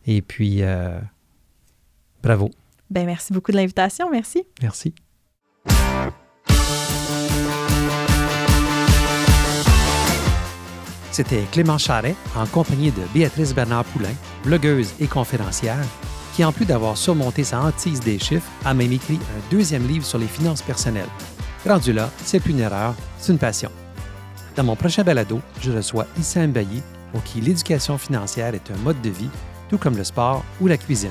Et 0.07 0.23
puis, 0.23 0.63
bravo. 2.23 2.51
Ben, 2.91 3.07
merci 3.07 3.33
beaucoup 3.33 3.53
de 3.53 3.57
l'invitation. 3.57 4.11
Merci. 4.11 4.45
Merci. 4.63 4.95
C'était 11.13 11.45
Clément 11.53 11.77
Charret 11.77 12.17
en 12.35 12.47
compagnie 12.47 12.91
de 12.91 13.03
Béatrice 13.13 13.55
Bernard-Poulain, 13.55 14.15
blogueuse 14.45 14.95
et 14.99 15.07
conférencière, 15.07 15.85
qui, 16.35 16.43
en 16.43 16.53
plus 16.53 16.65
d'avoir 16.65 16.97
surmonté 16.97 17.45
sa 17.45 17.61
hantise 17.61 18.01
des 18.01 18.19
chiffres, 18.19 18.51
a 18.65 18.73
même 18.73 18.93
écrit 18.93 19.17
un 19.17 19.51
deuxième 19.51 19.87
livre 19.87 20.07
sur 20.07 20.17
les 20.17 20.27
finances 20.27 20.63
personnelles. 20.63 21.11
Rendu 21.67 21.93
là, 21.93 22.09
c'est 22.25 22.41
plus 22.41 22.53
une 22.53 22.61
erreur, 22.61 22.95
c'est 23.19 23.31
une 23.31 23.39
passion. 23.39 23.71
Dans 24.57 24.65
mon 24.65 24.75
prochain 24.75 25.05
balado, 25.05 25.43
je 25.61 25.71
reçois 25.71 26.07
Issa 26.19 26.47
Mbayi, 26.47 26.83
pour 27.13 27.23
qui 27.23 27.43
l'éducation 27.43 27.99
financière 27.99 28.55
est 28.55 28.71
un 28.71 28.83
mode 28.83 29.03
de 29.03 29.11
vie, 29.11 29.31
tout 29.69 29.77
comme 29.77 29.99
le 29.99 30.05
sport 30.05 30.43
ou 30.63 30.67
la 30.67 30.79
cuisine. 30.79 31.11